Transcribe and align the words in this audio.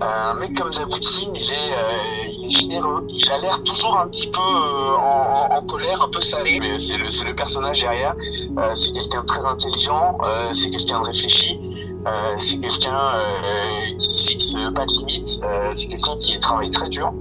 Un 0.00 0.34
mec 0.34 0.54
comme 0.54 0.72
Zaboutine, 0.72 1.34
il 1.34 1.50
est, 1.50 1.72
euh, 1.72 2.26
il 2.28 2.46
est 2.46 2.50
généreux. 2.50 3.06
Il 3.08 3.30
a 3.30 3.38
l'air 3.38 3.62
toujours 3.64 3.98
un 3.98 4.08
petit 4.08 4.26
peu 4.26 4.38
euh, 4.40 4.94
en, 4.96 5.48
en- 5.50 5.56
en 5.56 5.62
colère, 5.64 6.02
un 6.02 6.10
peu 6.10 6.20
salé. 6.20 6.58
Mais 6.60 6.78
c'est 6.78 6.98
le, 6.98 7.08
c'est 7.08 7.24
le 7.24 7.34
personnage 7.34 7.80
derrière. 7.80 8.14
Euh, 8.58 8.74
c'est 8.74 8.92
quelqu'un 8.92 9.22
de 9.22 9.26
très 9.26 9.44
intelligent. 9.46 10.18
euh, 10.22 10.52
c'est 10.52 10.70
quelqu'un 10.70 11.00
de 11.00 11.06
réfléchi. 11.06 11.58
Euh, 12.06 12.34
c'est 12.38 12.58
quelqu'un 12.60 13.14
euh, 13.16 13.96
qui 13.98 14.06
se 14.10 14.26
fixe 14.26 14.52
pas 14.74 14.84
de 14.86 14.92
limites. 14.98 15.40
euh, 15.42 15.70
c'est 15.72 15.86
quelqu'un 15.88 16.16
qui 16.18 16.38
travaille 16.40 16.70
très 16.70 16.88
dur. 16.88 17.12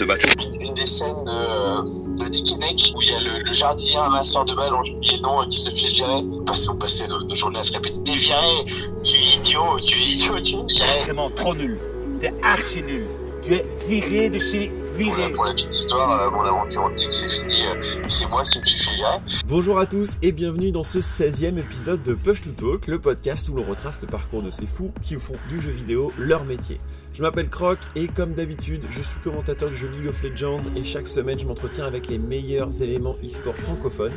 Une, 0.00 0.60
une 0.60 0.74
des 0.74 0.86
scènes 0.86 1.24
de, 1.24 1.30
euh, 1.30 1.82
de 2.24 2.28
Dick 2.28 2.56
Neck 2.58 2.92
où 2.96 3.02
il 3.02 3.08
y 3.08 3.14
a 3.14 3.20
le, 3.20 3.38
le 3.44 3.52
jardinier 3.52 3.98
ramasseur 3.98 4.44
de 4.44 4.54
balles, 4.54 4.72
j'ai 4.84 4.94
oublié 4.94 5.16
le 5.16 5.22
nom, 5.22 5.46
qui 5.48 5.58
se 5.58 5.70
fait 5.70 5.88
virer. 5.88 6.24
On 6.40 6.44
passait, 6.44 6.68
on 6.70 6.76
passait 6.76 7.06
nos, 7.08 7.22
nos 7.24 7.34
journées 7.34 7.58
à 7.58 7.62
se 7.64 7.72
répéter 7.72 8.00
T'es 8.02 8.12
viré, 8.14 8.64
tu 9.04 9.14
es 9.14 9.36
idiot, 9.36 9.78
tu 9.80 9.98
es 9.98 10.02
idiot, 10.06 10.40
tu 10.40 10.54
es 10.54 10.64
viré. 10.74 11.00
vraiment 11.04 11.30
trop 11.30 11.54
nul. 11.54 11.78
T'es 12.20 12.32
archi 12.42 12.82
nul. 12.82 13.06
Tu 13.44 13.54
es 13.54 13.64
viré 13.88 14.30
de 14.30 14.38
chez 14.38 14.70
Pour 15.00 15.16
la, 15.16 15.16
viré. 15.16 15.32
pour 15.32 15.44
la 15.46 15.54
petite 15.54 15.74
histoire, 15.74 16.10
euh, 16.10 16.30
mon 16.30 16.42
aventure 16.42 16.84
optique 16.84 17.10
c'est 17.10 17.28
fini, 17.30 17.62
euh, 17.64 18.02
c'est 18.08 18.28
moi 18.28 18.42
qui 18.42 18.60
me 18.60 18.66
suis. 18.66 19.02
Bonjour 19.46 19.78
à 19.78 19.86
tous 19.86 20.18
et 20.20 20.30
bienvenue 20.30 20.72
dans 20.72 20.82
ce 20.82 20.98
16e 20.98 21.56
épisode 21.58 22.02
de 22.02 22.12
Push 22.12 22.42
to 22.42 22.50
Talk, 22.50 22.86
le 22.86 22.98
podcast 22.98 23.48
où 23.48 23.54
l'on 23.54 23.62
retrace 23.62 24.02
le 24.02 24.08
parcours 24.08 24.42
de 24.42 24.50
ces 24.50 24.66
fous 24.66 24.92
qui 25.02 25.14
font 25.14 25.36
du 25.48 25.58
jeu 25.58 25.70
vidéo 25.70 26.12
leur 26.18 26.44
métier. 26.44 26.76
Je 27.20 27.24
m'appelle 27.26 27.50
Croc 27.50 27.76
et 27.96 28.08
comme 28.08 28.32
d'habitude, 28.32 28.82
je 28.88 29.02
suis 29.02 29.20
commentateur 29.22 29.68
du 29.68 29.76
jeu 29.76 29.90
League 29.90 30.08
of 30.08 30.22
Legends 30.22 30.62
et 30.74 30.82
chaque 30.82 31.06
semaine 31.06 31.38
je 31.38 31.44
m'entretiens 31.44 31.84
avec 31.84 32.08
les 32.08 32.16
meilleurs 32.16 32.80
éléments 32.80 33.14
e-sport 33.22 33.54
francophones, 33.56 34.14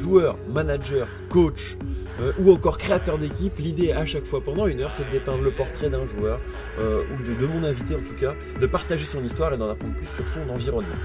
joueurs, 0.00 0.36
managers, 0.48 1.04
coachs 1.28 1.76
euh, 2.20 2.32
ou 2.40 2.50
encore 2.50 2.78
créateurs 2.78 3.16
d'équipe. 3.16 3.52
L'idée 3.60 3.92
à 3.92 4.06
chaque 4.06 4.24
fois 4.24 4.40
pendant 4.40 4.66
une 4.66 4.80
heure 4.80 4.90
c'est 4.92 5.04
de 5.04 5.10
dépeindre 5.12 5.44
le 5.44 5.52
portrait 5.52 5.88
d'un 5.88 6.04
joueur 6.04 6.40
euh, 6.80 7.04
ou 7.14 7.22
de, 7.22 7.40
de 7.40 7.46
mon 7.46 7.62
invité 7.62 7.94
en 7.94 8.00
tout 8.00 8.18
cas, 8.20 8.34
de 8.60 8.66
partager 8.66 9.04
son 9.04 9.22
histoire 9.22 9.54
et 9.54 9.56
d'en 9.56 9.70
apprendre 9.70 9.94
plus 9.94 10.08
sur 10.08 10.28
son 10.28 10.50
environnement. 10.50 10.96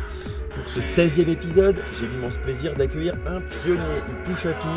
Pour 0.58 0.68
ce 0.68 0.80
16e 0.80 1.30
épisode, 1.30 1.78
j'ai 2.00 2.08
l'immense 2.08 2.38
plaisir 2.38 2.74
d'accueillir 2.74 3.14
un 3.28 3.42
pionnier. 3.42 4.02
Il 4.10 4.24
touche 4.24 4.48
à 4.48 4.54
tout. 4.54 4.68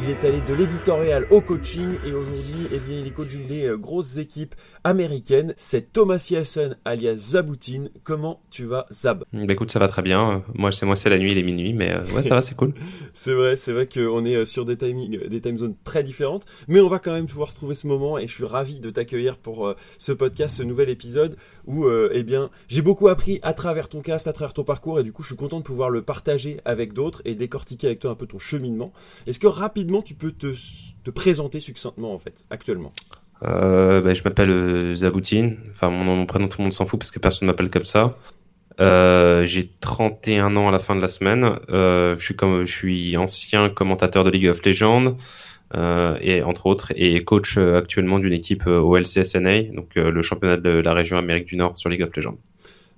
Il 0.00 0.08
est 0.08 0.24
allé 0.24 0.40
de 0.40 0.54
l'éditorial 0.54 1.26
au 1.30 1.40
coaching 1.40 1.94
et 2.06 2.12
aujourd'hui, 2.12 2.68
eh 2.72 2.78
bien, 2.78 3.00
il 3.00 3.06
est 3.06 3.10
coach 3.10 3.28
d'une 3.28 3.46
des 3.46 3.66
euh, 3.66 3.76
grosses 3.76 4.16
équipes 4.16 4.54
américaines. 4.84 5.52
C'est 5.56 5.92
Thomas 5.92 6.18
Siessen 6.18 6.76
alias 6.84 7.16
Zaboutine. 7.16 7.90
Comment 8.04 8.42
tu 8.50 8.64
vas, 8.64 8.86
Zab? 8.92 9.24
Bah 9.32 9.52
écoute, 9.52 9.72
ça 9.72 9.80
va 9.80 9.88
très 9.88 10.02
bien. 10.02 10.44
Moi, 10.54 10.70
c'est 10.70 10.86
moi, 10.86 10.94
c'est 10.94 11.10
la 11.10 11.18
nuit, 11.18 11.32
il 11.32 11.38
est 11.38 11.42
minuit, 11.42 11.72
mais 11.72 11.90
euh, 11.90 12.04
ouais, 12.14 12.22
ça 12.22 12.36
va, 12.36 12.42
c'est 12.42 12.54
cool. 12.54 12.72
C'est 13.12 13.34
vrai, 13.34 13.56
c'est 13.56 13.72
vrai 13.72 13.88
qu'on 13.88 14.24
est 14.24 14.34
euh, 14.34 14.44
sur 14.44 14.64
des 14.64 14.76
timings, 14.76 15.28
des 15.28 15.40
time 15.40 15.56
zones 15.56 15.76
très 15.84 16.02
différentes, 16.02 16.46
mais 16.68 16.80
on 16.80 16.88
va 16.88 16.98
quand 16.98 17.12
même 17.12 17.26
pouvoir 17.26 17.50
se 17.50 17.56
trouver 17.56 17.74
ce 17.74 17.86
moment 17.86 18.18
et 18.18 18.26
je 18.26 18.32
suis 18.32 18.44
ravi 18.44 18.80
de 18.80 18.90
t'accueillir 18.90 19.36
pour 19.38 19.66
euh, 19.66 19.76
ce 19.98 20.12
podcast, 20.12 20.56
ce 20.56 20.62
nouvel 20.62 20.90
épisode 20.90 21.36
où, 21.66 21.84
euh, 21.84 22.10
eh 22.12 22.22
bien, 22.22 22.50
j'ai 22.68 22.82
beaucoup 22.82 23.08
appris 23.08 23.40
à 23.42 23.52
travers 23.52 23.88
ton 23.88 24.00
cast, 24.00 24.28
à 24.28 24.32
travers 24.32 24.52
ton 24.52 24.64
parcours 24.64 25.00
et 25.00 25.02
du 25.02 25.12
coup, 25.12 25.22
je 25.22 25.28
suis 25.28 25.36
content 25.36 25.58
de 25.58 25.64
pouvoir 25.64 25.90
le 25.90 26.02
partager 26.02 26.60
avec 26.64 26.92
d'autres 26.92 27.22
et 27.24 27.34
décortiquer 27.34 27.88
avec 27.88 28.00
toi 28.00 28.10
un 28.10 28.14
peu 28.14 28.26
ton 28.26 28.38
cheminement. 28.38 28.92
Est-ce 29.26 29.38
que 29.38 29.46
rapidement 29.46 30.02
tu 30.02 30.14
peux 30.14 30.32
te, 30.32 30.54
te 31.04 31.10
présenter 31.10 31.60
succinctement 31.60 32.12
en 32.12 32.18
fait, 32.18 32.44
actuellement? 32.50 32.92
Euh, 33.42 34.00
bah, 34.00 34.14
je 34.14 34.22
m'appelle 34.22 34.50
euh, 34.50 34.94
Zaboutine. 34.94 35.58
Enfin, 35.70 35.90
mon 35.90 36.26
prénom, 36.26 36.48
tout 36.48 36.58
le 36.58 36.64
monde 36.64 36.72
s'en 36.72 36.86
fout 36.86 36.98
parce 36.98 37.10
que 37.10 37.18
personne 37.18 37.46
m'appelle 37.46 37.70
comme 37.70 37.84
ça. 37.84 38.16
Euh, 38.80 39.46
j'ai 39.46 39.70
31 39.80 40.56
ans 40.56 40.68
à 40.68 40.72
la 40.72 40.78
fin 40.78 40.96
de 40.96 41.00
la 41.00 41.08
semaine. 41.08 41.58
Euh, 41.70 42.14
je 42.18 42.24
suis 42.24 42.34
comme, 42.34 42.64
je 42.64 42.72
suis 42.72 43.16
ancien 43.16 43.70
commentateur 43.70 44.24
de 44.24 44.30
League 44.30 44.48
of 44.48 44.64
Legends. 44.64 45.16
Euh, 45.74 46.16
et 46.20 46.42
entre 46.42 46.66
autres, 46.66 46.92
et 46.96 47.24
coach 47.24 47.56
euh, 47.58 47.76
actuellement 47.78 48.18
d'une 48.18 48.32
équipe 48.32 48.66
euh, 48.66 48.78
au 48.80 48.96
LCSNA, 48.96 49.64
donc 49.74 49.94
le 49.96 50.22
championnat 50.22 50.56
de 50.56 50.70
la 50.70 50.92
région 50.94 51.16
Amérique 51.18 51.46
du 51.46 51.56
Nord 51.56 51.76
sur 51.76 51.88
League 51.90 52.02
of 52.02 52.14
Legends. 52.16 52.38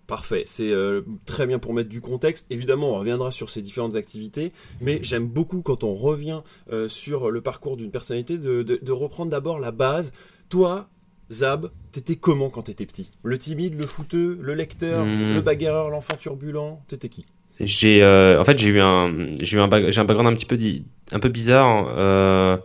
Parfait, 0.06 0.44
c'est 0.46 0.70
euh, 0.70 1.02
très 1.24 1.46
bien 1.46 1.58
pour 1.58 1.74
mettre 1.74 1.88
du 1.88 2.00
contexte. 2.00 2.46
Évidemment, 2.50 2.90
on 2.94 2.98
reviendra 3.00 3.32
sur 3.32 3.50
ces 3.50 3.60
différentes 3.60 3.96
activités, 3.96 4.52
mais 4.80 5.00
j'aime 5.02 5.26
beaucoup 5.26 5.62
quand 5.62 5.82
on 5.82 5.94
revient 5.94 6.42
euh, 6.72 6.86
sur 6.86 7.30
le 7.32 7.40
parcours 7.40 7.76
d'une 7.76 7.90
personnalité 7.90 8.38
de, 8.38 8.62
de- 8.62 8.78
de 8.80 8.92
reprendre 8.92 9.32
d'abord 9.32 9.58
la 9.58 9.72
base. 9.72 10.12
Toi, 10.48 10.88
Zab, 11.32 11.70
t'étais 11.90 12.14
comment 12.14 12.50
quand 12.50 12.62
t'étais 12.62 12.86
petit? 12.86 13.10
Le 13.24 13.36
timide, 13.36 13.74
le 13.76 13.84
fouteux, 13.86 14.38
le 14.40 14.54
lecteur, 14.54 15.04
Hmm. 15.04 15.32
le 15.34 15.40
bagarreur, 15.40 15.90
l'enfant 15.90 16.14
turbulent 16.16 16.78
T'étais 16.86 17.08
qui? 17.08 17.26
J'ai, 17.58 18.02
euh, 18.04 18.40
en 18.40 18.44
fait, 18.44 18.58
j'ai 18.58 18.68
eu 18.68 18.80
un, 18.80 19.32
j'ai 19.40 19.56
eu 19.56 19.60
un, 19.60 19.68
j'ai 19.90 20.00
un 20.00 20.04
background 20.04 20.28
un 20.32 20.36
petit 20.36 20.46
peu, 20.46 20.56
di- 20.56 20.84
un 21.12 21.18
peu 21.20 21.28
bizarre. 21.28 21.86
Euh, 21.96 22.56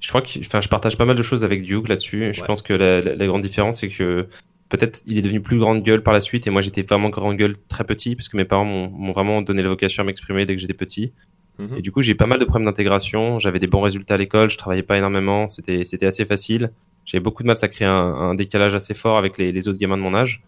je 0.00 0.08
crois 0.08 0.22
que, 0.22 0.38
enfin, 0.40 0.60
je 0.60 0.68
partage 0.68 0.96
pas 0.96 1.04
mal 1.04 1.16
de 1.16 1.22
choses 1.22 1.44
avec 1.44 1.62
Duke 1.62 1.88
là-dessus. 1.88 2.32
Je 2.32 2.40
Ouais. 2.40 2.46
pense 2.46 2.62
que 2.62 2.72
la, 2.72 3.00
la- 3.00 3.14
la 3.14 3.26
grande 3.26 3.42
différence, 3.42 3.80
c'est 3.80 3.88
que 3.88 4.26
peut-être 4.68 5.02
il 5.06 5.18
est 5.18 5.22
devenu 5.22 5.40
plus 5.40 5.58
grande 5.58 5.82
gueule 5.82 6.02
par 6.02 6.12
la 6.14 6.20
suite, 6.20 6.46
et 6.46 6.50
moi 6.50 6.62
j'étais 6.62 6.82
vraiment 6.82 7.10
grande 7.10 7.36
gueule 7.36 7.56
très 7.68 7.84
petit, 7.84 8.14
parce 8.16 8.28
que 8.28 8.36
mes 8.36 8.44
parents 8.44 8.64
m'ont 8.64 9.12
vraiment 9.12 9.42
donné 9.42 9.62
la 9.62 9.68
vocation 9.68 10.02
à 10.02 10.06
m'exprimer 10.06 10.46
dès 10.46 10.54
que 10.54 10.60
j'étais 10.60 10.74
petit. 10.74 11.12
Mhm. 11.58 11.76
Et 11.78 11.82
du 11.82 11.90
coup, 11.92 12.00
j'ai 12.02 12.14
pas 12.14 12.26
mal 12.26 12.38
de 12.38 12.44
problèmes 12.44 12.66
d'intégration. 12.66 13.38
J'avais 13.38 13.58
des 13.58 13.66
bons 13.66 13.80
résultats 13.82 14.14
à 14.14 14.16
l'école, 14.16 14.48
je 14.48 14.56
travaillais 14.56 14.82
pas 14.82 14.96
énormément, 14.96 15.48
c'était, 15.48 15.84
c'était 15.84 16.06
assez 16.06 16.24
facile. 16.24 16.70
J'avais 17.04 17.20
beaucoup 17.22 17.42
de 17.42 17.48
mal, 17.48 17.56
ça 17.56 17.68
créait 17.68 17.88
un, 17.88 17.94
un 17.96 18.34
décalage 18.34 18.74
assez 18.74 18.94
fort 18.94 19.18
avec 19.18 19.36
les, 19.38 19.52
les 19.52 19.68
autres 19.68 19.78
gamins 19.78 19.96
de 19.98 20.02
mon 20.02 20.14
âge. 20.14 20.42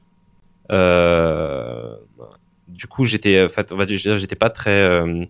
Euh, 0.71 1.95
du 2.69 2.87
coup, 2.87 3.05
j'étais, 3.05 3.43
en 3.45 3.49
fait, 3.49 3.73
on 3.73 3.77
va 3.77 3.85
dire, 3.87 3.99
j'étais 3.99 4.37
pas 4.37 4.49
très 4.51 4.71
euh, 4.81 5.25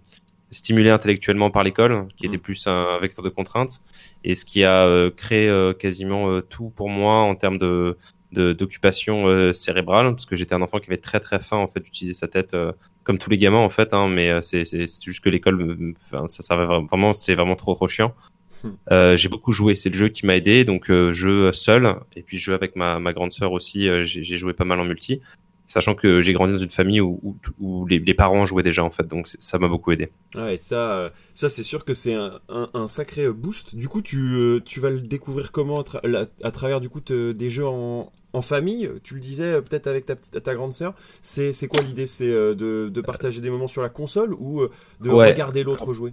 stimulé 0.53 0.91
intellectuellement 0.91 1.51
par 1.51 1.65
l'école, 1.65 2.07
qui 2.17 2.27
était 2.27 2.37
Mhm. 2.37 2.43
plus 2.43 2.67
un 2.69 2.99
vecteur 3.01 3.25
de 3.25 3.31
contrainte, 3.31 3.81
et 4.23 4.35
ce 4.37 4.45
qui 4.45 4.63
a 4.63 4.85
euh, 4.87 5.11
créé 5.11 5.49
euh, 5.49 5.73
quasiment 5.73 6.31
euh, 6.31 6.41
tout 6.43 6.71
pour 6.71 6.89
moi 6.89 7.15
en 7.17 7.35
termes 7.35 7.59
de 7.59 7.97
d'occupation 8.35 9.27
euh, 9.27 9.53
cérébrale, 9.53 10.13
parce 10.13 10.25
que 10.25 10.37
j'étais 10.37 10.55
un 10.55 10.63
enfant 10.63 10.79
qui 10.79 10.89
avait 10.89 10.97
très 10.97 11.21
très 11.21 11.39
faim 11.39 11.59
en 11.59 11.67
fait 11.67 11.81
d'utiliser 11.81 12.15
sa 12.15 12.29
tête, 12.29 12.55
euh, 12.55 12.73
comme 13.05 13.19
tous 13.19 13.29
les 13.29 13.37
gamins 13.37 13.59
en 13.59 13.69
fait, 13.69 13.93
hein, 13.93 14.09
mais 14.09 14.31
euh, 14.31 14.41
c'est 14.41 14.65
juste 14.65 15.21
que 15.21 15.29
l'école, 15.29 15.93
ça 16.29 16.43
servait 16.43 16.65
vra- 16.65 16.87
vraiment, 16.89 17.13
c'était 17.13 17.35
vraiment 17.35 17.57
trop 17.57 17.75
trop 17.75 17.89
chiant. 17.89 18.15
Euh, 18.91 19.19
j'ai 19.19 19.29
beaucoup 19.29 19.53
joué, 19.53 19.75
c'est 19.75 19.91
le 19.91 19.97
jeu 19.97 20.09
qui 20.09 20.25
m'a 20.25 20.35
aidé, 20.37 20.65
donc 20.65 20.91
jeu 20.91 21.53
seul, 21.53 21.97
et 22.17 22.23
puis 22.23 22.39
jeu 22.39 22.55
avec 22.55 22.75
ma, 22.75 22.99
ma 22.99 23.13
grande 23.13 23.33
sœur 23.33 23.53
aussi, 23.53 23.87
j'ai 24.05 24.37
joué 24.37 24.55
pas 24.55 24.65
mal 24.65 24.81
en 24.81 24.85
multi, 24.85 25.21
sachant 25.67 25.95
que 25.95 26.21
j'ai 26.21 26.33
grandi 26.33 26.53
dans 26.53 26.59
une 26.59 26.71
famille 26.71 27.01
où, 27.01 27.19
où, 27.23 27.37
où 27.61 27.87
les, 27.87 27.99
les 27.99 28.15
parents 28.15 28.45
jouaient 28.45 28.63
déjà 28.63 28.85
en 28.85 28.91
fait, 28.91 29.07
donc 29.07 29.29
ça 29.41 29.59
m'a 29.59 29.69
beaucoup 29.69 29.91
aidé. 29.93 30.11
Ouais, 30.35 30.57
ça, 30.57 30.93
euh, 30.99 31.11
ça 31.35 31.49
c'est 31.49 31.63
sûr 31.63 31.85
que 31.85 31.95
c'est 31.95 32.15
un, 32.15 32.41
un- 32.49 32.69
un 32.75 32.89
sacré 32.89 33.25
euh, 33.25 33.33
boost. 33.33 33.75
Du 33.75 33.89
coup, 33.89 34.03
tu, 34.03 34.19
euh, 34.19 34.61
tu 34.65 34.81
vas 34.81 34.91
le 34.91 35.01
découvrir 35.01 35.53
comment 35.53 35.81
à, 35.81 35.83
tra- 35.83 36.29
à 36.43 36.51
travers 36.51 36.81
du 36.81 36.89
coup 36.89 37.01
te- 37.01 37.33
des 37.33 37.51
jeux 37.51 37.67
en, 37.67 38.13
en 38.33 38.43
famille? 38.43 38.91
Tu 39.03 39.15
le 39.15 39.21
disais 39.21 39.63
peut-être 39.63 39.87
avec 39.87 40.07
ta, 40.07 40.17
petite- 40.17 40.43
ta 40.43 40.55
grande 40.55 40.73
sœur. 40.73 40.95
C'est 41.23 41.53
quoi 41.69 41.83
l'idée? 41.83 42.07
C'est 42.07 42.29
de, 42.29 42.89
de 42.89 43.01
partager 43.01 43.41
des 43.41 43.51
moments 43.51 43.69
sur 43.69 43.83
la 43.83 43.89
console 43.89 44.35
ou 44.35 44.63
de 45.01 45.11
Ouais. 45.11 45.29
regarder 45.29 45.63
l'autre 45.65 45.93
jouer? 45.95 46.13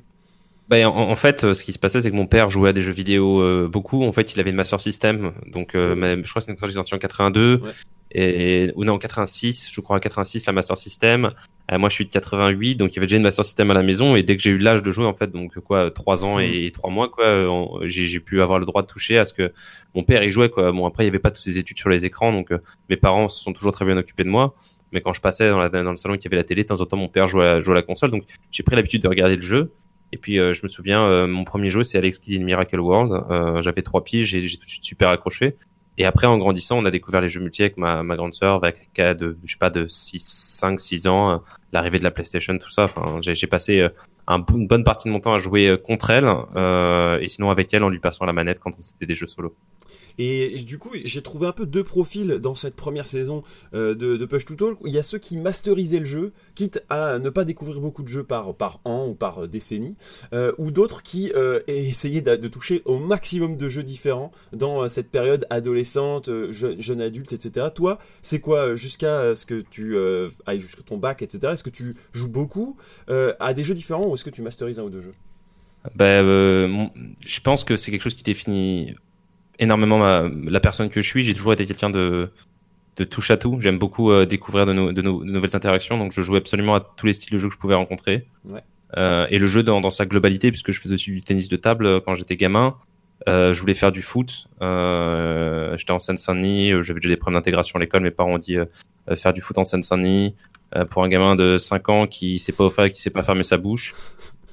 Ben, 0.70 0.86
en, 0.86 1.10
en 1.10 1.16
fait, 1.16 1.54
ce 1.54 1.64
qui 1.64 1.74
se 1.74 1.80
passait, 1.80 2.02
c'est 2.02 2.12
que 2.12 2.16
mon 2.16 2.28
père 2.28 2.50
jouait 2.52 2.70
à 2.70 2.74
des 2.74 2.82
jeux 2.82 2.92
vidéo 2.94 3.42
euh, 3.42 3.68
beaucoup. 3.68 4.04
En 4.04 4.12
fait, 4.12 4.34
il 4.36 4.40
avait 4.40 4.52
une 4.52 4.56
Master 4.56 4.80
System, 4.80 5.34
donc 5.48 5.74
euh, 5.76 5.96
même, 5.96 6.24
je 6.24 6.30
crois 6.30 6.42
que 6.42 6.46
c'est 6.46 6.52
une 6.52 6.74
sortie 6.76 6.94
en 6.94 7.00
82, 7.00 7.60
Ouais. 7.64 7.72
Et 8.12 8.72
ou 8.76 8.86
non 8.86 8.94
en 8.94 8.98
86, 8.98 9.70
je 9.72 9.82
crois 9.82 9.98
en 9.98 10.00
86 10.00 10.46
la 10.46 10.54
Master 10.54 10.78
System. 10.78 11.30
Euh, 11.72 11.78
moi, 11.78 11.90
je 11.90 11.94
suis 11.96 12.06
de 12.06 12.10
88, 12.10 12.76
donc 12.76 12.92
il 12.92 12.96
y 12.96 13.00
avait 13.00 13.06
déjà 13.06 13.18
une 13.18 13.24
Master 13.24 13.46
System 13.46 13.70
à 13.70 13.74
la 13.74 13.84
maison, 13.84 14.16
et 14.16 14.24
dès 14.24 14.36
que 14.36 14.42
j'ai 14.42 14.50
eu 14.52 14.58
l'âge 14.58 14.82
de 14.82 14.90
jouer, 14.90 15.06
en 15.06 15.14
fait, 15.14 15.32
donc 15.32 15.60
quoi, 15.60 15.92
trois 15.92 16.26
ans 16.26 16.40
et 16.40 16.72
trois 16.74 16.90
mois, 16.90 17.10
quoi, 17.10 17.46
j'ai 17.86 18.20
pu 18.20 18.42
avoir 18.42 18.58
le 18.58 18.66
droit 18.66 18.82
de 18.82 18.88
toucher 18.88 19.18
à 19.20 19.26
ce 19.26 19.34
que 19.34 19.54
mon 19.94 20.04
père 20.04 20.24
y 20.24 20.32
jouait, 20.32 20.50
quoi. 20.50 20.72
Bon, 20.72 20.86
après, 20.88 21.04
il 21.04 21.08
y 21.08 21.10
avait 21.10 21.20
pas 21.20 21.30
toutes 21.30 21.44
ces 21.44 21.60
études 21.60 21.78
sur 21.78 21.90
les 21.90 22.06
écrans, 22.06 22.32
donc 22.32 22.52
euh, 22.52 22.58
mes 22.90 22.98
parents 22.98 23.30
se 23.30 23.44
sont 23.44 23.54
toujours 23.54 23.72
très 23.72 23.86
bien 23.86 23.98
occupés 23.98 24.24
de 24.24 24.30
moi. 24.30 24.56
Mais 24.92 25.02
quand 25.02 25.14
je 25.14 25.22
passais 25.22 25.48
dans, 25.50 25.60
la, 25.60 25.70
dans 25.70 25.92
le 25.92 25.98
salon 25.98 26.16
y 26.16 26.28
avait 26.28 26.36
la 26.36 26.44
télé, 26.44 26.64
de 26.64 26.68
temps 26.68 26.82
en 26.82 26.86
temps, 26.86 26.98
mon 26.98 27.10
père 27.10 27.28
jouait 27.28 27.46
à, 27.46 27.60
jouait 27.60 27.74
à 27.74 27.76
la 27.76 27.82
console, 27.84 28.10
donc 28.10 28.24
j'ai 28.50 28.64
pris 28.64 28.76
l'habitude 28.76 29.04
de 29.04 29.08
regarder 29.08 29.36
le 29.36 29.42
jeu. 29.42 29.72
Et 30.12 30.18
puis 30.18 30.40
euh, 30.40 30.54
je 30.54 30.64
me 30.64 30.68
souvian, 30.68 31.06
euh, 31.06 31.28
mon 31.28 31.44
premier 31.44 31.70
jeu 31.70 31.84
c'est 31.84 31.98
Alex 31.98 32.18
Kidd 32.20 32.42
in 32.42 32.44
Miracle 32.44 32.80
World. 32.80 33.26
Euh, 33.30 33.62
J'avais 33.62 33.82
trois 33.82 34.04
piges, 34.04 34.28
j'ai 34.28 34.42
tout 34.58 34.66
de 34.66 34.70
suite 34.70 34.84
super 34.84 35.10
accroché. 35.10 35.56
Et 36.00 36.06
après 36.06 36.28
en 36.28 36.38
grandissant, 36.38 36.78
on 36.78 36.86
a 36.86 36.92
découvert 36.92 37.20
les 37.20 37.28
jeux 37.28 37.42
multi 37.42 37.62
avec 37.62 37.76
ma, 37.76 38.02
grande 38.16 38.34
sœur, 38.34 38.56
avec 38.56 38.90
qui 38.94 39.02
a 39.02 39.14
de 39.14 39.38
je 39.44 39.52
sais 39.52 39.58
pas 39.58 39.70
de 39.70 39.86
6 39.86 40.20
5 40.20 40.80
6 40.80 41.08
ans, 41.08 41.30
euh, 41.30 41.38
l'arrivée 41.74 42.00
de 42.00 42.06
la 42.06 42.12
PlayStation, 42.12 42.58
tout 42.58 42.70
ça. 42.70 42.88
J'ai 43.20 43.48
passé 43.48 43.82
euh, 43.82 43.90
une 44.30 44.66
bonne 44.66 44.86
partie 44.86 45.10
de 45.10 45.14
mon 45.14 45.20
temps 45.20 45.34
à 45.34 45.40
jouer 45.40 45.68
euh, 45.68 45.78
contre 45.78 46.10
elle 46.10 46.26
et 47.22 47.28
sinon 47.28 47.52
avec 47.52 47.74
elle 47.74 47.84
en 47.84 47.90
lui 47.90 48.00
passant 48.00 48.26
la 48.26 48.32
manette 48.32 48.62
quand 48.62 48.72
c'était 48.80 49.06
des 49.06 49.14
jeux 49.14 49.28
solo. 49.28 49.54
Et 50.22 50.58
du 50.66 50.78
coup, 50.78 50.92
j'ai 51.06 51.22
trouvé 51.22 51.48
un 51.48 51.54
peu 51.54 51.66
deux 51.66 51.86
profils 51.86 52.28
dans 52.28 52.54
cette 52.54 52.76
première 52.76 53.08
saison 53.08 53.42
euh, 53.74 53.96
de, 53.96 54.26
Push 54.26 54.46
to 54.46 54.56
Talk. 54.56 54.78
Il 54.86 54.92
y 54.92 54.98
a 54.98 55.04
ceux 55.04 55.18
qui 55.18 55.38
masterisaient 55.38 56.00
le 56.00 56.06
jeu, 56.06 56.34
quitte 56.56 56.84
à 56.90 57.20
ne 57.20 57.30
pas 57.30 57.46
découvrir 57.46 57.80
beaucoup 57.80 58.04
de 58.04 58.10
jeux 58.10 58.26
par, 58.26 58.54
par 58.54 58.82
an 58.84 59.08
ou 59.08 59.16
par 59.16 59.46
euh, 59.46 59.48
décennie, 59.48 59.96
euh, 60.34 60.52
ou 60.58 60.72
d'autres 60.72 61.04
qui 61.04 61.32
essayaient 61.68 62.22
de, 62.22 62.48
toucher 62.50 62.82
au 62.84 63.00
maximum 63.00 63.56
de 63.56 63.70
jeux 63.70 63.84
différents 63.84 64.32
dans 64.52 64.90
cette 64.90 65.10
période 65.10 65.48
adolescente, 65.50 66.30
je- 66.52 66.76
jeune 66.80 67.00
adulte, 67.00 67.32
etc. 67.32 67.68
Toi, 67.74 67.98
c'est 68.22 68.42
quoi 68.42 68.76
jusqu'à 68.76 69.36
ce 69.36 69.46
que 69.46 69.64
tu 69.70 69.98
ailles 70.46 70.60
jusqu'à 70.60 70.82
ton 70.82 70.98
bac, 70.98 71.22
etc. 71.22 71.54
Est-ce 71.54 71.64
que 71.64 71.70
tu 71.70 71.96
joues 72.12 72.28
beaucoup 72.28 72.76
à 73.08 73.54
des 73.54 73.64
jeux 73.64 73.74
différents 73.76 74.08
ou 74.08 74.16
est-ce 74.16 74.26
que 74.26 74.30
tu 74.30 74.42
masterises 74.42 74.80
un 74.80 74.84
ou 74.84 74.90
deux 74.90 75.02
jeux? 75.02 75.14
Ben, 75.96 76.90
je 77.26 77.40
pense 77.40 77.64
que 77.64 77.78
c'est 77.78 77.92
quelque 77.92 78.04
chose 78.04 78.16
qui 78.16 78.24
définit 78.24 78.96
énormément 79.60 80.00
la 80.00 80.60
personne 80.60 80.90
que 80.90 81.02
je 81.02 81.08
suis. 81.08 81.24
J'ai 81.24 81.34
toujours 81.34 81.54
été 81.54 81.66
quelqu'un 81.66 81.90
de, 81.90 82.30
de 82.98 83.04
touche 83.04 83.32
à 83.32 83.38
tout. 83.38 83.60
J'aime 83.60 83.78
beaucoup 83.78 84.14
découvrir 84.26 84.66
de, 84.66 84.92
de, 84.92 85.02
nouvelles 85.02 85.56
interactions, 85.56 85.98
donc 85.98 86.12
je 86.12 86.22
jouais 86.22 86.40
absolument 86.40 86.76
à 86.76 86.80
tous 86.80 87.06
les 87.06 87.14
styles 87.14 87.34
de 87.34 87.38
jeu 87.38 87.48
que 87.48 87.54
je 87.54 87.60
pouvais 87.60 87.76
rencontrer. 87.76 88.26
Ouais. 88.46 88.62
et 89.30 89.38
le 89.38 89.48
jeu 89.48 89.64
dans, 89.64 89.82
dans, 89.82 89.92
sa 89.92 90.06
globalité, 90.06 90.52
puisque 90.52 90.72
je 90.72 90.80
faisais 90.80 90.96
aussi 90.96 91.12
du 91.12 91.22
tennis 91.22 91.50
de 91.50 91.58
table 91.58 92.02
quand 92.02 92.16
j'étais 92.16 92.36
gamin. 92.36 92.76
Euh, 93.28 93.54
je 93.54 93.60
voulais 93.60 93.74
faire 93.74 93.92
du 93.92 94.02
foot. 94.02 94.48
Euh, 94.62 95.76
J'étais 95.78 95.92
en 95.92 96.00
Seine-Saint-Denis. 96.00 96.72
Euh, 96.72 96.82
j'avais 96.82 97.00
déjà 97.00 97.10
des 97.10 97.18
problèmes 97.18 97.40
d'intégration 97.40 97.78
à 97.78 97.80
l'école. 97.80 98.02
Mes 98.02 98.12
parents 98.12 98.34
ont 98.34 98.38
dit 98.38 98.58
euh, 98.58 98.64
euh, 99.10 99.16
faire 99.16 99.34
du 99.34 99.42
foot 99.42 99.58
en 99.58 99.64
Seine-Saint-Denis 99.64 100.36
pour 100.92 101.04
un 101.04 101.10
gamin 101.10 101.36
de 101.36 101.58
5 101.58 101.90
ans 101.90 102.06
qui 102.06 102.38
sait 102.38 102.52
pas 102.52 102.64
offert 102.64 102.86
et 102.86 102.92
qui 102.92 103.02
sait 103.02 103.10
pas 103.10 103.24
fermer 103.24 103.42
sa 103.42 103.58
bouche. 103.58 103.96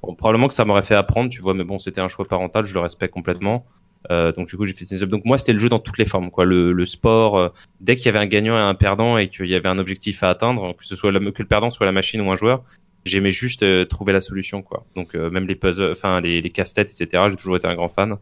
Bon, 0.02 0.14
probablement 0.14 0.48
que 0.48 0.54
ça 0.54 0.64
m'aurait 0.64 0.82
fait 0.82 0.94
apprendre, 0.94 1.28
tu 1.28 1.42
vois. 1.42 1.52
Mais 1.52 1.64
bon, 1.64 1.78
c'était 1.78 2.00
un 2.00 2.08
choix 2.08 2.26
parental. 2.26 2.64
Je 2.64 2.72
le 2.72 2.80
respecte 2.80 3.12
complètement. 3.12 3.66
Donc 4.10 4.48
du 4.48 4.56
coup, 4.56 4.64
j'ai 4.64 4.72
fait 4.72 4.84
tennis. 4.84 5.02
Donc 5.02 5.24
moi, 5.24 5.38
c'était 5.38 5.52
le 5.52 5.58
jeu 5.58 5.68
dans 5.68 5.78
toutes 5.78 5.98
les 5.98 6.04
formes, 6.04 6.30
quoi. 6.30 6.44
Le, 6.44 6.72
le 6.72 6.84
sport. 6.84 7.52
dès 7.80 7.96
qu'il 7.96 8.06
y 8.06 8.08
avait 8.08 8.18
un 8.18 8.26
gagnant 8.26 8.58
et 8.58 8.62
un 8.62 8.74
perdant 8.74 9.18
et 9.18 9.28
qu'il 9.28 9.46
y 9.46 9.54
avait 9.54 9.68
un 9.68 9.78
objectif 9.78 10.22
à 10.22 10.30
atteindre, 10.30 10.74
que 10.76 10.84
ce 10.84 10.96
soit 10.96 11.12
que 11.12 11.18
le 11.42 11.48
perdant 11.48 11.70
soit 11.70 11.86
la 11.86 11.92
machine 11.92 12.20
ou 12.20 12.30
un 12.30 12.36
joueur, 12.36 12.62
j'aimais 13.04 13.30
juste 13.30 13.64
trouver 13.88 14.12
la 14.12 14.20
solution 14.20 14.62
quoi 14.62 14.84
donc 14.96 15.14
même 15.14 15.46
les 15.46 15.54
puzzles 15.54 15.92
enfin 15.92 16.20
les, 16.20 16.42
les 16.42 16.50
casse-têtes 16.50 16.90
etc 16.90 17.22
j'ai 17.28 17.36
toujours 17.36 17.56
été 17.56 17.68
un 17.68 17.76
grand 17.76 17.88
fan 17.88 18.18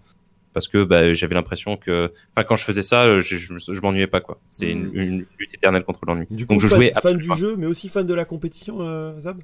parce 0.55 0.69
que 0.69 0.85
bah, 0.85 1.13
j'avais 1.13 1.35
l'impression 1.35 1.77
que, 1.77 2.13
enfin, 2.35 2.45
quand 2.45 2.57
je 2.57 2.65
faisais 2.65 2.85
ça, 2.85 3.21
je, 3.21 3.37
je, 3.37 3.81
m'ennuyais 3.83 4.07
pas 4.07 4.21
quoi. 4.21 4.41
C'est 4.49 4.71
une, 4.71 4.91
une, 4.95 5.27
lutte 5.39 5.53
éternelle 5.53 5.83
contre 5.83 6.07
l'ennui. 6.07 6.27
Donc 6.47 6.61
je 6.61 6.69
fan, 6.69 6.77
jouais 6.77 6.93
fan 7.03 7.19
du 7.19 7.35
jeu, 7.37 7.57
mais 7.59 7.67
aussi 7.67 7.89
fan 7.89 8.07
de 8.07 8.15
la 8.15 8.25
compétition, 8.25 8.79
euh, 8.81 9.21
Zab? 9.21 9.43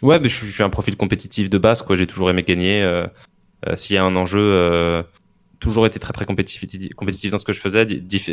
Ouais, 0.00 0.18
mais 0.18 0.28
je, 0.28 0.44
suis 0.44 0.62
un 0.62 0.70
profil 0.70 0.96
compétitif 0.96 1.48
de 1.48 1.58
base 1.58 1.82
quoi. 1.82 1.94
J'ai 1.94 2.08
toujours 2.08 2.30
aimé 2.30 2.42
gagner. 2.42 2.82
Euh, 2.82 3.06
euh, 3.68 3.76
S'il 3.76 3.94
y 3.94 3.98
a 3.98 4.04
un 4.04 4.16
enjeu, 4.16 4.40
euh, 4.40 5.02
toujours 5.62 5.86
été 5.86 5.98
très 5.98 6.12
très 6.12 6.26
compétitif, 6.26 6.94
compétitif 6.94 7.30
dans 7.30 7.38
ce 7.38 7.44
que 7.44 7.52
je 7.52 7.60
faisais, 7.60 7.80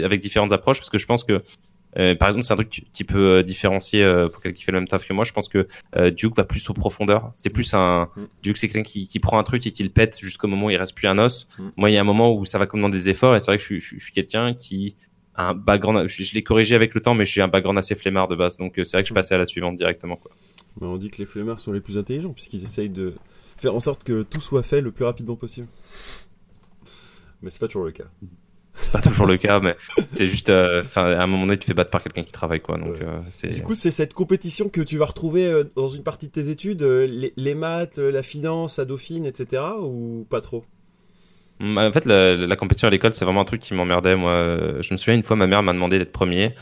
avec 0.04 0.20
différentes 0.20 0.52
approches, 0.52 0.80
parce 0.80 0.90
que 0.90 0.98
je 0.98 1.06
pense 1.06 1.24
que 1.24 1.42
euh, 1.98 2.16
par 2.16 2.28
exemple, 2.28 2.46
c'est 2.46 2.54
un 2.54 2.58
truc 2.58 2.86
qui 2.94 3.04
peut 3.04 3.38
euh, 3.38 3.42
différencier 3.42 4.04
euh, 4.04 4.30
pour 4.30 4.42
quelqu'un 4.42 4.56
qui 4.56 4.64
fait 4.64 4.72
le 4.72 4.80
même 4.80 4.88
taf 4.88 5.08
que 5.08 5.14
moi. 5.14 5.24
Je 5.24 5.34
pense 5.34 5.50
que 5.50 5.68
Duke 6.12 6.36
va 6.36 6.44
plus 6.44 6.70
aux 6.70 6.74
profondeurs. 6.74 7.32
C'est 7.34 7.50
plus 7.50 7.74
un 7.74 8.10
mm. 8.16 8.28
Duke, 8.44 8.58
c'est 8.58 8.68
quelqu'un 8.68 8.88
qui, 8.88 9.08
qui, 9.08 9.20
prend 9.20 9.40
un 9.40 9.44
truc 9.44 9.66
et 9.66 9.72
qui 9.72 9.84
le 9.84 9.90
pète 9.90 10.20
jusqu'au 10.20 10.48
moment 10.48 10.68
où 10.68 10.70
il 10.70 10.78
reste 10.78 10.96
plus 10.96 11.08
un 11.08 11.18
os. 11.18 11.48
Mm. 11.58 11.70
Moi, 11.78 11.90
il 11.90 11.94
y 11.94 11.98
a 11.98 12.02
un 12.02 12.06
moment 12.06 12.36
où 12.36 12.46
ça 12.46 12.60
va 12.60 12.66
demander 12.68 12.98
des 12.98 13.10
efforts 13.10 13.36
et 13.36 13.40
c'est 13.40 13.48
vrai 13.48 13.58
que 13.58 13.64
je, 13.64 13.80
je, 13.80 13.96
je 13.98 14.04
suis 14.04 14.14
quelqu'un 14.14 14.54
qui 14.54 14.96
a 15.36 15.50
un 15.50 15.54
background. 15.56 16.08
Je, 16.08 16.24
je 16.24 16.34
l'ai 16.34 16.44
corrigé 16.44 16.76
avec 16.76 16.94
le 16.94 17.02
temps, 17.02 17.16
mais 17.16 17.26
suis 17.26 17.42
un 17.42 17.48
background 17.48 17.80
assez 17.80 17.96
flemmard 17.96 18.28
de 18.28 18.36
base. 18.36 18.58
Donc 18.58 18.74
c'est 18.76 18.92
vrai 18.92 19.02
que 19.02 19.10
je 19.10 19.14
mm. 19.14 19.16
passais 19.16 19.36
à 19.36 19.40
la 19.40 19.46
suivante 19.46 19.76
directement. 19.76 20.16
Quoi. 20.16 20.32
Mais 20.80 20.88
on 20.88 20.98
dit 20.98 21.10
que 21.10 21.18
les 21.18 21.26
flemmards 21.26 21.60
sont 21.60 21.72
les 21.72 21.82
plus 21.82 21.98
intelligents 21.98 22.34
puisqu'ils 22.34 22.64
essayent 22.64 22.90
de 22.90 23.16
faire 23.58 23.74
en 23.74 23.80
sorte 23.80 24.04
que 24.04 24.24
tout 24.24 24.42
soit 24.42 24.64
fait 24.64 24.82
le 24.82 24.92
plus 24.92 25.06
rapidement 25.06 25.36
possible. 25.36 25.68
Mais 27.42 27.50
c'est 27.50 27.60
pas 27.60 27.68
toujours 27.68 27.86
le 27.86 27.92
cas 27.92 28.06
c'est 28.80 28.92
pas 28.92 29.02
toujours 29.02 29.26
le 29.26 29.38
cas, 29.38 29.60
mais 29.60 29.76
c'est 30.14 30.26
juste, 30.26 30.50
euh, 30.50 30.82
enfin, 30.84 31.06
à 31.06 31.24
un 31.24 31.28
moment 31.28 31.46
donné, 31.46 31.58
tu 31.58 31.68
fais 31.68 31.74
battre 31.74 31.90
par 31.90 32.02
quelqu'un 32.02 32.24
qui 32.24 32.32
travaille, 32.32 32.62
quoi. 32.62 32.78
Donc, 32.78 32.96
euh, 33.02 33.20
c'est. 33.30 33.50
Du 33.50 33.62
coup, 33.62 33.76
c'est 33.76 33.92
cette 33.92 34.14
compétition 34.14 34.70
que 34.70 34.82
tu 34.82 34.98
vas 34.98 35.06
retrouver 35.06 35.46
euh, 35.46 35.64
dans 35.76 35.90
une 35.90 36.04
partie 36.04 36.28
de 36.28 36.32
tes 36.32 36.50
études, 36.50 36.82
les, 36.82 37.34
les, 37.36 37.56
maths, 37.56 37.98
la 37.98 38.24
finance, 38.24 38.78
la 38.78 38.86
Dauphine, 38.86 39.26
etc., 39.26 39.64
ou 39.82 40.26
pas 40.30 40.42
trop? 40.42 40.64
Mm, 41.60 41.78
En 41.78 41.92
fait, 41.92 42.06
la, 42.06 42.36
la 42.36 42.56
compétition 42.56 42.88
à 42.88 42.92
l'école, 42.92 43.14
c'est 43.14 43.26
vraiment 43.26 43.42
un 43.42 43.46
truc 43.46 43.62
qui 43.62 43.74
m'emmerdait. 43.74 44.16
Moi, 44.16 44.82
je 44.82 44.94
me 44.94 44.98
souviens 44.98 45.16
une 45.16 45.24
fois, 45.24 45.36
ma 45.36 45.48
mère 45.48 45.64
m'a 45.64 45.74
demandé 45.74 46.00
d'être 46.00 46.14
premier. 46.14 46.56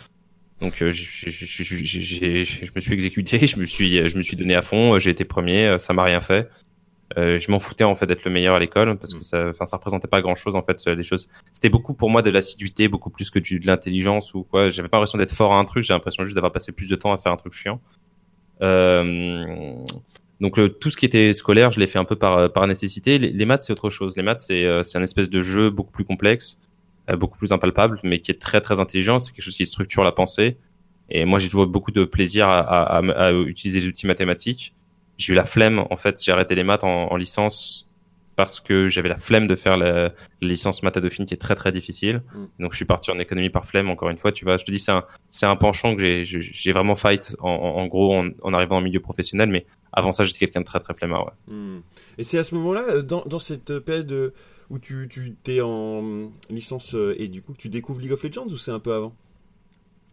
Donc, 0.59 0.73
je, 0.79 0.91
je, 0.91 1.29
je, 1.29 2.71
me 2.75 2.79
suis 2.79 2.93
exécuté, 2.93 3.37
je 3.45 3.59
me 3.59 3.65
suis, 3.65 4.07
je 4.07 4.17
me 4.17 4.23
suis 4.23 4.35
donné 4.35 4.55
à 4.55 4.63
fond, 4.63 4.97
j'ai 4.97 5.11
été 5.11 5.23
premier, 5.23 5.77
ça 5.77 5.93
m'a 5.93 6.03
rien 6.03 6.21
fait. 6.21 6.49
Euh, 7.17 7.39
je 7.39 7.49
m'en 7.51 7.59
foutais 7.59 7.85
en 7.85 7.95
fait 7.95 8.05
d'être 8.05 8.25
le 8.25 8.31
meilleur 8.31 8.55
à 8.55 8.59
l'école 8.59 8.97
parce 8.97 9.13
que 9.13 9.19
mm. 9.19 9.23
ça, 9.23 9.47
enfin, 9.49 9.65
ça 9.65 9.77
représentait 9.77 10.09
pas 10.09 10.21
grand 10.21 10.35
chose 10.35 10.55
en 10.55 10.63
fait. 10.63 10.85
Les 10.87 11.03
choses, 11.03 11.29
c'était 11.53 11.69
beaucoup 11.69 11.93
pour 11.93 12.09
moi 12.09 12.21
de 12.21 12.29
l'assiduité, 12.29 12.87
beaucoup 12.87 13.09
plus 13.09 13.29
que 13.29 13.39
du, 13.39 13.59
de 13.59 13.67
l'intelligence 13.67 14.33
ou 14.33 14.43
quoi. 14.43 14.69
J'avais 14.69 14.89
pas 14.89 14.97
l'impression 14.97 15.17
d'être 15.17 15.33
fort 15.33 15.53
à 15.53 15.59
un 15.59 15.65
truc, 15.65 15.83
j'ai 15.83 15.93
l'impression 15.93 16.23
juste 16.23 16.35
d'avoir 16.35 16.51
passé 16.51 16.71
plus 16.71 16.89
de 16.89 16.95
temps 16.95 17.13
à 17.13 17.17
faire 17.17 17.31
un 17.31 17.37
truc 17.37 17.53
chiant. 17.53 17.79
Euh, 18.61 19.75
donc 20.41 20.59
tout 20.79 20.91
ce 20.91 20.97
qui 20.97 21.05
était 21.05 21.33
scolaire, 21.33 21.71
je 21.71 21.79
l'ai 21.79 21.87
fait 21.87 21.99
un 21.99 22.05
peu 22.05 22.15
par, 22.15 22.51
par 22.51 22.67
nécessité. 22.67 23.17
Les, 23.17 23.45
maths, 23.45 23.63
c'est 23.63 23.73
autre 23.73 23.89
chose. 23.89 24.15
Les 24.15 24.23
maths, 24.23 24.41
c'est 24.41 24.65
euh, 24.65 24.83
c'est 24.83 24.97
un 24.97 25.03
espèce 25.03 25.29
de 25.29 25.41
jeu 25.41 25.69
beaucoup 25.69 25.91
plus 25.91 26.05
complexe, 26.05 26.59
euh, 27.09 27.15
beaucoup 27.15 27.37
plus 27.37 27.51
impalpable, 27.51 27.99
mais 28.03 28.19
qui 28.19 28.31
est 28.31 28.39
très 28.39 28.61
très 28.61 28.79
intelligent. 28.79 29.17
C'est 29.19 29.31
quelque 29.31 29.45
chose 29.45 29.55
qui 29.55 29.65
structure 29.65 30.03
la 30.03 30.11
pensée. 30.11 30.57
Et 31.09 31.25
moi, 31.25 31.39
j'ai 31.39 31.47
toujours 31.47 31.65
beaucoup 31.67 31.91
de 31.91 32.03
plaisir 32.03 32.47
à, 32.49 32.59
à, 32.59 32.97
à 32.97 33.31
utiliser 33.31 33.79
les 33.79 33.87
outils 33.87 34.07
mathématiques 34.07 34.73
j'ai 35.17 35.33
eu 35.33 35.35
la 35.35 35.45
flemme 35.45 35.85
en 35.89 35.97
fait 35.97 36.21
j'ai 36.23 36.31
arrêté 36.31 36.55
les 36.55 36.63
maths 36.63 36.83
en, 36.83 37.15
licence 37.15 37.87
parce 38.35 38.59
que 38.59 38.87
j'avais 38.87 39.09
la 39.09 39.17
flemme 39.17 39.47
de 39.47 39.55
faire 39.55 39.77
la, 39.77 40.13
licence 40.41 40.83
maths 40.83 40.97
à 40.97 41.01
Dauphine 41.01 41.25
qui 41.25 41.33
est 41.33 41.37
très 41.37 41.55
très 41.55 41.71
difficile 41.71 42.21
mm. 42.33 42.45
donc 42.59 42.71
je 42.71 42.77
suis 42.77 42.85
parti 42.85 43.11
en 43.11 43.17
économie 43.17 43.49
par 43.49 43.65
flemme 43.65 43.89
encore 43.89 44.09
une 44.09 44.17
fois 44.17 44.31
tu 44.31 44.45
vois 44.45 44.57
je 44.57 44.65
te 44.65 44.71
dis 44.71 44.79
c'est 44.79 44.91
un 44.91 45.03
c'est 45.29 45.45
un 45.45 45.55
penchant 45.55 45.95
que 45.95 46.01
j'ai 46.01 46.23
j'ai 46.23 46.71
vraiment 46.71 46.95
fight 46.95 47.35
en, 47.39 47.49
en 47.49 47.87
gros 47.87 48.15
en, 48.15 48.53
arrivant 48.53 48.77
en 48.77 48.81
milieu 48.81 48.99
professionnel 48.99 49.49
mais 49.49 49.65
avant 49.91 50.11
ça 50.11 50.23
j'étais 50.23 50.39
quelqu'un 50.39 50.61
de 50.61 50.65
très 50.65 50.79
très 50.79 50.93
flemmard 50.93 51.25
ouais. 51.25 51.55
Mm. 51.55 51.81
et 52.17 52.23
c'est 52.23 52.37
à 52.37 52.43
ce 52.43 52.55
moment 52.55 52.73
là 52.73 53.01
dans, 53.01 53.23
dans 53.25 53.39
cette 53.39 53.79
période 53.79 54.33
où 54.69 54.79
tu 54.79 55.07
tu 55.09 55.33
t'es 55.43 55.61
en 55.61 56.29
licence 56.49 56.95
et 57.17 57.27
du 57.27 57.41
coup 57.41 57.53
tu 57.57 57.69
découvres 57.69 57.99
League 57.99 58.11
of 58.11 58.23
Legends 58.23 58.47
ou 58.47 58.57
c'est 58.57 58.71
un 58.71 58.79
peu 58.79 58.93
avant? 58.93 59.15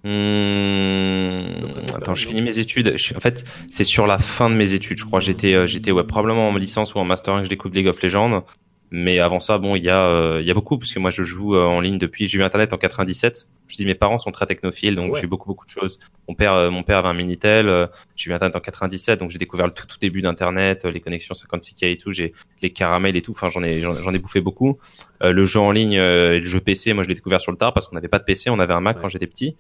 Mmh... 0.05 1.95
Attends, 1.95 2.15
je 2.15 2.27
finis 2.27 2.43
mes 2.43 2.59
études. 2.59 2.97
en 3.17 3.21
fait, 3.21 3.45
c'est 3.71 3.85
sur 3.85 4.07
la 4.07 4.19
fin 4.19 4.51
de 4.51 4.55
mes 4.55 4.75
études, 4.75 4.99
je 4.99 5.05
crois. 5.05 5.21
J'étais, 5.21 5.55
euh, 5.55 5.67
j'étais 5.67 5.93
ouais, 5.93 6.05
probablement 6.05 6.49
en 6.49 6.57
licence 6.57 6.95
ou 6.95 6.99
en 6.99 7.05
master 7.05 7.35
1 7.35 7.39
que 7.39 7.45
je 7.45 7.51
découvre 7.51 7.75
League 7.75 7.89
of 7.89 8.03
Legends. 8.03 8.45
Mais 8.91 9.19
avant 9.19 9.41
ça, 9.41 9.59
bon, 9.59 9.75
il 9.75 9.83
y 9.83 9.89
a, 9.89 10.07
euh, 10.07 10.39
il 10.41 10.47
y 10.47 10.51
a 10.51 10.55
beaucoup 10.55 10.77
parce 10.77 10.93
que 10.93 10.99
moi, 10.99 11.11
je 11.11 11.23
joue 11.23 11.57
euh, 11.57 11.65
en 11.65 11.81
ligne 11.81 11.99
depuis. 11.99 12.29
J'ai 12.29 12.39
eu 12.39 12.43
Internet 12.43 12.73
en 12.75 12.77
97. 12.77 13.49
Je 13.67 13.77
dis, 13.77 13.87
mes 13.87 13.95
parents 13.95 14.19
sont 14.19 14.31
très 14.31 14.47
technophiles, 14.47 14.95
donc 14.95 15.17
j'ai 15.17 15.27
beaucoup, 15.27 15.49
beaucoup 15.49 15.65
de 15.65 15.71
choses. 15.71 15.99
Mon 16.29 16.35
père, 16.35 16.71
mon 16.71 16.83
père 16.83 16.99
avait 16.99 17.09
un 17.09 17.15
minitel. 17.15 17.89
j'ai 18.15 18.31
eu 18.31 18.35
Internet 18.35 18.55
en 18.55 18.61
97, 18.61 19.19
donc 19.19 19.31
j'ai 19.31 19.39
découvert 19.39 19.67
le 19.67 19.73
tout, 19.73 19.87
tout 19.87 19.99
début 19.99 20.21
d'Internet, 20.21 20.85
les 20.85 21.01
connexions 21.01 21.35
56K 21.35 21.93
et 21.93 21.97
tout. 21.97 22.13
J'ai 22.13 22.31
les 22.61 22.71
caramels 22.71 23.17
et 23.17 23.23
tout. 23.23 23.33
Enfin, 23.33 23.49
j'en 23.49 23.63
ai, 23.63 23.81
j'en 23.81 24.13
ai 24.13 24.19
bouffé 24.19 24.43
beaucoup. 24.43 24.79
le 25.23 25.45
jeu 25.45 25.61
en 25.61 25.73
ligne, 25.73 25.97
le 25.97 26.43
jeu 26.43 26.61
PC, 26.61 26.93
moi, 26.93 27.03
je 27.05 27.09
l'ai 27.09 27.15
découvert 27.15 27.41
sur 27.41 27.53
le 27.53 27.59
tard 27.59 27.73
parce 27.73 27.89
qu'on 27.89 27.95
n'avait 27.95 28.09
pas 28.09 28.19
de 28.19 28.25
PC, 28.25 28.51
on 28.51 28.61
avait 28.61 28.75
un 28.75 28.81
Mac 28.81 29.01
quand 29.01 29.09
j'étais 29.09 29.27
petit. 29.27 29.57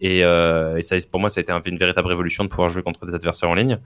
Et, 0.00 0.24
euh, 0.24 0.76
et 0.76 0.82
ça, 0.82 0.96
pour 1.10 1.20
moi, 1.20 1.30
ça 1.30 1.40
a 1.40 1.42
été 1.42 1.52
une 1.52 1.78
véritable 1.78 2.08
révolution 2.08 2.44
de 2.44 2.48
pouvoir 2.48 2.68
jouer 2.68 2.82
contre 2.82 3.06
des 3.06 3.14
adversaires 3.14 3.50
en 3.50 3.54
ligne. 3.54 3.78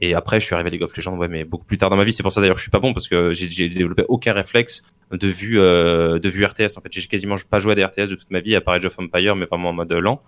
Et 0.00 0.14
après, 0.14 0.38
je 0.38 0.46
suis 0.46 0.54
arrivé 0.54 0.68
à 0.68 0.70
League 0.70 0.82
of 0.82 0.96
Legends, 0.96 1.16
ouais, 1.16 1.26
mais 1.26 1.44
beaucoup 1.44 1.64
plus 1.64 1.76
tard 1.76 1.90
dans 1.90 1.96
ma 1.96 2.04
vie. 2.04 2.12
C'est 2.12 2.22
pour 2.22 2.32
ça 2.32 2.40
d'ailleurs, 2.40 2.56
je 2.56 2.62
suis 2.62 2.70
pas 2.70 2.78
bon 2.78 2.92
parce 2.92 3.08
que 3.08 3.32
j'ai 3.32 3.68
développé 3.68 4.04
aucun 4.08 4.32
réflexe 4.32 4.82
de 5.10 5.26
vue 5.26 5.58
euh, 5.58 6.20
de 6.20 6.28
vue 6.28 6.44
RTS. 6.44 6.76
En 6.76 6.80
fait, 6.80 6.92
j'ai 6.92 7.04
quasiment 7.08 7.34
pas 7.50 7.58
joué 7.58 7.72
à 7.72 7.74
des 7.74 7.84
RTS 7.84 8.10
de 8.10 8.14
toute 8.14 8.30
ma 8.30 8.38
vie, 8.40 8.54
à 8.54 8.60
part 8.60 8.74
Age 8.74 8.84
of 8.84 8.96
Empire, 8.98 9.34
mais 9.34 9.46
vraiment 9.46 9.70
en 9.70 9.72
mode 9.72 9.92
lent. 9.92 10.22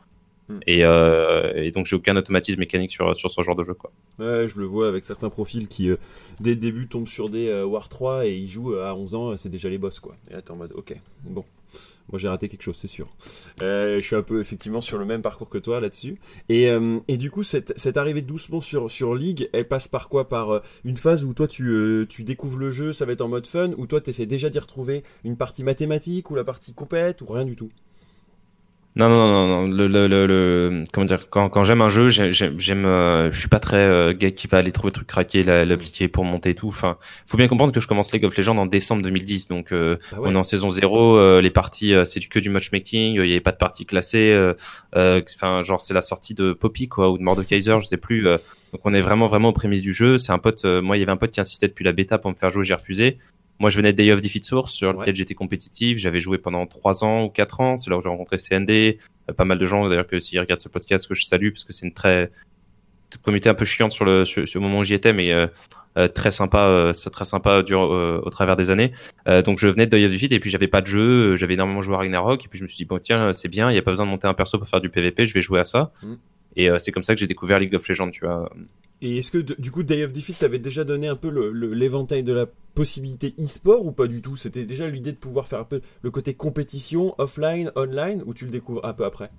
Hmm. 0.51 0.59
Et, 0.67 0.85
euh, 0.85 1.53
et, 1.55 1.71
donc 1.71 1.87
j'ai 1.87 1.95
aucun 1.95 2.17
automatisme 2.17 2.59
mécanique 2.59 2.91
sur, 2.91 3.17
sur 3.17 3.31
ce 3.31 3.41
genre 3.43 3.55
de 3.55 3.63
jeu 3.63 3.75
quoi. 3.75 3.93
Ouais, 4.19 4.49
je 4.49 4.59
le 4.59 4.65
vois 4.65 4.89
avec 4.89 5.05
certains 5.05 5.31
profils 5.31 5.69
qui 5.69 5.91
euh, 5.91 5.97
dès 6.41 6.51
le 6.51 6.57
début 6.57 6.89
tombent 6.89 7.07
sur 7.07 7.29
des 7.29 7.49
euh, 7.49 7.65
War 7.65 7.89
3 7.89 8.27
et 8.27 8.35
ils 8.35 8.49
jouent 8.49 8.75
à 8.75 8.95
11 8.97 9.15
ans, 9.15 9.37
c'est 9.37 9.49
déjà 9.49 9.69
les 9.69 9.79
boss 9.79 10.01
quoi. 10.01 10.17
Et 10.29 10.33
là 10.33 10.43
t'es 10.43 10.51
en 10.51 10.57
mode 10.57 10.73
ok, 10.75 10.95
bon. 11.23 11.45
Moi 12.13 12.19
j'ai 12.19 12.29
raté 12.29 12.49
quelque 12.49 12.63
chose, 12.63 12.77
c'est 12.77 12.89
sûr. 12.89 13.09
je 13.61 14.01
suis 14.01 14.17
un 14.17 14.23
peu 14.23 14.41
effectivement 14.41 14.81
sur 14.81 14.99
le 14.99 15.05
même 15.05 15.23
parcours 15.23 15.49
que 15.49 15.59
toi 15.59 15.81
là-dessus. 15.81 16.19
Et, 16.49 16.69
et 17.09 17.17
du 17.17 17.31
coup, 17.31 17.43
cette, 17.43 17.97
arrivée 17.97 18.23
doucement 18.23 18.61
sur, 18.61 18.91
sur 18.91 19.15
League, 19.15 19.49
elle 19.53 19.69
passe 19.69 19.89
par 19.89 20.09
quoi? 20.09 20.29
Par 20.29 20.63
une 20.85 20.97
phase 20.97 21.25
où 21.25 21.35
toi 21.35 21.49
tu, 21.49 22.07
tu 22.09 22.25
découvres 22.25 22.59
le 22.59 22.71
jeu, 22.71 22.93
ça 22.93 23.05
va 23.05 23.13
être 23.13 23.21
en 23.21 23.29
mode 23.29 23.47
fun, 23.47 23.73
ou 23.77 23.87
toi 23.87 24.01
tu 24.01 24.11
essaies 24.11 24.27
déjà 24.27 24.51
d'y 24.51 24.59
retrouver 24.59 25.03
une 25.25 25.37
partie 25.37 25.65
mathématique 25.65 26.31
ou 26.31 26.35
la 26.35 26.45
partie 26.45 26.75
compète, 26.75 27.21
ou 27.23 27.27
rien 27.27 27.45
du 27.45 27.57
tout? 27.57 27.71
Non, 28.97 29.09
non, 29.09 29.29
non, 29.29 29.47
non. 29.47 29.67
Le, 29.69 29.87
le, 29.87 30.09
le, 30.09 30.85
comment 30.93 31.07
dire, 31.07 31.31
quand, 31.31 31.49
quand 31.49 31.63
j'aime 31.63 31.81
un 31.81 31.89
jeu, 31.89 32.09
j'aime, 32.09 32.87
euh, 32.87 33.31
je 33.31 33.39
suis 33.39 33.49
pas 33.49 33.61
très 33.61 33.77
euh, 33.77 34.13
gars 34.13 34.33
qui 34.33 34.49
va 34.49 34.59
aller 34.59 34.73
trouver 34.73 34.89
le 34.89 34.95
truc 34.95 35.07
craqué, 35.07 35.45
l'appliquer 35.45 36.09
pour 36.09 36.25
monter 36.25 36.51
et 36.51 36.55
tout. 36.57 36.69
Enfin, 36.69 36.99
faut 37.27 37.37
bien 37.37 37.47
comprendre 37.47 37.73
que 37.73 37.81
je 37.81 37.87
commence 37.87 38.13
League 38.13 38.25
of 38.25 38.37
Legends 38.37 38.59
en 38.59 38.67
décembre 38.67 39.03
2010, 39.03 39.47
donc 39.47 39.73
euh, 39.73 39.95
ah 40.13 40.17
on 40.23 40.35
est 40.35 40.39
en 40.39 40.43
saison 40.43 40.71
0, 40.71 41.41
les 41.41 41.51
parties, 41.51 41.95
c'est 42.05 42.21
que 42.21 42.41
du 42.41 42.51
matchmaking, 42.51 43.15
il 43.15 43.27
y 43.27 43.33
avait 43.33 43.41
pas 43.41 43.53
de 43.53 43.59
parties 43.59 43.87
classées. 43.87 44.53
Enfin, 44.93 45.63
genre 45.63 45.81
c'est 45.81 45.95
la 45.95 46.03
sortie 46.03 46.35
de 46.35 46.53
Poppy 46.53 46.89
quoi 46.89 47.11
ou 47.11 47.19
de 47.19 47.23
Mordekaiser, 47.23 47.77
je 47.81 47.87
sais 47.87 47.97
plus. 47.97 48.25
donc 48.25 48.81
on 48.85 48.93
est 48.93 49.01
vraiment 49.01 49.27
vraiment 49.29 49.51
aux 49.51 49.53
prémices 49.53 49.83
du 49.83 49.93
jeu. 49.93 50.19
C'est 50.19 50.33
un 50.33 50.39
pote, 50.39 50.65
moi 50.65 50.97
il 50.97 51.01
y 51.01 51.03
avait 51.05 51.13
un 51.13 51.17
pote 51.17 51.31
qui 51.31 51.41
insistait 51.41 51.69
depuis 51.69 51.85
la 51.85 51.93
bêta 51.93 52.19
pour 52.19 52.33
me 52.33 52.37
faire 52.37 52.51
jouer, 52.51 52.65
j'ai 52.65 52.75
refusé. 52.75 53.19
Moi, 53.61 53.69
je 53.69 53.77
venais 53.77 53.93
de 53.93 53.99
Day 53.99 54.11
of 54.11 54.23
Defeat 54.23 54.43
Source, 54.43 54.73
sur 54.73 54.95
lequel 54.95 55.15
j'étais 55.15 55.35
compétitif. 55.35 55.99
J'avais 55.99 56.19
joué 56.19 56.39
pendant 56.39 56.67
trois 56.67 57.05
ans 57.05 57.25
ou 57.25 57.29
quatre 57.29 57.61
ans. 57.61 57.77
C'est 57.77 57.91
là 57.91 57.99
où 57.99 58.01
j'ai 58.01 58.09
rencontré 58.09 58.39
CND. 58.39 58.99
Euh, 59.29 59.35
pas 59.35 59.45
mal 59.45 59.59
de 59.59 59.67
gens, 59.67 59.87
d'ailleurs, 59.87 60.07
que 60.07 60.19
s'ils 60.19 60.41
regardent 60.41 60.63
ce 60.63 60.71
podcast, 60.71 61.07
que 61.07 61.15
je 61.15 61.27
salue, 61.27 61.51
parce 61.51 61.65
que 61.65 61.75
c'est 61.75 61.85
une 61.85 61.93
très 61.93 62.31
communauté 63.23 63.51
un 63.51 63.55
peu 63.55 63.67
chiante 63.67 63.93
sur 63.93 64.07
le, 64.07 64.25
sur, 64.25 64.43
le 64.43 64.61
moment 64.61 64.79
où 64.79 64.85
j'y 64.85 64.95
étais, 64.95 65.13
mais 65.13 65.33
euh, 65.33 65.47
euh 65.99 66.09
très 66.09 66.31
sympa, 66.31 66.61
euh, 66.61 66.93
c'est 66.95 67.11
très 67.11 67.27
sympa 67.27 67.63
dur, 67.63 67.81
au 67.81 68.31
travers 68.31 68.57
des 68.57 68.71
années. 68.71 68.93
donc 69.45 69.59
je 69.59 69.67
venais 69.67 69.87
de 69.87 69.91
Day 69.91 70.07
of 70.07 70.13
Defeat 70.13 70.33
et 70.33 70.39
puis 70.39 70.49
j'avais 70.49 70.69
pas 70.69 70.81
de 70.81 70.87
jeu, 70.87 71.35
j'avais 71.35 71.55
énormément 71.55 71.81
joué 71.81 71.97
à 71.97 71.99
Ragnarok 71.99 72.45
et 72.45 72.49
puis 72.49 72.61
je 72.61 72.63
me 72.63 72.69
suis 72.69 72.77
dit 72.77 72.85
bon 72.85 73.01
tiens 73.01 73.33
c'est 73.33 73.49
bien, 73.49 73.69
il 73.69 73.75
y 73.75 73.79
a 73.79 73.83
pas 73.83 73.91
besoin 73.91 74.07
de 74.07 74.13
monter 74.13 74.29
un 74.29 74.35
perso 74.35 74.59
pour 74.59 74.69
faire 74.69 74.81
du 74.81 74.91
PVP, 74.91 75.27
je 75.27 75.35
vais 75.35 75.41
jouer 75.43 75.59
à 75.59 75.65
ça. 75.65 75.91
Mm. 76.05 76.15
Et 76.55 76.69
c'est 76.79 76.93
comme 76.93 77.03
ça 77.03 77.15
que 77.15 77.21
j'ai 77.21 77.27
découvert 77.27 77.59
League 77.59 77.75
of 77.75 77.89
Legends, 77.89 78.11
tu 78.11 78.25
vois. 78.25 78.49
Et 79.03 79.19
est-ce 79.19 79.31
que 79.31 79.39
du 79.39 79.71
coup 79.71 79.83
Day 79.83 80.05
of 80.05 80.13
Defeat 80.13 80.39
t'avait 80.39 80.59
déjà 80.59 80.85
donné 80.85 81.09
un 81.09 81.17
peu 81.17 81.31
l'éventail 81.75 82.23
de 82.23 82.33
la 82.33 82.47
possibilité 82.75 83.35
e-sport 83.39 83.85
ou 83.87 83.93
pas 83.93 84.07
du 84.07 84.21
tout? 84.21 84.37
C'était 84.37 84.65
déjà 84.65 84.89
l'idée 84.89 85.13
de 85.13 85.17
pouvoir 85.17 85.47
faire 85.47 85.61
un 85.61 85.65
peu 85.65 85.81
le 86.03 86.11
côté 86.11 86.35
compétition 86.35 87.15
offline, 87.19 87.73
online 87.77 88.23
ou 88.27 88.35
tu 88.35 88.45
le 88.45 88.51
découvres 88.51 88.85
un 88.85 88.93
peu 88.93 89.05
après? 89.05 89.31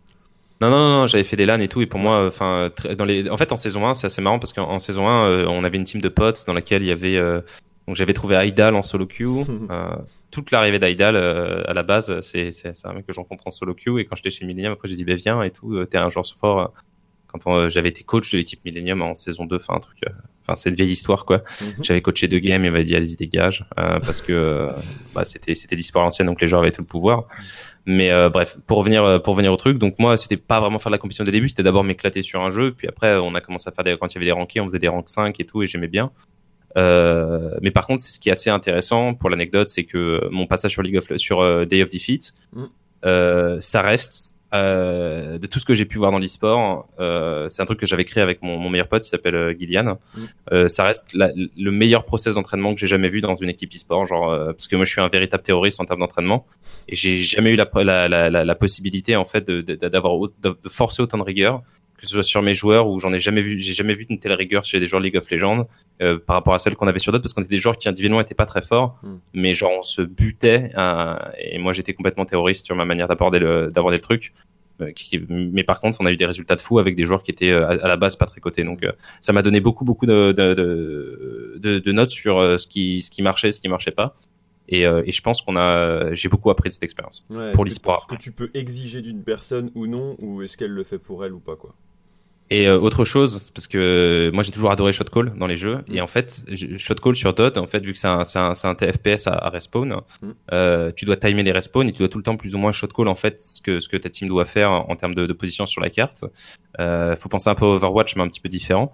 Non, 0.61 0.69
non, 0.69 0.89
non, 0.89 1.07
j'avais 1.07 1.23
fait 1.23 1.35
des 1.35 1.47
LAN 1.47 1.59
et 1.59 1.67
tout, 1.67 1.81
et 1.81 1.87
pour 1.87 1.99
moi, 1.99 2.25
enfin, 2.27 2.69
dans 2.95 3.05
les, 3.05 3.27
en 3.29 3.37
fait, 3.37 3.51
en 3.51 3.57
saison 3.57 3.87
1, 3.87 3.95
c'est 3.95 4.05
assez 4.05 4.21
marrant 4.21 4.37
parce 4.37 4.53
qu'en 4.53 4.77
saison 4.77 5.07
1, 5.07 5.27
euh, 5.27 5.45
on 5.47 5.63
avait 5.63 5.77
une 5.77 5.85
team 5.85 6.01
de 6.01 6.09
potes 6.09 6.45
dans 6.45 6.53
laquelle 6.53 6.83
il 6.83 6.87
y 6.87 6.91
avait, 6.91 7.17
euh, 7.17 7.41
donc 7.87 7.95
j'avais 7.95 8.13
trouvé 8.13 8.35
Aidal 8.35 8.75
en 8.75 8.83
solo 8.83 9.07
queue. 9.07 9.27
Euh, 9.71 9.95
toute 10.29 10.51
l'arrivée 10.51 10.79
d'Aidal 10.79 11.15
à 11.17 11.73
la 11.73 11.83
base, 11.83 12.21
c'est 12.21 12.51
un 12.85 12.93
mec 12.93 13.05
que 13.05 13.11
je 13.11 13.19
rencontre 13.19 13.47
en 13.47 13.51
solo 13.51 13.73
queue, 13.73 13.99
et 13.99 14.05
quand 14.05 14.15
j'étais 14.15 14.31
chez 14.31 14.45
Millennium, 14.45 14.73
après 14.73 14.87
j'ai 14.87 14.95
dit, 14.95 15.03
bah 15.03 15.15
viens 15.15 15.41
et 15.41 15.49
tout, 15.49 15.83
t'es 15.85 15.97
un 15.97 16.09
joueur 16.09 16.25
fort. 16.25 16.73
Quand 17.31 17.69
j'avais 17.69 17.89
été 17.89 18.03
coach 18.03 18.31
de 18.31 18.37
l'équipe 18.37 18.63
Millennium 18.65 19.01
en 19.01 19.15
saison 19.15 19.45
2, 19.45 19.55
enfin 19.55 19.75
un 19.75 19.79
truc, 19.79 19.97
enfin 20.41 20.55
c'est 20.55 20.69
une 20.69 20.75
vieille 20.75 20.91
histoire 20.91 21.25
quoi. 21.25 21.43
Mhm. 21.61 21.83
J'avais 21.83 22.01
coaché 22.01 22.27
deux 22.27 22.39
games, 22.39 22.63
il 22.65 22.71
m'a 22.71 22.83
dit 22.83 22.95
allez-y 22.95 23.15
dégage, 23.15 23.65
parce 23.75 24.21
que 24.21 24.69
bah, 25.13 25.25
c'était 25.25 25.55
c'était 25.55 25.75
l'histoire 25.75 26.05
ancienne, 26.05 26.27
donc 26.27 26.41
les 26.41 26.47
joueurs 26.47 26.61
avaient 26.61 26.71
tout 26.71 26.81
le 26.81 26.87
pouvoir. 26.87 27.25
Mais 27.85 28.11
euh, 28.11 28.29
bref, 28.29 28.57
pour 28.67 28.77
revenir 28.77 29.03
euh, 29.03 29.19
pour 29.19 29.33
revenir 29.33 29.51
au 29.51 29.57
truc, 29.57 29.77
donc 29.77 29.97
moi 29.97 30.17
c'était 30.17 30.37
pas 30.37 30.59
vraiment 30.59 30.77
faire 30.77 30.91
de 30.91 30.95
la 30.95 30.99
compétition 30.99 31.23
dès 31.23 31.31
le 31.31 31.37
début, 31.37 31.49
c'était 31.49 31.63
d'abord 31.63 31.83
m'éclater 31.83 32.21
sur 32.21 32.41
un 32.41 32.49
jeu, 32.49 32.71
puis 32.71 32.87
après 32.87 33.17
on 33.17 33.33
a 33.33 33.41
commencé 33.41 33.69
à 33.69 33.71
faire 33.71 33.83
des 33.83 33.97
quand 33.97 34.07
il 34.13 34.15
y 34.15 34.17
avait 34.17 34.25
des 34.25 34.31
rankings, 34.31 34.61
on 34.61 34.65
faisait 34.65 34.79
des 34.79 34.87
ranks 34.87 35.09
5 35.09 35.39
et 35.39 35.45
tout 35.45 35.63
et 35.63 35.67
j'aimais 35.67 35.87
bien. 35.87 36.11
Euh, 36.77 37.57
mais 37.61 37.71
par 37.71 37.87
contre, 37.87 38.01
c'est 38.01 38.11
ce 38.11 38.19
qui 38.19 38.29
est 38.29 38.31
assez 38.31 38.49
intéressant 38.49 39.13
pour 39.13 39.29
l'anecdote, 39.29 39.69
c'est 39.69 39.83
que 39.83 40.27
mon 40.31 40.47
passage 40.47 40.71
sur 40.71 40.81
League 40.81 40.97
of 40.97 41.15
sur 41.17 41.41
euh, 41.41 41.65
Day 41.65 41.83
of 41.83 41.89
Defeat, 41.89 42.33
mm. 42.53 42.63
euh, 43.05 43.57
ça 43.59 43.81
reste 43.81 44.37
euh, 44.53 45.37
de 45.37 45.47
tout 45.47 45.59
ce 45.59 45.65
que 45.65 45.73
j'ai 45.73 45.85
pu 45.85 45.97
voir 45.97 46.11
dans 46.11 46.19
l'e-sport, 46.19 46.87
euh, 46.99 47.47
c'est 47.49 47.61
un 47.61 47.65
truc 47.65 47.79
que 47.79 47.85
j'avais 47.85 48.05
créé 48.05 48.21
avec 48.21 48.41
mon, 48.41 48.57
mon 48.57 48.69
meilleur 48.69 48.87
pote 48.87 49.03
qui 49.03 49.09
s'appelle 49.09 49.35
euh, 49.35 49.55
Gillian. 49.55 49.83
Mm. 49.83 50.19
Euh, 50.51 50.67
ça 50.67 50.83
reste 50.83 51.13
la, 51.13 51.31
le 51.35 51.71
meilleur 51.71 52.03
process 52.03 52.35
d'entraînement 52.35 52.73
que 52.73 52.79
j'ai 52.79 52.87
jamais 52.87 53.07
vu 53.07 53.21
dans 53.21 53.35
une 53.35 53.49
équipe 53.49 53.73
e-sport, 53.73 54.05
genre 54.05 54.29
euh, 54.29 54.47
parce 54.47 54.67
que 54.67 54.75
moi 54.75 54.85
je 54.85 54.91
suis 54.91 55.01
un 55.01 55.07
véritable 55.07 55.43
terroriste 55.43 55.79
en 55.79 55.85
termes 55.85 56.01
d'entraînement 56.01 56.45
et 56.89 56.95
j'ai 56.95 57.19
jamais 57.19 57.53
eu 57.53 57.55
la, 57.55 57.69
la, 57.83 58.29
la, 58.29 58.29
la, 58.29 58.55
possibilité 58.55 59.15
en 59.15 59.25
fait 59.25 59.49
d'avoir 59.49 60.19
de, 60.19 60.49
de, 60.49 60.57
de, 60.63 60.69
forcer 60.69 61.01
autant 61.01 61.17
de 61.17 61.23
rigueur 61.23 61.61
que 62.01 62.07
ce 62.07 62.13
soit 62.13 62.23
sur 62.23 62.41
mes 62.41 62.55
joueurs 62.55 62.87
où 62.87 62.99
j'en 62.99 63.13
ai 63.13 63.19
jamais 63.19 63.41
vu, 63.41 63.59
j'ai 63.59 63.73
jamais 63.73 63.93
vu 63.93 64.05
une 64.09 64.19
telle 64.19 64.33
rigueur 64.33 64.63
chez 64.63 64.79
des 64.79 64.87
joueurs 64.87 65.01
League 65.01 65.15
of 65.15 65.29
Legends 65.29 65.67
euh, 66.01 66.17
par 66.17 66.35
rapport 66.35 66.53
à 66.53 66.59
celle 66.59 66.75
qu'on 66.75 66.87
avait 66.87 66.99
sur 66.99 67.11
d'autres 67.11 67.23
parce 67.23 67.33
qu'on 67.33 67.41
était 67.41 67.51
des 67.51 67.57
joueurs 67.57 67.77
qui 67.77 67.87
individuellement 67.87 68.21
étaient 68.21 68.35
pas 68.35 68.45
très 68.45 68.61
forts, 68.61 68.97
mm. 69.03 69.09
mais 69.33 69.53
genre 69.53 69.71
on 69.79 69.83
se 69.83 70.01
butait 70.01 70.71
et 71.39 71.57
moi 71.59 71.73
j'étais 71.73 71.93
complètement 71.93 72.25
terroriste 72.25 72.65
sur 72.65 72.75
ma 72.75 72.85
manière 72.85 73.07
d'aborder 73.07 73.39
le 73.39 73.71
d'aborder 73.71 73.97
le 73.97 74.01
truc. 74.01 74.33
Euh, 74.81 74.91
mais 75.29 75.63
par 75.63 75.79
contre, 75.79 75.99
on 76.01 76.05
a 76.05 76.11
eu 76.11 76.15
des 76.15 76.25
résultats 76.25 76.55
de 76.55 76.61
fou 76.61 76.79
avec 76.79 76.95
des 76.95 77.05
joueurs 77.05 77.23
qui 77.23 77.31
étaient 77.31 77.51
euh, 77.51 77.67
à, 77.67 77.87
la 77.87 77.97
base 77.97 78.15
pas 78.15 78.25
très 78.25 78.41
cotés. 78.41 78.63
Donc, 78.63 78.83
euh, 78.83 78.91
ça 79.21 79.33
m'a 79.33 79.41
donné 79.41 79.59
beaucoup, 79.59 79.85
beaucoup 79.85 80.05
de, 80.05 80.31
de, 80.31 80.53
de, 81.59 81.79
de, 81.79 81.91
notes 81.91 82.09
sur 82.09 82.59
ce 82.59 82.67
qui, 82.67 83.01
ce 83.01 83.09
qui 83.09 83.21
marchait, 83.21 83.51
ce 83.51 83.59
qui 83.59 83.67
marchait 83.67 83.91
pas. 83.91 84.15
Et, 84.67 84.83
et, 84.83 85.11
je 85.11 85.21
pense 85.21 85.41
qu'on 85.41 85.57
a, 85.57 86.13
j'ai 86.13 86.29
beaucoup 86.29 86.49
appris 86.49 86.69
de 86.69 86.73
cette 86.73 86.83
expérience 86.83 87.25
pour 87.53 87.65
l'histoire. 87.65 87.97
Est-ce 87.97 88.15
que 88.15 88.21
tu 88.21 88.31
peux 88.31 88.49
exiger 88.53 89.01
d'une 89.01 89.23
personne 89.23 89.69
ou 89.75 89.85
non, 89.85 90.15
ou 90.19 90.41
est-ce 90.43 90.55
qu'elle 90.55 90.71
le 90.71 90.83
fait 90.83 90.99
pour 90.99 91.25
elle 91.25 91.33
ou 91.33 91.39
pas 91.39 91.57
quoi? 91.57 91.75
Et 92.51 92.67
euh, 92.67 92.77
autre 92.77 93.05
chose, 93.05 93.49
parce 93.55 93.65
que 93.65 94.29
moi 94.33 94.43
j'ai 94.43 94.51
toujours 94.51 94.71
adoré 94.71 94.91
Shotcall 94.91 95.31
dans 95.37 95.47
les 95.47 95.55
jeux, 95.55 95.77
mm. 95.87 95.95
et 95.95 96.01
en 96.01 96.07
fait, 96.07 96.43
Shotcall 96.77 97.15
sur 97.15 97.33
Dot, 97.33 97.57
en 97.57 97.65
fait, 97.65 97.79
vu 97.79 97.93
que 97.93 97.97
c'est 97.97 98.09
un, 98.09 98.23
un, 98.35 98.53
un, 98.61 98.75
TFPS 98.75 99.27
à, 99.27 99.31
à 99.31 99.49
respawn, 99.49 100.01
mm. 100.21 100.27
euh, 100.51 100.91
tu 100.93 101.05
dois 101.05 101.15
timer 101.15 101.43
les 101.43 101.53
respawns 101.53 101.87
et 101.87 101.93
tu 101.93 101.99
dois 101.99 102.09
tout 102.09 102.17
le 102.17 102.25
temps 102.25 102.35
plus 102.35 102.53
ou 102.53 102.57
moins 102.57 102.73
Shotcall 102.73 103.07
en 103.07 103.15
fait 103.15 103.39
ce 103.39 103.61
que, 103.61 103.79
ce 103.79 103.87
que 103.87 103.95
ta 103.95 104.09
team 104.09 104.27
doit 104.27 104.43
faire 104.43 104.69
en, 104.69 104.93
termes 104.97 105.15
de, 105.15 105.25
de, 105.25 105.33
position 105.33 105.65
sur 105.65 105.79
la 105.79 105.89
carte. 105.89 106.25
Euh, 106.79 107.15
faut 107.15 107.29
penser 107.29 107.49
un 107.49 107.55
peu 107.55 107.63
à 107.63 107.69
Overwatch, 107.69 108.17
mais 108.17 108.23
un 108.23 108.27
petit 108.27 108.41
peu 108.41 108.49
différent. 108.49 108.91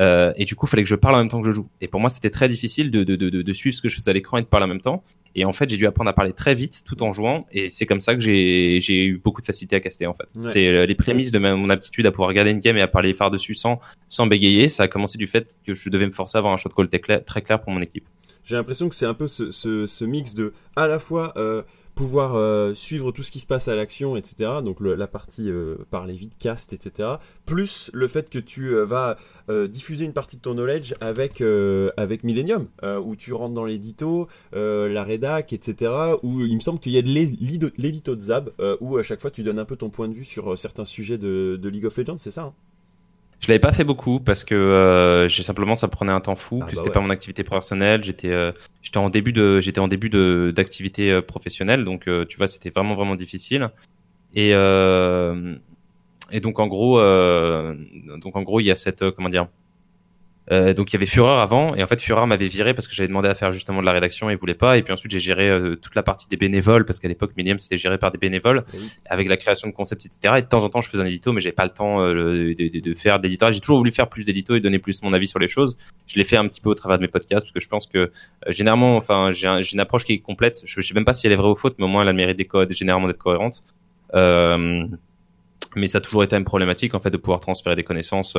Euh, 0.00 0.34
et 0.36 0.44
du 0.44 0.54
coup, 0.54 0.66
il 0.66 0.68
fallait 0.68 0.82
que 0.82 0.88
je 0.88 0.94
parle 0.94 1.14
en 1.14 1.18
même 1.18 1.28
temps 1.28 1.40
que 1.40 1.46
je 1.46 1.52
joue. 1.52 1.68
Et 1.80 1.88
pour 1.88 2.00
moi, 2.00 2.10
c'était 2.10 2.30
très 2.30 2.48
difficile 2.48 2.90
de, 2.90 3.04
de, 3.04 3.16
de, 3.16 3.30
de, 3.30 3.52
suivre 3.54 3.74
ce 3.74 3.80
que 3.80 3.88
je 3.88 3.94
faisais 3.94 4.10
à 4.10 4.14
l'écran 4.14 4.36
et 4.36 4.42
de 4.42 4.46
parler 4.46 4.64
en 4.64 4.68
même 4.68 4.82
temps. 4.82 5.02
Et 5.38 5.44
en 5.44 5.52
fait, 5.52 5.68
j'ai 5.70 5.76
dû 5.76 5.86
apprendre 5.86 6.10
à 6.10 6.12
parler 6.12 6.32
très 6.32 6.56
vite 6.56 6.82
tout 6.84 7.00
en 7.04 7.12
jouant. 7.12 7.46
Et 7.52 7.70
c'est 7.70 7.86
comme 7.86 8.00
ça 8.00 8.14
que 8.14 8.20
j'ai 8.20 9.04
eu 9.04 9.18
beaucoup 9.18 9.40
de 9.40 9.46
facilité 9.46 9.76
à 9.76 9.80
caster 9.80 10.06
en 10.06 10.14
fait. 10.14 10.28
C'est 10.46 10.66
euh, 10.66 10.84
les 10.84 10.96
prémices 10.96 11.30
de 11.30 11.38
mon 11.38 11.70
aptitude 11.70 12.06
à 12.06 12.10
pouvoir 12.10 12.28
regarder 12.28 12.50
une 12.50 12.58
game 12.58 12.76
et 12.76 12.82
à 12.82 12.88
parler 12.88 13.14
phare 13.14 13.30
dessus 13.30 13.54
sans, 13.54 13.78
sans 14.08 14.26
bégayer. 14.26 14.68
Ça 14.68 14.84
a 14.84 14.88
commencé 14.88 15.16
du 15.16 15.28
fait 15.28 15.56
que 15.64 15.74
je 15.74 15.90
devais 15.90 16.06
me 16.06 16.10
forcer 16.10 16.38
à 16.38 16.40
avoir 16.40 16.52
un 16.52 16.56
shot 16.56 16.70
call 16.70 16.88
très 16.88 17.42
clair, 17.42 17.60
pour 17.60 17.72
mon 17.72 17.80
équipe. 17.80 18.04
J'ai 18.42 18.56
l'impression 18.56 18.88
que 18.88 18.96
c'est 18.96 19.06
un 19.06 19.14
peu 19.14 19.28
ce, 19.28 19.52
ce, 19.52 19.86
ce, 19.86 20.04
mix 20.04 20.34
de 20.34 20.54
à 20.74 20.88
la 20.88 20.98
fois 20.98 21.34
euh, 21.36 21.62
pouvoir 21.98 22.36
euh, 22.36 22.74
suivre 22.74 23.10
tout 23.10 23.24
ce 23.24 23.32
qui 23.32 23.40
se 23.40 23.46
passe 23.46 23.66
à 23.66 23.74
l'action, 23.74 24.16
etc. 24.16 24.60
Donc 24.62 24.80
la 24.80 25.08
partie 25.08 25.50
euh, 25.50 25.74
par 25.90 26.06
les 26.06 26.14
vidcasts, 26.14 26.72
etc. 26.72 27.08
Plus 27.44 27.90
le 27.92 28.06
fait 28.06 28.30
que 28.30 28.38
tu 28.38 28.68
euh, 28.68 28.84
vas 28.84 29.16
euh, 29.50 29.66
diffuser 29.66 30.04
une 30.04 30.12
partie 30.12 30.36
de 30.36 30.42
ton 30.42 30.54
knowledge 30.54 30.94
avec 31.00 31.42
avec 31.96 32.22
Millennium, 32.22 32.68
où 33.04 33.16
tu 33.16 33.32
rentres 33.32 33.54
dans 33.54 33.64
l'édito, 33.64 34.28
la 34.52 35.02
rédac, 35.02 35.52
etc. 35.52 35.92
Où 36.22 36.40
il 36.40 36.54
me 36.54 36.60
semble 36.60 36.78
qu'il 36.78 36.92
y 36.92 36.98
a 36.98 37.02
de 37.02 37.72
l'édito 37.78 38.14
de 38.14 38.20
Zab, 38.20 38.52
où 38.80 38.96
à 38.96 39.02
chaque 39.02 39.20
fois 39.20 39.32
tu 39.32 39.42
donnes 39.42 39.58
un 39.58 39.64
peu 39.64 39.74
ton 39.74 39.90
point 39.90 40.06
de 40.06 40.14
vue 40.14 40.24
sur 40.24 40.56
certains 40.56 40.84
sujets 40.84 41.18
de, 41.18 41.58
de 41.60 41.68
League 41.68 41.86
of 41.86 41.96
Legends, 41.96 42.18
c'est 42.18 42.30
ça 42.30 42.42
hein? 42.42 42.54
Je 43.40 43.48
l'avais 43.48 43.60
pas 43.60 43.72
fait 43.72 43.84
beaucoup 43.84 44.18
parce 44.18 44.42
que 44.42 44.54
euh, 44.54 45.28
j'ai 45.28 45.42
simplement 45.42 45.76
ça 45.76 45.88
prenait 45.88 46.12
un 46.12 46.20
temps 46.20 46.34
fou, 46.34 46.60
ah 46.60 46.66
que 46.66 46.72
bah 46.72 46.76
c'était 46.76 46.90
pas 46.90 47.00
mon 47.00 47.10
activité 47.10 47.44
professionnelle. 47.44 48.02
J'étais 48.02 48.30
euh, 48.30 48.52
j'étais 48.82 48.98
en 48.98 49.10
début 49.10 49.32
de 49.32 49.60
j'étais 49.60 49.80
en 49.80 49.88
début 49.88 50.10
de 50.10 50.52
d'activité 50.54 51.12
euh, 51.12 51.22
professionnelle, 51.22 51.84
donc 51.84 52.08
euh, 52.08 52.24
tu 52.24 52.36
vois 52.36 52.48
c'était 52.48 52.70
vraiment 52.70 52.94
vraiment 52.96 53.14
difficile. 53.14 53.70
Et 54.34 54.50
et 56.30 56.40
donc 56.40 56.58
en 56.58 56.66
gros 56.66 56.98
donc 56.98 58.36
en 58.36 58.42
gros 58.42 58.60
il 58.60 58.64
y 58.64 58.70
a 58.70 58.74
cette 58.74 59.10
comment 59.12 59.28
dire 59.28 59.48
euh, 60.50 60.72
donc 60.74 60.90
il 60.90 60.94
y 60.94 60.96
avait 60.96 61.06
Fureur 61.06 61.38
avant 61.38 61.74
et 61.74 61.82
en 61.82 61.86
fait 61.86 62.00
Fureur 62.00 62.26
m'avait 62.26 62.46
viré 62.46 62.74
parce 62.74 62.88
que 62.88 62.94
j'avais 62.94 63.08
demandé 63.08 63.28
à 63.28 63.34
faire 63.34 63.52
justement 63.52 63.80
de 63.80 63.86
la 63.86 63.92
rédaction 63.92 64.30
et 64.30 64.34
il 64.34 64.38
voulait 64.38 64.54
pas 64.54 64.78
et 64.78 64.82
puis 64.82 64.92
ensuite 64.92 65.12
j'ai 65.12 65.20
géré 65.20 65.48
euh, 65.48 65.76
toute 65.76 65.94
la 65.94 66.02
partie 66.02 66.26
des 66.28 66.36
bénévoles 66.36 66.84
parce 66.84 66.98
qu'à 66.98 67.08
l'époque 67.08 67.32
Medium 67.36 67.58
c'était 67.58 67.76
géré 67.76 67.98
par 67.98 68.10
des 68.10 68.18
bénévoles 68.18 68.64
avec 69.06 69.28
la 69.28 69.36
création 69.36 69.68
de 69.68 69.74
concepts 69.74 70.06
etc 70.06 70.34
et 70.38 70.42
de 70.42 70.46
temps 70.46 70.64
en 70.64 70.68
temps 70.68 70.80
je 70.80 70.88
faisais 70.88 71.02
un 71.02 71.06
édito 71.06 71.32
mais 71.32 71.40
j'avais 71.40 71.52
pas 71.52 71.64
le 71.64 71.72
temps 71.72 72.00
euh, 72.02 72.54
de, 72.54 72.80
de, 72.80 72.94
faire 72.94 73.18
de 73.18 73.24
l'éditorial 73.24 73.52
j'ai 73.52 73.60
toujours 73.60 73.78
voulu 73.78 73.92
faire 73.92 74.08
plus 74.08 74.24
d'édito 74.24 74.54
et 74.54 74.60
donner 74.60 74.78
plus 74.78 75.02
mon 75.02 75.12
avis 75.12 75.26
sur 75.26 75.38
les 75.38 75.48
choses. 75.48 75.76
Je 76.06 76.16
l'ai 76.16 76.24
fait 76.24 76.36
un 76.36 76.46
petit 76.46 76.60
peu 76.60 76.70
au 76.70 76.74
travers 76.74 76.98
de 76.98 77.02
mes 77.02 77.08
podcasts 77.08 77.46
parce 77.46 77.52
que 77.52 77.60
je 77.60 77.68
pense 77.68 77.86
que 77.86 78.10
généralement 78.48 78.96
enfin 78.96 79.30
j'ai 79.30 79.48
une 79.72 79.80
approche 79.80 80.04
qui 80.04 80.14
est 80.14 80.18
complète. 80.20 80.62
Je, 80.64 80.80
sais 80.80 80.94
même 80.94 81.04
pas 81.04 81.14
si 81.14 81.26
elle 81.26 81.32
est 81.32 81.36
vraie 81.36 81.50
ou 81.50 81.56
faute 81.56 81.76
mais 81.78 81.84
au 81.84 81.88
moins 81.88 82.02
elle 82.02 82.08
a 82.08 82.12
le 82.12 82.16
mérite 82.16 82.36
des 82.36 82.46
codes 82.46 82.72
généralement 82.72 83.06
d'être 83.06 83.18
cohérente. 83.18 83.60
Euh, 84.14 84.86
mais 85.76 85.86
ça 85.86 85.98
a 85.98 86.00
toujours 86.00 86.22
été 86.22 86.36
une 86.36 86.44
problématique 86.44 86.94
en 86.94 87.00
fait 87.00 87.10
de 87.10 87.16
pouvoir 87.16 87.40
transférer 87.40 87.76
des 87.76 87.84
connaissances 87.84 88.36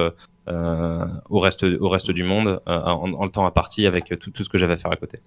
euh, 0.48 1.05
au 1.29 1.39
reste 1.39 1.63
au 1.63 1.89
reste 1.89 2.12
du 2.12 2.24
monde 2.24 2.62
euh, 2.67 2.79
en, 2.81 3.25
le 3.25 3.31
temps 3.31 3.45
à 3.45 3.51
partie 3.51 3.86
avec 3.86 4.17
tout, 4.19 4.31
tout 4.31 4.43
ce 4.43 4.50
que 4.50 4.57
j'avais 4.57 4.74
à 4.74 4.77
faire 4.77 4.91
à 4.91 4.95
côté. 4.95 5.19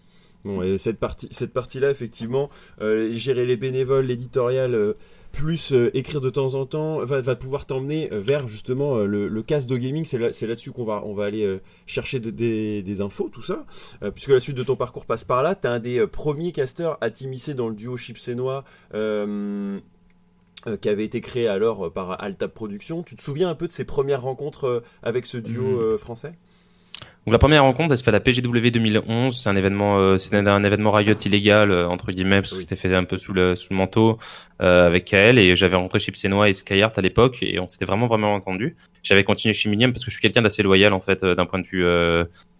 Bon, 0.44 0.60
et 0.62 0.76
cette 0.76 0.98
partie 0.98 1.28
cette 1.30 1.52
partie 1.52 1.78
là 1.78 1.90
effectivement 1.90 2.50
euh, 2.80 3.12
gérer 3.12 3.46
les 3.46 3.56
bénévoles, 3.56 4.06
l'éditorial 4.06 4.74
euh, 4.74 4.94
plus 5.30 5.72
euh, 5.72 5.96
écrire 5.96 6.20
de 6.20 6.30
temps 6.30 6.54
en 6.54 6.66
temps 6.66 7.04
va, 7.04 7.20
va 7.20 7.36
pouvoir 7.36 7.64
t'emmener 7.64 8.08
vers 8.10 8.48
justement 8.48 8.98
le, 8.98 9.28
le 9.28 9.42
cast 9.42 9.68
de 9.68 9.76
gaming. 9.76 10.04
C'est 10.04 10.18
là 10.18 10.28
là-dessus 10.28 10.72
qu'on 10.72 10.84
va 10.84 11.02
on 11.06 11.14
va 11.14 11.24
aller 11.24 11.60
chercher 11.86 12.20
de, 12.20 12.30
des, 12.30 13.00
infos 13.00 13.30
tout 13.32 13.40
ça. 13.40 13.64
Puisque 14.14 14.28
la 14.28 14.40
suite 14.40 14.56
de 14.56 14.62
ton 14.62 14.76
parcours 14.76 15.06
passe 15.06 15.24
par 15.24 15.42
là. 15.42 15.54
T'es 15.54 15.68
un 15.68 15.78
des 15.78 16.06
premiers 16.06 16.52
casteurs 16.52 16.98
à 17.00 17.10
t'immiscer 17.10 17.54
dans 17.54 17.68
le 17.68 17.74
duo 17.74 17.96
euh, 17.96 18.46
euh, 18.94 19.80
qui 20.80 20.88
avait 20.88 21.04
été 21.04 21.20
créé 21.20 21.48
alors 21.48 21.86
euh, 21.86 21.90
par 21.90 22.22
Alta 22.22 22.48
Productions. 22.48 23.02
Tu 23.02 23.16
te 23.16 23.22
souviens 23.22 23.48
un 23.48 23.54
peu 23.54 23.66
de 23.66 23.72
ces 23.72 23.84
premières 23.84 24.22
rencontres 24.22 24.66
euh, 24.66 24.82
avec 25.02 25.26
ce 25.26 25.38
duo 25.38 25.94
hmm. 25.94 25.98
français? 25.98 26.32
Donc 27.24 27.32
la 27.32 27.38
première 27.38 27.62
rencontre, 27.62 27.92
elle 27.92 27.98
se 27.98 28.02
fait 28.02 28.10
à 28.10 28.12
la 28.12 28.20
PGW 28.20 28.70
2011. 28.72 29.40
C'est 29.40 29.48
un 29.48 29.54
événement, 29.54 29.96
euh, 29.98 30.18
c'est 30.18 30.34
un, 30.34 30.64
événement 30.64 30.90
Riot 30.90 31.14
illégal 31.24 31.72
entre 31.72 32.10
guillemets 32.10 32.40
parce 32.40 32.52
que 32.52 32.58
c'était 32.58 32.74
fait 32.74 32.92
un 32.92 33.04
peu 33.04 33.16
sous 33.16 33.32
le, 33.32 33.54
sous 33.54 33.72
le 33.72 33.76
manteau 33.76 34.18
euh, 34.60 34.86
avec 34.88 35.04
KL 35.04 35.38
et 35.38 35.54
j'avais 35.54 35.76
rencontré 35.76 36.00
Chipsenois 36.00 36.48
et 36.48 36.52
Skyheart 36.52 36.98
à 36.98 37.00
l'époque 37.00 37.38
et 37.42 37.60
on 37.60 37.68
s'était 37.68 37.84
vraiment 37.84 38.08
vraiment 38.08 38.34
entendu. 38.34 38.76
J'avais 39.04 39.22
continué 39.22 39.54
chez 39.54 39.68
Minium 39.68 39.92
parce 39.92 40.04
que 40.04 40.10
je 40.10 40.16
suis 40.16 40.22
quelqu'un 40.22 40.42
d'assez 40.42 40.64
loyal 40.64 40.92
en 40.92 41.00
fait 41.00 41.24
d'un 41.24 41.46
point 41.46 41.60
de 41.60 41.66
vue 41.66 41.86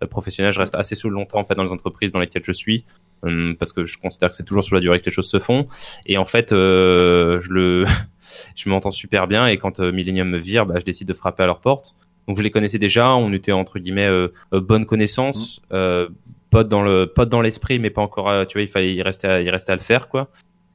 professionnel. 0.09 0.53
Je 0.53 0.61
reste 0.61 0.77
assez 0.77 0.95
sous 0.95 1.11
longtemps 1.11 1.41
en 1.41 1.45
fait 1.45 1.57
dans 1.57 1.65
les 1.65 1.73
entreprises 1.73 2.13
dans 2.13 2.21
lesquelles 2.21 2.45
je 2.45 2.53
suis. 2.53 2.85
Hum, 3.25 3.55
parce 3.57 3.73
que 3.73 3.85
je 3.85 3.99
considère 3.99 4.31
que 4.31 4.35
c'est 4.35 4.45
toujours 4.45 4.65
sur 4.65 4.75
la 4.75 4.81
durée 4.81 5.01
que 5.01 5.07
les 5.07 5.13
choses 5.13 5.29
se 5.29 5.39
font. 5.39 5.69
Et 6.07 6.19
en 6.19 6.25
fait, 6.25 6.53
euh, 6.53 7.39
je 7.41 7.51
le, 7.51 7.85
je 8.57 8.69
m'entends 8.69 8.91
super 8.91 9.29
bien. 9.29 9.47
Et 9.47 9.59
quand 9.59 9.81
euh, 9.81 9.93
Millennium 9.93 10.29
me 10.29 10.39
vire, 10.39 10.67
bah, 10.67 10.75
je 10.79 10.85
décide 10.85 11.09
de 11.09 11.15
frapper 11.15 11.45
à 11.45 11.47
leur 11.47 11.61
porte. 11.61 11.95
Donc 12.29 12.37
je 12.37 12.43
les 12.43 12.51
connaissais 12.51 12.79
déjà. 12.79 13.15
On 13.15 13.33
était 13.33 13.53
entre 13.53 13.79
guillemets 13.79 14.07
euh, 14.07 14.29
euh 14.53 14.61
bonne 14.61 14.87
connaissance, 14.87 15.61
mmh. 15.61 15.75
euh, 15.75 16.09
pote 16.51 16.69
dans 16.69 16.83
le, 16.83 17.07
pote 17.07 17.29
dans 17.29 17.41
l'esprit, 17.41 17.79
mais 17.79 17.91
pas 17.91 18.03
encore. 18.03 18.47
tu 18.47 18.59
vois, 18.59 18.63
il 18.63 18.69
fallait, 18.69 18.95
il 18.95 19.03
restait, 19.03 19.29
à, 19.29 19.41
il 19.41 19.51
restait 19.51 19.73
à 19.73 19.77
le 19.77 19.81
faire 19.81 20.09
quoi. 20.09 20.29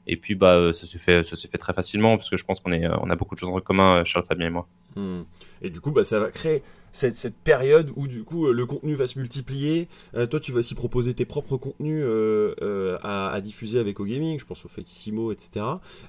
Et 0.10 0.16
puis 0.16 0.36
bah 0.36 0.72
ça 0.72 0.86
s'est 0.86 1.00
fait 1.00 1.24
ça 1.24 1.36
s'est 1.36 1.50
fait 1.50 1.58
très 1.58 1.74
facilement 1.74 2.16
parce 2.16 2.30
que 2.30 2.38
je 2.38 2.46
pense 2.46 2.62
qu'on 2.62 2.72
est 2.72 2.88
on 2.88 3.10
a 3.10 3.16
beaucoup 3.18 3.36
de 3.36 3.39
choses 3.39 3.50
en 3.50 3.60
commun 3.60 4.06
Charles 4.06 4.25
Fabien 4.25 4.48
et 4.48 4.51
moi. 4.51 4.68
Hmm. 4.96 5.24
Et 5.62 5.70
du 5.70 5.82
coup 5.82 5.92
bah 5.92 6.06
ça 6.06 6.20
va 6.20 6.32
créer 6.32 6.63
cette, 6.91 7.15
cette, 7.15 7.36
période 7.36 7.91
où 7.96 8.08
du 8.08 8.24
coup 8.24 8.51
le 8.51 8.65
contenu 8.65 8.96
va 8.96 9.08
se 9.08 9.20
multiplier. 9.20 9.88
Euh, 10.15 10.25
toi, 10.25 10.39
tu 10.39 10.51
vas 10.51 10.60
aussi 10.60 10.75
proposer 10.75 11.13
tes 11.13 11.25
propres 11.25 11.58
contenus 11.58 12.03
euh, 12.03 12.56
euh, 12.62 12.98
à, 13.01 13.29
à, 13.29 13.41
diffuser 13.41 13.79
avec 13.79 14.00
OGaming, 14.00 14.39
je 14.39 14.46
pense 14.46 14.65
au 14.65 14.70
Fatissimo, 14.70 15.32
etc. 15.32 15.65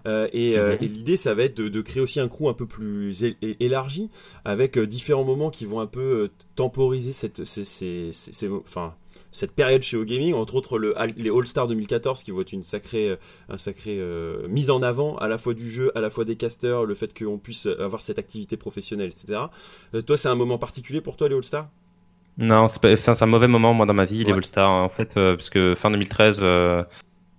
et, 0.07 0.57
mhm. 0.57 0.79
et 0.81 0.89
l'idée, 0.89 1.17
ça 1.17 1.35
va 1.35 1.45
être 1.45 1.57
de, 1.57 1.69
de, 1.69 1.81
créer 1.81 2.03
aussi 2.03 2.21
un 2.21 2.29
crew 2.29 2.49
un 2.49 2.55
peu 2.55 2.67
plus 2.67 3.25
élargi, 3.61 4.11
avec 4.45 4.79
différents 4.79 5.25
moments 5.25 5.51
qui 5.51 5.67
vont 5.67 5.81
un 5.81 5.87
peu 5.87 6.31
temporiser 6.55 7.13
cette, 7.13 7.45
ces, 7.45 7.65
ces, 7.65 8.11
ces, 8.13 8.49
enfin, 8.49 8.95
cette 9.31 9.53
période 9.53 9.83
chez 9.83 9.97
OGaming, 9.97 10.35
entre 10.35 10.55
autres 10.55 10.79
le, 10.79 10.95
les 11.17 11.31
All-Star 11.31 11.67
2014 11.69 12.23
qui 12.23 12.31
vont 12.31 12.41
être 12.41 12.53
une 12.53 12.63
sacrée, 12.63 13.17
un 13.49 13.59
sacré 13.59 14.01
mise 14.49 14.71
en 14.71 14.83
avant 14.83 15.17
à 15.19 15.29
la 15.29 15.39
fois 15.39 15.55
du 15.55 15.71
jeu, 15.71 15.93
à 15.95 16.01
la 16.01 16.11
fois 16.11 16.25
des 16.25 16.37
casters, 16.37 16.85
le 16.85 16.95
fait 16.95 17.17
qu'on 17.17 17.39
puisse 17.39 17.67
avoir 17.67 18.03
cette 18.03 18.19
activité 18.19 18.57
professionnelle, 18.57 19.11
etc. 19.11 19.41
toi, 20.07 20.17
c'est 20.17 20.29
un 20.29 20.35
moment 20.35 20.59
particulier 20.59 21.01
pour 21.01 21.17
toi 21.17 21.29
les 21.29 21.35
All-Stars? 21.35 21.69
Non, 22.39 22.69
c'est 22.69 23.23
un 23.23 23.27
mauvais 23.27 23.49
moment 23.49 23.75
moi 23.75 23.85
dans 23.85 23.95
ma 23.95 24.05
vie 24.05 24.23
les 24.23 24.33
All-Stars 24.33 24.71
en 24.71 24.89
fait 24.89 25.17
euh, 25.17 25.35
parce 25.35 25.51
que 25.51 25.75
fin 25.75 25.91
2013 25.91 26.39
euh, 26.41 26.85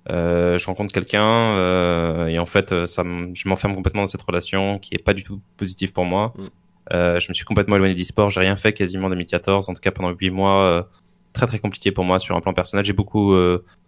euh, 0.09 0.57
je 0.57 0.65
rencontre 0.65 0.91
quelqu'un 0.91 1.23
euh, 1.23 2.27
et 2.27 2.37
en 2.37 2.45
fait 2.45 2.85
ça 2.85 3.03
je 3.33 3.47
m'enferme 3.47 3.73
complètement 3.73 4.01
dans 4.01 4.07
cette 4.07 4.21
relation 4.21 4.77
qui 4.77 4.95
est 4.95 5.03
pas 5.03 5.13
du 5.13 5.23
tout 5.23 5.39
positive 5.55 5.93
pour 5.93 6.03
moi. 6.03 6.33
Mm. 6.35 6.43
je 6.91 7.29
me 7.29 7.33
suis 7.33 7.45
complètement 7.45 7.77
éloigné 7.77 7.93
du 7.93 8.03
sport, 8.03 8.29
j'ai 8.29 8.41
rien 8.41 8.57
fait 8.57 8.73
quasiment 8.73 9.07
en 9.07 9.09
2014, 9.11 9.69
en 9.69 9.73
tout 9.73 9.79
cas 9.79 9.91
pendant 9.91 10.09
8 10.09 10.31
mois 10.31 10.89
très 11.39 11.47
très 11.47 11.59
compliqué 11.59 11.91
pour 11.91 12.03
moi 12.03 12.19
sur 12.19 12.35
un 12.35 12.41
plan 12.41 12.53
personnel. 12.53 12.85
J'ai 12.85 12.93
beaucoup 12.93 13.35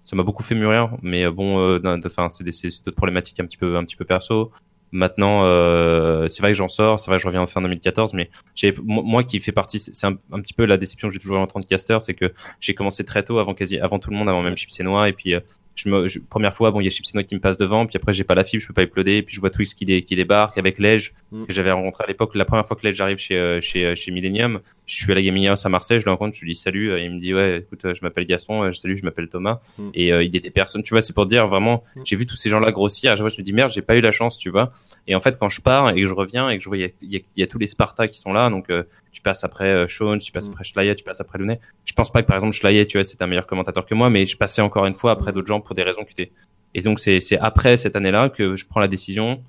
ça 0.03 0.15
m'a 0.15 0.23
beaucoup 0.23 0.43
fait 0.43 0.55
mûrir 0.55 0.97
mais 1.01 1.29
bon 1.29 1.79
enfin 2.05 2.29
c'est 2.29 2.43
d'autres 2.43 2.95
problématiques 2.95 3.39
un 3.39 3.45
petit 3.45 3.57
peu 3.57 3.77
un 3.77 3.83
petit 3.83 3.95
peu 3.95 4.05
perso. 4.05 4.51
Maintenant, 4.93 5.45
euh, 5.45 6.27
c'est 6.27 6.41
vrai 6.41 6.51
que 6.51 6.57
j'en 6.57 6.67
sors, 6.67 6.99
c'est 6.99 7.09
vrai 7.09 7.15
que 7.15 7.21
je 7.21 7.27
reviens 7.27 7.41
en 7.41 7.45
fin 7.45 7.61
2014, 7.61 8.13
mais 8.13 8.29
j'ai 8.55 8.73
moi 8.83 9.23
qui 9.23 9.39
fait 9.39 9.53
partie, 9.53 9.79
c'est 9.79 10.05
un, 10.05 10.15
petit 10.15 10.53
peu 10.53 10.65
la 10.65 10.75
déception 10.75 11.07
que 11.07 11.13
j'ai 11.13 11.19
toujours 11.19 11.37
eu 11.37 11.39
en 11.39 11.47
tant 11.47 11.61
que 11.61 11.65
caster, 11.65 11.97
c'est 12.01 12.13
que 12.13 12.33
j'ai 12.59 12.73
commencé 12.73 13.05
très 13.05 13.23
tôt, 13.23 13.39
avant 13.39 13.53
quasi, 13.53 13.79
avant 13.79 13.99
tout 13.99 14.09
le 14.09 14.17
monde, 14.17 14.27
avant 14.27 14.41
même 14.41 14.57
Chips 14.57 14.81
et 14.81 14.83
Noix, 14.83 15.07
et 15.07 15.13
puis 15.13 15.33
euh, 15.33 15.39
je 15.83 15.89
me, 15.89 16.27
première 16.29 16.53
fois, 16.53 16.71
bon, 16.71 16.79
il 16.79 16.85
y 16.85 16.87
a 16.87 16.89
Chips 16.91 17.11
qui 17.25 17.35
me 17.35 17.39
passe 17.39 17.57
devant, 17.57 17.85
puis 17.85 17.97
après 17.97 18.13
j'ai 18.13 18.23
pas 18.23 18.35
la 18.35 18.43
fibre, 18.43 18.61
je 18.61 18.67
peux 18.67 18.73
pas 18.73 18.83
uploader, 18.83 19.23
puis 19.23 19.35
je 19.35 19.39
vois 19.39 19.49
Twix 19.49 19.73
qui, 19.73 20.03
qui 20.03 20.15
débarque 20.15 20.57
avec 20.57 20.77
Ledge, 20.79 21.11
mm. 21.31 21.45
que 21.45 21.53
j'avais 21.53 21.71
rencontré 21.71 22.03
à 22.03 22.07
l'époque. 22.07 22.35
La 22.35 22.45
première 22.45 22.65
fois 22.65 22.77
que 22.77 22.85
Ledge 22.85 23.01
arrive 23.01 23.17
chez, 23.17 23.35
euh, 23.35 23.61
chez, 23.61 23.85
euh, 23.85 23.95
chez 23.95 24.11
Millennium, 24.11 24.59
je 24.85 24.95
suis 24.95 25.11
à 25.11 25.15
la 25.15 25.21
Gaming 25.21 25.47
House 25.47 25.65
à 25.65 25.69
Marseille, 25.69 25.99
je 25.99 26.05
le 26.05 26.11
rencontre, 26.11 26.35
je 26.35 26.41
lui 26.41 26.53
dis 26.53 26.59
salut, 26.59 26.97
et 26.97 27.05
il 27.05 27.11
me 27.11 27.19
dit 27.19 27.33
ouais, 27.33 27.59
écoute, 27.59 27.81
je 27.93 27.99
m'appelle 28.01 28.25
Gaston, 28.25 28.71
salut, 28.73 28.97
je 28.97 29.03
m'appelle 29.03 29.27
Thomas, 29.27 29.59
mm. 29.77 29.89
et 29.93 30.07
il 30.09 30.35
était 30.35 30.51
personne, 30.51 30.83
tu 30.83 30.93
vois, 30.93 31.01
c'est 31.01 31.13
pour 31.13 31.25
dire 31.25 31.47
vraiment, 31.47 31.83
mm. 31.95 32.01
j'ai 32.05 32.15
vu 32.15 32.25
tous 32.25 32.35
ces 32.35 32.49
gens-là 32.49 32.71
grossir, 32.71 33.11
à 33.11 33.15
chaque 33.15 33.23
fois 33.23 33.29
je 33.29 33.41
me 33.41 33.45
dis 33.45 33.53
merde, 33.53 33.71
j'ai 33.71 33.81
pas 33.81 33.95
eu 33.95 34.01
la 34.01 34.11
chance, 34.11 34.37
tu 34.37 34.49
vois, 34.49 34.71
et 35.07 35.15
en 35.15 35.19
fait 35.19 35.37
quand 35.39 35.49
je 35.49 35.61
pars 35.61 35.89
et 35.89 36.01
que 36.01 36.07
je 36.07 36.13
reviens 36.13 36.49
et 36.49 36.57
que 36.57 36.63
je 36.63 36.69
vois, 36.69 36.77
il 36.77 36.91
y 37.01 37.17
a, 37.17 37.19
y 37.37 37.43
a, 37.43 37.47
tous 37.47 37.57
les 37.57 37.67
Sparta 37.67 38.07
qui 38.07 38.19
sont 38.19 38.33
là, 38.33 38.49
donc 38.49 38.69
tu 39.11 39.21
passes 39.21 39.43
après 39.43 39.87
Sean, 39.87 40.17
tu 40.17 40.31
passes 40.31 40.47
après 40.47 40.63
Schleyer, 40.63 40.95
tu 40.95 41.03
passes 41.03 41.21
après 41.21 41.37
Lunet. 41.37 41.59
Je 41.85 41.93
pense 41.93 42.11
pas 42.11 42.21
que 42.21 42.27
par 42.27 42.37
exemple 42.37 42.55
Schleyer, 42.55 42.85
tu 42.85 42.97
vois, 42.97 43.03
c'est 43.03 43.21
un 43.21 43.27
meilleur 43.27 43.47
commentateur 43.47 43.85
que 43.85 43.93
moi, 43.93 44.09
mais 44.09 44.25
je 44.25 44.37
passais 44.37 44.61
encore 44.61 44.85
une 44.85 44.93
fois 44.93 45.11
après 45.11 45.31
d'autres 45.31 45.47
gens 45.47 45.59
pour 45.59 45.70
des 45.73 45.83
raisons 45.83 46.03
étaient 46.09 46.31
et 46.73 46.81
donc 46.81 46.99
c'est 46.99 47.19
après 47.39 47.77
cette 47.77 47.95
année-là 47.95 48.29
que 48.29 48.55
je 48.55 48.65
prends 48.65 48.79
la 48.79 48.87
décision 48.87 49.43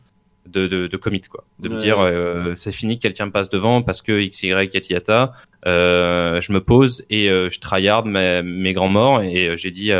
de, 0.46 0.66
de, 0.66 0.86
de 0.88 0.96
commit 0.96 1.20
quoi, 1.20 1.44
de 1.60 1.68
me 1.68 1.76
dire 1.76 2.00
euh, 2.00 2.54
c'est 2.56 2.72
fini, 2.72 2.98
quelqu'un 2.98 3.26
me 3.26 3.30
passe 3.30 3.48
devant 3.48 3.82
parce 3.82 4.02
que 4.02 4.20
x 4.20 4.42
y 4.42 4.90
yata, 4.90 5.32
euh, 5.66 6.40
je 6.40 6.52
me 6.52 6.60
pose 6.60 7.04
et 7.10 7.30
euh, 7.30 7.48
je 7.48 7.60
tryhard 7.60 8.04
mes, 8.06 8.42
mes 8.42 8.72
grands 8.72 8.88
morts 8.88 9.22
et 9.22 9.48
euh, 9.48 9.56
j'ai 9.56 9.70
dit 9.70 9.92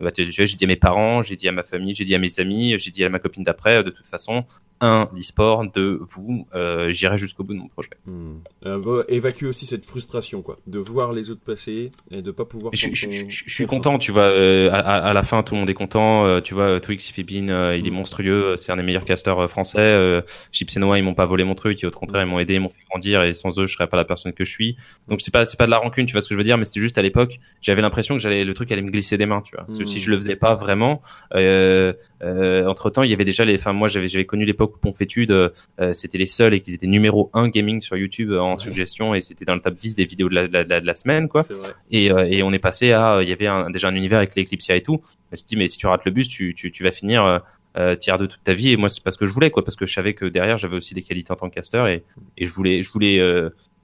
bah, 0.00 0.10
j'ai 0.14 0.44
dit 0.44 0.64
à 0.64 0.66
mes 0.66 0.76
parents, 0.76 1.22
j'ai 1.22 1.36
dit 1.36 1.48
à 1.48 1.52
ma 1.52 1.62
famille, 1.62 1.94
j'ai 1.94 2.04
dit 2.04 2.14
à 2.14 2.18
mes 2.18 2.38
amis, 2.38 2.78
j'ai 2.78 2.90
dit 2.90 3.02
à 3.02 3.08
ma 3.08 3.18
copine 3.18 3.42
d'après, 3.42 3.82
de 3.82 3.90
toute 3.90 4.06
façon, 4.06 4.44
un, 4.80 5.08
l'e-sport, 5.14 5.66
deux, 5.72 6.00
vous, 6.02 6.46
euh, 6.54 6.90
j'irai 6.90 7.18
jusqu'au 7.18 7.44
bout 7.44 7.54
de 7.54 7.58
mon 7.58 7.68
projet. 7.68 7.90
Hmm. 8.06 8.38
Euh, 8.66 9.04
évacue 9.08 9.44
aussi 9.46 9.66
cette 9.66 9.84
frustration, 9.84 10.42
quoi, 10.42 10.58
de 10.66 10.78
voir 10.78 11.12
les 11.12 11.30
autres 11.30 11.40
passer 11.40 11.90
et 12.10 12.22
de 12.22 12.30
pas 12.30 12.44
pouvoir. 12.44 12.72
Je, 12.74 12.88
je, 12.92 13.08
je, 13.28 13.50
suis 13.52 13.66
content, 13.66 13.98
tu 13.98 14.12
vois. 14.12 14.22
Euh, 14.22 14.70
à, 14.70 14.78
à, 14.78 15.12
la 15.12 15.22
fin, 15.22 15.42
tout 15.42 15.54
le 15.54 15.60
monde 15.60 15.70
est 15.70 15.74
content. 15.74 16.26
Euh, 16.26 16.40
tu 16.40 16.54
vois, 16.54 16.80
Twix, 16.80 17.08
il 17.08 17.12
fait 17.12 17.22
bin, 17.22 17.48
euh, 17.48 17.76
il 17.76 17.86
est 17.86 17.90
hmm. 17.90 17.94
monstrueux. 17.94 18.56
C'est 18.56 18.72
un 18.72 18.76
des 18.76 18.82
meilleurs 18.82 19.04
casteurs 19.04 19.48
français. 19.50 20.22
Chips 20.52 20.76
et 20.76 20.80
Noah, 20.80 20.98
ils 20.98 21.04
m'ont 21.04 21.14
pas 21.14 21.26
volé 21.26 21.44
mon 21.44 21.54
truc. 21.54 21.82
Et 21.82 21.86
au 21.86 21.90
contraire, 21.90 22.22
ils 22.22 22.28
m'ont 22.28 22.38
aidé, 22.38 22.54
ils 22.54 22.60
m'ont 22.60 22.70
fait 22.70 22.84
grandir. 22.88 23.22
Et 23.22 23.32
sans 23.32 23.58
eux, 23.58 23.66
je 23.66 23.74
serais 23.74 23.88
pas 23.88 23.96
la 23.96 24.04
personne 24.04 24.32
que 24.32 24.44
je 24.44 24.50
suis. 24.50 24.76
Donc 25.08 25.20
c'est 25.20 25.32
pas, 25.32 25.44
c'est 25.44 25.58
pas 25.58 25.66
de 25.66 25.70
la 25.70 25.78
rancune, 25.78 26.06
tu 26.06 26.12
vois 26.12 26.20
ce 26.20 26.28
que 26.28 26.34
je 26.34 26.38
veux 26.38 26.44
dire. 26.44 26.58
Mais 26.58 26.64
c'était 26.64 26.80
juste 26.80 26.98
à 26.98 27.02
l'époque, 27.02 27.38
j'avais 27.60 27.82
l'impression 27.82 28.16
que 28.16 28.22
j'allais, 28.22 28.44
le 28.44 28.54
truc 28.54 28.70
allait 28.70 28.82
me 28.82 28.90
glisser 28.90 29.16
des 29.16 29.26
mains, 29.26 29.42
tu 29.42 29.54
vois. 29.56 29.64
Parce 29.66 29.78
que 29.78 29.84
si 29.84 29.98
hmm. 29.98 30.02
je 30.02 30.10
le 30.10 30.16
faisais 30.16 30.36
pas 30.36 30.54
vraiment, 30.54 31.02
entre 31.32 32.90
temps, 32.90 33.02
il 33.02 33.10
y 33.10 33.14
avait 33.14 33.24
déjà 33.24 33.44
les. 33.44 33.56
Enfin, 33.56 33.72
moi, 33.72 33.88
j'avais, 33.88 34.08
j'avais 34.08 34.26
connu 34.26 34.44
l'époque 34.44 34.67
où 34.74 34.78
Ponfétude 34.78 35.30
euh, 35.30 35.50
c'était 35.92 36.18
les 36.18 36.26
seuls 36.26 36.54
et 36.54 36.60
qu'ils 36.60 36.74
étaient 36.74 36.86
numéro 36.86 37.30
1 37.34 37.48
gaming 37.48 37.80
sur 37.80 37.96
YouTube 37.96 38.30
euh, 38.30 38.40
en 38.40 38.56
suggestion 38.56 39.14
et 39.14 39.20
c'était 39.20 39.44
dans 39.44 39.54
le 39.54 39.60
top 39.60 39.74
10 39.74 39.96
des 39.96 40.04
vidéos 40.04 40.28
de 40.28 40.34
la, 40.34 40.48
de 40.48 40.52
la, 40.52 40.80
de 40.80 40.86
la 40.86 40.94
semaine 40.94 41.28
quoi. 41.28 41.44
Et, 41.90 42.10
euh, 42.10 42.26
et, 42.28 42.42
on 42.42 42.52
est 42.52 42.58
passé 42.58 42.92
à 42.92 43.18
il 43.22 43.28
y 43.28 43.32
avait 43.32 43.46
un, 43.46 43.70
déjà 43.70 43.88
un 43.88 43.94
univers 43.94 44.18
avec 44.18 44.34
l'Eclipsia 44.34 44.76
et 44.76 44.82
tout. 44.82 45.00
Je 45.02 45.32
me 45.32 45.36
suis 45.36 45.46
dit 45.46 45.56
mais 45.56 45.68
si 45.68 45.78
tu 45.78 45.86
rates 45.86 46.04
le 46.04 46.10
bus, 46.10 46.28
tu, 46.28 46.54
tu, 46.54 46.70
tu 46.70 46.82
vas 46.82 46.92
finir 46.92 47.42
euh, 47.76 47.96
tiers 47.96 48.18
de 48.18 48.26
toute 48.26 48.42
ta 48.42 48.54
vie. 48.54 48.70
Et 48.70 48.76
moi 48.76 48.88
c'est 48.88 49.02
pas 49.02 49.10
ce 49.10 49.18
que 49.18 49.26
je 49.26 49.32
voulais 49.32 49.50
quoi 49.50 49.64
parce 49.64 49.76
que 49.76 49.86
je 49.86 49.92
savais 49.92 50.14
que 50.14 50.24
derrière 50.24 50.56
j'avais 50.56 50.76
aussi 50.76 50.94
des 50.94 51.02
qualités 51.02 51.32
en 51.32 51.36
tant 51.36 51.48
que 51.48 51.54
caster 51.54 51.84
et, 51.88 52.04
et 52.36 52.46
je 52.46 52.52
voulais 52.52 52.82
je 52.82 52.90
voulais 52.90 53.20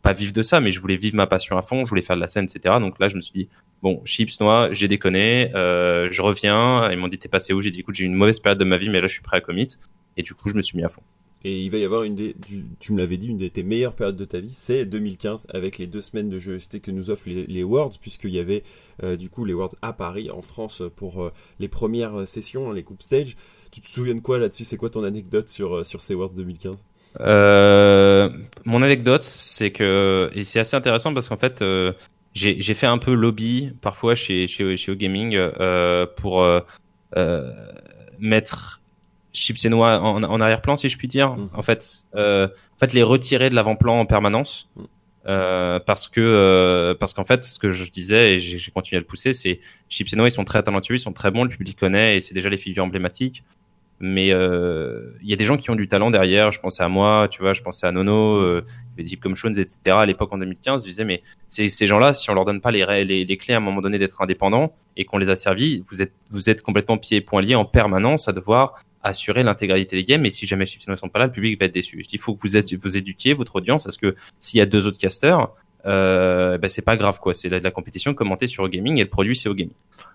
pas 0.02 0.12
vivre 0.12 0.32
de 0.32 0.42
ça 0.42 0.60
mais 0.60 0.70
je 0.70 0.80
voulais 0.80 0.96
vivre 0.96 1.16
ma 1.16 1.26
passion 1.26 1.56
à 1.56 1.62
fond 1.62 1.84
je 1.84 1.88
voulais 1.88 2.02
faire 2.02 2.16
de 2.16 2.20
la 2.20 2.28
scène 2.28 2.44
etc 2.44 2.76
donc 2.78 2.98
là 2.98 3.08
je 3.08 3.16
me 3.16 3.22
suis 3.22 3.32
dit 3.32 3.48
bon 3.84 4.02
chips 4.04 4.40
noix 4.40 4.68
j'ai 4.72 4.88
déconné 4.88 5.50
euh, 5.54 6.08
je 6.10 6.22
reviens. 6.22 6.90
Ils 6.90 6.98
m'ont 6.98 7.08
dit 7.08 7.18
t'es 7.18 7.28
passé 7.28 7.52
où? 7.52 7.60
J'ai 7.60 7.70
dit 7.70 7.80
écoute 7.80 7.94
j'ai 7.94 8.04
eu 8.04 8.06
une 8.06 8.14
mauvaise 8.14 8.40
période 8.40 8.58
de 8.58 8.64
ma 8.64 8.78
vie 8.78 8.88
mais 8.88 9.00
là 9.00 9.06
je 9.06 9.12
suis 9.12 9.22
prêt 9.22 9.36
à 9.36 9.40
commit 9.40 9.68
et 10.16 10.22
du 10.22 10.34
coup 10.34 10.48
je 10.48 10.54
me 10.54 10.60
suis 10.60 10.76
mis 10.76 10.84
à 10.84 10.88
fond. 10.88 11.02
Et 11.46 11.60
il 11.60 11.70
va 11.70 11.76
y 11.76 11.84
avoir 11.84 12.04
une 12.04 12.14
des, 12.14 12.34
tu 12.80 12.94
me 12.94 12.98
l'avais 12.98 13.18
dit, 13.18 13.28
une 13.28 13.36
de 13.36 13.48
tes 13.48 13.62
meilleures 13.62 13.94
périodes 13.94 14.16
de 14.16 14.24
ta 14.24 14.40
vie, 14.40 14.54
c'est 14.54 14.86
2015 14.86 15.46
avec 15.52 15.76
les 15.76 15.86
deux 15.86 16.00
semaines 16.00 16.30
de 16.30 16.38
jeux 16.38 16.58
que 16.82 16.90
nous 16.90 17.10
offrent 17.10 17.28
les, 17.28 17.44
les 17.46 17.62
Worlds, 17.62 17.98
puisqu'il 18.00 18.30
y 18.30 18.38
avait 18.38 18.64
euh, 19.02 19.16
du 19.16 19.28
coup 19.28 19.44
les 19.44 19.52
Worlds 19.52 19.76
à 19.82 19.92
Paris, 19.92 20.30
en 20.30 20.40
France, 20.40 20.82
pour 20.96 21.22
euh, 21.22 21.32
les 21.60 21.68
premières 21.68 22.26
sessions, 22.26 22.72
les 22.72 22.82
group 22.82 23.02
stage. 23.02 23.36
Tu 23.70 23.82
te 23.82 23.88
souviens 23.88 24.14
de 24.14 24.20
quoi 24.20 24.38
là-dessus? 24.38 24.64
C'est 24.64 24.78
quoi 24.78 24.88
ton 24.88 25.04
anecdote 25.04 25.48
sur, 25.48 25.76
euh, 25.76 25.84
sur 25.84 26.00
ces 26.00 26.14
Worlds 26.14 26.34
2015 26.34 26.82
euh, 27.20 28.30
Mon 28.64 28.80
anecdote, 28.82 29.22
c'est 29.22 29.70
que, 29.70 30.30
et 30.34 30.44
c'est 30.44 30.60
assez 30.60 30.76
intéressant 30.76 31.12
parce 31.12 31.28
qu'en 31.28 31.36
fait, 31.36 31.62
j'ai 32.32 32.74
fait 32.74 32.86
un 32.86 32.98
peu 32.98 33.12
lobby 33.12 33.72
parfois 33.82 34.14
chez, 34.14 34.48
chez, 34.48 34.78
chez 34.78 34.96
Gaming 34.96 35.38
pour 36.16 36.42
mettre 38.18 38.80
chips 39.34 39.64
et 39.64 39.68
noix 39.68 40.00
en, 40.00 40.22
en 40.22 40.40
arrière-plan, 40.40 40.76
si 40.76 40.88
je 40.88 40.96
puis 40.96 41.08
dire. 41.08 41.36
Mm. 41.36 41.50
En 41.52 41.62
fait, 41.62 42.06
euh, 42.14 42.46
en 42.46 42.78
fait, 42.78 42.92
les 42.94 43.02
retirer 43.02 43.50
de 43.50 43.54
l'avant-plan 43.54 44.00
en 44.00 44.06
permanence. 44.06 44.70
Mm. 44.76 44.82
Euh, 45.26 45.80
parce 45.80 46.06
que 46.08 46.20
euh, 46.20 46.94
parce 46.94 47.14
qu'en 47.14 47.24
fait 47.24 47.44
ce 47.44 47.58
que 47.58 47.70
je 47.70 47.90
disais 47.90 48.34
et 48.34 48.38
j'ai 48.38 48.70
continué 48.70 48.98
à 48.98 49.00
le 49.00 49.06
pousser 49.06 49.32
c'est 49.32 49.58
Chips 49.88 50.12
et 50.12 50.16
Noix 50.16 50.28
ils 50.28 50.30
sont 50.30 50.44
très 50.44 50.62
talentueux 50.62 50.96
ils 50.96 50.98
sont 50.98 51.14
très 51.14 51.30
bons 51.30 51.44
le 51.44 51.48
public 51.48 51.78
connaît 51.78 52.18
et 52.18 52.20
c'est 52.20 52.34
déjà 52.34 52.50
les 52.50 52.58
figures 52.58 52.84
emblématiques 52.84 53.42
mais 54.00 54.32
euh, 54.32 55.12
il 55.22 55.28
y 55.28 55.32
a 55.32 55.36
des 55.36 55.44
gens 55.44 55.56
qui 55.56 55.70
ont 55.70 55.76
du 55.76 55.88
talent 55.88 56.10
derrière. 56.10 56.50
Je 56.50 56.60
pensais 56.60 56.82
à 56.82 56.88
moi, 56.88 57.28
tu 57.30 57.40
vois, 57.42 57.52
je 57.52 57.62
pensais 57.62 57.86
à 57.86 57.92
Nono, 57.92 58.36
euh, 58.36 58.64
des 58.96 59.04
types 59.04 59.20
comme 59.20 59.34
Shones, 59.34 59.58
etc. 59.58 59.78
À 59.86 60.06
l'époque 60.06 60.32
en 60.32 60.38
2015, 60.38 60.82
je 60.82 60.88
disais 60.88 61.04
mais 61.04 61.22
ces, 61.48 61.68
gens-là, 61.86 62.12
si 62.12 62.30
on 62.30 62.34
leur 62.34 62.44
donne 62.44 62.60
pas 62.60 62.70
les, 62.70 62.84
les, 63.04 63.24
les 63.24 63.36
clés 63.36 63.54
à 63.54 63.58
un 63.58 63.60
moment 63.60 63.80
donné 63.80 63.98
d'être 63.98 64.20
indépendants 64.20 64.74
et 64.96 65.04
qu'on 65.04 65.18
les 65.18 65.30
a 65.30 65.36
servis, 65.36 65.82
vous 65.88 66.02
êtes 66.02 66.12
vous 66.30 66.50
êtes 66.50 66.62
complètement 66.62 66.98
pieds 66.98 67.18
et 67.18 67.20
poings 67.20 67.42
liés 67.42 67.54
en 67.54 67.64
permanence 67.64 68.28
à 68.28 68.32
devoir 68.32 68.74
assurer 69.04 69.42
l'intégralité 69.42 69.96
des 69.96 70.04
games. 70.04 70.24
Et 70.24 70.30
si 70.30 70.46
jamais 70.46 70.64
Chips 70.64 70.88
ne 70.88 70.96
sont 70.96 71.08
pas 71.08 71.20
là, 71.20 71.26
le 71.26 71.32
public 71.32 71.60
va 71.60 71.66
être 71.66 71.74
déçu. 71.74 72.02
Il 72.10 72.18
faut 72.18 72.34
que 72.34 72.40
vous, 72.40 72.56
êtes, 72.56 72.74
vous 72.74 72.96
éduquiez 72.96 73.34
votre 73.34 73.56
audience 73.56 73.84
parce 73.84 73.98
que 73.98 74.16
s'il 74.40 74.58
y 74.58 74.60
a 74.62 74.66
deux 74.66 74.86
autres 74.86 74.98
casters, 74.98 75.48
euh, 75.86 76.58
ben 76.58 76.68
c'est 76.68 76.82
pas 76.82 76.96
grave 76.96 77.20
quoi. 77.20 77.34
C'est 77.34 77.48
de 77.48 77.56
la, 77.56 77.70
compétition 77.70 78.14
commentée 78.14 78.46
sur 78.46 78.68
gaming 78.68 78.98
et 78.98 79.02
le 79.02 79.10
produit 79.10 79.36
c'est 79.36 79.48
au 79.48 79.54
gaming. 79.54 79.74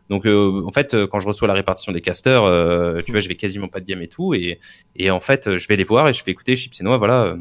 Donc 0.09 0.25
euh, 0.25 0.63
en 0.65 0.71
fait, 0.71 1.05
quand 1.05 1.19
je 1.19 1.27
reçois 1.27 1.47
la 1.47 1.53
répartition 1.53 1.91
des 1.91 2.01
casters, 2.01 2.43
euh, 2.43 3.01
tu 3.05 3.11
vois, 3.11 3.19
je 3.19 3.27
vais 3.27 3.35
quasiment 3.35 3.67
pas 3.67 3.79
de 3.79 3.85
game 3.85 4.01
et 4.01 4.07
tout, 4.07 4.33
et, 4.33 4.59
et 4.95 5.11
en 5.11 5.19
fait, 5.19 5.57
je 5.57 5.67
vais 5.67 5.75
les 5.75 5.83
voir 5.83 6.07
et 6.07 6.13
je 6.13 6.23
fais 6.23 6.31
écouter 6.31 6.55
Chips 6.55 6.79
et 6.79 6.83
Noix, 6.83 6.97
voilà. 6.97 7.23
Euh, 7.23 7.37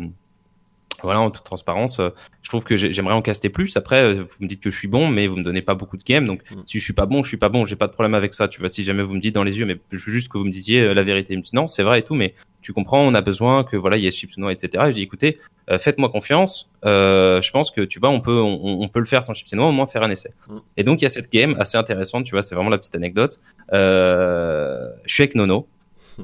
voilà, 1.01 1.21
en 1.21 1.31
toute 1.31 1.45
transparence, 1.45 2.01
je 2.43 2.49
trouve 2.49 2.65
que 2.65 2.77
j'aimerais 2.77 3.15
en 3.15 3.23
caster 3.23 3.51
plus. 3.51 3.77
Après, 3.77 4.15
vous 4.15 4.27
me 4.41 4.49
dites 4.49 4.61
que 4.61 4.69
je 4.69 4.77
suis 4.77 4.89
bon, 4.89 5.07
mais 5.07 5.29
vous 5.29 5.37
me 5.37 5.45
donnez 5.45 5.63
pas 5.63 5.77
beaucoup 5.77 5.97
de 5.97 6.03
games. 6.03 6.27
Donc, 6.27 6.43
mm. 6.51 6.63
si 6.67 6.81
je 6.81 6.85
suis 6.85 6.93
pas 6.93 7.07
bon, 7.07 7.23
je 7.23 7.29
suis 7.29 7.37
pas 7.37 7.49
bon. 7.49 7.65
J'ai 7.65 7.77
pas 7.77 7.87
de 7.87 7.93
problème 7.93 8.15
avec 8.15 8.35
ça. 8.35 8.49
Tu 8.49 8.59
vois, 8.59 8.69
si 8.69 8.83
jamais 8.83 9.05
vous 9.05 9.15
me 9.15 9.21
dites 9.21 9.37
dans 9.37 9.45
les 9.45 9.61
yeux, 9.61 9.65
mais 9.65 9.79
je 9.93 10.05
veux 10.05 10.13
juste 10.13 10.29
que 10.29 10.39
vous 10.39 10.45
me 10.45 10.51
disiez 10.51 10.93
la 10.93 11.03
vérité. 11.05 11.37
Me 11.37 11.43
non, 11.53 11.69
c'est 11.69 11.85
vrai 11.85 12.01
et 12.01 12.03
tout, 12.03 12.17
mais 12.17 12.35
tu 12.69 12.75
comprends, 12.75 13.01
on 13.01 13.15
a 13.15 13.23
besoin 13.23 13.65
que 13.65 13.79
voilà, 13.79 13.97
il 13.97 14.05
y 14.05 14.07
ait 14.07 14.11
chips 14.11 14.37
noix, 14.37 14.53
etc. 14.53 14.85
Et 14.87 14.91
je 14.91 14.97
dis 14.97 15.03
écoutez, 15.03 15.39
faites-moi 15.79 16.11
confiance. 16.11 16.71
Euh, 16.85 17.41
je 17.41 17.51
pense 17.51 17.71
que 17.71 17.81
tu 17.81 17.99
vois, 17.99 18.11
on 18.11 18.21
peut, 18.21 18.39
on, 18.43 18.83
on 18.83 18.89
peut 18.89 18.99
le 18.99 19.07
faire 19.07 19.25
sans 19.25 19.33
chips 19.33 19.55
noix, 19.55 19.69
au 19.69 19.73
moins 19.73 19.87
faire 19.87 20.03
un 20.03 20.11
essai. 20.11 20.29
Mm. 20.51 20.57
Et 20.77 20.85
donc 20.85 21.01
il 21.01 21.05
y 21.05 21.07
a 21.07 21.09
cette 21.09 21.33
game 21.33 21.57
assez 21.59 21.79
intéressante. 21.79 22.27
Tu 22.27 22.33
vois, 22.33 22.43
c'est 22.43 22.55
vraiment 22.55 22.69
la 22.69 22.77
petite 22.77 22.95
anecdote. 22.95 23.41
Euh, 23.73 24.91
je 25.07 25.15
suis 25.15 25.23
avec 25.23 25.35
Nono 25.35 25.67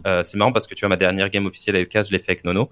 Euh, 0.06 0.22
c'est 0.22 0.36
marrant 0.36 0.52
parce 0.52 0.66
que 0.66 0.74
tu 0.74 0.80
vois, 0.80 0.90
ma 0.90 0.96
dernière 0.96 1.30
game 1.30 1.46
officielle 1.46 1.76
avec 1.76 1.88
Cast, 1.88 2.10
je 2.10 2.14
l'ai 2.14 2.18
fait 2.18 2.32
avec 2.32 2.44
Nono. 2.44 2.68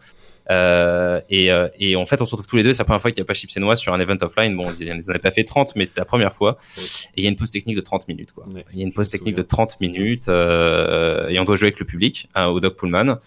Euh, 0.50 1.20
et, 1.30 1.52
euh, 1.52 1.68
et 1.78 1.96
en 1.96 2.06
fait, 2.06 2.20
on 2.20 2.24
se 2.24 2.32
retrouve 2.32 2.48
tous 2.48 2.56
les 2.56 2.62
deux. 2.62 2.72
C'est 2.72 2.82
la 2.82 2.84
première 2.84 3.00
fois 3.00 3.10
qu'il 3.10 3.20
n'y 3.20 3.26
a 3.26 3.26
pas 3.26 3.34
Chips 3.34 3.56
et 3.56 3.60
Noix 3.60 3.76
sur 3.76 3.94
un 3.94 4.00
event 4.00 4.16
offline. 4.20 4.56
Bon, 4.56 4.68
ils 4.78 4.88
n'en 4.88 4.98
avaient 5.08 5.18
pas 5.18 5.30
fait 5.30 5.44
30, 5.44 5.76
mais 5.76 5.84
c'est 5.84 5.98
la 5.98 6.04
première 6.04 6.32
fois. 6.32 6.58
Oui. 6.76 6.84
Et 7.16 7.20
il 7.20 7.24
y 7.24 7.26
a 7.26 7.30
une 7.30 7.36
pause 7.36 7.50
technique 7.50 7.76
de 7.76 7.80
30 7.80 8.08
minutes, 8.08 8.32
quoi. 8.32 8.46
Ouais. 8.48 8.64
Il 8.72 8.78
y 8.78 8.82
a 8.82 8.84
une 8.84 8.92
pause 8.92 9.08
technique 9.08 9.34
de 9.34 9.42
souviens. 9.42 9.66
30 9.66 9.80
minutes 9.80 10.28
euh, 10.28 11.28
et 11.28 11.38
on 11.38 11.44
doit 11.44 11.56
jouer 11.56 11.68
avec 11.68 11.78
le 11.78 11.86
public 11.86 12.28
hein, 12.34 12.46
au 12.46 12.60
Doc 12.60 12.76
Pullman. 12.76 13.18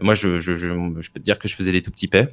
Moi, 0.00 0.14
je 0.14 1.10
peux 1.10 1.20
te 1.20 1.24
dire 1.24 1.38
que 1.38 1.48
je 1.48 1.54
faisais 1.54 1.72
des 1.72 1.82
tout 1.82 1.90
petits 1.90 2.08
paix. 2.08 2.32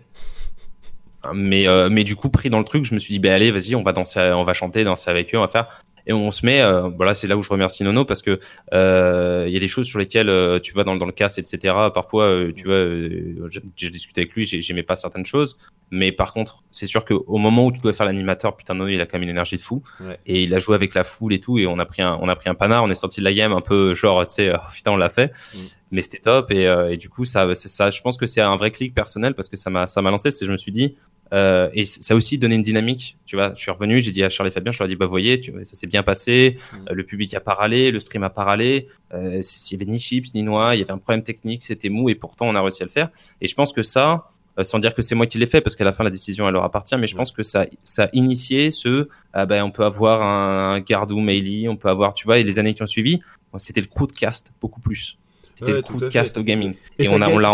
Mais, 1.34 1.68
euh, 1.68 1.90
mais 1.90 2.04
du 2.04 2.16
coup, 2.16 2.30
pris 2.30 2.50
dans 2.50 2.60
le 2.60 2.64
truc, 2.64 2.86
je 2.86 2.94
me 2.94 3.00
suis 3.00 3.14
dit, 3.14 3.20
ben 3.20 3.34
allez, 3.34 3.52
vas-y, 3.52 3.76
on 3.76 3.84
va 3.84 3.94
danser, 3.94 4.32
on 4.36 4.44
va 4.44 4.54
chanter, 4.54 4.84
danser 4.84 5.10
avec 5.10 5.34
eux, 5.34 5.38
on 5.38 5.42
va 5.42 5.48
faire. 5.48 5.84
Et 6.10 6.13
on 6.13 6.32
se 6.32 6.46
met, 6.46 6.62
euh, 6.62 6.88
voilà, 6.96 7.13
c'est 7.13 7.28
là 7.28 7.36
où 7.38 7.41
je 7.43 7.50
remercie 7.50 7.84
Nono 7.84 8.06
parce 8.06 8.22
que 8.22 8.39
euh, 8.74 9.43
il 9.48 9.54
y 9.54 9.58
a 9.58 9.60
des 9.60 9.67
choses 9.67 9.86
sur 9.88 10.00
lesquelles 10.00 10.30
euh, 10.30 10.58
tu 10.60 10.74
vas 10.74 10.84
dans, 10.86 10.96
dans 10.96 11.06
le 11.06 11.12
cast, 11.12 11.38
etc. 11.38 11.76
Parfois, 11.93 12.34
tu 12.56 12.63
vois, 12.65 12.86
j'ai 13.76 13.89
discuté 13.89 14.22
avec 14.22 14.34
lui, 14.34 14.46
j'ai- 14.46 14.62
j'aimais 14.62 14.84
pas 14.84 14.96
certaines 14.96 15.26
choses, 15.26 15.58
mais 15.91 16.12
par 16.12 16.34
contre, 16.34 16.63
c'est 16.72 16.86
sûr 16.88 17.04
qu'au 17.06 17.38
moment 17.38 17.65
où 17.65 17.72
tu 17.72 17.80
dois 17.82 17.93
faire 17.93 18.06
l'animateur, 18.06 18.56
putain, 18.56 18.74
Nono, 18.74 18.89
il 18.89 19.02
a 19.02 19.06
quand 19.06 19.17
même 19.17 19.24
une 19.24 19.30
énergie 19.30 19.58
de 19.58 19.62
fou 19.62 19.84
Ouais. 20.00 20.17
et 20.26 20.43
il 20.43 20.54
a 20.56 20.60
joué 20.60 20.76
avec 20.76 20.93
la 20.93 21.04
foule 21.04 21.34
et 21.34 21.39
tout, 21.39 21.60
et 21.60 21.67
on 21.67 21.78
a 21.80 21.86
pris 21.86 22.02
un, 22.02 22.17
on 22.22 22.28
a 22.30 22.36
pris 22.36 22.50
un 22.50 22.56
panard, 22.56 22.84
on 22.84 22.89
est 22.89 22.96
sorti 22.96 23.20
de 23.20 23.26
la 23.26 23.34
game 23.34 23.52
un 23.52 23.62
peu 23.62 23.93
genre, 23.93 24.26
tu 24.28 24.34
sais, 24.36 24.52
oh, 24.54 24.60
putain, 24.74 24.91
on 24.91 24.98
l'a 24.98 25.10
fait, 25.10 25.28
Mm. 25.54 25.58
mais 25.91 26.02
c'était 26.02 26.20
top 26.20 26.52
et, 26.52 26.67
euh, 26.67 26.91
et 26.91 26.98
du 26.98 27.10
coup, 27.10 27.26
ça, 27.26 27.54
ça, 27.56 27.89
je 27.89 28.02
pense 28.02 28.17
que 28.17 28.28
c'est 28.28 28.41
un 28.41 28.56
vrai 28.56 28.72
clic 28.72 28.93
personnel 28.93 29.34
parce 29.34 29.50
que 29.50 29.58
ça 29.58 29.70
m'a, 29.70 29.88
ça 29.88 30.02
m'a 30.02 30.10
lancé, 30.12 30.32
c'est 30.32 30.46
je 30.46 30.52
me 30.52 30.58
suis 30.58 30.72
dit. 30.72 30.96
Euh, 31.34 31.70
et 31.74 31.84
ça 31.86 32.13
a 32.13 32.18
aussi 32.18 32.38
donné 32.38 32.56
une 32.56 32.62
dynamique, 32.62 33.18
tu 33.26 33.36
vois. 33.36 33.54
Je 33.54 33.60
suis 33.62 33.72
revenu, 33.72 34.02
j'ai 34.02 34.12
dit 34.12 34.24
à 34.24 34.30
Charles 34.30 34.48
et 34.50 34.52
Fabien, 34.52 34.72
je 34.72 34.80
leur 34.80 34.86
ai 34.86 34.90
dit, 34.90 34.96
bah 34.96 35.08
voyez, 35.08 35.40
tu 35.42 35.52
vois, 35.52 35.63
ça 35.66 35.76
s'est 35.76 35.88
bien 35.88 36.04
passé, 36.04 36.58
Mm. 36.72 36.76
euh, 36.90 36.94
le 36.94 37.04
public 37.04 37.34
a 37.34 37.40
pas 37.40 37.54
râlé, 37.54 37.92
le 37.92 38.00
stream 38.00 38.24
a 38.24 38.30
pas 38.30 38.44
râlé, 38.46 38.88
euh, 39.13 39.42
s'il 39.42 39.78
y 39.78 39.82
avait 39.82 39.92
ni 39.92 40.00
chips 40.00 40.34
ni 40.34 40.44
noix, 40.44 40.76
il 40.76 40.80
y 40.80 40.82
avait 40.82 40.92
un 40.92 40.98
problème 40.98 41.24
technique, 41.24 41.63
c'était 41.63 41.90
mou 41.90 42.10
et 42.10 42.16
pourtant 42.16 42.48
on 42.48 42.56
a 42.56 42.62
réussi 42.62 42.84
à 42.84 42.86
le 42.86 42.92
faire. 42.92 43.10
Et 43.42 43.48
je 43.48 43.56
pense 43.56 43.74
que 43.74 43.84
ça, 43.84 44.30
euh, 44.58 44.63
sans 44.63 44.80
dire 44.80 44.94
que 44.96 45.02
c'est 45.02 45.16
moi 45.16 45.28
qui 45.28 45.38
l'ai 45.38 45.46
fait 45.48 45.62
parce 45.62 45.76
qu'à 45.76 45.84
la 45.86 45.92
fin 45.92 46.04
la 46.04 46.10
décision 46.10 46.48
elle 46.48 46.54
leur 46.54 46.63
appartient, 46.63 46.96
mais 46.98 47.08
je 47.08 47.16
pense 47.16 47.32
que 47.32 47.44
ça, 47.44 47.66
ça 47.84 48.06
a 48.06 48.10
initié 48.13 48.72
ce, 48.72 49.08
ah 49.34 49.46
ben 49.46 49.63
on 49.63 49.72
peut 49.72 49.84
avoir 49.86 50.22
un, 50.22 50.76
un 50.76 50.80
Gardou 50.80 51.20
Meili, 51.20 51.68
on 51.70 51.76
peut 51.76 51.90
avoir, 51.90 52.13
tu 52.13 52.26
vois, 52.26 52.40
et 52.40 52.44
les 52.44 52.58
années 52.60 52.74
qui 52.74 52.84
ont 52.84 52.88
suivi, 52.88 53.20
bon, 53.52 53.60
c'était 53.60 53.82
le 53.82 53.88
crew 53.88 54.08
de 54.08 54.13
cast 54.13 54.54
beaucoup 54.62 54.80
plus. 54.82 55.18
C'était 55.58 55.72
Ouais, 55.72 55.78
le 55.80 55.96
à 55.96 55.98
de 56.06 56.08
cast 56.10 56.38
au 56.38 56.43
gaming. 56.43 56.76
Et, 57.00 57.06
Et 57.06 57.10
on 57.10 57.20
a- 57.20 57.30
on 57.30 57.39
l'a 57.39 57.50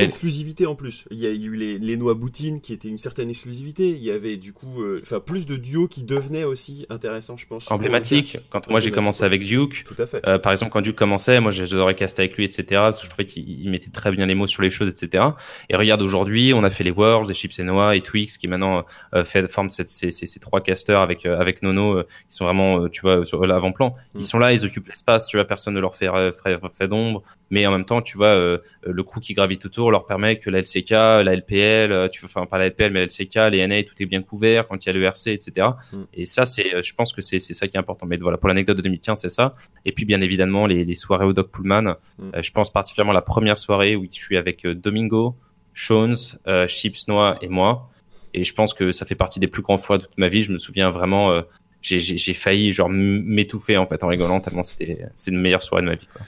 l'exclusivité 0.00 0.66
en 0.66 0.74
plus. 0.74 1.06
Il 1.10 1.16
y 1.16 1.26
a 1.26 1.30
eu 1.30 1.54
les, 1.56 1.78
les 1.78 1.96
noix 1.96 2.12
boutines 2.12 2.60
qui 2.60 2.74
étaient 2.74 2.88
une 2.88 2.98
certaine 2.98 3.30
exclusivité. 3.30 3.88
Il 3.88 4.02
y 4.02 4.10
avait 4.10 4.36
du 4.36 4.52
coup, 4.52 4.82
euh, 4.82 5.00
enfin 5.02 5.18
plus 5.18 5.46
de 5.46 5.56
duos 5.56 5.88
qui 5.88 6.02
devenaient 6.04 6.44
aussi 6.44 6.84
intéressants, 6.90 7.38
je 7.38 7.46
pense. 7.46 7.70
Emblématique. 7.70 8.32
cast. 8.32 8.44
Quand 8.50 8.68
moi 8.68 8.80
j'ai 8.80 8.90
commencé 8.90 9.24
avec 9.24 9.42
Duke, 9.44 9.84
Tout 9.84 9.94
à 9.96 10.06
fait. 10.06 10.20
Euh, 10.28 10.38
par 10.38 10.52
exemple, 10.52 10.72
quand 10.72 10.82
Duke 10.82 10.96
commençait, 10.96 11.40
moi 11.40 11.50
j'adorais 11.50 11.94
caster 11.94 12.22
avec 12.24 12.36
lui, 12.36 12.44
etc. 12.44 12.64
Parce 12.70 12.98
que 12.98 13.04
je 13.04 13.10
trouvais 13.10 13.24
qu'il 13.24 13.48
il 13.48 13.70
mettait 13.70 13.90
très 13.90 14.10
bien 14.12 14.26
les 14.26 14.34
mots 14.34 14.46
sur 14.46 14.62
les 14.62 14.68
choses, 14.70 14.90
etc. 14.90 15.24
Et 15.70 15.76
regarde 15.76 16.02
aujourd'hui, 16.02 16.52
on 16.52 16.64
a 16.64 16.70
fait 16.70 16.84
les 16.84 16.90
Worlds, 16.90 17.28
les 17.28 17.34
Chips 17.34 17.58
et 17.58 17.62
Noah 17.62 17.96
et 17.96 18.02
Twix 18.02 18.36
qui 18.36 18.46
maintenant 18.46 18.84
euh, 19.14 19.24
fait, 19.24 19.48
forment 19.50 19.70
cette- 19.70 19.88
ces, 19.88 20.10
ces, 20.10 20.26
ces 20.26 20.38
trois 20.40 20.60
casters 20.60 21.00
avec 21.00 21.24
euh, 21.24 21.38
avec 21.38 21.62
Nono 21.62 21.96
euh, 21.98 22.02
qui 22.28 22.36
sont 22.36 22.44
vraiment, 22.44 22.88
tu 22.90 23.00
vois, 23.00 23.24
sur 23.24 23.46
l'avant-plan. 23.46 23.94
Mm. 24.14 24.18
Ils 24.18 24.24
sont 24.24 24.38
là, 24.38 24.52
ils 24.52 24.64
occupent 24.66 24.88
l'espace, 24.88 25.26
tu 25.28 25.36
vois, 25.38 25.46
personne 25.46 25.72
ne 25.74 25.80
leur 25.80 25.96
fait 25.96 26.08
euh, 26.08 26.30
fait, 26.32 26.56
fait 26.76 26.88
d'ombre. 26.88 27.22
Mais 27.50 27.66
en 27.66 27.70
même 27.72 27.84
temps, 27.84 28.02
tu 28.02 28.16
vois, 28.18 28.26
euh, 28.28 28.58
le 28.82 29.02
crew 29.02 29.20
qui 29.20 29.32
gravite 29.34 29.64
autour 29.66 29.90
leur 29.90 30.04
permet 30.04 30.38
que 30.38 30.50
la 30.50 30.58
LCK, 30.60 30.90
la 30.90 31.34
LPL, 31.34 31.92
euh, 31.92 32.08
tu 32.08 32.24
enfin 32.24 32.44
pas 32.46 32.58
la 32.58 32.68
LPL 32.68 32.90
mais 32.92 33.00
la 33.00 33.06
LCK, 33.06 33.50
les 33.50 33.66
NA, 33.66 33.82
tout 33.84 33.94
est 34.00 34.06
bien 34.06 34.20
couvert 34.22 34.68
quand 34.68 34.84
il 34.84 34.88
y 34.88 34.90
a 34.90 34.92
le 34.92 35.02
RC, 35.04 35.32
etc. 35.32 35.68
Mm. 35.92 35.96
Et 36.14 36.24
ça, 36.26 36.44
c'est, 36.44 36.74
euh, 36.74 36.82
je 36.82 36.92
pense 36.94 37.12
que 37.12 37.22
c'est 37.22 37.38
c'est 37.38 37.54
ça 37.54 37.66
qui 37.68 37.76
est 37.76 37.80
important. 37.80 38.06
Mais 38.06 38.16
voilà, 38.18 38.36
pour 38.36 38.48
l'anecdote 38.48 38.76
de 38.76 38.82
2015, 38.82 39.20
c'est 39.22 39.28
ça. 39.30 39.54
Et 39.86 39.92
puis 39.92 40.04
bien 40.04 40.20
évidemment 40.20 40.66
les, 40.66 40.84
les 40.84 40.94
soirées 40.94 41.24
au 41.24 41.32
Doc 41.32 41.50
Pullman. 41.50 41.82
Mm. 42.18 42.30
Euh, 42.34 42.42
je 42.42 42.50
pense 42.52 42.72
particulièrement 42.72 43.12
à 43.12 43.14
la 43.14 43.22
première 43.22 43.56
soirée 43.58 43.96
où 43.96 44.04
je 44.04 44.14
suis 44.18 44.36
avec 44.36 44.66
euh, 44.66 44.74
Domingo, 44.74 45.34
Shones, 45.72 46.16
euh, 46.46 46.66
Chips 46.66 47.08
Noah 47.08 47.38
et 47.40 47.48
moi. 47.48 47.88
Et 48.34 48.44
je 48.44 48.52
pense 48.52 48.74
que 48.74 48.92
ça 48.92 49.06
fait 49.06 49.14
partie 49.14 49.40
des 49.40 49.46
plus 49.48 49.62
grands 49.62 49.78
fois 49.78 49.96
de 49.98 50.02
toute 50.02 50.18
ma 50.18 50.28
vie. 50.28 50.42
Je 50.42 50.52
me 50.52 50.58
souviens 50.58 50.90
vraiment, 50.90 51.30
euh, 51.30 51.42
j'ai- 51.80 51.98
j'ai 51.98 52.16
j'ai 52.16 52.34
failli 52.34 52.72
genre 52.72 52.88
m'étouffer 52.90 53.76
en 53.78 53.86
fait 53.86 54.02
en 54.04 54.08
rigolant 54.08 54.40
tellement 54.40 54.64
c'était 54.64 55.06
c'est 55.14 55.30
une 55.30 55.40
meilleure 55.40 55.62
soirée 55.62 55.82
de 55.82 55.88
ma 55.88 55.94
vie. 55.94 56.08
Quoi. 56.12 56.22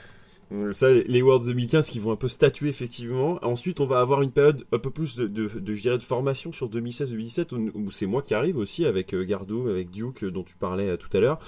Euh, 0.51 0.73
Ça, 0.73 0.89
les 0.91 1.21
Worlds 1.21 1.45
2015 1.45 1.89
qui 1.89 1.99
vont 1.99 2.11
un 2.11 2.15
peu 2.15 2.27
statuer 2.27 2.69
effectivement. 2.69 3.39
Ensuite, 3.41 3.79
on 3.79 3.85
va 3.85 3.99
avoir 3.99 4.21
une 4.21 4.31
période 4.31 4.65
un 4.71 4.79
peu 4.79 4.89
plus 4.89 5.15
de, 5.15 5.47
je 5.47 5.81
dirais, 5.81 5.97
de 5.97 6.03
formation 6.03 6.51
sur 6.51 6.69
2016-2017 6.69 7.71
où, 7.73 7.91
c'est 7.91 8.05
moi 8.05 8.21
qui 8.21 8.33
arrive 8.33 8.57
aussi 8.57 8.85
avec 8.85 9.13
euh, 9.13 9.23
Gardo, 9.23 9.69
avec 9.69 9.89
Duke 9.91 10.23
euh, 10.23 10.31
dont 10.31 10.43
tu 10.43 10.55
parlais 10.55 10.97
tout 10.97 11.09
à 11.15 11.19
l'heure, 11.19 11.39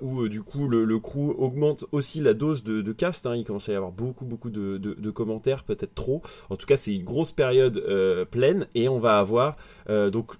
où 0.00 0.28
du 0.28 0.42
coup 0.42 0.68
le, 0.68 0.98
crew 0.98 1.34
augmente 1.38 1.84
aussi 1.92 2.20
la 2.20 2.34
dose 2.34 2.62
de, 2.62 2.92
cast. 2.92 3.26
Hein. 3.26 3.36
Il 3.36 3.44
commence 3.44 3.68
à 3.68 3.72
y 3.72 3.76
avoir 3.76 3.92
beaucoup 3.92 4.24
beaucoup 4.24 4.50
de, 4.50 4.76
de, 4.76 5.10
commentaires, 5.10 5.64
peut-être 5.64 5.94
trop. 5.94 6.22
En 6.50 6.56
tout 6.56 6.66
cas, 6.66 6.76
c'est 6.76 6.94
une 6.94 7.04
grosse 7.04 7.32
période 7.32 7.82
pleine 8.30 8.66
et 8.74 8.88
on 8.88 8.98
va 8.98 9.18
avoir 9.18 9.56
donc 9.88 10.32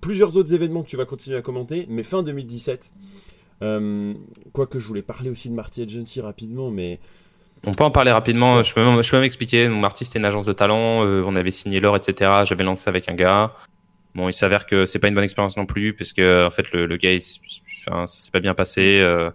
plusieurs 0.00 0.36
autres 0.36 0.52
événements 0.52 0.82
que 0.82 0.88
tu 0.88 0.96
vas 0.96 1.04
continuer 1.04 1.36
à 1.36 1.42
commenter, 1.42 1.86
mais 1.88 2.02
fin 2.02 2.22
2017. 2.22 2.92
Euh, 3.62 4.14
Quoique 4.52 4.78
je 4.78 4.86
voulais 4.86 5.02
parler 5.02 5.30
aussi 5.30 5.48
de 5.48 5.54
Marty 5.54 5.82
Agency 5.82 6.20
rapidement, 6.20 6.70
mais 6.70 7.00
On 7.66 7.72
peut 7.72 7.84
en 7.84 7.90
parler 7.90 8.10
rapidement. 8.10 8.62
Je 8.62 8.72
peux 8.72 8.82
même, 8.84 9.02
je 9.02 9.10
peux 9.10 9.16
même 9.18 9.24
expliquer. 9.24 9.68
Mon 9.68 9.84
artiste 9.84 10.16
est 10.16 10.18
une 10.18 10.24
agence 10.24 10.46
de 10.46 10.52
talent. 10.52 11.04
euh, 11.04 11.22
on 11.26 11.36
avait 11.36 11.50
signé 11.50 11.78
l'or, 11.80 11.96
etc. 11.96 12.44
J'avais 12.44 12.64
lancé 12.64 12.88
avec 12.88 13.08
un 13.08 13.14
gars. 13.14 13.52
Bon, 14.14 14.28
il 14.28 14.32
s'avère 14.32 14.66
que 14.66 14.86
c'est 14.86 14.98
pas 14.98 15.08
une 15.08 15.14
bonne 15.14 15.24
expérience 15.24 15.56
non 15.56 15.66
plus, 15.66 15.94
parce 15.94 16.12
que 16.12 16.46
en 16.46 16.50
fait 16.50 16.72
le, 16.72 16.86
le 16.86 16.96
gars, 16.96 17.12
il 17.12 17.20
enfin, 17.86 18.06
ça 18.06 18.18
s'est 18.18 18.30
pas 18.30 18.40
bien 18.40 18.54
passé. 18.54 19.00
euh, 19.00 19.30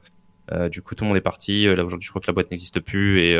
euh, 0.51 0.69
du 0.69 0.81
coup, 0.81 0.95
tout 0.95 1.03
le 1.05 1.07
monde 1.09 1.17
est 1.17 1.21
parti. 1.21 1.65
Là 1.65 1.83
aujourd'hui, 1.85 2.05
je 2.05 2.11
crois 2.11 2.21
que 2.21 2.27
la 2.27 2.33
boîte 2.33 2.51
n'existe 2.51 2.79
plus. 2.79 3.21
Et 3.21 3.35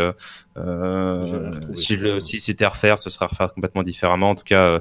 si, 1.76 1.95
le- 1.98 2.19
si 2.19 2.39
c'était 2.39 2.65
à 2.65 2.69
refaire, 2.69 2.98
ce 3.00 3.10
serait 3.10 3.26
à 3.26 3.28
refaire 3.28 3.54
complètement 3.54 3.84
différemment. 3.84 4.30
En 4.32 4.36
tout 4.36 4.43
cas, 4.45 4.80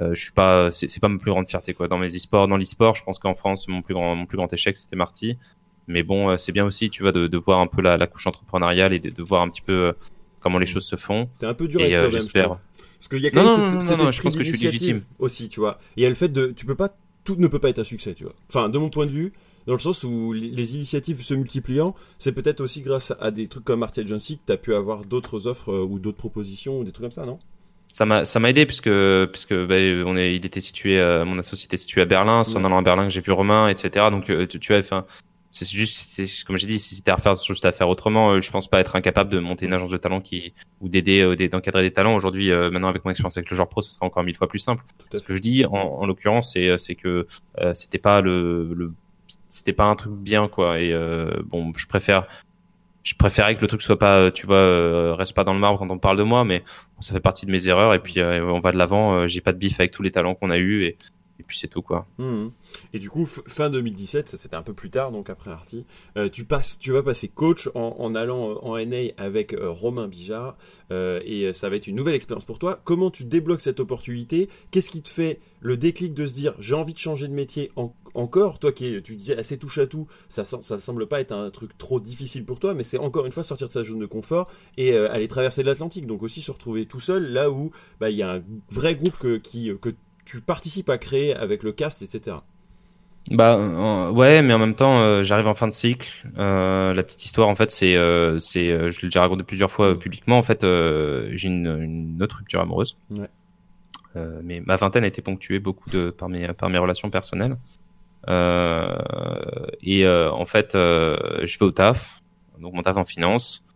je 0.00 0.14
suis 0.14 0.32
pas, 0.32 0.70
c'est 0.70 0.88
c'est 0.88 1.00
pas 1.00 1.08
ma 1.08 1.18
plus 1.18 1.30
grande 1.30 1.46
fierté 1.46 1.74
quoi. 1.74 1.86
Dans 1.88 1.98
mes 1.98 2.08
e-sports, 2.16 2.48
dans 2.48 2.56
l'e-sport, 2.56 2.94
je 2.96 3.02
pense 3.04 3.18
qu'en 3.18 3.34
France, 3.34 3.68
mon 3.68 3.82
plus 3.82 3.92
grand, 3.94 4.14
mon 4.16 4.24
plus 4.26 4.36
grand 4.38 4.50
échec, 4.52 4.76
c'était 4.76 4.96
Marty. 4.96 5.38
Mais 5.90 6.02
bon, 6.04 6.30
euh, 6.30 6.36
c'est 6.36 6.52
bien 6.52 6.64
aussi, 6.64 6.88
tu 6.88 7.02
vois, 7.02 7.12
de, 7.12 7.26
de 7.26 7.36
voir 7.38 7.58
un 7.60 7.66
peu 7.66 7.82
la, 7.82 7.96
la 7.96 8.06
couche 8.06 8.26
entrepreneuriale 8.26 8.92
et 8.92 9.00
de, 9.00 9.10
de 9.10 9.22
voir 9.22 9.42
un 9.42 9.48
petit 9.50 9.60
peu 9.60 9.72
euh, 9.72 9.92
comment 10.40 10.58
les 10.58 10.66
choses 10.66 10.84
se 10.86 10.96
font. 10.96 11.22
T'es 11.38 11.46
un 11.46 11.54
peu 11.54 11.66
dur 11.66 11.80
Et, 11.80 11.94
avec 11.94 12.08
euh, 12.08 12.10
j'espère. 12.12 12.48
Parce 12.48 13.08
qu'il 13.10 13.18
y 13.20 13.26
a 13.26 13.30
quand 13.30 13.42
Non, 13.42 13.58
même 13.58 13.72
non, 13.74 13.80
cet, 13.80 13.98
non, 13.98 14.06
cet 14.06 14.14
je 14.14 14.22
pense 14.22 14.36
que 14.36 14.44
je 14.44 14.52
suis 14.54 14.66
légitime. 14.66 15.02
aussi, 15.18 15.48
tu 15.48 15.58
vois. 15.60 15.78
Et 15.96 16.00
il 16.00 16.02
y 16.04 16.06
a 16.06 16.08
le 16.08 16.14
fait 16.14 16.28
de, 16.28 16.52
tu 16.54 16.64
peux 16.66 16.76
pas, 16.76 16.94
tout 17.24 17.34
ne 17.36 17.48
peut 17.48 17.58
pas 17.58 17.70
être 17.70 17.80
un 17.80 17.84
succès, 17.84 18.14
tu 18.14 18.24
vois. 18.24 18.34
Enfin, 18.48 18.68
de 18.68 18.78
mon 18.78 18.88
point 18.88 19.06
de 19.06 19.10
vue, 19.10 19.32
dans 19.66 19.72
le 19.72 19.78
sens 19.80 20.04
où 20.04 20.32
les, 20.32 20.74
initiatives 20.76 21.20
se 21.22 21.34
multipliant, 21.34 21.94
c'est 22.18 22.32
peut-être 22.32 22.60
aussi 22.60 22.82
grâce 22.82 23.12
à 23.20 23.30
des 23.30 23.48
trucs 23.48 23.64
comme 23.64 23.80
Marty 23.80 24.00
Agency 24.00 24.36
que 24.36 24.42
t'as 24.46 24.56
pu 24.58 24.74
avoir 24.74 25.04
d'autres 25.04 25.46
offres 25.46 25.72
ou 25.76 25.98
d'autres 25.98 26.18
propositions 26.18 26.78
ou 26.78 26.84
des 26.84 26.92
trucs 26.92 27.04
comme 27.04 27.10
ça, 27.12 27.26
non? 27.26 27.38
Ça 27.92 28.06
m'a, 28.06 28.24
ça 28.24 28.38
m'a 28.38 28.50
aidé 28.50 28.66
puisque, 28.66 28.90
puisque 29.32 29.52
bah, 29.66 29.74
on 30.06 30.16
est, 30.16 30.36
il 30.36 30.46
était 30.46 30.60
situé, 30.60 31.00
euh, 31.00 31.24
mon 31.24 31.38
associé 31.38 31.64
était 31.66 31.76
situé 31.76 32.00
à 32.02 32.04
Berlin. 32.04 32.44
C'est 32.44 32.56
en 32.56 32.62
allant 32.62 32.78
à 32.78 32.82
Berlin 32.82 33.04
que 33.08 33.10
j'ai 33.12 33.20
vu 33.20 33.32
Romain, 33.32 33.66
etc. 33.68 34.06
Donc, 34.12 34.26
tu, 34.26 34.60
tu 34.60 34.72
vois, 34.72 34.78
enfin, 34.78 35.04
c'est 35.50 35.68
juste, 35.68 36.08
c'est, 36.12 36.26
comme 36.44 36.56
j'ai 36.56 36.66
dit, 36.66 36.78
si 36.78 36.94
c'était 36.94 37.10
à 37.10 37.16
refaire, 37.16 37.34
juste 37.34 37.64
à 37.64 37.72
faire 37.72 37.88
autrement. 37.88 38.30
euh, 38.30 38.40
je 38.40 38.50
pense 38.50 38.68
pas 38.68 38.78
être 38.80 38.94
incapable 38.96 39.30
de 39.30 39.38
monter 39.40 39.66
une 39.66 39.72
agence 39.72 39.90
de 39.90 39.96
talent 39.96 40.20
qui, 40.20 40.52
ou 40.80 40.88
d'aider, 40.88 41.20
euh, 41.22 41.34
d'encadrer 41.48 41.82
des 41.82 41.92
talents. 41.92 42.14
Aujourd'hui, 42.14 42.50
euh, 42.52 42.70
maintenant 42.70 42.88
avec 42.88 43.04
mon 43.04 43.10
expérience 43.10 43.36
avec 43.36 43.50
le 43.50 43.56
genre 43.56 43.68
pro, 43.68 43.80
ce 43.80 43.90
sera 43.90 44.06
encore 44.06 44.22
mille 44.22 44.36
fois 44.36 44.48
plus 44.48 44.60
simple. 44.60 44.84
Tout 44.98 45.06
à 45.12 45.16
Ce 45.18 45.22
que 45.22 45.34
je 45.34 45.40
dis, 45.40 45.64
en, 45.64 45.72
en 45.72 46.06
l'occurrence, 46.06 46.52
c'est, 46.52 46.78
c'est 46.78 46.94
que 46.94 47.26
euh, 47.60 47.74
c'était 47.74 47.98
pas 47.98 48.20
le, 48.20 48.72
le, 48.74 48.92
c'était 49.48 49.72
pas 49.72 49.84
un 49.84 49.94
truc 49.94 50.12
bien, 50.12 50.48
quoi. 50.48 50.80
Et 50.80 50.92
euh, 50.92 51.30
bon, 51.46 51.72
je 51.76 51.86
préfère, 51.86 52.26
je 53.02 53.14
préférais 53.14 53.56
que 53.56 53.60
le 53.62 53.66
truc 53.66 53.82
soit 53.82 53.98
pas, 53.98 54.30
tu 54.30 54.46
vois, 54.46 54.56
euh, 54.56 55.14
reste 55.16 55.34
pas 55.34 55.44
dans 55.44 55.54
le 55.54 55.60
marbre 55.60 55.78
quand 55.78 55.90
on 55.90 55.98
parle 55.98 56.16
de 56.18 56.22
moi, 56.22 56.44
mais 56.44 56.62
ça 57.00 57.12
fait 57.12 57.20
partie 57.20 57.46
de 57.46 57.50
mes 57.50 57.66
erreurs. 57.66 57.94
Et 57.94 57.98
puis 57.98 58.20
euh, 58.20 58.44
on 58.44 58.60
va 58.60 58.72
de 58.72 58.76
l'avant. 58.78 59.14
Euh, 59.14 59.26
j'ai 59.26 59.40
pas 59.40 59.52
de 59.52 59.58
bif 59.58 59.80
avec 59.80 59.90
tous 59.90 60.02
les 60.02 60.10
talents 60.10 60.34
qu'on 60.34 60.50
a 60.50 60.58
eu 60.58 60.84
et, 60.84 60.96
et 61.40 61.42
puis 61.42 61.58
c'est 61.58 61.68
tout, 61.68 61.82
quoi. 61.82 62.06
Mhm. 62.18 62.52
Et 62.92 62.98
du 62.98 63.08
coup, 63.08 63.24
fin 63.26 63.70
2017, 63.70 64.28
ça 64.28 64.36
c'était 64.38 64.56
un 64.56 64.62
peu 64.62 64.74
plus 64.74 64.90
tard, 64.90 65.10
donc 65.10 65.30
après 65.30 65.50
Arty, 65.50 65.86
euh, 66.16 66.28
tu 66.28 66.46
tu 66.80 66.92
vas 66.92 67.02
passer 67.02 67.28
coach 67.28 67.68
en, 67.74 68.14
allant 68.14 68.50
euh, 68.50 68.54
en 68.62 68.76
NA 68.78 69.12
avec 69.16 69.54
euh, 69.54 69.70
Romain 69.70 70.06
Bijard, 70.06 70.56
et 70.90 71.52
ça 71.52 71.70
va 71.70 71.76
être 71.76 71.86
une 71.86 71.96
nouvelle 71.96 72.14
expérience 72.14 72.44
pour 72.44 72.58
toi. 72.58 72.80
Comment 72.84 73.10
tu 73.10 73.24
débloques 73.24 73.60
cette 73.60 73.80
opportunité? 73.80 74.48
Qu'est-ce 74.70 74.90
qui 74.90 75.02
te 75.02 75.08
fait 75.10 75.40
le 75.60 75.76
déclic 75.76 76.14
de 76.14 76.26
se 76.26 76.32
dire 76.32 76.54
j'ai 76.58 76.74
envie 76.74 76.94
de 76.94 76.98
changer 76.98 77.28
de 77.28 77.32
métier 77.32 77.70
en- 77.76 77.94
encore? 78.14 78.58
Toi 78.58 78.72
qui 78.72 78.86
es, 78.86 79.00
tu 79.00 79.14
disais 79.16 79.36
assez 79.36 79.56
touche 79.56 79.78
à 79.78 79.86
tout, 79.86 80.08
ça, 80.28 80.44
ça 80.44 80.80
semble 80.80 81.06
pas 81.06 81.20
être 81.20 81.32
un 81.32 81.48
truc 81.50 81.78
trop 81.78 82.00
difficile 82.00 82.44
pour 82.44 82.58
toi, 82.58 82.74
mais 82.74 82.82
c'est 82.82 82.98
encore 82.98 83.24
une 83.24 83.32
fois 83.32 83.44
sortir 83.44 83.68
de 83.68 83.72
sa 83.72 83.84
zone 83.84 84.00
de 84.00 84.06
confort 84.06 84.50
et 84.76 84.96
aller 84.96 85.28
traverser 85.28 85.62
l'Atlantique. 85.62 86.06
Donc 86.06 86.22
aussi 86.22 86.40
se 86.40 86.50
retrouver 86.50 86.86
tout 86.86 87.00
seul 87.00 87.32
là 87.32 87.50
où 87.50 87.70
bah, 88.00 88.10
il 88.10 88.16
y 88.16 88.22
a 88.22 88.34
un 88.34 88.42
vrai 88.70 88.94
groupe 88.96 89.16
que, 89.16 89.36
qui, 89.36 89.70
que 89.80 89.90
tu 90.30 90.40
participes 90.40 90.88
à 90.90 90.98
créer 90.98 91.34
avec 91.34 91.64
le 91.64 91.72
cast, 91.72 92.02
etc. 92.02 92.36
Bah 93.30 93.56
euh, 93.56 94.10
ouais, 94.10 94.42
mais 94.42 94.54
en 94.54 94.60
même 94.60 94.76
temps, 94.76 95.00
euh, 95.00 95.24
j'arrive 95.24 95.48
en 95.48 95.54
fin 95.54 95.66
de 95.66 95.72
cycle. 95.72 96.08
Euh, 96.38 96.94
la 96.94 97.02
petite 97.02 97.24
histoire, 97.24 97.48
en 97.48 97.56
fait, 97.56 97.72
c'est, 97.72 97.94
c'est, 98.38 98.90
je 98.90 99.00
l'ai 99.00 99.08
déjà 99.08 99.22
raconté 99.22 99.42
plusieurs 99.42 99.72
fois 99.72 99.98
publiquement. 99.98 100.38
En 100.38 100.42
fait, 100.42 100.60
j'ai 100.62 101.48
une, 101.48 101.66
une 101.80 102.22
autre 102.22 102.36
rupture 102.38 102.60
amoureuse. 102.60 102.96
Ouais. 103.10 103.28
Mais 104.42 104.60
ma 104.60 104.76
vingtaine 104.76 105.02
a 105.04 105.08
été 105.08 105.20
ponctuée 105.20 105.58
beaucoup 105.58 105.90
de 105.90 106.10
par 106.10 106.28
mes 106.28 106.48
par 106.52 106.68
mes 106.68 106.78
relations 106.78 107.10
personnelles. 107.10 107.56
Et 108.28 110.06
en 110.06 110.44
fait, 110.46 110.70
je 110.74 111.58
vais 111.58 111.66
au 111.66 111.72
taf, 111.72 112.22
donc 112.60 112.74
mon 112.74 112.82
taf 112.82 112.96
en 112.96 113.04
finance. 113.04 113.66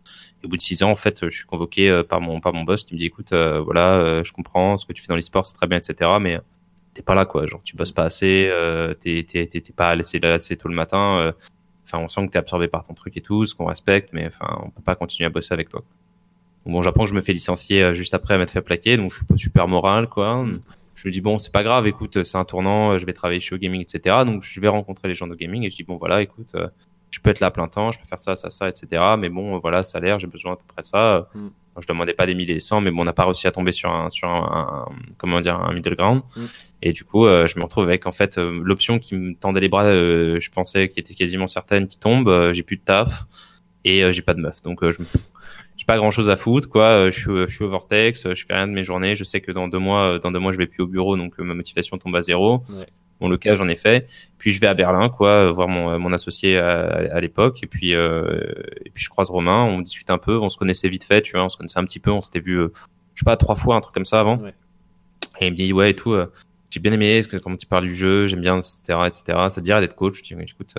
Au 0.45 0.47
bout 0.47 0.57
de 0.57 0.61
six 0.61 0.83
ans, 0.83 0.91
en 0.91 0.95
fait, 0.95 1.29
je 1.29 1.35
suis 1.35 1.45
convoqué 1.45 2.03
par 2.07 2.21
mon 2.21 2.39
par 2.39 2.53
mon 2.53 2.63
boss 2.63 2.83
qui 2.83 2.93
me 2.93 2.99
dit 2.99 3.05
écoute, 3.05 3.33
voilà, 3.33 4.23
je 4.23 4.31
comprends 4.31 4.77
ce 4.77 4.85
que 4.85 4.93
tu 4.93 5.01
fais 5.01 5.07
dans 5.07 5.15
l'e-sport, 5.15 5.45
c'est 5.45 5.53
très 5.53 5.67
bien, 5.67 5.77
etc. 5.77 6.11
Mais 6.21 6.39
t'es 6.93 7.01
pas 7.01 7.15
là, 7.15 7.25
quoi. 7.25 7.45
Genre, 7.45 7.61
tu 7.63 7.75
bosses 7.75 7.91
pas 7.91 8.03
assez, 8.03 8.51
t'es 8.99 9.25
t'es 9.25 9.61
pas 9.75 9.95
laissé 9.95 10.19
là 10.19 10.33
assez 10.33 10.55
tôt 10.57 10.69
le 10.69 10.75
matin. 10.75 11.33
Enfin, 11.83 11.99
on 11.99 12.07
sent 12.07 12.25
que 12.27 12.31
t'es 12.31 12.39
absorbé 12.39 12.67
par 12.67 12.83
ton 12.83 12.93
truc 12.93 13.15
et 13.17 13.21
tout, 13.21 13.45
ce 13.45 13.53
qu'on 13.53 13.65
respecte, 13.65 14.09
mais 14.13 14.27
enfin, 14.27 14.59
on 14.63 14.69
peut 14.69 14.81
pas 14.81 14.95
continuer 14.95 15.27
à 15.27 15.29
bosser 15.29 15.53
avec 15.53 15.69
toi. 15.69 15.83
Bon, 16.65 16.81
j'apprends 16.81 17.03
que 17.03 17.09
je 17.11 17.15
me 17.15 17.21
fais 17.21 17.33
licencier 17.33 17.93
juste 17.93 18.13
après 18.13 18.37
m'être 18.37 18.51
fait 18.51 18.61
plaquer, 18.61 18.97
donc 18.97 19.11
je 19.11 19.17
suis 19.17 19.25
pas 19.25 19.37
super 19.37 19.67
moral, 19.67 20.07
quoi. 20.07 20.43
Mm 20.43 20.61
je 20.95 21.07
me 21.07 21.11
dis 21.11 21.21
bon 21.21 21.37
c'est 21.37 21.51
pas 21.51 21.63
grave 21.63 21.87
écoute 21.87 22.23
c'est 22.23 22.37
un 22.37 22.45
tournant 22.45 22.97
je 22.97 23.05
vais 23.05 23.13
travailler 23.13 23.39
chez 23.39 23.57
gaming 23.59 23.81
etc 23.81 24.23
donc 24.25 24.43
je 24.43 24.59
vais 24.59 24.69
rencontrer 24.69 25.07
les 25.09 25.13
gens 25.13 25.27
de 25.27 25.35
gaming 25.35 25.63
et 25.63 25.69
je 25.69 25.75
dis 25.75 25.83
bon 25.83 25.97
voilà 25.97 26.21
écoute 26.21 26.55
euh, 26.55 26.67
je 27.15 27.21
peux 27.21 27.29
être 27.29 27.39
là 27.39 27.47
à 27.47 27.51
plein 27.51 27.67
temps 27.67 27.91
je 27.91 27.99
peux 27.99 28.05
faire 28.05 28.19
ça 28.19 28.35
ça 28.35 28.49
ça 28.49 28.67
etc 28.67 29.01
mais 29.17 29.29
bon 29.29 29.57
voilà 29.59 29.83
salaire 29.83 30.19
j'ai 30.19 30.27
besoin 30.27 30.53
à 30.53 30.55
peu 30.57 30.65
près 30.67 30.83
ça. 30.83 31.29
Mm. 31.33 31.47
je 31.81 31.87
demandais 31.87 32.13
pas 32.13 32.25
des 32.25 32.35
milliers 32.35 32.51
et 32.51 32.55
des 32.55 32.59
cents 32.59 32.81
mais 32.81 32.91
bon 32.91 33.01
on 33.01 33.03
n'a 33.05 33.13
pas 33.13 33.25
réussi 33.25 33.47
à 33.47 33.51
tomber 33.51 33.71
sur 33.71 33.89
un 33.89 34.09
sur 34.09 34.27
un, 34.27 34.87
comment 35.17 35.39
dire 35.39 35.55
un 35.55 35.73
middle 35.73 35.95
ground. 35.95 36.21
Mm. 36.35 36.41
et 36.81 36.93
du 36.93 37.03
coup 37.03 37.25
euh, 37.25 37.47
je 37.47 37.57
me 37.57 37.63
retrouve 37.63 37.85
avec 37.85 38.05
en 38.05 38.11
fait 38.11 38.37
euh, 38.37 38.59
l'option 38.63 38.99
qui 38.99 39.15
me 39.15 39.33
tendait 39.33 39.61
les 39.61 39.69
bras 39.69 39.85
je 39.85 40.49
pensais 40.49 40.89
qui 40.89 40.99
était 40.99 41.13
quasiment 41.13 41.47
certaine 41.47 41.87
qui 41.87 41.99
tombe 41.99 42.51
j'ai 42.51 42.63
plus 42.63 42.77
de 42.77 42.83
taf 42.83 43.25
et 43.83 44.11
j'ai 44.11 44.21
pas 44.21 44.33
de 44.33 44.41
meuf. 44.41 44.61
Donc 44.61 44.79
je 44.81 44.99
me 44.99 45.05
pas 45.85 45.97
grand 45.97 46.11
chose 46.11 46.29
à 46.29 46.35
foutre 46.35 46.69
quoi. 46.69 46.83
Euh, 46.83 47.11
je 47.11 47.19
suis 47.19 47.31
je 47.31 47.53
suis 47.53 47.63
au 47.63 47.69
vortex 47.69 48.33
je 48.33 48.45
fais 48.45 48.53
rien 48.53 48.67
de 48.67 48.73
mes 48.73 48.83
journées. 48.83 49.15
Je 49.15 49.23
sais 49.23 49.41
que 49.41 49.51
dans 49.51 49.67
deux 49.67 49.79
mois 49.79 50.13
euh, 50.13 50.19
dans 50.19 50.31
deux 50.31 50.39
mois 50.39 50.51
je 50.51 50.57
vais 50.57 50.67
plus 50.67 50.83
au 50.83 50.87
bureau 50.87 51.15
donc 51.15 51.39
euh, 51.39 51.43
ma 51.43 51.53
motivation 51.53 51.97
tombe 51.97 52.15
à 52.15 52.21
zéro. 52.21 52.63
Ouais. 52.69 52.85
Cas 53.37 53.55
j'en 53.55 53.67
ai 53.67 53.75
fait 53.75 54.09
puis 54.37 54.51
je 54.51 54.59
vais 54.59 54.67
à 54.67 54.73
Berlin 54.73 55.09
quoi 55.09 55.51
voir 55.51 55.67
mon 55.67 55.99
mon 55.99 56.13
associé 56.13 56.57
à, 56.57 57.19
l'époque 57.19 57.63
et 57.63 57.67
puis 57.67 57.91
et 57.91 58.89
puis 58.93 59.03
je 59.03 59.09
croise 59.09 59.29
Romain 59.29 59.63
on 59.63 59.79
discute 59.81 60.09
un 60.09 60.17
peu 60.17 60.37
on 60.37 60.49
se 60.49 60.57
connaissait 60.57 60.89
vite 60.89 61.03
fait 61.03 61.21
tu 61.21 61.33
vois 61.33 61.43
on 61.43 61.49
se 61.49 61.57
connaissait 61.57 61.79
un 61.79 61.85
petit 61.85 61.99
peu 61.99 62.11
on 62.11 62.21
s'était 62.21 62.39
vu 62.39 62.55
je 62.55 63.19
sais 63.19 63.25
pas 63.25 63.37
trois 63.37 63.55
fois 63.55 63.75
un 63.75 63.81
truc 63.81 63.93
comme 63.93 64.05
ça 64.05 64.19
avant 64.19 64.39
et 65.39 65.47
il 65.47 65.51
me 65.51 65.57
dit 65.57 65.73
ouais 65.73 65.91
et 65.91 65.95
tout 65.95 66.15
j'ai 66.69 66.79
bien 66.79 66.91
aimé 66.91 67.23
comment 67.43 67.57
tu 67.57 67.65
parles 67.65 67.85
du 67.85 67.95
jeu 67.95 68.27
j'aime 68.27 68.41
bien 68.41 68.57
etc 68.57 68.99
etc 69.07 69.23
ça 69.49 69.55
te 69.55 69.61
dirait 69.61 69.81
d'être 69.81 69.95
coach 69.95 70.17
je 70.17 70.23
dis 70.23 70.41
écoute 70.41 70.75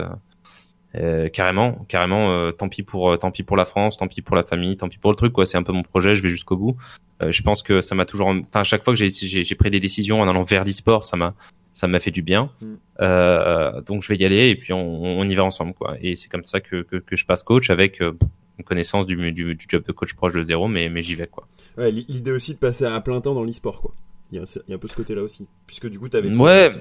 euh, 0.96 1.28
carrément, 1.28 1.84
carrément. 1.88 2.30
Euh, 2.30 2.52
tant 2.52 2.68
pis 2.68 2.82
pour, 2.82 3.10
euh, 3.10 3.16
tant 3.16 3.30
pis 3.30 3.42
pour 3.42 3.56
la 3.56 3.64
France, 3.64 3.96
tant 3.96 4.08
pis 4.08 4.22
pour 4.22 4.36
la 4.36 4.44
famille, 4.44 4.76
tant 4.76 4.88
pis 4.88 4.98
pour 4.98 5.10
le 5.10 5.16
truc. 5.16 5.32
Quoi, 5.32 5.44
c'est 5.46 5.58
un 5.58 5.62
peu 5.62 5.72
mon 5.72 5.82
projet. 5.82 6.14
Je 6.14 6.22
vais 6.22 6.28
jusqu'au 6.28 6.56
bout. 6.56 6.76
je 7.20 7.42
pense 7.42 7.62
que 7.62 7.80
ça 7.80 7.94
m'a 7.94 8.04
toujours. 8.04 8.28
Enfin, 8.28 8.60
à 8.60 8.64
chaque 8.64 8.84
fois 8.84 8.94
que 8.94 9.06
j'ai 9.06 9.54
pris 9.54 9.70
des 9.70 9.80
décisions 9.80 10.20
en 10.20 10.28
allant 10.28 10.42
vers 10.42 10.64
l'e-sport, 10.64 11.04
ça 11.04 11.16
m'a 11.16 11.34
ça 11.76 11.86
m'a 11.86 11.98
fait 11.98 12.10
du 12.10 12.22
bien. 12.22 12.50
Mm. 12.60 13.80
donc 13.86 14.02
je 14.02 14.08
vais 14.08 14.16
y 14.16 14.24
aller 14.24 14.48
et 14.48 14.56
puis 14.56 14.72
on, 14.72 15.02
on 15.02 15.24
y 15.24 15.34
va 15.34 15.44
ensemble 15.44 15.74
quoi. 15.74 15.96
Et 16.00 16.14
c'est 16.16 16.28
comme 16.28 16.44
ça 16.44 16.60
que, 16.60 16.82
que, 16.82 16.96
que, 16.96 17.16
je 17.16 17.26
passe 17.26 17.42
coach 17.42 17.70
avec 17.70 18.00
une 18.00 18.64
connaissance 18.64 19.06
du, 19.06 19.16
du, 19.32 19.54
du, 19.54 19.66
job 19.68 19.82
de 19.84 19.92
coach 19.92 20.14
proche 20.14 20.32
de 20.32 20.42
zéro, 20.42 20.68
mais, 20.68 20.88
mais 20.88 21.02
j'y 21.02 21.14
vais 21.14 21.26
quoi. 21.26 21.46
Ouais, 21.76 21.90
l'idée 21.90 22.32
aussi 22.32 22.54
de 22.54 22.58
passer 22.58 22.84
à 22.84 23.00
plein 23.00 23.20
temps 23.20 23.34
dans 23.34 23.44
l'e-sport 23.44 23.80
quoi. 23.80 23.94
Il 24.32 24.38
y, 24.38 24.40
a, 24.40 24.44
il 24.66 24.70
y, 24.70 24.72
a 24.72 24.76
un 24.76 24.78
peu 24.78 24.88
ce 24.88 24.96
côté-là 24.96 25.22
aussi, 25.22 25.46
puisque 25.66 25.88
du 25.88 25.98
coup 25.98 26.08
tu 26.08 26.16
avais. 26.16 26.28
Ouais. 26.28 26.72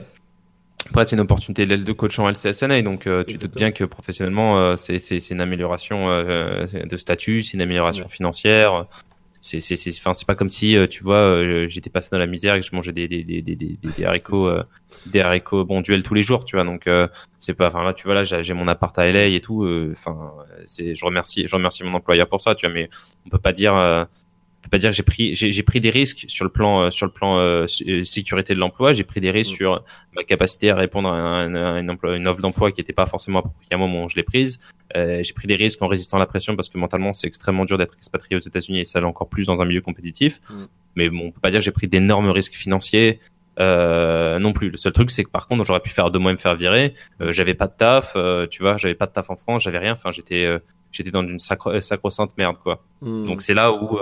Après, 0.89 1.05
c'est 1.05 1.15
une 1.15 1.21
opportunité 1.21 1.65
de 1.65 1.91
coach 1.93 2.19
en 2.19 2.29
LCSNA, 2.29 2.81
donc 2.83 3.07
euh, 3.07 3.23
tu 3.23 3.35
te 3.35 3.41
doutes 3.41 3.55
bien 3.55 3.71
que 3.71 3.83
professionnellement, 3.83 4.59
euh, 4.59 4.75
c'est 4.75 5.29
une 5.31 5.41
amélioration 5.41 6.09
euh, 6.09 6.67
de 6.67 6.97
statut, 6.97 7.41
c'est 7.41 7.53
une 7.53 7.61
amélioration 7.61 8.07
financière. 8.07 8.85
C'est 9.47 9.59
c'est 9.59 9.91
enfin 9.99 10.15
c'est 10.15 10.25
pas 10.25 10.33
comme 10.33 10.49
si 10.49 10.75
tu 10.89 11.03
vois 11.03 11.67
j'étais 11.67 11.91
passé 11.91 12.09
dans 12.11 12.17
la 12.17 12.25
misère 12.25 12.55
et 12.55 12.61
que 12.61 12.65
je 12.65 12.75
mangeais 12.75 12.91
des 12.91 13.07
des 13.07 13.23
des 13.23 13.41
des 13.43 13.55
des, 13.55 13.77
des 13.77 14.05
haricots 14.05 14.49
des 15.05 15.21
haricots 15.21 15.65
bon 15.65 15.81
duel 15.81 16.01
tous 16.01 16.15
les 16.15 16.23
jours 16.23 16.45
tu 16.45 16.55
vois. 16.55 16.65
Donc 16.65 16.89
c'est 17.37 17.53
pas 17.53 17.67
enfin 17.67 17.83
là 17.83 17.93
tu 17.93 18.05
vois 18.05 18.15
là 18.15 18.23
j'ai 18.23 18.53
mon 18.55 18.67
appart 18.67 18.97
à 18.97 19.05
LA 19.05 19.27
et 19.27 19.41
tout 19.41 19.67
enfin 19.91 20.33
c'est 20.65 20.95
je 20.95 21.05
remercie 21.05 21.45
je 21.47 21.55
remercie 21.55 21.83
mon 21.83 21.93
employeur 21.93 22.27
pour 22.27 22.41
ça 22.41 22.55
tu 22.55 22.65
vois. 22.65 22.73
Mais 22.73 22.89
on 23.27 23.29
peut 23.29 23.37
pas 23.37 23.53
dire 23.53 24.07
peux 24.65 24.69
pas 24.69 24.77
dire 24.79 24.89
que 24.89 24.95
j'ai 24.95 25.03
pris 25.03 25.35
j'ai 25.35 25.63
pris 25.63 25.79
des 25.79 25.89
risques 25.89 26.25
sur 26.27 26.43
le 26.43 26.51
plan 26.51 26.81
euh, 26.81 26.89
sur 26.89 27.05
le 27.05 27.11
plan 27.11 27.37
euh, 27.37 27.65
euh, 27.87 28.03
sécurité 28.03 28.53
de 28.53 28.59
l'emploi 28.59 28.93
j'ai 28.93 29.03
pris 29.03 29.21
des 29.21 29.31
risques 29.31 29.53
mm. 29.53 29.57
sur 29.57 29.83
ma 30.15 30.23
capacité 30.23 30.71
à 30.71 30.75
répondre 30.75 31.09
à, 31.09 31.45
une, 31.45 31.89
emploi, 31.89 32.15
une 32.15 32.27
offre 32.27 32.41
d'emploi 32.41 32.71
qui 32.71 32.81
n'était 32.81 32.93
pas 32.93 33.05
forcément 33.05 33.39
appropriée 33.39 33.73
à 33.73 33.77
moi 33.77 33.87
moment 33.87 34.05
où 34.05 34.09
je 34.09 34.15
l'ai 34.15 34.23
prise 34.23 34.59
j'ai 34.95 35.33
pris 35.33 35.47
des 35.47 35.55
risques 35.55 35.81
en 35.81 35.87
résistant 35.87 36.17
à 36.17 36.19
la 36.19 36.25
pression 36.25 36.55
parce 36.55 36.69
que 36.69 36.77
mentalement 36.77 37.13
c'est 37.13 37.27
extrêmement 37.27 37.65
dur 37.65 37.77
d'être 37.77 37.95
expatrié 37.95 38.35
aux 38.35 38.39
États-Unis 38.39 38.79
et 38.79 38.85
ça 38.85 38.99
l'est 38.99 39.05
encore 39.05 39.29
plus 39.29 39.45
dans 39.45 39.61
un 39.61 39.65
milieu 39.65 39.81
compétitif 39.81 40.41
mm. 40.49 40.55
mais 40.95 41.09
bon 41.09 41.27
on 41.27 41.31
peut 41.31 41.41
pas 41.41 41.51
dire 41.51 41.59
que 41.59 41.65
j'ai 41.65 41.71
pris 41.71 41.87
d'énormes 41.87 42.29
risques 42.29 42.55
financiers 42.55 43.19
euh, 43.57 44.37
non 44.37 44.51
plus. 44.51 44.69
Le 44.69 44.75
seul 44.75 44.91
truc, 44.91 45.09
c'est 45.11 45.23
que 45.23 45.29
par 45.29 45.47
contre, 45.47 45.63
j'aurais 45.63 45.79
pu 45.79 45.89
faire 45.89 46.11
deux 46.11 46.19
mois 46.19 46.31
et 46.31 46.33
me 46.33 46.37
faire 46.37 46.55
virer. 46.55 46.93
j'avais 47.21 47.53
pas 47.53 47.67
de 47.67 47.73
taf, 47.77 48.17
tu 48.51 48.61
vois, 48.61 48.75
j'avais 48.75 48.95
pas 48.95 49.05
de 49.05 49.13
taf 49.13 49.29
en 49.29 49.37
France, 49.37 49.63
j'avais 49.63 49.77
rien. 49.77 49.93
Enfin, 49.93 50.11
j'étais, 50.11 50.45
j'étais 50.91 51.09
dans 51.09 51.25
une 51.25 51.39
sacro 51.39 51.79
sacro-sainte 51.79 52.37
merde, 52.37 52.57
quoi. 52.57 52.83
Mm. 52.99 53.27
Donc 53.27 53.41
c'est 53.41 53.53
là 53.53 53.71
où 53.71 53.97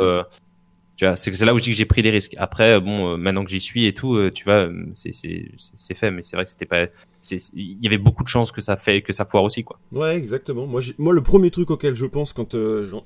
tu 0.96 1.06
vois, 1.06 1.16
c'est 1.16 1.42
là 1.42 1.54
où 1.54 1.60
je 1.60 1.64
dis 1.64 1.72
que 1.72 1.76
j'ai 1.76 1.86
pris 1.86 2.04
des 2.04 2.12
risques. 2.12 2.36
Après, 2.38 2.74
euh, 2.74 2.80
bon, 2.80 3.14
euh, 3.14 3.18
maintenant 3.18 3.44
que 3.44 3.50
j'y 3.50 3.60
suis 3.60 3.86
et 3.86 3.94
tout, 3.94 4.16
euh, 4.16 4.32
tu 4.32 4.44
vois, 4.44 4.70
c'est 4.94 5.94
fait, 5.96 6.12
mais 6.12 6.22
c'est 6.22 6.36
vrai 6.36 6.46
que 6.46 6.52
c'était 6.52 6.68
pas, 6.68 6.86
il 7.32 7.84
y 7.84 7.88
avait 7.88 7.98
beaucoup 7.98 8.24
de 8.24 8.28
chances 8.28 8.52
que 8.52 8.62
ça 8.62 8.78
fait, 8.78 9.02
que 9.02 9.12
ça 9.12 9.26
foire 9.26 9.44
aussi, 9.44 9.64
quoi. 9.64 9.80
Ouais, 9.92 10.16
exactement. 10.16 10.68
Moi, 10.68 10.82
moi, 11.00 11.14
le 11.14 11.22
premier 11.22 11.50
truc 11.50 11.72
auquel 11.72 11.96
je 11.96 12.06
pense 12.06 12.34
quand 12.34 12.56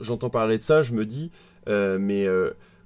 j'entends 0.01 0.29
parler 0.29 0.57
de 0.57 0.61
ça, 0.61 0.81
je 0.81 0.93
me 0.93 1.05
dis, 1.05 1.31
mais 1.67 2.25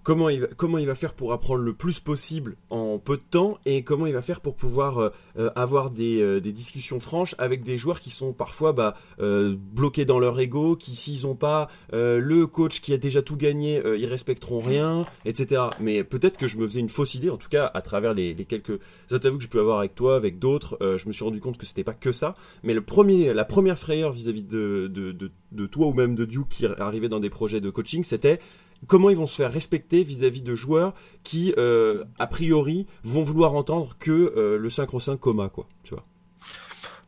comment 0.03 0.29
il, 0.29 0.41
va, 0.41 0.47
comment 0.55 0.77
il 0.77 0.87
va 0.87 0.95
faire 0.95 1.13
pour 1.13 1.33
apprendre 1.33 1.61
le 1.61 1.73
plus 1.73 1.99
possible 1.99 2.55
en 2.69 2.99
peu 2.99 3.17
de 3.17 3.21
temps 3.21 3.59
et 3.65 3.83
comment 3.83 4.05
il 4.05 4.13
va 4.13 4.21
faire 4.21 4.41
pour 4.41 4.55
pouvoir 4.55 4.97
euh, 4.99 5.09
euh, 5.37 5.49
avoir 5.55 5.91
des, 5.91 6.21
euh, 6.21 6.39
des, 6.39 6.51
discussions 6.51 6.99
franches 6.99 7.35
avec 7.37 7.63
des 7.63 7.77
joueurs 7.77 7.99
qui 7.99 8.09
sont 8.09 8.33
parfois 8.33 8.73
bah, 8.73 8.95
bloqués 9.17 10.05
dans 10.05 10.19
leur 10.19 10.39
ego, 10.39 10.75
qui 10.75 10.95
s'ils 10.95 11.25
n'ont 11.25 11.35
pas 11.35 11.69
le 11.91 12.45
coach 12.45 12.81
qui 12.81 12.93
a 12.93 12.97
déjà 12.97 13.21
tout 13.21 13.37
gagné, 13.37 13.81
ils 13.97 14.05
respecteront 14.05 14.59
rien, 14.59 15.05
etc. 15.25 15.61
Mais 15.79 16.03
peut-être 16.03 16.37
que 16.37 16.47
je 16.47 16.57
me 16.57 16.67
faisais 16.67 16.79
une 16.79 16.89
fausse 16.89 17.15
idée, 17.15 17.29
en 17.29 17.37
tout 17.37 17.49
cas 17.49 17.71
à 17.73 17.81
travers 17.81 18.13
les, 18.13 18.33
les 18.33 18.45
quelques 18.45 18.79
interviews 19.09 19.37
que 19.37 19.43
je 19.43 19.49
peux 19.49 19.59
avoir 19.59 19.79
avec 19.79 19.95
toi, 19.95 20.15
avec 20.15 20.39
d'autres, 20.39 20.77
je 20.81 21.07
me 21.07 21.13
suis 21.13 21.23
rendu 21.23 21.39
compte 21.39 21.57
que 21.57 21.65
c'était 21.65 21.83
pas 21.83 21.93
que 21.93 22.11
ça. 22.11 22.35
Mais 22.63 22.73
le 22.73 22.81
premier, 22.81 23.33
la 23.33 23.45
première 23.45 23.77
frayeur 23.77 24.11
vis-à-vis 24.11 24.43
de, 24.43 24.89
de, 24.91 25.11
de, 25.11 25.31
de, 25.51 25.65
toi 25.65 25.87
ou 25.87 25.93
même 25.93 26.15
de 26.15 26.25
Duke 26.25 26.49
qui 26.49 26.65
arrivait 26.65 27.09
dans 27.09 27.19
des 27.19 27.29
projets 27.29 27.61
de 27.61 27.69
coaching, 27.69 28.03
c'était 28.03 28.39
comment 28.87 29.09
ils 29.09 29.17
vont 29.17 29.27
se 29.27 29.35
faire 29.35 29.51
respecter 29.51 30.03
vis-à-vis 30.03 30.41
de 30.41 30.55
joueurs 30.55 30.93
qui, 31.23 31.53
euh, 31.57 32.03
a 32.19 32.27
priori, 32.27 32.87
vont 33.03 33.23
vouloir 33.23 33.53
entendre 33.53 33.95
que 33.99 34.11
euh, 34.11 34.57
le 34.57 34.69
synchro 34.69 34.99
5 34.99 35.17
coma, 35.17 35.49
quoi, 35.49 35.67
tu 35.83 35.93
vois. 35.93 36.03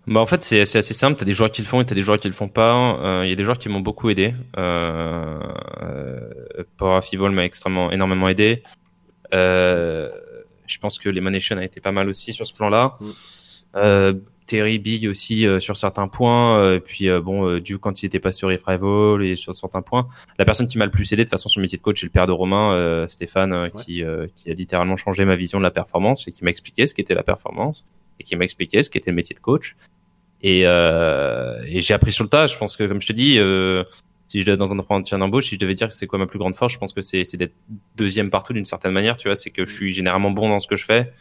Bah 0.06 0.20
en 0.20 0.26
fait 0.26 0.44
c'est 0.44 0.60
assez 0.60 0.94
simple, 0.94 1.18
t'as 1.18 1.24
des 1.24 1.32
joueurs 1.32 1.50
qui 1.50 1.62
le 1.62 1.68
font 1.68 1.80
et 1.80 1.86
t'as 1.86 1.96
des 1.96 2.02
joueurs 2.02 2.18
qui 2.18 2.28
le 2.28 2.34
font 2.34 2.50
pas. 2.50 2.98
Il 3.00 3.06
euh, 3.06 3.26
y 3.26 3.32
a 3.32 3.36
des 3.36 3.46
joueurs 3.46 3.58
qui 3.58 3.70
m'ont 3.70 3.80
beaucoup 3.80 4.10
aidé. 4.10 4.36
Euh, 4.58 5.40
Fivol 7.02 7.32
m'a 7.32 7.46
extrêmement 7.46 7.90
énormément 7.90 8.28
aidé. 8.28 8.64
je 9.32 10.78
pense 10.82 11.00
que 11.00 11.08
l'Emanation 11.08 11.58
a 11.58 11.64
été 11.64 11.80
pas 11.80 11.94
mal 11.94 12.10
aussi 12.10 12.34
sur 12.34 12.46
ce 12.46 12.54
plan-là. 12.54 12.98
Mm. 13.00 14.20
Terry 14.46 14.80
Big 14.80 15.08
aussi 15.08 15.46
euh, 15.46 15.60
sur 15.60 15.78
certains 15.78 16.08
points, 16.08 16.58
euh, 16.58 16.80
puis 16.80 17.10
euh, 17.10 17.22
bon, 17.22 17.58
du 17.60 17.78
quand 17.78 18.02
il 18.02 18.06
était 18.08 18.20
passé 18.20 18.40
sur 18.40 18.50
Revival 18.50 19.24
et 19.24 19.36
sur 19.36 19.54
certains 19.56 19.82
points. 19.82 20.08
La 20.38 20.46
personne 20.46 20.68
qui 20.68 20.78
m'a 20.78 20.86
le 20.86 20.92
plus 20.92 21.12
aidé 21.14 21.24
de 21.24 21.30
façon 21.30 21.50
sur 21.50 21.60
le 21.60 21.64
métier 21.64 21.78
de 21.78 21.84
coach, 21.84 22.00
c'est 22.00 22.06
le 22.06 22.12
père 22.12 22.28
de 22.28 22.32
Romain, 22.32 23.06
Stéphane, 23.08 23.70
qui, 23.78 24.04
qui 24.36 24.50
a 24.50 24.54
littéralement 24.54 24.98
changé 24.98 25.26
ma 25.26 25.36
vision 25.36 25.58
de 25.58 25.64
la 25.64 25.72
performance 25.72 26.28
et 26.28 26.32
qui 26.32 26.44
m'a 26.44 26.50
expliqué 26.50 26.88
ce 26.88 26.94
qu'était 26.94 27.14
la 27.14 27.24
performance 27.24 27.86
et 28.20 28.24
qui 28.24 28.36
m'a 28.36 28.44
expliqué 28.44 28.84
ce 28.84 28.90
qu'était 28.90 29.12
le 29.12 29.16
métier 29.16 29.36
de 29.36 29.40
coach. 29.40 29.76
Et, 30.42 30.62
et 30.62 31.82
j'ai 31.82 31.94
appris 31.94 32.12
sur 32.12 32.24
le 32.24 32.30
tas. 32.30 32.48
Je 32.48 32.58
pense 32.58 32.76
que, 32.76 32.84
comme 32.84 33.02
je 33.02 33.08
te 33.08 33.14
dis, 33.14 33.40
si 34.28 34.42
je 34.42 34.52
dans 34.52 34.74
un 34.74 34.80
entretien 34.80 35.20
d'embauche, 35.20 35.50
si 35.50 35.56
je 35.56 35.60
devais 35.60 35.76
dire 35.76 35.88
que 35.88 35.94
c'est 35.94 36.08
quoi 36.08 36.20
ma 36.20 36.28
plus 36.28 36.40
grande 36.40 36.56
force, 36.56 36.74
je 36.74 36.80
pense 36.80 36.94
que 36.94 37.02
c'est 37.02 37.36
d'être 37.36 37.54
deuxième 37.96 38.30
partout 38.30 38.54
d'une 38.54 38.66
certaine 38.66 38.92
manière. 38.92 39.18
Tu 39.18 39.28
vois, 39.28 39.36
c'est 39.36 39.52
que 39.52 39.66
je 39.66 39.74
suis 39.74 39.92
généralement 39.92 40.32
bon 40.32 40.50
dans 40.50 40.60
ce 40.60 40.68
que 40.68 40.76
je 40.76 40.86
fais. 40.86 41.12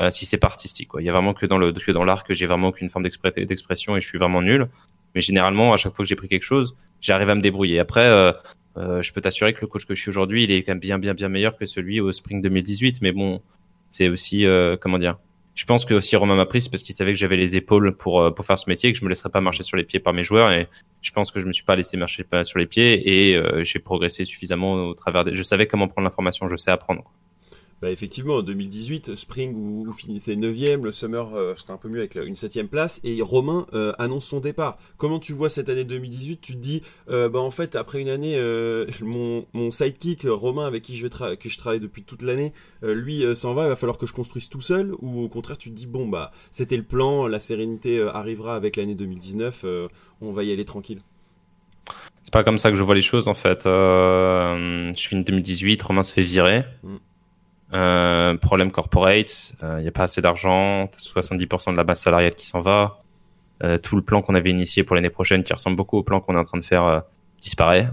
Euh, 0.00 0.10
si 0.10 0.24
c'est 0.24 0.38
pas 0.38 0.46
artistique. 0.46 0.88
Il 0.98 1.04
y 1.04 1.10
a 1.10 1.12
vraiment 1.12 1.34
que 1.34 1.44
dans 1.44 1.58
le 1.58 1.72
que 1.72 1.90
l'art 1.90 2.24
que 2.24 2.32
j'ai 2.32 2.46
vraiment 2.46 2.68
aucune 2.68 2.88
forme 2.88 3.04
d'expression 3.04 3.96
et 3.96 4.00
je 4.00 4.06
suis 4.06 4.16
vraiment 4.16 4.40
nul. 4.40 4.68
Mais 5.14 5.20
généralement, 5.20 5.74
à 5.74 5.76
chaque 5.76 5.94
fois 5.94 6.04
que 6.04 6.08
j'ai 6.08 6.14
pris 6.14 6.28
quelque 6.28 6.44
chose, 6.44 6.74
j'arrive 7.02 7.28
à 7.28 7.34
me 7.34 7.42
débrouiller. 7.42 7.78
Après, 7.80 8.06
euh, 8.06 8.32
euh, 8.78 9.02
je 9.02 9.12
peux 9.12 9.20
t'assurer 9.20 9.52
que 9.52 9.60
le 9.60 9.66
coach 9.66 9.84
que 9.84 9.94
je 9.94 10.00
suis 10.00 10.08
aujourd'hui, 10.08 10.44
il 10.44 10.52
est 10.52 10.62
bien 10.74 10.98
bien 10.98 11.12
bien 11.12 11.28
meilleur 11.28 11.54
que 11.54 11.66
celui 11.66 12.00
au 12.00 12.12
Spring 12.12 12.40
2018. 12.40 13.02
Mais 13.02 13.12
bon, 13.12 13.42
c'est 13.90 14.08
aussi 14.08 14.46
comment 14.80 14.98
dire? 14.98 15.18
Je 15.54 15.66
pense 15.66 15.84
que 15.84 15.92
aussi 15.92 16.16
Romain 16.16 16.36
m'a 16.36 16.46
pris, 16.46 16.66
parce 16.70 16.82
qu'il 16.82 16.94
savait 16.94 17.12
que 17.12 17.18
j'avais 17.18 17.36
les 17.36 17.56
épaules 17.56 17.94
pour 17.94 18.34
pour 18.34 18.46
faire 18.46 18.58
ce 18.58 18.70
métier, 18.70 18.88
et 18.88 18.92
que 18.94 18.98
je 18.98 19.04
me 19.04 19.10
laisserais 19.10 19.28
pas 19.28 19.42
marcher 19.42 19.64
sur 19.64 19.76
les 19.76 19.84
pieds 19.84 20.00
par 20.00 20.14
mes 20.14 20.24
joueurs. 20.24 20.50
Et 20.50 20.66
je 21.02 21.10
pense 21.10 21.30
que 21.30 21.40
je 21.40 21.46
me 21.46 21.52
suis 21.52 21.64
pas 21.64 21.76
laissé 21.76 21.98
marcher 21.98 22.24
sur 22.44 22.58
les 22.58 22.66
pieds 22.66 23.32
et 23.32 23.64
j'ai 23.64 23.80
progressé 23.80 24.24
suffisamment 24.24 24.76
au 24.76 24.94
travers 24.94 25.24
des. 25.24 25.34
Je 25.34 25.42
savais 25.42 25.66
comment 25.66 25.88
prendre 25.88 26.06
l'information, 26.06 26.48
je 26.48 26.56
sais 26.56 26.70
apprendre. 26.70 27.04
Bah 27.80 27.90
effectivement, 27.90 28.36
en 28.36 28.42
2018, 28.42 29.14
Spring, 29.14 29.54
vous, 29.54 29.84
vous 29.84 29.92
finissez 29.92 30.36
9ème, 30.36 30.82
le 30.82 30.92
Summer 30.92 31.34
euh, 31.34 31.54
sera 31.54 31.72
un 31.72 31.76
peu 31.78 31.88
mieux 31.88 32.00
avec 32.00 32.14
une 32.14 32.34
7ème 32.34 32.66
place, 32.66 33.00
et 33.04 33.22
Romain 33.22 33.66
euh, 33.72 33.92
annonce 33.98 34.26
son 34.26 34.40
départ. 34.40 34.76
Comment 34.98 35.18
tu 35.18 35.32
vois 35.32 35.48
cette 35.48 35.70
année 35.70 35.84
2018 35.84 36.40
Tu 36.42 36.52
te 36.54 36.58
dis, 36.58 36.82
euh, 37.08 37.30
bah 37.30 37.38
en 37.38 37.50
fait, 37.50 37.76
après 37.76 38.00
une 38.00 38.10
année, 38.10 38.38
mon, 39.02 39.46
mon 39.54 39.70
sidekick, 39.70 40.26
Romain, 40.26 40.66
avec 40.66 40.82
qui 40.82 40.96
je, 40.96 41.06
vais 41.06 41.36
que 41.36 41.48
je 41.48 41.58
travaille 41.58 41.80
depuis 41.80 42.02
toute 42.02 42.22
l'année, 42.22 42.52
lui 42.82 43.24
s'en 43.34 43.54
va, 43.54 43.64
il 43.64 43.68
va 43.68 43.76
falloir 43.76 43.96
que 43.96 44.06
je 44.06 44.12
construise 44.12 44.48
tout 44.48 44.60
seul, 44.60 44.94
ou 45.00 45.22
au 45.22 45.28
contraire, 45.28 45.56
tu 45.56 45.70
te 45.70 45.74
dis, 45.74 45.86
bon, 45.86 46.06
bah 46.06 46.32
c'était 46.50 46.76
le 46.76 46.82
plan, 46.82 47.26
la 47.26 47.40
sérénité 47.40 48.02
arrivera 48.02 48.56
avec 48.56 48.76
l'année 48.76 48.94
2019, 48.94 49.64
on 50.20 50.32
va 50.32 50.44
y 50.44 50.52
aller 50.52 50.64
tranquille? 50.64 51.00
C'est 52.22 52.32
pas 52.32 52.44
comme 52.44 52.58
ça 52.58 52.70
que 52.70 52.76
je 52.76 52.82
vois 52.82 52.94
les 52.94 53.00
choses 53.00 53.28
en 53.28 53.34
fait. 53.34 53.66
Euh, 53.66 54.92
je 54.96 55.08
finis 55.08 55.24
2018, 55.24 55.80
Romain 55.82 56.02
se 56.02 56.12
fait 56.12 56.22
virer. 56.22 56.64
Mm. 56.82 56.96
Euh, 57.72 58.36
problème 58.36 58.70
corporate, 58.70 59.54
il 59.62 59.82
n'y 59.82 59.88
a 59.88 59.92
pas 59.92 60.04
assez 60.04 60.20
d'argent, 60.20 60.88
t'as 60.90 60.98
70% 60.98 61.72
de 61.72 61.76
la 61.76 61.84
masse 61.84 62.02
salariale 62.02 62.34
qui 62.34 62.46
s'en 62.46 62.60
va. 62.60 62.98
Euh, 63.62 63.76
tout 63.76 63.94
le 63.94 64.02
plan 64.02 64.22
qu'on 64.22 64.34
avait 64.34 64.50
initié 64.50 64.84
pour 64.84 64.96
l'année 64.96 65.10
prochaine, 65.10 65.42
qui 65.42 65.52
ressemble 65.52 65.76
beaucoup 65.76 65.98
au 65.98 66.02
plan 66.02 66.20
qu'on 66.20 66.34
est 66.34 66.38
en 66.38 66.44
train 66.44 66.58
de 66.58 66.64
faire, 66.64 66.84
euh, 66.84 67.00
disparaît. 67.38 67.90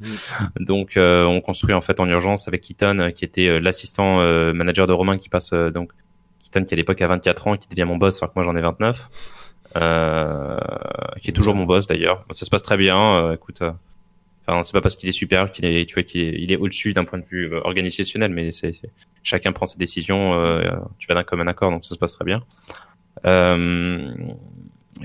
donc 0.60 0.96
euh, 0.96 1.24
on 1.24 1.40
construit 1.40 1.74
en 1.74 1.80
fait 1.80 1.98
en 1.98 2.08
urgence 2.08 2.46
avec 2.46 2.60
Keaton, 2.60 2.98
euh, 2.98 3.10
qui 3.10 3.24
était 3.24 3.48
euh, 3.48 3.58
l'assistant 3.58 4.20
euh, 4.20 4.52
manager 4.52 4.86
de 4.86 4.92
Romain, 4.92 5.16
qui 5.16 5.28
passe 5.28 5.52
euh, 5.52 5.70
donc 5.70 5.92
Keaton 6.40 6.64
qui 6.64 6.74
à 6.74 6.76
l'époque 6.76 7.00
a 7.00 7.06
24 7.06 7.46
ans, 7.48 7.54
et 7.54 7.58
qui 7.58 7.68
devient 7.68 7.84
mon 7.84 7.96
boss 7.96 8.22
alors 8.22 8.32
que 8.34 8.38
moi 8.38 8.44
j'en 8.44 8.54
ai 8.56 8.60
29. 8.60 9.08
Euh, 9.76 10.58
qui 11.20 11.30
est 11.30 11.34
toujours 11.34 11.54
mon 11.54 11.64
boss 11.64 11.86
d'ailleurs. 11.86 12.24
Ça 12.30 12.44
se 12.44 12.50
passe 12.50 12.62
très 12.62 12.76
bien. 12.76 12.98
euh, 13.16 13.34
écoute, 13.34 13.62
euh, 13.62 13.72
enfin 14.48 14.62
c'est 14.62 14.72
pas 14.72 14.80
parce 14.80 14.96
qu'il 14.96 15.08
est 15.08 15.12
super 15.12 15.50
qu'il 15.52 15.64
est, 15.66 15.86
tu 15.86 15.94
vois, 15.94 16.02
qu'il 16.02 16.20
est, 16.22 16.34
il 16.40 16.50
est 16.52 16.56
au-dessus 16.56 16.92
d'un 16.92 17.04
point 17.04 17.18
de 17.18 17.24
vue 17.24 17.52
euh, 17.52 17.60
organisationnel, 17.64 18.32
mais 18.32 18.50
c'est, 18.50 18.72
chacun 19.22 19.52
prend 19.52 19.66
ses 19.66 19.78
décisions. 19.78 20.34
euh, 20.34 20.62
tu 20.98 21.06
vas 21.06 21.14
d'un 21.14 21.24
commun 21.24 21.46
accord, 21.46 21.70
donc 21.70 21.84
ça 21.84 21.94
se 21.94 21.98
passe 21.98 22.12
très 22.12 22.24
bien. 22.24 22.42
Euh, 23.26 24.10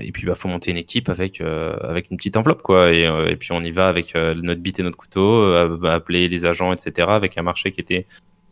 et 0.00 0.10
puis 0.12 0.26
bah 0.26 0.34
faut 0.34 0.48
monter 0.48 0.70
une 0.70 0.76
équipe 0.76 1.08
avec 1.08 1.40
euh, 1.40 1.76
avec 1.80 2.10
une 2.10 2.16
petite 2.16 2.36
enveloppe 2.36 2.62
quoi 2.62 2.92
et, 2.92 3.04
et 3.28 3.36
puis 3.36 3.52
on 3.52 3.60
y 3.62 3.70
va 3.70 3.88
avec 3.88 4.14
notre 4.14 4.60
bite 4.60 4.80
et 4.80 4.82
notre 4.82 4.96
couteau 4.96 5.52
appeler 5.84 6.28
les 6.28 6.46
agents 6.46 6.72
etc 6.72 7.08
avec 7.10 7.38
un 7.38 7.42
marché 7.42 7.70
qui 7.70 7.80
était 7.80 8.06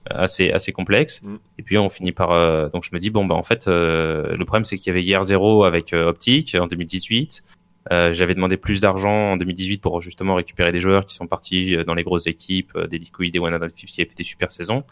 assez 0.09 0.53
assez 0.53 0.71
complexe 0.73 1.21
Mm. 1.23 1.35
et 1.59 1.63
puis 1.63 1.79
on 1.79 1.89
finit 1.89 2.13
par 2.13 2.71
donc 2.71 2.85
je 2.85 2.91
me 2.93 2.99
dis 3.01 3.11
bon 3.11 3.25
bah 3.25 3.35
en 3.35 3.43
fait 3.43 3.67
le 3.67 4.45
problème 4.45 4.65
c'est 4.65 4.79
qu'il 4.79 4.89
y 4.89 4.91
avait 4.91 5.03
hier 5.03 5.23
zéro 5.25 5.65
avec 5.65 5.93
Optic 5.93 6.55
en 6.55 6.67
2018 6.69 7.43
euh, 7.91 8.13
j'avais 8.13 8.35
demandé 8.35 8.57
plus 8.57 8.81
d'argent 8.81 9.33
en 9.33 9.37
2018 9.37 9.79
pour 9.79 10.01
justement 10.01 10.37
récupérer 10.37 10.71
des 10.71 10.79
joueurs 10.79 11.05
qui 11.05 11.15
sont 11.15 11.27
partis 11.27 11.75
euh, 11.75 11.85
dans 11.85 11.95
les 11.95 12.05
grosses 12.05 12.29
équipes 12.29 12.73
euh, 12.77 12.87
des 12.87 12.99
Liquid 12.99 13.33
des 13.33 13.41
One 13.41 13.53
Hundred 13.53 13.73
Fifty 13.73 13.95
qui 13.95 14.01
avaient 14.03 14.09
fait 14.09 14.17
des 14.17 14.25
super 14.25 14.53
saisons. 14.53 14.85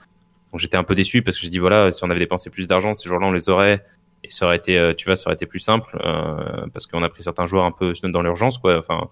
Donc 0.53 0.59
j'étais 0.59 0.76
un 0.76 0.83
peu 0.83 0.96
déçu 0.96 1.22
parce 1.22 1.37
que 1.37 1.42
j'ai 1.42 1.48
dit 1.48 1.59
voilà 1.59 1.92
si 1.92 2.03
on 2.03 2.11
avait 2.11 2.18
dépensé 2.18 2.50
plus 2.50 2.66
d'argent 2.66 2.94
ces 2.94 3.09
jours-là 3.09 3.29
on 3.29 3.33
les 3.33 3.48
aurait. 3.48 3.85
Et 4.24 4.31
ça 4.31 4.46
aurait 4.46 4.57
été 4.57 4.92
tu 4.96 5.07
vois 5.07 5.16
ça 5.16 5.29
aurait 5.29 5.35
été 5.35 5.46
plus 5.46 5.61
simple 5.61 5.96
euh, 6.05 6.66
parce 6.72 6.87
qu'on 6.87 7.03
a 7.03 7.09
pris 7.09 7.22
certains 7.22 7.46
joueurs 7.46 7.64
un 7.64 7.72
peu 7.72 7.92
dans 8.03 8.22
l'urgence 8.22 8.59
quoi 8.59 8.79
enfin. 8.79 9.09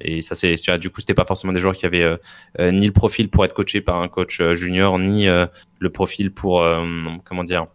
Et 0.00 0.22
ça 0.22 0.34
c'est 0.34 0.54
du 0.78 0.90
coup 0.90 1.00
c'était 1.00 1.14
pas 1.14 1.24
forcément 1.24 1.52
des 1.52 1.60
joueurs 1.60 1.76
qui 1.76 1.86
avaient 1.86 2.16
euh, 2.58 2.72
ni 2.72 2.86
le 2.86 2.92
profil 2.92 3.28
pour 3.28 3.44
être 3.44 3.54
coaché 3.54 3.80
par 3.82 4.00
un 4.00 4.08
coach 4.08 4.42
junior 4.54 4.98
ni 4.98 5.28
euh, 5.28 5.46
le 5.78 5.90
profil 5.90 6.32
pour 6.32 6.66
comment 7.24 7.44
dire 7.44 7.66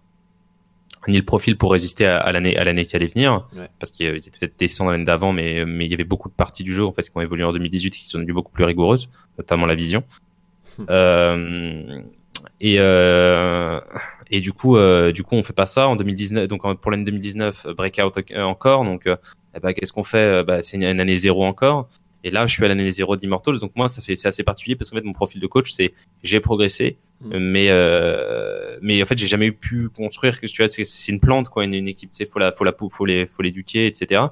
ni 1.07 1.17
le 1.17 1.25
profil 1.25 1.57
pour 1.57 1.71
résister 1.71 2.05
à, 2.05 2.19
à 2.19 2.31
l'année 2.31 2.55
à 2.57 2.63
l'année 2.63 2.85
qui 2.85 2.95
allait 2.95 3.07
venir. 3.07 3.47
Ouais. 3.57 3.67
parce 3.79 3.91
qu'ils 3.91 4.07
étaient 4.15 4.29
peut-être 4.31 4.57
descendants 4.59 4.91
l'année 4.91 5.03
d'avant 5.03 5.33
mais 5.33 5.65
mais 5.65 5.85
il 5.85 5.91
y 5.91 5.93
avait 5.93 6.03
beaucoup 6.03 6.29
de 6.29 6.33
parties 6.35 6.63
du 6.63 6.73
jeu 6.73 6.85
en 6.85 6.93
fait 6.93 7.03
qui 7.03 7.11
ont 7.15 7.21
évolué 7.21 7.43
en 7.43 7.53
2018 7.53 7.87
et 7.87 7.97
qui 7.99 8.07
sont 8.07 8.19
devenues 8.19 8.33
beaucoup 8.33 8.51
plus 8.51 8.63
rigoureuses 8.65 9.09
notamment 9.37 9.65
la 9.65 9.75
vision. 9.75 10.03
Euh, 10.89 12.01
et 12.59 12.75
euh, 12.79 13.79
et 14.31 14.39
du 14.41 14.53
coup 14.53 14.77
euh, 14.77 15.11
du 15.11 15.23
coup 15.23 15.35
on 15.35 15.43
fait 15.43 15.53
pas 15.53 15.65
ça 15.65 15.87
en 15.87 15.95
2019 15.95 16.47
donc 16.47 16.61
pour 16.79 16.91
l'année 16.91 17.03
2019 17.03 17.65
euh, 17.65 17.73
breakout 17.73 18.11
euh, 18.31 18.41
encore 18.43 18.83
donc 18.85 19.05
euh, 19.07 19.15
eh 19.55 19.59
ben, 19.59 19.73
qu'est-ce 19.73 19.91
qu'on 19.91 20.03
fait? 20.03 20.17
Euh, 20.39 20.43
bah, 20.43 20.61
c'est 20.61 20.77
une, 20.77 20.83
une 20.83 20.99
année 21.01 21.17
zéro 21.17 21.43
encore. 21.43 21.89
Et 22.23 22.29
là 22.29 22.45
je 22.45 22.53
suis 22.53 22.63
à 22.63 22.67
l'année 22.67 22.89
zéro 22.89 23.15
d'Immortals 23.15 23.59
donc 23.59 23.71
moi 23.75 23.87
ça 23.89 24.01
fait 24.01 24.15
c'est 24.15 24.27
assez 24.27 24.43
particulier 24.43 24.75
parce 24.75 24.89
qu'en 24.89 24.97
fait 24.97 25.03
mon 25.03 25.13
profil 25.13 25.41
de 25.41 25.47
coach 25.47 25.71
c'est 25.71 25.93
j'ai 26.23 26.39
progressé 26.39 26.97
Mm. 27.21 27.37
mais 27.37 27.67
euh, 27.69 28.79
mais 28.81 29.01
en 29.01 29.05
fait 29.05 29.17
j'ai 29.17 29.27
jamais 29.27 29.51
pu 29.51 29.89
construire 29.89 30.39
que 30.39 30.47
tu 30.47 30.61
vois 30.61 30.67
c'est 30.67 31.11
une 31.11 31.19
plante 31.19 31.49
quoi 31.49 31.63
une, 31.65 31.87
équipe 31.87 32.11
tu 32.11 32.17
sais 32.17 32.25
faut 32.25 32.39
la 32.39 32.51
faut 32.51 32.63
la 32.63 32.73
faut 32.89 33.05
les 33.05 33.27
faut 33.27 33.43
l'éduquer 33.43 33.85
etc 33.85 34.23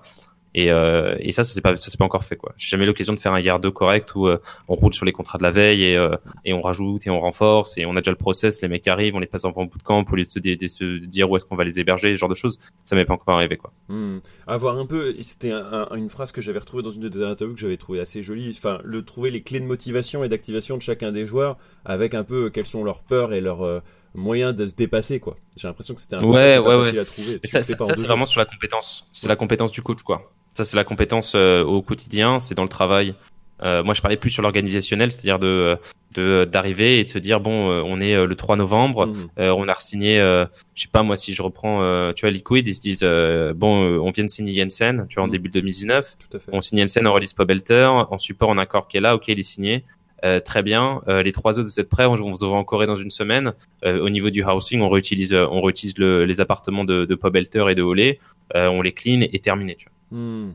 et, 0.55 0.71
euh, 0.71 1.15
et 1.19 1.31
ça, 1.31 1.43
ça 1.43 1.53
c'est 1.53 1.61
pas, 1.61 1.75
ça 1.77 1.89
c'est 1.91 1.97
pas 1.97 2.05
encore 2.05 2.23
fait 2.23 2.35
quoi. 2.35 2.53
J'ai 2.57 2.67
jamais 2.67 2.83
eu 2.83 2.87
l'occasion 2.87 3.13
de 3.13 3.19
faire 3.19 3.33
un 3.33 3.39
year 3.39 3.59
2 3.59 3.69
correct 3.71 4.15
où 4.15 4.27
euh, 4.27 4.37
on 4.67 4.75
roule 4.75 4.93
sur 4.93 5.05
les 5.05 5.11
contrats 5.11 5.37
de 5.37 5.43
la 5.43 5.51
veille 5.51 5.83
et, 5.83 5.95
euh, 5.95 6.15
et 6.45 6.53
on 6.53 6.61
rajoute 6.61 7.05
et 7.05 7.09
on 7.09 7.19
renforce 7.19 7.77
et 7.77 7.85
on 7.85 7.95
a 7.95 8.01
déjà 8.01 8.11
le 8.11 8.17
process. 8.17 8.61
Les 8.61 8.67
mecs 8.67 8.87
arrivent, 8.87 9.15
on 9.15 9.19
les 9.19 9.27
passe 9.27 9.45
en 9.45 9.51
bootcamp 9.51 10.03
au 10.11 10.15
lieu 10.15 10.23
de 10.25 10.29
se, 10.31 10.39
de, 10.39 10.55
de 10.55 10.67
se 10.67 10.97
dire 11.05 11.29
où 11.29 11.35
est-ce 11.37 11.45
qu'on 11.45 11.55
va 11.55 11.63
les 11.63 11.79
héberger, 11.79 12.13
ce 12.15 12.19
genre 12.19 12.29
de 12.29 12.35
choses. 12.35 12.57
Ça 12.83 12.95
m'est 12.95 13.05
pas 13.05 13.13
encore 13.13 13.35
arrivé 13.35 13.57
quoi. 13.57 13.71
Hmm. 13.89 14.17
Avoir 14.47 14.77
un 14.79 14.85
peu, 14.85 15.15
et 15.17 15.21
c'était 15.21 15.51
un- 15.51 15.87
un- 15.91 15.95
une 15.95 16.09
phrase 16.09 16.31
que 16.31 16.41
j'avais 16.41 16.59
retrouvée 16.59 16.83
dans 16.83 16.91
une 16.91 17.01
de 17.01 17.09
tes 17.09 17.23
interviews 17.23 17.53
que 17.55 17.61
j'avais 17.61 17.77
trouvé 17.77 17.99
assez 17.99 18.23
jolie. 18.23 18.53
Enfin, 18.57 18.79
le 18.83 19.03
trouver 19.05 19.29
les 19.31 19.43
clés 19.43 19.59
de 19.59 19.65
motivation 19.65 20.23
et 20.23 20.29
d'activation 20.29 20.77
de 20.77 20.81
chacun 20.81 21.11
des 21.11 21.25
joueurs, 21.27 21.57
avec 21.85 22.13
un 22.13 22.23
peu 22.23 22.49
quelles 22.49 22.65
sont 22.67 22.83
leurs 22.83 23.03
peurs 23.03 23.33
et 23.33 23.41
leurs 23.41 23.81
moyens 24.15 24.55
de 24.55 24.65
se 24.65 24.73
dépasser, 24.73 25.19
quoi. 25.19 25.37
J'ai 25.55 25.67
l'impression 25.67 25.93
que 25.93 26.01
c'était 26.01 26.15
un 26.15 26.19
peu 26.19 26.25
Ouais, 26.25 26.57
pas 26.57 26.77
ouais, 26.77 26.83
facile 26.83 26.99
à 26.99 27.05
trouver. 27.05 27.33
Mais 27.33 27.39
Tu 27.41 27.47
ça, 27.49 27.61
ça, 27.61 27.77
ça, 27.77 27.95
c'est 27.95 28.05
vraiment 28.07 28.25
sur 28.25 28.39
la 28.39 28.45
compétence. 28.45 29.07
C'est 29.13 29.27
la 29.27 29.35
compétence 29.35 29.71
du 29.71 29.81
coach, 29.83 30.01
quoi. 30.03 30.31
Ça, 30.53 30.63
c'est 30.65 30.75
la 30.75 30.83
compétence 30.83 31.33
euh, 31.35 31.63
au 31.63 31.81
quotidien, 31.81 32.39
c'est 32.39 32.55
dans 32.55 32.63
le 32.63 32.69
travail. 32.69 33.15
Euh, 33.61 33.83
moi, 33.83 33.93
je 33.93 34.01
parlais 34.01 34.17
plus 34.17 34.29
sur 34.29 34.41
l'organisationnel, 34.41 35.11
c'est-à-dire 35.11 35.39
de 35.39 35.77
de 36.15 36.43
d'arriver 36.51 36.99
et 36.99 37.03
de 37.03 37.07
se 37.07 37.19
dire 37.19 37.39
bon, 37.39 37.69
euh, 37.69 37.83
on 37.85 38.01
est 38.01 38.15
euh, 38.15 38.25
le 38.25 38.35
3 38.35 38.55
novembre, 38.55 39.05
Mhm. 39.05 39.13
euh, 39.39 39.51
on 39.55 39.67
a 39.67 39.75
signé, 39.79 40.19
euh, 40.19 40.45
je 40.73 40.81
sais 40.83 40.87
pas 40.91 41.03
moi, 41.03 41.15
si 41.15 41.35
je 41.35 41.43
reprends, 41.43 41.83
euh, 41.83 42.13
tu 42.13 42.21
vois, 42.25 42.31
Liquid, 42.31 42.67
ils 42.67 42.73
se 42.73 42.79
disent 42.81 43.01
euh, 43.03 43.53
bon, 43.53 43.83
euh, 43.83 43.99
on 43.99 44.09
vient 44.09 44.23
de 44.23 44.29
signer 44.29 44.55
Jensen, 44.55 45.05
tu 45.07 45.15
vois, 45.15 45.25
en 45.25 45.27
Mhm. 45.27 45.31
début 45.33 45.49
2019, 45.49 46.15
Tout 46.17 46.37
à 46.37 46.39
fait. 46.39 46.49
on 46.51 46.61
signe 46.61 46.79
Jensen 46.79 47.05
en 47.05 47.13
release 47.13 47.33
Pobelter, 47.33 47.85
en 48.09 48.17
support 48.17 48.49
on 48.49 48.57
a 48.57 48.65
qui 48.65 48.97
est 48.97 49.01
là, 49.01 49.13
ok, 49.15 49.27
il 49.27 49.39
est 49.39 49.43
signé. 49.43 49.83
Euh, 50.25 50.39
très 50.41 50.63
bien. 50.63 51.01
Euh, 51.07 51.21
les 51.23 51.31
trois 51.31 51.59
autres, 51.59 51.69
vous 51.69 51.79
êtes 51.79 51.87
prêts 51.89 52.05
On 52.05 52.15
vous 52.15 52.43
envoie 52.43 52.57
en 52.57 52.63
Corée 52.65 52.87
dans 52.87 52.95
une 52.97 53.11
semaine. 53.11 53.53
Euh, 53.85 54.01
au 54.01 54.09
niveau 54.09 54.29
du 54.31 54.43
housing, 54.43 54.81
on 54.81 54.89
réutilise, 54.89 55.33
euh, 55.33 55.45
on 55.49 55.61
réutilise 55.61 55.97
le- 55.97 56.25
les 56.25 56.41
appartements 56.41 56.83
de, 56.83 57.05
de 57.05 57.15
Pobelter 57.15 57.65
et 57.69 57.75
de 57.75 57.83
Olé. 57.83 58.19
Euh, 58.55 58.67
on 58.67 58.81
les 58.81 58.91
clean 58.91 59.21
et 59.21 59.39
terminé. 59.39 59.75
Tu 59.75 59.85
vois. 59.85 59.93
Hmm. 60.11 60.49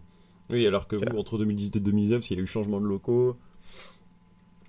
Oui, 0.50 0.66
alors 0.66 0.86
que 0.88 0.96
vous, 0.96 1.18
entre 1.18 1.38
2018 1.38 1.76
et 1.76 1.80
2019, 1.80 2.22
s'il 2.22 2.36
y 2.36 2.40
a 2.40 2.42
eu 2.42 2.46
changement 2.46 2.80
de 2.80 2.86
locaux, 2.86 3.36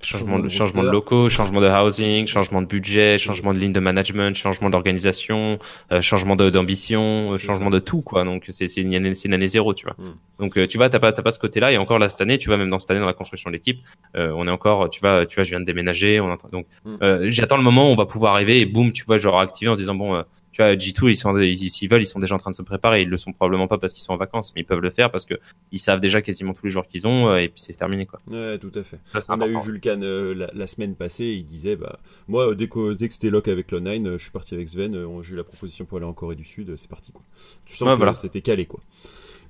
Changement 0.03 0.37
de, 0.37 0.49
changement 0.49 0.83
locaux, 0.83 1.29
changement 1.29 1.61
de 1.61 1.67
housing, 1.67 2.27
changement 2.27 2.61
de 2.61 2.67
budget, 2.67 3.17
changement 3.17 3.53
de 3.53 3.59
ligne 3.59 3.71
de 3.71 3.79
management, 3.79 4.35
changement 4.35 4.69
d'organisation, 4.69 5.57
euh, 5.91 6.01
changement 6.01 6.35
d'ambition, 6.35 7.31
euh, 7.33 7.37
changement 7.37 7.71
de 7.71 7.79
tout, 7.79 8.01
quoi. 8.01 8.23
Donc, 8.23 8.43
c'est 8.51 8.67
une 8.75 8.93
année, 8.93 9.15
c'est 9.15 9.29
une 9.29 9.33
année 9.33 9.47
zéro, 9.47 9.73
tu 9.73 9.85
vois. 9.85 9.95
Mm. 9.97 10.11
Donc, 10.39 10.57
euh, 10.57 10.67
tu 10.67 10.77
vois, 10.77 10.89
t'as 10.89 10.99
pas, 10.99 11.11
pas 11.11 11.31
ce 11.31 11.39
côté-là. 11.39 11.71
Et 11.71 11.77
encore 11.77 11.97
là, 11.97 12.09
cette 12.09 12.21
année, 12.21 12.37
tu 12.37 12.49
vois, 12.49 12.57
même 12.57 12.69
dans 12.69 12.77
cette 12.77 12.91
année, 12.91 12.99
dans 12.99 13.07
la 13.07 13.13
construction 13.13 13.49
de 13.49 13.55
l'équipe, 13.55 13.79
euh, 14.15 14.31
on 14.35 14.47
est 14.47 14.51
encore, 14.51 14.89
tu 14.91 14.99
vois, 14.99 15.25
tu 15.25 15.35
vois, 15.35 15.43
je 15.43 15.49
viens 15.49 15.59
de 15.59 15.65
déménager, 15.65 16.19
on 16.19 16.29
entend, 16.31 16.49
donc, 16.49 16.67
Mm. 16.83 16.95
euh, 17.01 17.25
j'attends 17.29 17.57
le 17.57 17.63
moment 17.63 17.89
où 17.89 17.93
on 17.93 17.95
va 17.95 18.05
pouvoir 18.05 18.33
arriver 18.33 18.59
et 18.59 18.65
boum, 18.65 18.91
tu 18.91 19.05
vois, 19.05 19.17
genre 19.17 19.39
activer 19.39 19.71
en 19.71 19.75
se 19.75 19.79
disant, 19.79 19.95
bon, 19.95 20.13
euh, 20.15 20.21
tu 20.55 20.61
vois, 20.61 20.73
G2, 20.73 21.09
ils 21.11 21.17
sont, 21.17 21.37
ils, 21.37 21.69
s'ils 21.69 21.89
veulent, 21.89 22.01
ils 22.01 22.05
sont 22.05 22.19
déjà 22.19 22.33
en 22.33 22.37
train 22.37 22.49
de 22.51 22.55
se 22.55 22.61
préparer. 22.61 23.01
Ils 23.01 23.09
le 23.09 23.17
sont 23.17 23.33
probablement 23.33 23.67
pas 23.67 23.77
parce 23.77 23.91
qu'ils 23.91 24.03
sont 24.03 24.13
en 24.13 24.17
vacances, 24.17 24.53
mais 24.55 24.61
ils 24.61 24.65
peuvent 24.65 24.79
le 24.79 24.89
faire 24.89 25.11
parce 25.11 25.25
que 25.25 25.33
ils 25.73 25.79
savent 25.79 25.99
déjà 25.99 26.21
quasiment 26.21 26.53
tous 26.53 26.65
les 26.65 26.71
jours 26.71 26.87
qu'ils 26.87 27.05
ont, 27.07 27.27
euh, 27.27 27.39
et 27.41 27.49
puis 27.49 27.59
c'est 27.59 27.73
terminé, 27.73 28.05
quoi. 28.05 28.21
ouais, 28.31 28.57
tout 28.57 28.71
à 28.73 28.83
fait. 28.83 28.99
Ça, 29.19 29.35
On 29.35 29.41
a 29.41 29.47
eu. 29.47 29.57
Vulcan 29.61 29.99
euh, 30.01 30.33
la, 30.33 30.49
la 30.53 30.67
semaine 30.67 30.95
passée, 30.95 31.25
il 31.25 31.43
disait 31.43 31.75
bah 31.75 31.99
moi 32.29 32.51
euh, 32.51 32.55
dès 32.55 32.69
que, 32.69 32.93
dès 32.93 33.09
que 33.09 33.13
c'était 33.13 33.29
lock 33.29 33.49
avec 33.49 33.69
Clone9, 33.69 34.07
euh, 34.07 34.17
je 34.17 34.23
suis 34.23 34.31
parti 34.31 34.53
avec 34.53 34.69
Sven, 34.69 34.95
on- 34.95 35.21
j'ai 35.21 35.33
eu 35.33 35.35
la 35.35 35.43
proposition 35.43 35.83
pour 35.83 35.97
aller 35.97 36.07
en 36.07 36.13
Corée 36.13 36.35
du 36.35 36.45
Sud, 36.45 36.73
c'est 36.77 36.87
parti 36.89 37.11
quoi. 37.11 37.21
Tu 37.65 37.75
sens 37.75 37.87
Ouais, 37.87 37.93
que 37.93 37.97
voilà. 37.97 38.13
c'était 38.15 38.39
calé 38.41 38.65
quoi. 38.65 38.79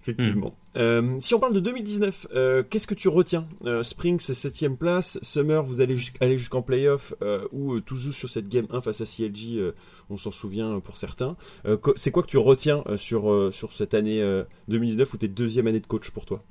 Effectivement. 0.08 0.54
Euh, 0.78 1.16
si 1.18 1.34
on 1.34 1.40
parle 1.40 1.54
de 1.54 1.60
2019, 1.60 2.28
euh, 2.36 2.62
qu'est-ce 2.70 2.86
que 2.86 2.94
tu 2.94 3.08
retiens? 3.08 3.48
Euh, 3.66 3.82
Spring 3.82 4.20
c'est 4.20 4.36
septième 4.36 4.78
place, 4.78 5.18
Summer 5.24 5.64
vous 5.64 5.82
allez 5.82 5.98
aller 6.22 6.38
jusqu'en 6.38 6.62
playoff 6.62 7.16
euh, 7.24 7.48
où 7.52 7.74
euh, 7.74 7.82
tout 7.82 7.96
joue 7.96 8.12
sur 8.12 8.30
cette 8.30 8.48
game 8.48 8.68
1 8.70 8.82
face 8.82 9.02
à 9.02 9.06
CLG, 9.06 9.58
euh, 9.58 9.72
on 10.12 10.18
s'en 10.18 10.30
souvient 10.30 10.80
pour 10.80 10.98
certains. 10.98 11.38
Euh, 11.66 11.78
c'est 11.96 12.12
quoi 12.12 12.22
que 12.22 12.28
tu 12.28 12.38
retiens 12.38 12.84
euh, 12.88 12.98
sur, 12.98 13.32
euh, 13.32 13.50
sur 13.52 13.74
cette 13.74 13.96
année 13.96 14.22
euh, 14.22 14.44
2019 14.68 15.12
ou 15.12 15.18
tes 15.18 15.28
deuxième 15.28 15.66
année 15.66 15.80
de 15.80 15.88
coach 15.88 16.12
pour 16.12 16.26
toi? 16.26 16.44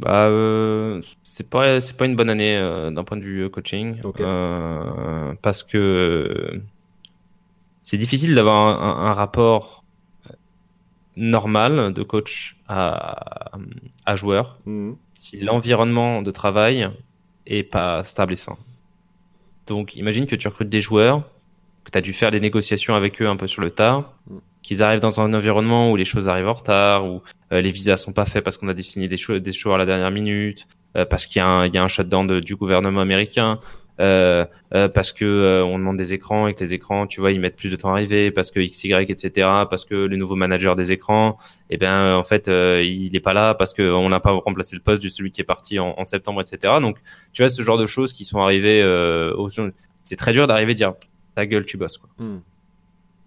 Bah, 0.00 0.26
euh, 0.26 1.00
c'est 1.22 1.48
pas 1.48 1.80
c'est 1.82 1.96
pas 1.96 2.06
une 2.06 2.16
bonne 2.16 2.30
année 2.30 2.56
euh, 2.56 2.90
d'un 2.90 3.04
point 3.04 3.18
de 3.18 3.22
vue 3.22 3.48
coaching 3.50 3.96
Ok. 4.02 4.20
euh, 4.22 5.34
parce 5.42 5.62
que 5.62 6.60
c'est 7.82 7.96
difficile 7.98 8.34
d'avoir 8.34 8.56
un, 8.82 9.04
un- 9.04 9.10
un 9.10 9.12
rapport 9.12 9.79
normal 11.16 11.92
de 11.92 12.02
coach 12.02 12.56
à, 12.68 13.50
à 14.06 14.16
joueur 14.16 14.58
Mhm. 14.66 14.96
si 15.14 15.40
l'environnement 15.40 16.22
de 16.22 16.30
travail 16.30 16.88
est 17.46 17.62
pas 17.64 18.04
stable 18.04 18.32
et 18.34 18.36
sain. 18.36 18.56
Donc, 19.66 19.96
imagine 19.96 20.26
que 20.26 20.36
tu 20.36 20.48
recrutes 20.48 20.68
des 20.68 20.80
joueurs, 20.80 21.22
que 21.84 21.90
tu 21.90 21.98
as 21.98 22.00
dû 22.00 22.12
faire 22.12 22.30
des 22.30 22.40
négociations 22.40 22.94
avec 22.94 23.20
eux 23.22 23.28
un 23.28 23.36
peu 23.36 23.46
sur 23.46 23.62
le 23.62 23.70
tard, 23.70 24.12
Mm. 24.28 24.38
qu'ils 24.62 24.82
arrivent 24.82 25.00
dans 25.00 25.20
un 25.20 25.32
environnement 25.32 25.90
où 25.90 25.96
les 25.96 26.04
choses 26.04 26.28
arrivent 26.28 26.48
en 26.48 26.52
retard, 26.54 27.06
où 27.06 27.22
euh, 27.52 27.60
les 27.60 27.70
visas 27.70 27.96
sont 27.96 28.12
pas 28.12 28.26
faits 28.26 28.44
parce 28.44 28.58
qu'on 28.58 28.68
a 28.68 28.74
défini 28.74 29.08
des, 29.08 29.16
cho- 29.16 29.38
des 29.38 29.52
choix 29.52 29.76
à 29.76 29.78
la 29.78 29.86
dernière 29.86 30.10
minute, 30.10 30.66
euh, 30.96 31.04
parce 31.06 31.24
qu'il 31.26 31.38
y, 31.40 31.42
a 31.42 31.46
un- 31.48 31.66
il 31.66 31.74
y 31.74 31.78
a 31.78 31.82
un 31.82 31.88
shutdown 31.88 32.26
de- 32.26 32.40
du 32.40 32.56
gouvernement 32.56 33.00
américain, 33.00 33.58
parce 34.00 35.12
que 35.12 35.24
euh, 35.24 35.64
on 35.64 35.78
demande 35.78 35.96
des 35.96 36.14
écrans 36.14 36.46
et 36.46 36.54
que 36.54 36.60
les 36.60 36.72
écrans, 36.74 37.06
tu 37.06 37.20
vois, 37.20 37.32
ils 37.32 37.40
mettent 37.40 37.56
plus 37.56 37.70
de 37.70 37.76
temps 37.76 37.90
à 37.90 37.92
arriver, 37.92 38.30
parce 38.30 38.50
que 38.50 38.60
XY, 38.60 38.92
etc., 39.08 39.66
parce 39.68 39.84
que 39.84 39.94
le 39.94 40.16
nouveau 40.16 40.36
manager 40.36 40.74
des 40.76 40.92
écrans, 40.92 41.36
eh 41.68 41.76
ben 41.76 41.92
euh, 41.92 42.16
en 42.16 42.24
fait 42.24 42.48
euh, 42.48 42.82
il 42.82 43.14
est 43.14 43.20
pas 43.20 43.32
là 43.32 43.54
parce 43.54 43.74
que 43.74 43.82
on 43.92 44.08
n'a 44.08 44.20
pas 44.20 44.30
remplacé 44.32 44.74
le 44.76 44.82
poste 44.82 45.02
de 45.02 45.08
celui 45.08 45.30
qui 45.30 45.40
est 45.40 45.44
parti 45.44 45.78
en, 45.78 45.94
en 45.98 46.04
septembre 46.04 46.40
etc 46.40 46.74
donc 46.80 46.96
tu 47.32 47.42
vois 47.42 47.48
ce 47.48 47.62
genre 47.62 47.78
de 47.78 47.86
choses 47.86 48.12
qui 48.12 48.24
sont 48.24 48.40
arrivées 48.40 48.82
euh, 48.82 49.32
au- 49.36 49.48
c'est 50.02 50.16
très 50.16 50.32
dur 50.32 50.46
d'arriver 50.46 50.72
à 50.72 50.74
dire 50.74 50.94
ta 51.34 51.46
gueule 51.46 51.64
tu 51.66 51.76
bosses 51.76 51.98
quoi 51.98 52.08
Mhm. 52.18 52.40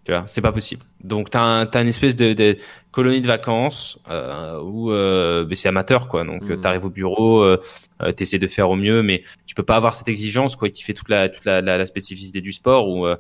tu 0.06 0.12
vois 0.12 0.24
c'est 0.28 0.42
pas 0.42 0.52
possible 0.52 0.82
Donc 1.04 1.30
t'as 1.30 1.42
un, 1.42 1.66
t'as 1.66 1.82
une 1.82 1.88
espèce 1.90 2.16
de, 2.16 2.34
de 2.34 2.58
colonie 2.92 3.22
de 3.22 3.28
vacances 3.28 3.98
euh, 4.10 4.60
où 4.62 4.92
euh, 4.92 5.48
c'est 5.54 5.68
amateur 5.68 6.08
quoi. 6.08 6.24
Donc 6.24 6.44
Mhm. 6.48 6.62
tu 6.62 6.68
arrives 6.68 6.86
au 6.86 6.90
bureau, 6.90 7.42
euh, 7.42 7.60
euh, 8.02 8.12
t'essaies 8.12 8.38
de 8.40 8.48
faire 8.48 8.70
au 8.70 8.76
mieux, 8.76 9.02
mais 9.02 9.24
tu 9.48 9.56
peux 9.56 9.64
pas 9.64 9.76
avoir 9.76 9.96
cette 9.96 10.08
exigence 10.08 10.56
quoi 10.56 10.70
qui 10.70 10.84
fait 10.84 10.94
toute 10.94 11.10
la 11.10 11.28
toute 11.30 11.44
la, 11.46 11.62
la, 11.62 11.78
la 11.78 11.86
spécificité 11.86 12.40
du 12.42 12.54
sport 12.54 12.88
où, 12.90 13.06
euh, 13.08 13.16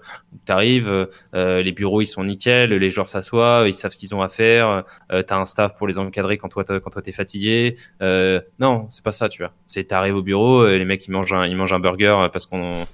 t'arrives, 0.46 1.08
euh, 1.36 1.62
les 1.64 1.72
bureaux 1.72 2.02
ils 2.02 2.08
sont 2.08 2.24
nickel, 2.24 2.72
les 2.72 2.92
joueurs 2.92 3.08
s'assoient, 3.10 3.64
ils 3.68 3.74
savent 3.74 3.92
ce 3.92 3.98
qu'ils 3.98 4.14
ont 4.16 4.22
à 4.22 4.30
faire, 4.30 4.84
euh, 5.12 5.24
t'as 5.24 5.38
un 5.38 5.46
staff 5.46 5.76
pour 5.76 5.88
les 5.88 5.98
encadrer 6.00 6.38
quand 6.38 6.50
toi 6.50 6.64
t'as- 6.64 6.80
quand 6.80 6.90
toi 6.92 7.02
t'es 7.02 7.12
fatigué. 7.12 7.76
Euh, 8.02 8.40
non, 8.60 8.88
c'est 8.92 9.04
pas 9.04 9.12
ça 9.12 9.28
tu 9.30 9.42
vois. 9.42 9.54
C'est 9.66 9.86
t'arrives 9.86 10.16
au 10.16 10.22
bureau, 10.24 10.62
euh, 10.62 10.78
les 10.78 10.86
mecs 10.86 11.06
ils 11.08 11.12
mangent 11.12 11.34
un, 11.34 11.46
ils 11.48 11.56
mangent 11.56 11.74
un 11.74 11.80
burger 11.80 12.28
parce 12.32 12.46
qu'on 12.46 12.74
euh, 12.82 12.86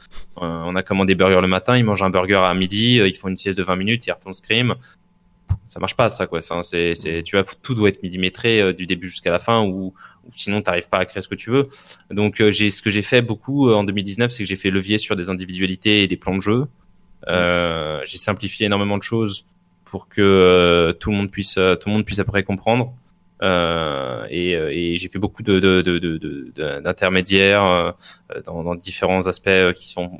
on 0.42 0.76
a 0.76 0.84
commandé 0.84 1.16
burger 1.16 1.42
le 1.42 1.48
matin, 1.48 1.76
ils 1.78 1.84
mangent 1.84 2.04
un 2.04 2.10
burger 2.10 2.42
à 2.44 2.54
midi, 2.54 3.00
euh, 3.02 3.08
ils 3.10 3.16
font 3.16 3.28
une 3.28 3.36
sieste 3.36 3.58
de 3.58 3.64
20 3.64 3.76
minutes, 3.76 4.08
ils 4.08 4.12
retournent 4.12 4.34
scrim. 4.34 4.76
Ça 5.70 5.80
marche 5.80 5.96
pas 5.96 6.10
ça 6.10 6.26
quoi. 6.26 6.40
Enfin 6.40 6.64
c'est 6.64 6.96
c'est 6.96 7.22
tu 7.24 7.38
vois 7.38 7.46
tout 7.62 7.76
doit 7.76 7.90
être 7.90 8.02
millimétré 8.02 8.60
euh, 8.60 8.74
du 8.74 8.88
début 8.88 9.08
jusqu'à 9.08 9.32
la 9.32 9.38
fin 9.38 9.62
ou, 9.64 9.94
ou 10.26 10.32
sinon 10.34 10.62
t'arrives 10.62 10.90
pas 10.90 10.98
à 10.98 11.06
créer 11.06 11.22
ce 11.22 11.28
que 11.28 11.36
tu 11.36 11.52
veux. 11.52 11.64
Donc 12.10 12.42
euh, 12.42 12.50
j'ai 12.50 12.72
ce 12.72 12.82
que 12.82 12.90
j'ai 12.90 13.04
fait 13.04 13.22
beaucoup 13.22 13.70
euh, 13.70 13.76
en 13.76 13.84
2019, 13.84 14.32
c'est 14.32 14.40
que 14.40 14.50
j'ai 14.50 14.56
fait 14.56 14.72
levier 14.72 14.98
sur 14.98 15.16
des 15.16 15.30
individualités 15.30 16.04
et 16.04 16.08
des 16.08 16.18
plans 16.18 16.36
de 16.36 16.42
jeu. 16.42 16.68
J'ai 17.28 18.18
simplifié 18.18 18.66
énormément 18.66 18.98
de 18.98 19.04
choses 19.04 19.46
pour 19.86 20.08
que 20.08 20.96
tout 21.00 21.12
le 21.12 21.18
monde 21.18 21.30
puisse 21.30 21.54
tout 21.54 21.90
le 21.90 21.92
monde 21.92 22.06
puisse 22.06 22.20
après 22.20 22.44
comprendre. 22.44 22.94
Et, 23.42 24.96
j'ai 24.98 25.10
fait 25.10 25.20
beaucoup 25.20 25.44
de 25.44 25.60
d'intermédiaires 26.82 27.96
dans, 28.44 28.64
dans 28.64 28.74
différents 28.74 29.28
aspects 29.28 29.74
qui 29.76 29.90
sont 29.90 30.20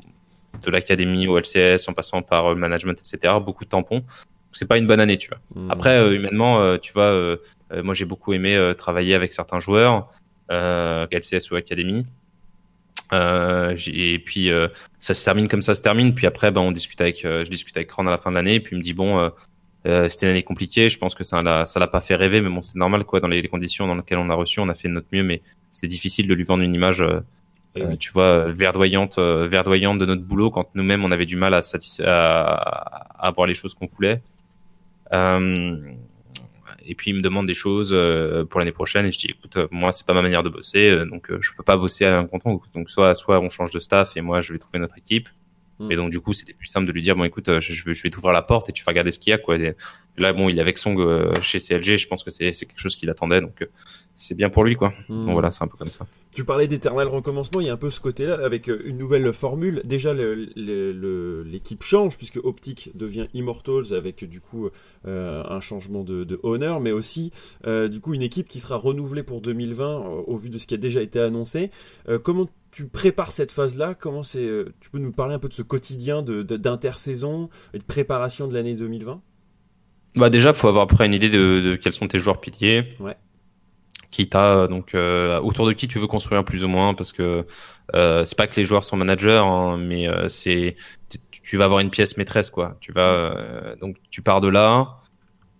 de 0.62 0.70
l'académie 0.70 1.26
au 1.26 1.38
LCS 1.38 1.88
en 1.88 1.92
passant 1.92 2.22
par 2.22 2.50
le 2.50 2.56
management 2.56 3.00
etc. 3.00 3.34
Beaucoup 3.44 3.64
de 3.64 3.70
tampons. 3.70 4.04
C'est 4.52 4.66
pas 4.66 4.78
une 4.78 4.86
bonne 4.86 5.00
année, 5.00 5.16
tu 5.16 5.28
vois. 5.28 5.38
Mhm. 5.54 5.70
Après, 5.70 5.98
euh, 5.98 6.14
humainement, 6.14 6.60
euh, 6.60 6.76
tu 6.76 6.92
vois, 6.92 7.04
euh, 7.04 7.36
moi 7.82 7.94
j'ai 7.94 8.04
beaucoup 8.04 8.32
aimé 8.32 8.72
travailler 8.76 9.14
avec 9.14 9.32
certains 9.32 9.60
joueurs, 9.60 10.08
euh, 10.50 11.06
LCS 11.10 11.50
ou 11.50 11.56
Academy. 11.56 12.06
Euh, 13.12 13.76
et 13.92 14.18
puis 14.20 14.50
euh, 14.50 14.68
ça 14.98 15.14
se 15.14 15.24
termine 15.24 15.48
comme 15.48 15.62
ça 15.62 15.74
se 15.74 15.82
termine. 15.82 16.14
Puis 16.14 16.26
après, 16.26 16.50
ben, 16.50 16.60
on 16.60 16.72
discute 16.72 17.00
avec, 17.00 17.24
euh, 17.24 17.44
je 17.44 17.50
discute 17.50 17.76
avec 17.76 17.90
Ron 17.90 18.06
à 18.06 18.10
la 18.10 18.18
fin 18.18 18.30
de 18.30 18.36
l'année. 18.36 18.54
Et 18.54 18.60
puis 18.60 18.76
il 18.76 18.78
me 18.78 18.82
dit 18.82 18.92
bon, 18.94 19.30
c'était 19.84 20.26
une 20.26 20.32
année 20.32 20.42
compliquée. 20.42 20.88
Je 20.88 20.98
pense 20.98 21.14
que 21.14 21.24
ça 21.24 21.42
l'a, 21.42 21.64
ça 21.64 21.80
l'a 21.80 21.86
pas 21.86 22.00
fait 22.00 22.14
rêver, 22.14 22.40
mais 22.40 22.50
bon, 22.50 22.62
c'est 22.62 22.76
normal 22.76 23.04
quoi. 23.04 23.20
Dans 23.20 23.28
les, 23.28 23.42
les 23.42 23.48
conditions 23.48 23.86
dans 23.86 23.94
lesquelles 23.94 24.18
on 24.18 24.30
a 24.30 24.34
reçu, 24.34 24.60
on 24.60 24.68
a 24.68 24.74
fait 24.74 24.88
de 24.88 24.94
notre 24.94 25.08
mieux, 25.12 25.24
mais 25.24 25.42
c'est 25.70 25.86
difficile 25.86 26.28
de 26.28 26.34
lui 26.34 26.44
vendre 26.44 26.62
une 26.62 26.74
image. 26.74 27.04
oui. 27.76 27.98
tu 27.98 28.10
vois, 28.12 28.46
verdoyante, 28.46 29.18
verdoyante 29.18 29.98
de 29.98 30.06
notre 30.06 30.22
boulot 30.22 30.50
quand 30.50 30.68
nous-mêmes 30.74 31.04
on 31.04 31.10
avait 31.10 31.26
du 31.26 31.36
mal 31.36 31.54
à, 31.54 31.60
à, 32.04 32.10
à 32.10 33.26
avoir 33.26 33.46
les 33.46 33.54
choses 33.54 33.74
qu'on 33.74 33.86
voulait. 33.86 34.22
Euh, 35.12 35.76
et 36.86 36.94
puis 36.94 37.10
il 37.10 37.14
me 37.14 37.20
demande 37.20 37.46
des 37.46 37.54
choses 37.54 37.90
euh, 37.92 38.44
pour 38.44 38.60
l'année 38.60 38.72
prochaine. 38.72 39.06
Et 39.06 39.12
je 39.12 39.18
dis 39.18 39.28
écoute 39.28 39.56
euh, 39.56 39.68
moi 39.70 39.92
c'est 39.92 40.06
pas 40.06 40.14
ma 40.14 40.22
manière 40.22 40.42
de 40.42 40.48
bosser 40.48 41.04
donc 41.06 41.30
je 41.40 41.50
peux 41.56 41.62
pas 41.62 41.76
bosser 41.76 42.04
à 42.04 42.18
un 42.18 42.26
compte 42.26 42.42
donc 42.74 42.90
soit 42.90 43.14
soit 43.14 43.40
on 43.40 43.48
change 43.48 43.70
de 43.70 43.80
staff 43.80 44.16
et 44.16 44.20
moi 44.20 44.40
je 44.40 44.52
vais 44.52 44.58
trouver 44.58 44.78
notre 44.78 44.98
équipe. 44.98 45.28
Mm. 45.78 45.92
et 45.92 45.96
donc 45.96 46.10
du 46.10 46.20
coup 46.20 46.32
c'était 46.32 46.52
plus 46.52 46.66
simple 46.66 46.86
de 46.86 46.92
lui 46.92 47.00
dire 47.00 47.16
bon 47.16 47.24
écoute 47.24 47.60
je, 47.60 47.72
je 47.72 47.84
vais, 47.84 47.94
je 47.94 48.02
vais 48.02 48.10
t'ouvrir 48.10 48.32
la 48.32 48.42
porte 48.42 48.68
et 48.68 48.72
tu 48.72 48.84
vas 48.84 48.90
regarder 48.90 49.10
ce 49.10 49.18
qu'il 49.18 49.30
y 49.30 49.34
a 49.34 49.38
quoi. 49.38 49.56
Et 49.56 49.74
là 50.18 50.32
bon 50.32 50.48
il 50.48 50.58
est 50.58 50.60
avec 50.60 50.76
Song 50.78 50.98
euh, 51.00 51.32
chez 51.40 51.58
CLG 51.60 51.96
je 51.96 52.08
pense 52.08 52.22
que 52.24 52.30
c'est 52.30 52.50
quelque 52.52 52.78
chose 52.78 52.96
qu'il 52.96 53.08
attendait 53.10 53.40
donc 53.40 53.62
euh, 53.62 53.66
c'est 54.14 54.34
bien 54.34 54.50
pour 54.50 54.64
lui 54.64 54.76
quoi 54.76 54.92
Mhm. 55.08 55.24
donc 55.26 55.32
voilà 55.32 55.50
c'est 55.50 55.64
un 55.64 55.68
peu 55.68 55.76
comme 55.78 55.90
ça 55.90 56.06
Tu 56.32 56.44
parlais 56.44 56.68
d'éternel 56.68 57.08
recommencement, 57.08 57.60
il 57.60 57.66
y 57.66 57.70
a 57.70 57.72
un 57.72 57.76
peu 57.76 57.90
ce 57.90 58.00
côté-là 58.00 58.38
avec 58.44 58.68
euh, 58.68 58.80
une 58.84 58.98
nouvelle 58.98 59.32
formule. 59.32 59.82
Déjà, 59.84 60.12
l'équipe 61.44 61.82
change 61.82 62.16
puisque 62.16 62.36
Optic 62.42 62.90
devient 62.94 63.26
Immortals 63.34 63.92
avec 63.92 64.24
du 64.28 64.40
coup 64.40 64.68
euh, 65.06 65.42
un 65.48 65.60
changement 65.60 66.04
de, 66.04 66.24
de 66.24 66.38
honneur, 66.42 66.80
mais 66.80 66.92
aussi 66.92 67.32
euh, 67.66 67.88
du 67.88 68.00
coup 68.00 68.14
une 68.14 68.22
équipe 68.22 68.48
qui 68.48 68.60
sera 68.60 68.76
renouvelée 68.76 69.22
pour 69.22 69.40
2020 69.40 69.84
euh, 69.84 70.04
au 70.26 70.36
vu 70.36 70.50
de 70.50 70.58
ce 70.58 70.66
qui 70.66 70.74
a 70.74 70.78
déjà 70.78 71.02
été 71.02 71.20
annoncé. 71.20 71.70
Comment 72.22 72.48
tu 72.70 72.86
prépares 72.86 73.32
cette 73.32 73.50
phase-là? 73.52 73.94
Comment 73.94 74.22
c'est 74.22 74.48
Tu 74.80 74.90
peux 74.90 74.98
nous 74.98 75.12
parler 75.12 75.34
un 75.34 75.38
peu 75.38 75.48
de 75.48 75.54
ce 75.54 75.62
quotidien 75.62 76.22
de, 76.22 76.42
de- 76.42 76.56
d'intersaison 76.56 77.48
et 77.74 77.78
de 77.78 77.84
préparation 77.84 78.46
de 78.48 78.54
l'année 78.54 78.74
2020 78.74 79.20
Bah 80.16 80.30
déjà, 80.30 80.52
faut 80.52 80.68
avoir 80.68 80.84
après 80.84 81.06
une 81.06 81.14
idée 81.14 81.30
de, 81.30 81.60
de 81.60 81.76
quels 81.76 81.92
sont 81.92 82.08
tes 82.08 82.18
joueurs 82.18 82.40
piliers. 82.40 82.84
Ouais. 82.98 83.16
Qui 84.10 84.28
t'a 84.28 84.66
donc 84.66 84.94
euh, 84.96 85.38
autour 85.40 85.66
de 85.68 85.72
qui 85.72 85.86
tu 85.86 86.00
veux 86.00 86.08
construire 86.08 86.44
plus 86.44 86.64
ou 86.64 86.68
moins 86.68 86.94
parce 86.94 87.12
que 87.12 87.46
euh, 87.94 88.24
c'est 88.24 88.36
pas 88.36 88.48
que 88.48 88.56
les 88.56 88.64
joueurs 88.64 88.82
sont 88.82 88.96
managers, 88.96 89.40
hein, 89.44 89.76
mais 89.76 90.08
euh, 90.08 90.28
c'est 90.28 90.74
tu- 91.08 91.18
tu 91.42 91.56
vas 91.56 91.66
avoir 91.66 91.78
une 91.78 91.90
pièce 91.90 92.16
maîtresse 92.16 92.50
quoi. 92.50 92.76
Tu 92.80 92.90
vas 92.92 93.02
euh, 93.02 93.76
donc 93.76 93.96
tu 94.10 94.20
pars 94.20 94.40
de 94.40 94.48
là 94.48 94.98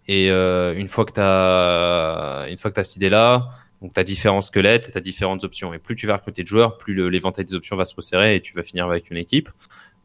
et 0.08 0.30
euh, 0.30 0.74
une 0.74 0.88
fois 0.88 1.04
que 1.04 1.12
t'as 1.12 2.48
une 2.48 2.58
fois 2.58 2.70
que 2.72 2.76
t'as 2.76 2.84
cette 2.84 2.96
idée 2.96 3.08
là, 3.10 3.50
donc 3.82 3.92
t'as 3.92 4.02
différents 4.04 4.42
squelettes, 4.42 4.90
t'as 4.92 5.00
différentes 5.00 5.44
options 5.44 5.72
et 5.72 5.78
plus 5.78 5.94
tu 5.94 6.08
vas 6.08 6.16
recruter 6.16 6.42
de 6.42 6.48
joueurs, 6.48 6.76
plus 6.76 7.08
l'éventail 7.08 7.44
des 7.44 7.54
options 7.54 7.76
va 7.76 7.84
se 7.84 7.94
resserrer 7.94 8.34
et 8.36 8.40
tu 8.40 8.52
vas 8.54 8.64
finir 8.64 8.86
avec 8.86 9.10
une 9.10 9.16
équipe. 9.16 9.48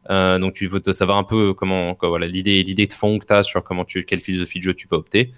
Euh, 0.10 0.38
donc 0.40 0.54
tu 0.54 0.68
veux 0.68 0.80
te 0.80 0.92
savoir 0.92 1.18
un 1.18 1.24
peu 1.24 1.54
comment, 1.54 1.96
quoi, 1.96 2.10
voilà, 2.10 2.28
l'idée, 2.28 2.62
l'idée 2.64 2.88
de 2.88 2.94
fond 2.94 3.18
que 3.20 3.26
tu 3.26 3.34
as 3.34 3.44
sur 3.44 3.64
comment 3.64 3.86
tu, 3.86 4.06
quelle 4.06 4.20
philosophie 4.20 4.60
de 4.60 4.64
jeu 4.64 4.74
tu 4.74 4.88
vas 4.88 4.98
opter. 4.98 5.32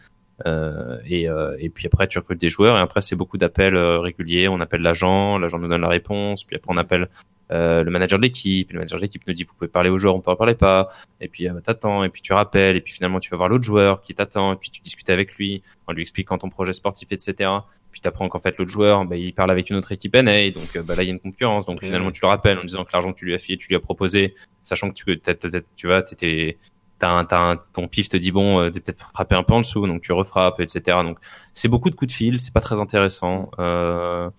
Euh, 0.46 1.00
et, 1.06 1.28
euh, 1.28 1.56
et 1.60 1.70
puis 1.70 1.88
après 1.88 2.08
tu 2.08 2.20
recrutes 2.20 2.40
des 2.40 2.50
joueurs 2.50 2.78
et 2.78 2.80
après 2.80 3.02
c'est 3.02 3.16
beaucoup 3.16 3.38
d'appels 3.38 3.76
euh, 3.76 4.00
réguliers. 4.00 4.48
On 4.48 4.60
appelle 4.60 4.82
l'agent, 4.82 5.38
l'agent 5.38 5.58
nous 5.60 5.68
donne 5.68 5.82
la 5.82 5.88
réponse, 5.88 6.44
puis 6.44 6.56
après 6.56 6.72
on 6.74 6.78
appelle 6.78 7.10
euh, 7.52 7.84
le 7.84 7.92
manager 7.92 8.20
de 8.20 8.24
l'équipe, 8.24 8.72
le 8.72 8.80
manager 8.80 8.98
de 9.00 9.04
l'équipe 9.04 9.22
nous 9.28 9.34
dit 9.34 9.44
vous 9.44 9.54
pouvez 9.54 9.70
parler 9.70 9.90
aux 9.90 9.98
joueurs, 9.98 10.16
on 10.16 10.22
peut 10.22 10.32
en 10.32 10.36
parler 10.36 10.56
pas. 10.56 10.90
Et 11.22 11.28
puis 11.28 11.48
euh, 11.48 11.60
t'attends, 11.62 12.04
et 12.04 12.10
puis 12.10 12.22
tu 12.22 12.34
rappelles, 12.34 12.76
et 12.76 12.82
puis 12.82 12.94
finalement 12.94 13.20
tu 13.20 13.30
vas 13.30 13.38
voir 13.38 13.50
l'autre 13.50 13.64
joueur 13.64 14.02
qui 14.02 14.14
t'attend, 14.14 14.54
et 14.54 14.56
puis 14.58 14.70
tu 14.70 14.82
discutes 14.82 15.10
avec 15.10 15.36
lui. 15.36 15.62
En 15.88 15.94
lui 15.94 16.02
expliquant 16.02 16.38
ton 16.38 16.50
projet 16.50 16.74
sportif, 16.74 17.12
etc. 17.12 17.50
Puis 17.92 18.02
t'apprends 18.02 18.28
qu'en 18.30 18.40
fait 18.40 18.58
l'autre 18.58 18.72
joueur, 18.72 19.06
bah, 19.06 19.16
il 19.16 19.34
parle 19.34 19.52
avec 19.52 19.70
une 19.70 19.78
autre 19.78 19.92
équipe 19.94 20.16
NA, 20.16 20.52
donc 20.52 20.76
euh, 20.76 20.84
bah, 20.84 20.96
là 20.96 21.04
il 21.04 21.06
y 21.08 21.10
a 21.10 21.14
une 21.14 21.20
concurrence. 21.20 21.66
Donc 21.66 21.84
finalement 21.84 22.12
tu 22.12 22.22
le 22.22 22.28
rappelles 22.28 22.58
en 22.60 22.64
disant 22.64 22.84
que 22.84 22.90
l'argent 22.94 23.14
que 23.14 23.20
tu 23.20 23.26
lui 23.26 23.34
as 23.34 23.40
filé, 23.40 23.58
tu 23.58 23.68
lui 23.70 23.76
as 23.76 23.80
proposé, 23.80 24.36
sachant 24.62 24.90
que 24.90 24.94
tu 24.96 25.06
peut-être 25.06 25.40
peut-être 25.40 25.66
tu 25.78 25.88
vois 25.88 26.02
t'étais 26.04 26.58
t'as 27.00 27.12
un, 27.12 27.26
t'as 27.26 27.52
un- 27.52 27.58
ton 27.74 27.88
pif 27.88 28.10
te 28.10 28.18
dit 28.18 28.32
bon 28.32 28.60
euh, 28.60 28.70
t'es 28.72 28.80
peut-être 28.80 29.10
frappé 29.14 29.36
un 29.36 29.44
peu 29.44 29.54
en 29.54 29.62
dessous. 29.62 29.88
Donc 29.88 30.02
tu 30.02 30.12
refrappes 30.12 30.60
etc 30.60 30.98
donc 31.04 31.20
c'est 31.54 31.68
beaucoup 31.70 31.90
de 31.90 31.96
coups 31.96 32.12
de 32.12 32.16
fil. 32.18 32.40
C'est 32.42 32.54
pas 32.54 32.60
très 32.62 32.80
intéressant. 32.80 33.50
Euh, 33.60 34.30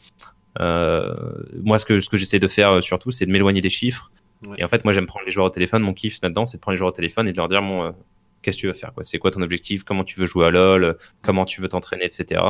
moi 0.59 1.79
ce 1.79 1.85
que 1.85 2.01
ce 2.01 2.09
que 2.09 2.17
j'essaie 2.17 2.39
de 2.39 2.49
faire 2.49 2.73
euh, 2.73 2.81
surtout 2.81 3.11
c'est 3.11 3.27
de 3.27 3.31
m'éloigner 3.31 3.61
des 3.61 3.71
chiffres. 3.71 4.11
Ouais. 4.47 4.55
et 4.59 4.65
en 4.65 4.69
fait 4.69 4.85
moi 4.85 4.93
j'aime 4.93 5.07
prendre 5.07 5.27
les 5.27 5.33
joueurs 5.33 5.47
au 5.47 5.51
téléphone. 5.51 5.83
Mon 5.83 5.95
kiff 5.95 6.19
là-dedans 6.23 6.47
c'est 6.47 6.59
de 6.59 6.61
prendre 6.61 6.75
les 6.75 6.79
joueurs 6.79 6.91
au 6.91 6.97
téléphone 6.97 7.29
et 7.29 7.33
de 7.33 7.37
leur 7.37 7.49
dire 7.49 7.63
bon 7.63 7.85
euh, 7.85 7.91
qu'est-ce 8.43 8.57
que 8.57 8.61
tu 8.63 8.67
veux 8.69 8.73
faire 8.73 8.93
quoi? 8.93 9.05
C'est 9.05 9.19
quoi 9.19 9.31
ton 9.31 9.43
objectif? 9.43 9.83
Comment 9.85 10.05
tu 10.05 10.19
veux 10.19 10.27
jouer 10.27 10.47
à 10.47 10.51
lol? 10.51 10.85
Euh, 10.85 10.95
comment 11.23 11.45
tu 11.45 11.61
veux 11.61 11.69
t'entraîner 11.69 12.05
etc 12.05 12.41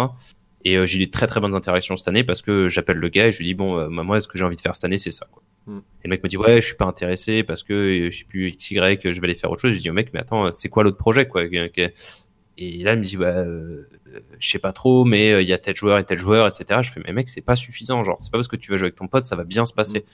et 0.64 0.76
euh, 0.76 0.86
j'ai 0.86 0.96
eu 0.96 0.98
des 1.06 1.10
très 1.10 1.26
très 1.26 1.40
bonnes 1.40 1.54
interactions 1.54 1.96
cette 1.96 2.08
année 2.08 2.24
parce 2.24 2.42
que 2.42 2.68
j'appelle 2.68 2.96
le 2.96 3.08
gars 3.08 3.28
et 3.28 3.32
je 3.32 3.38
lui 3.38 3.46
dis 3.46 3.54
bon 3.54 3.78
euh, 3.78 3.88
moi 3.88 4.20
ce 4.20 4.26
que 4.26 4.38
j'ai 4.38 4.44
envie 4.44 4.56
de 4.56 4.60
faire 4.60 4.74
cette 4.74 4.84
année 4.84 4.98
c'est 4.98 5.10
ça 5.10 5.26
quoi. 5.30 5.42
Mm. 5.66 5.78
et 5.78 5.82
le 6.04 6.10
mec 6.10 6.22
me 6.22 6.28
dit 6.28 6.36
ouais 6.36 6.60
je 6.60 6.66
suis 6.66 6.76
pas 6.76 6.86
intéressé 6.86 7.42
parce 7.42 7.62
que 7.62 7.72
euh, 7.72 8.10
je 8.10 8.18
sais 8.18 8.24
plus 8.24 8.50
XY 8.50 8.74
je 8.76 9.20
vais 9.20 9.24
aller 9.24 9.34
faire 9.34 9.50
autre 9.50 9.62
chose. 9.62 9.72
Je 9.72 9.80
dis 9.80 9.90
au 9.90 9.92
mec 9.92 10.10
mais 10.12 10.20
attends 10.20 10.52
c'est 10.52 10.68
quoi 10.68 10.82
l'autre 10.82 10.96
projet 10.96 11.26
quoi? 11.26 11.42
Et 12.58 12.82
là 12.82 12.94
il 12.94 12.98
me 12.98 13.04
dit 13.04 13.16
ouais 13.16 13.26
euh, 13.26 13.88
euh, 14.08 14.20
je 14.38 14.48
sais 14.48 14.58
pas 14.58 14.72
trop 14.72 15.04
mais 15.04 15.32
euh, 15.32 15.42
il 15.42 15.48
y 15.48 15.52
a 15.52 15.58
tel 15.58 15.76
joueur 15.76 15.98
et 15.98 16.04
tel 16.04 16.18
joueur 16.18 16.46
etc 16.46 16.80
je 16.82 16.90
fais 16.90 17.00
mais 17.06 17.12
mec 17.12 17.28
c'est 17.28 17.40
pas 17.40 17.56
suffisant. 17.56 18.02
Genre 18.02 18.16
c'est 18.20 18.30
pas 18.30 18.38
parce 18.38 18.48
que 18.48 18.56
tu 18.56 18.70
vas 18.70 18.76
jouer 18.76 18.86
avec 18.86 18.96
ton 18.96 19.06
pote 19.06 19.24
ça 19.24 19.36
va 19.36 19.44
bien 19.44 19.64
se 19.64 19.72
passer. 19.72 20.04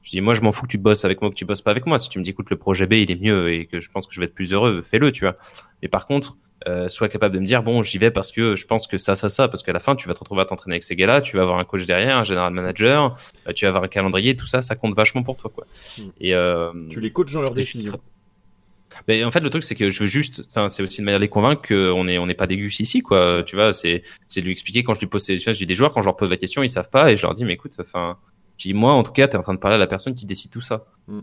Je 0.00 0.10
dis 0.10 0.20
moi 0.20 0.34
je 0.34 0.40
m'en 0.40 0.52
fous 0.52 0.62
que 0.62 0.70
tu 0.70 0.78
bosses 0.78 1.04
avec 1.04 1.20
moi 1.20 1.28
ou 1.28 1.32
que 1.32 1.36
tu 1.36 1.44
bosses 1.44 1.62
pas 1.62 1.70
avec 1.70 1.86
moi. 1.86 1.98
Si 1.98 2.08
tu 2.08 2.18
me 2.18 2.24
dis 2.24 2.30
écoute 2.30 2.50
le 2.50 2.56
projet 2.56 2.86
B 2.86 2.94
il 2.94 3.10
est 3.10 3.20
mieux 3.20 3.52
et 3.52 3.66
que 3.66 3.80
je 3.80 3.90
pense 3.90 4.06
que 4.06 4.14
je 4.14 4.20
vais 4.20 4.26
être 4.26 4.34
plus 4.34 4.52
heureux 4.52 4.82
fais-le 4.82 5.12
tu 5.12 5.24
vois. 5.24 5.36
Mais 5.82 5.88
par 5.88 6.06
contre 6.06 6.38
euh, 6.68 6.88
sois 6.88 7.08
capable 7.08 7.34
de 7.34 7.40
me 7.40 7.44
dire 7.46 7.62
bon 7.62 7.82
j'y 7.82 7.98
vais 7.98 8.10
parce 8.10 8.30
que 8.30 8.54
je 8.54 8.66
pense 8.66 8.86
que 8.86 8.96
ça 8.96 9.16
ça 9.16 9.28
ça 9.28 9.48
parce 9.48 9.62
qu'à 9.62 9.72
la 9.72 9.80
fin 9.80 9.96
tu 9.96 10.06
vas 10.06 10.14
te 10.14 10.20
retrouver 10.20 10.42
à 10.42 10.44
t'entraîner 10.44 10.74
avec 10.74 10.84
ces 10.84 10.94
gars-là 10.94 11.20
tu 11.20 11.36
vas 11.36 11.42
avoir 11.42 11.58
un 11.58 11.64
coach 11.64 11.86
derrière 11.86 12.18
un 12.18 12.24
général 12.24 12.52
manager 12.52 13.16
euh, 13.48 13.52
tu 13.52 13.64
vas 13.64 13.70
avoir 13.70 13.84
un 13.84 13.88
calendrier 13.88 14.36
tout 14.36 14.46
ça 14.46 14.62
ça 14.62 14.76
compte 14.76 14.94
vachement 14.94 15.22
pour 15.22 15.36
toi 15.36 15.50
quoi. 15.52 15.66
Mm. 15.98 16.02
et 16.20 16.34
euh, 16.34 16.72
Tu 16.88 17.00
les 17.00 17.10
coaches 17.10 17.32
dans 17.32 17.40
leurs 17.40 17.54
décisions. 17.54 17.98
Mais 19.08 19.24
en 19.24 19.30
fait, 19.30 19.40
le 19.40 19.50
truc, 19.50 19.64
c'est 19.64 19.74
que 19.74 19.90
je 19.90 20.00
veux 20.00 20.06
juste, 20.06 20.42
enfin, 20.50 20.68
c'est 20.68 20.82
aussi 20.82 20.98
une 20.98 21.04
manière 21.04 21.18
de 21.18 21.24
les 21.24 21.28
convaincre 21.28 21.62
qu'on 21.66 22.06
est, 22.06 22.18
on 22.18 22.26
n'est 22.26 22.34
pas 22.34 22.46
des 22.46 22.56
ici, 22.56 23.00
quoi. 23.00 23.42
Tu 23.44 23.56
vois, 23.56 23.72
c'est, 23.72 24.02
de 24.36 24.40
lui 24.40 24.52
expliquer 24.52 24.82
quand 24.82 24.94
je 24.94 25.00
lui 25.00 25.06
pose, 25.06 25.24
tu 25.24 25.36
vois, 25.38 25.52
j'ai 25.52 25.66
des 25.66 25.74
joueurs 25.74 25.92
quand 25.92 26.02
je 26.02 26.06
leur 26.06 26.16
pose 26.16 26.30
la 26.30 26.36
question, 26.36 26.62
ils 26.62 26.70
savent 26.70 26.90
pas, 26.90 27.10
et 27.10 27.16
je 27.16 27.22
leur 27.22 27.34
dis, 27.34 27.44
mais 27.44 27.54
écoute, 27.54 27.74
enfin, 27.80 28.18
je 28.58 28.68
dis, 28.68 28.74
moi, 28.74 28.92
en 28.92 29.02
tout 29.02 29.12
cas, 29.12 29.28
t'es 29.28 29.36
en 29.36 29.42
train 29.42 29.54
de 29.54 29.58
parler 29.58 29.76
à 29.76 29.78
la 29.78 29.86
personne 29.86 30.14
qui 30.14 30.26
décide 30.26 30.50
tout 30.50 30.60
ça. 30.60 30.86
Mm. 31.08 31.20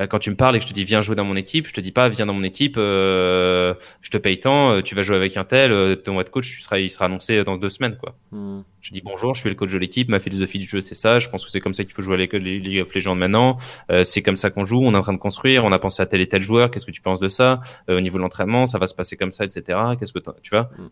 Euh, 0.00 0.06
Quand 0.06 0.18
tu 0.18 0.30
me 0.30 0.36
parles 0.36 0.56
et 0.56 0.58
que 0.58 0.64
je 0.64 0.68
te 0.68 0.74
dis 0.74 0.84
viens 0.84 1.00
jouer 1.00 1.16
dans 1.16 1.24
mon 1.24 1.36
équipe, 1.36 1.66
je 1.68 1.72
te 1.72 1.80
dis 1.80 1.92
pas 1.92 2.08
viens 2.08 2.26
dans 2.26 2.34
mon 2.34 2.42
équipe, 2.42 2.76
euh, 2.76 3.74
je 4.00 4.10
te 4.10 4.18
paye 4.18 4.40
tant, 4.40 4.72
euh, 4.72 4.80
tu 4.82 4.94
vas 4.94 5.02
jouer 5.02 5.16
avec 5.16 5.36
un 5.36 5.44
tel, 5.44 6.00
ton 6.02 6.20
head 6.20 6.30
coach, 6.30 6.48
tu 6.48 6.60
seras, 6.60 6.78
il 6.78 6.90
sera 6.90 7.06
annoncé 7.06 7.44
dans 7.44 7.56
deux 7.56 7.68
semaines, 7.68 7.96
quoi. 7.96 8.16
Hmm. 8.32 8.62
Je 8.80 8.90
dis 8.90 9.00
bonjour, 9.02 9.34
je 9.34 9.40
suis 9.40 9.48
le 9.48 9.54
coach 9.54 9.72
de 9.72 9.78
l'équipe, 9.78 10.08
ma 10.08 10.20
philosophie 10.20 10.58
du 10.58 10.66
jeu 10.66 10.80
c'est 10.80 10.94
ça, 10.94 11.18
je 11.18 11.28
pense 11.28 11.44
que 11.44 11.50
c'est 11.50 11.60
comme 11.60 11.74
ça 11.74 11.84
qu'il 11.84 11.94
faut 11.94 12.02
jouer 12.02 12.14
à 12.14 12.18
l'école 12.18 12.42
League 12.42 12.80
of 12.80 12.94
Legends 12.94 13.14
maintenant, 13.14 13.56
Euh, 13.90 14.04
c'est 14.04 14.22
comme 14.22 14.36
ça 14.36 14.50
qu'on 14.50 14.64
joue, 14.64 14.80
on 14.82 14.94
est 14.94 14.96
en 14.96 15.02
train 15.02 15.12
de 15.12 15.18
construire, 15.18 15.64
on 15.64 15.72
a 15.72 15.78
pensé 15.78 16.02
à 16.02 16.06
tel 16.06 16.20
et 16.20 16.26
tel 16.26 16.42
joueur, 16.42 16.70
qu'est-ce 16.70 16.86
que 16.86 16.90
tu 16.90 17.00
penses 17.00 17.20
de 17.20 17.28
ça? 17.28 17.60
Euh, 17.88 17.98
Au 17.98 18.00
niveau 18.00 18.18
de 18.18 18.22
l'entraînement, 18.22 18.66
ça 18.66 18.78
va 18.78 18.86
se 18.86 18.94
passer 18.94 19.16
comme 19.16 19.32
ça, 19.32 19.44
etc. 19.44 19.78
Qu'est-ce 19.98 20.12
que 20.12 20.18
tu 20.42 20.50
vois? 20.50 20.70
Mm. 20.76 20.90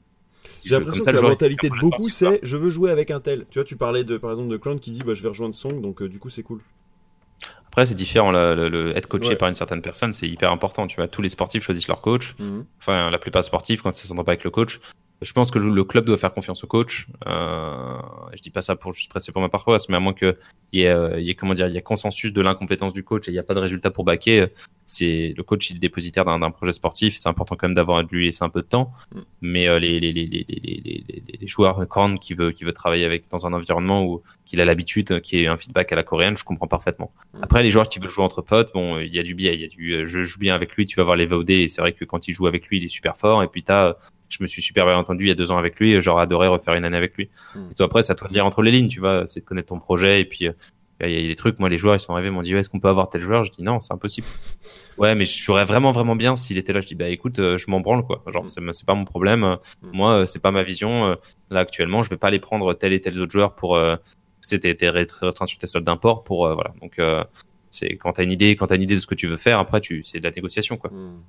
Si 0.50 0.68
J'ai 0.68 0.78
l'impression 0.78 1.04
que 1.04 1.10
la 1.10 1.22
mentalité 1.22 1.68
de 1.68 1.74
beaucoup, 1.80 2.08
c'est 2.08 2.38
je 2.42 2.56
veux 2.56 2.70
jouer 2.70 2.90
avec 2.92 3.10
un 3.10 3.20
tel. 3.20 3.46
Tu 3.50 3.58
vois, 3.58 3.64
tu 3.64 3.76
parlais 3.76 4.04
de 4.04 4.16
par 4.16 4.30
exemple 4.30 4.48
de 4.48 4.56
Clown 4.56 4.78
qui 4.78 4.92
dit 4.92 5.02
bah 5.04 5.14
je 5.14 5.22
vais 5.22 5.28
rejoindre 5.28 5.54
Song, 5.54 5.80
donc 5.80 6.02
du 6.04 6.20
coup 6.20 6.30
c'est 6.30 6.44
cool. 6.44 6.60
Après, 7.72 7.86
c'est 7.86 7.94
différent. 7.94 8.30
Le, 8.30 8.68
le- 8.68 8.96
être 8.96 9.06
coaché 9.08 9.30
Ouais. 9.30 9.36
par 9.36 9.48
une 9.48 9.54
certaine 9.54 9.80
personne, 9.82 10.12
c'est 10.12 10.28
hyper 10.28 10.52
important. 10.52 10.86
Tu 10.86 10.96
vois, 10.96 11.08
tous 11.08 11.22
les 11.22 11.30
sportifs 11.30 11.64
choisissent 11.64 11.88
leur 11.88 12.02
coach. 12.02 12.34
Mhm. 12.38 12.64
Enfin, 12.80 13.10
la 13.10 13.18
plupart 13.18 13.40
des 13.42 13.46
sportifs, 13.46 13.80
quand 13.82 13.92
ça 13.94 14.06
s'entend 14.06 14.24
pas 14.24 14.32
avec 14.32 14.44
le 14.44 14.50
coach. 14.50 14.78
Je 15.22 15.32
pense 15.32 15.50
que 15.50 15.58
le, 15.58 15.84
club 15.84 16.04
doit 16.04 16.18
faire 16.18 16.32
confiance 16.32 16.64
au 16.64 16.66
coach. 16.66 17.06
Euh, 17.26 17.96
je 18.34 18.42
dis 18.42 18.50
pas 18.50 18.60
ça 18.60 18.76
pour 18.76 18.92
juste 18.92 19.10
presser 19.10 19.32
pour 19.32 19.40
ma 19.40 19.48
paroisse, 19.48 19.88
mais 19.88 19.96
à 19.96 20.00
moins 20.00 20.12
que 20.12 20.36
il 20.72 20.80
y 20.80 20.82
ait, 20.84 20.88
euh, 20.88 21.20
y 21.20 21.30
ait 21.30 21.34
comment 21.34 21.54
dire, 21.54 21.68
il 21.68 21.74
y 21.74 21.78
a 21.78 21.82
consensus 21.82 22.32
de 22.32 22.40
l'incompétence 22.40 22.92
du 22.92 23.04
coach 23.04 23.28
et 23.28 23.30
il 23.30 23.34
n'y 23.34 23.40
a 23.40 23.42
pas 23.42 23.54
de 23.54 23.60
résultat 23.60 23.90
pour 23.90 24.04
baquer. 24.04 24.46
C'est 24.84 25.34
le 25.36 25.42
coach, 25.42 25.70
il 25.70 25.76
est 25.76 25.78
dépositaire 25.78 26.24
d'un 26.24 26.50
projet 26.50 26.72
sportif. 26.72 27.16
C'est 27.16 27.28
important 27.28 27.56
quand 27.56 27.68
même 27.68 27.74
d'avoir 27.74 28.02
lui 28.02 28.26
laisser 28.26 28.44
un 28.44 28.48
peu 28.48 28.62
de 28.62 28.66
temps. 28.66 28.92
Mais 29.40 29.68
euh, 29.68 29.78
les, 29.78 31.46
joueurs 31.46 31.86
corn 31.88 32.18
qui 32.18 32.34
veut 32.34 32.52
qui 32.52 32.64
veut 32.64 32.72
travailler 32.72 33.04
avec 33.04 33.28
dans 33.28 33.46
un 33.46 33.52
environnement 33.52 34.04
où 34.04 34.22
qu'il 34.52 34.60
a 34.60 34.64
l'habitude, 34.64 35.20
qui 35.22 35.42
est 35.42 35.46
un 35.46 35.56
feedback 35.56 35.92
à 35.92 35.96
la 35.96 36.02
coréenne, 36.02 36.36
je 36.36 36.44
comprends 36.44 36.66
parfaitement. 36.66 37.12
Après, 37.40 37.62
les 37.62 37.70
joueurs 37.70 37.88
qui 37.88 37.98
veulent 37.98 38.10
jouer 38.10 38.24
entre 38.24 38.42
potes, 38.42 38.72
bon, 38.74 38.98
il 38.98 39.12
y 39.14 39.18
a 39.18 39.22
du 39.22 39.34
biais, 39.34 39.54
il 39.54 39.60
y 39.60 39.64
a 39.64 39.68
du, 39.68 39.92
euh, 39.92 40.06
je 40.06 40.22
joue 40.22 40.38
bien 40.38 40.54
avec 40.54 40.76
lui, 40.76 40.84
tu 40.84 40.96
vas 40.96 41.04
voir 41.04 41.16
les 41.16 41.26
VOD, 41.26 41.50
et 41.50 41.68
c'est 41.68 41.80
vrai 41.80 41.92
que 41.92 42.04
quand 42.04 42.28
il 42.28 42.34
joue 42.34 42.46
avec 42.46 42.68
lui, 42.68 42.76
il 42.78 42.84
est 42.84 42.88
super 42.88 43.16
fort, 43.16 43.42
et 43.42 43.48
puis 43.48 43.62
t'as, 43.62 43.88
euh, 43.88 43.94
je 44.32 44.42
me 44.42 44.46
suis 44.48 44.62
super 44.62 44.86
bien 44.86 44.96
entendu 44.96 45.24
il 45.26 45.28
y 45.28 45.32
a 45.32 45.34
deux 45.34 45.52
ans 45.52 45.58
avec 45.58 45.78
lui, 45.78 45.92
et 45.92 46.00
j'aurais 46.00 46.22
adoré 46.22 46.48
refaire 46.48 46.74
une 46.74 46.84
année 46.84 46.96
avec 46.96 47.16
lui. 47.16 47.28
Mm. 47.54 47.58
Et 47.70 47.74
toi, 47.74 47.86
après, 47.86 48.02
toi 48.02 48.28
de 48.28 48.34
lire 48.34 48.46
entre 48.46 48.62
les 48.62 48.70
lignes, 48.70 48.88
tu 48.88 49.00
vois, 49.00 49.26
c'est 49.26 49.40
de 49.40 49.44
connaître 49.44 49.68
ton 49.68 49.78
projet, 49.78 50.20
et 50.20 50.24
puis, 50.24 50.46
euh, 50.48 50.52
il 51.04 51.10
y 51.10 51.24
a 51.24 51.28
des 51.28 51.34
trucs, 51.34 51.58
moi, 51.58 51.68
les 51.68 51.78
joueurs, 51.78 51.96
ils 51.96 52.00
sont 52.00 52.12
arrivés, 52.12 52.28
ils 52.28 52.32
m'ont 52.32 52.42
dit, 52.42 52.54
ouais, 52.54 52.60
est-ce 52.60 52.70
qu'on 52.70 52.78
peut 52.78 52.88
avoir 52.88 53.08
tel 53.10 53.20
joueur? 53.20 53.42
Je 53.42 53.50
dis, 53.50 53.62
non, 53.64 53.80
c'est 53.80 53.92
impossible. 53.92 54.26
ouais, 54.98 55.14
mais 55.16 55.24
je 55.24 55.42
jouerais 55.42 55.64
vraiment, 55.64 55.90
vraiment 55.90 56.14
bien 56.14 56.36
s'il 56.36 56.58
était 56.58 56.72
là. 56.72 56.80
Je 56.80 56.86
dis, 56.86 56.94
bah, 56.94 57.08
écoute, 57.08 57.40
euh, 57.40 57.58
je 57.58 57.68
m'en 57.70 57.80
branle, 57.80 58.04
quoi. 58.04 58.22
Genre, 58.32 58.44
Mm. 58.44 58.72
c'est 58.72 58.86
pas 58.86 58.94
mon 58.94 59.04
problème. 59.04 59.42
Euh, 59.44 59.56
Mm. 59.82 59.90
Moi, 59.94 60.10
euh, 60.12 60.26
c'est 60.26 60.38
pas 60.40 60.52
ma 60.52 60.62
vision. 60.62 61.16
Là, 61.50 61.60
actuellement, 61.60 62.02
je 62.04 62.10
vais 62.10 62.16
pas 62.16 62.28
aller 62.28 62.38
prendre 62.38 62.72
tel 62.74 62.92
et 62.92 63.00
tel 63.00 63.20
autre 63.20 63.32
joueur 63.32 63.54
pour, 63.56 63.74
euh, 63.76 63.96
c'était 64.40 64.74
t'es 64.76 64.90
ré- 64.90 65.06
très 65.06 65.26
restreint 65.26 65.46
sur 65.46 65.58
tes 65.58 65.66
soldes 65.66 65.84
d'import 65.86 66.22
pour, 66.24 66.46
euh, 66.46 66.54
voilà. 66.54 66.72
Donc, 66.80 66.98
euh, 67.00 67.24
c'est 67.70 67.96
quand 67.96 68.12
t'as 68.12 68.22
une 68.22 68.30
idée, 68.30 68.54
quand 68.54 68.68
t'as 68.68 68.76
une 68.76 68.82
idée 68.82 68.94
de 68.94 69.00
ce 69.00 69.06
que 69.08 69.14
tu 69.16 69.26
veux 69.26 69.36
faire, 69.36 69.58
après, 69.58 69.80
tu, 69.80 70.02
c'est 70.04 70.18
de 70.20 70.24
la 70.24 70.30
négociation, 70.30 70.76
quoi. 70.76 70.90
Hmm. 70.90 71.20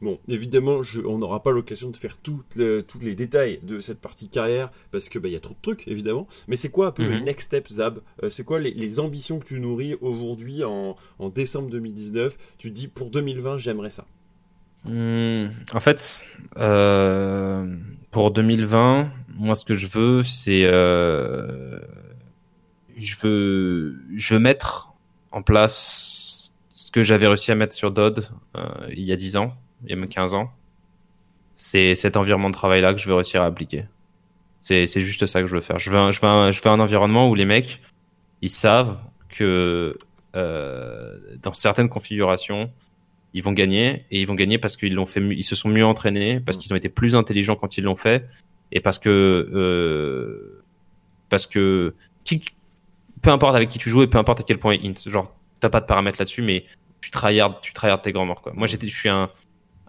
Bon, 0.00 0.18
évidemment, 0.28 0.82
je- 0.82 1.00
on 1.02 1.18
n'aura 1.18 1.42
pas 1.42 1.50
l'occasion 1.52 1.90
de 1.90 1.96
faire 1.96 2.16
tous 2.18 2.42
les 2.56 3.14
détails 3.14 3.60
de 3.62 3.80
cette 3.80 4.00
partie 4.00 4.28
carrière 4.28 4.70
parce 4.90 5.08
que 5.08 5.18
bah, 5.18 5.28
y 5.28 5.36
a 5.36 5.40
trop 5.40 5.54
de 5.54 5.60
trucs, 5.62 5.86
évidemment. 5.88 6.26
Mais 6.48 6.56
c'est 6.56 6.68
quoi 6.70 6.88
un 6.88 6.92
peu 6.92 7.04
le 7.04 7.14
Mhm. 7.18 7.24
next 7.24 7.46
step, 7.46 7.68
Zab? 7.68 8.00
Euh, 8.22 8.30
C'est 8.30 8.44
quoi 8.44 8.58
les, 8.60 8.72
les 8.72 9.00
ambitions 9.00 9.38
que 9.38 9.46
tu 9.46 9.60
nourris 9.60 9.96
aujourd'hui 10.00 10.64
en, 10.64 10.96
en 11.18 11.28
décembre 11.28 11.70
2019 11.70 12.36
Tu 12.58 12.70
dis 12.70 12.88
pour 12.88 13.10
2020, 13.10 13.58
j'aimerais 13.58 13.90
ça. 13.90 14.04
Hmm, 14.84 15.46
en 15.72 15.80
fait, 15.80 16.22
euh, 16.58 17.74
pour 18.10 18.30
2020, 18.32 19.10
moi, 19.36 19.54
ce 19.54 19.64
que 19.64 19.74
je 19.74 19.86
veux, 19.86 20.22
c'est, 20.22 20.64
euh, 20.64 21.78
je 22.96 23.16
veux, 23.22 23.96
je 24.14 24.34
veux 24.34 24.40
mettre 24.40 24.92
en 25.32 25.42
place 25.42 26.52
ce 26.68 26.92
que 26.92 27.02
j'avais 27.02 27.26
réussi 27.26 27.50
à 27.50 27.54
mettre 27.54 27.74
sur 27.74 27.90
Dodd 27.90 28.28
euh, 28.56 28.62
il 28.90 29.02
y 29.02 29.12
a 29.12 29.16
10 29.16 29.36
ans, 29.36 29.54
il 29.84 29.90
y 29.90 29.92
a 29.92 29.96
même 29.96 30.08
15 30.08 30.34
ans. 30.34 30.50
C'est 31.56 31.94
cet 31.94 32.16
environnement 32.16 32.50
de 32.50 32.54
travail-là 32.54 32.92
que 32.94 33.00
je 33.00 33.08
veux 33.08 33.14
réussir 33.14 33.42
à 33.42 33.46
appliquer. 33.46 33.84
C'est, 34.60 34.86
juste 34.86 35.26
ça 35.26 35.42
que 35.42 35.46
je 35.46 35.54
veux 35.54 35.60
faire. 35.60 35.78
Je 35.78 35.90
veux, 35.90 35.98
un, 35.98 36.10
je 36.10 36.20
veux, 36.20 36.26
un, 36.26 36.50
je 36.50 36.62
veux 36.62 36.70
un 36.70 36.80
environnement 36.80 37.28
où 37.28 37.34
les 37.34 37.44
mecs, 37.44 37.82
ils 38.40 38.50
savent 38.50 38.98
que 39.28 39.98
euh, 40.36 41.18
dans 41.42 41.52
certaines 41.52 41.88
configurations, 41.88 42.70
ils 43.34 43.42
vont 43.42 43.52
gagner 43.52 44.06
et 44.10 44.20
ils 44.20 44.26
vont 44.26 44.34
gagner 44.34 44.58
parce 44.58 44.76
qu'ils 44.76 44.94
l'ont 44.94 45.06
fait, 45.06 45.20
ils 45.20 45.42
se 45.42 45.54
sont 45.54 45.68
mieux 45.68 45.84
entraînés, 45.84 46.40
parce 46.40 46.56
qu'ils 46.56 46.72
ont 46.72 46.76
été 46.76 46.88
plus 46.88 47.14
intelligents 47.14 47.56
quand 47.56 47.76
ils 47.76 47.84
l'ont 47.84 47.96
fait 47.96 48.26
et 48.72 48.80
parce 48.80 48.98
que 48.98 49.10
euh, 49.10 50.64
parce 51.28 51.46
que 51.46 51.94
qui, 52.24 52.42
peu 53.22 53.30
importe 53.30 53.56
avec 53.56 53.68
qui 53.68 53.78
tu 53.78 53.90
joues 53.90 54.02
et 54.02 54.06
peu 54.06 54.18
importe 54.18 54.40
à 54.40 54.42
quel 54.44 54.58
point 54.58 54.76
int, 54.82 54.94
genre 55.06 55.34
t'as 55.60 55.68
pas 55.68 55.80
de 55.80 55.86
paramètres 55.86 56.18
là-dessus, 56.20 56.42
mais 56.42 56.64
tu 57.00 57.10
tryhard, 57.10 57.60
tu 57.60 57.72
tryhard 57.72 58.00
tes 58.00 58.12
grands 58.12 58.24
morts 58.24 58.40
quoi. 58.40 58.52
Moi 58.54 58.66
j'étais, 58.66 58.88
je 58.88 58.96
suis 58.96 59.08
un, 59.08 59.30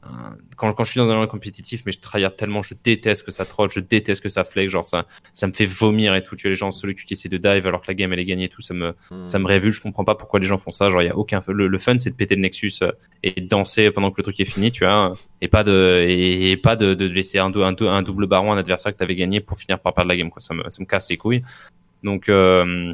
un- 0.06 0.38
quand, 0.56 0.72
quand 0.74 0.84
je 0.84 0.91
suis 0.91 0.97
dans 0.99 1.03
un 1.03 1.08
environnement 1.08 1.32
compétitif, 1.32 1.84
mais 1.86 1.91
je 1.91 1.99
tryhard 1.99 2.36
tellement, 2.36 2.62
je 2.62 2.74
déteste 2.84 3.26
que 3.26 3.32
ça 3.32 3.45
troll, 3.45 3.70
je 3.70 3.80
déteste 3.80 4.22
que 4.22 4.30
ça 4.30 4.43
flex, 4.43 4.72
genre 4.72 4.86
ça, 4.86 5.06
ça 5.34 5.47
me 5.47 5.53
fait 5.53 5.66
vomir 5.66 6.16
et 6.16 6.24
tout. 6.24 6.36
Tu 6.36 6.43
vois 6.43 6.49
les 6.49 6.56
gens 6.56 6.72
celui 6.72 6.95
qui 6.95 7.14
essaie 7.14 7.30
de 7.30 7.38
dive 7.38 7.68
alors 7.68 7.82
que 7.82 7.88
la 7.88 7.93
game 7.95 8.14
elle 8.14 8.20
est 8.20 8.26
gagnée 8.26 8.45
et 8.45 8.49
tout, 8.49 8.62
ça 8.62 8.74
me, 8.74 8.93
ça 9.26 9.39
me 9.39 9.45
révulse, 9.47 9.76
je 9.76 9.82
comprends 9.82 10.06
pas 10.06 10.16
pourquoi 10.16 10.39
les 10.39 10.45
gens 10.47 10.58
font 10.58 10.72
ça. 10.72 10.89
Genre, 10.89 11.01
il 11.01 11.08
y 11.08 11.10
a 11.10 11.18
aucun 11.18 11.41
le, 11.47 11.68
le 11.68 11.80
fun, 11.80 11.97
c'est 11.97 12.12
de 12.12 12.16
péter 12.16 12.36
le 12.36 12.41
Nexus 12.41 12.72
euh, 12.82 12.91
et 13.24 13.41
de 13.41 13.47
danser 13.47 13.91
pendant 13.91 14.12
que 14.12 14.18
le 14.18 14.24
truc 14.24 14.39
est 14.39 14.45
fini, 14.45 14.72
tu 14.72 14.84
vois, 14.86 15.14
et 15.41 15.47
pas 15.47 15.64
de 15.64 16.06
et, 16.08 16.51
et 16.51 16.58
pas 16.58 16.76
de, 16.76 16.93
de 16.93 17.06
laisser 17.06 17.39
un 17.39 17.49
double 17.49 18.28
baron 18.28 18.51
à 18.51 18.56
un 18.56 18.58
adversaire 18.58 18.93
que 18.93 18.97
t'avais 18.97 19.16
gagné 19.16 19.41
pour 19.41 19.58
finir 19.58 19.80
par 19.80 19.93
perdre 19.93 20.10
la 20.10 20.16
game, 20.16 20.30
quoi. 20.30 20.41
Ça 20.41 20.53
me, 20.53 20.64
ça 20.70 20.82
me 20.82 20.86
casse 20.86 21.10
les 21.10 21.18
couilles. 21.18 21.43
Donc, 22.03 22.30
euh, 22.30 22.93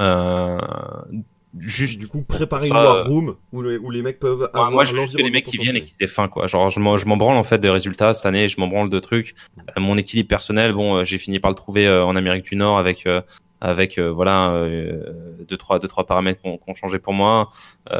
euh, 0.00 0.58
juste 1.58 1.98
du 1.98 2.06
coup 2.06 2.22
préparer 2.22 2.66
Ça, 2.66 2.74
une 2.74 2.80
war 2.84 2.94
euh, 2.96 3.02
room 3.04 3.36
où, 3.52 3.62
les- 3.62 3.76
où 3.78 3.90
les 3.90 4.02
mecs 4.02 4.18
peuvent 4.20 4.48
avoir 4.52 4.70
moi, 4.70 4.84
je 4.84 4.92
veux 4.94 5.00
juste 5.00 5.16
que 5.16 5.22
les 5.22 5.30
mecs 5.30 5.44
qui 5.46 5.56
viennent 5.58 5.76
et 5.76 5.80
s'entraîner. 5.80 5.96
qui 5.98 6.04
aient 6.04 6.06
faim, 6.06 6.28
quoi. 6.28 6.46
Genre, 6.46 6.68
je 6.70 6.78
m'en, 6.80 7.16
branle 7.16 7.36
en 7.36 7.42
fait 7.42 7.58
des 7.58 7.70
résultats 7.70 8.14
cette 8.14 8.26
année. 8.26 8.48
Je 8.48 8.60
m'en 8.60 8.68
branle 8.68 8.88
de 8.88 8.98
trucs. 9.00 9.34
Euh, 9.76 9.80
mon 9.80 9.96
équilibre 9.96 10.28
personnel, 10.28 10.72
bon, 10.72 10.96
euh, 10.96 11.04
j'ai 11.04 11.18
fini 11.18 11.40
par 11.40 11.50
le 11.50 11.54
trouver 11.56 11.86
euh, 11.86 12.04
en 12.04 12.14
Amérique 12.16 12.44
du 12.44 12.56
Nord 12.56 12.78
avec 12.78 13.06
avec 13.62 13.98
voilà 13.98 14.64
deux 15.46 15.56
trois 15.58 15.78
deux 15.78 15.88
trois 15.88 16.06
paramètres 16.06 16.40
qu'on 16.40 16.56
qu'on 16.56 16.72
changé 16.72 16.98
pour 16.98 17.12
moi. 17.12 17.50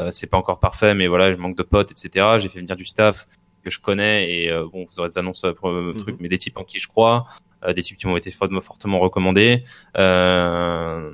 C'est 0.09 0.27
pas 0.27 0.37
encore 0.37 0.59
parfait, 0.59 0.95
mais 0.95 1.07
voilà, 1.07 1.31
je 1.31 1.37
manque 1.37 1.55
de 1.57 1.63
potes, 1.63 1.91
etc. 1.91 2.37
J'ai 2.39 2.49
fait 2.49 2.59
venir 2.59 2.75
du 2.75 2.85
staff 2.85 3.27
que 3.63 3.69
je 3.69 3.79
connais 3.79 4.31
et 4.33 4.51
bon, 4.73 4.85
vous 4.85 4.99
aurez 4.99 5.09
des 5.09 5.19
annonces 5.19 5.45
pour 5.57 5.69
le 5.71 5.93
truc, 5.93 6.15
mais 6.19 6.29
des 6.29 6.39
types 6.39 6.57
en 6.57 6.63
qui 6.63 6.79
je 6.79 6.87
crois, 6.87 7.25
des 7.73 7.81
types 7.81 7.97
qui 7.97 8.07
m'ont 8.07 8.17
été 8.17 8.31
fortement, 8.31 8.99
recommandés. 8.99 9.63
Euh, 9.97 11.11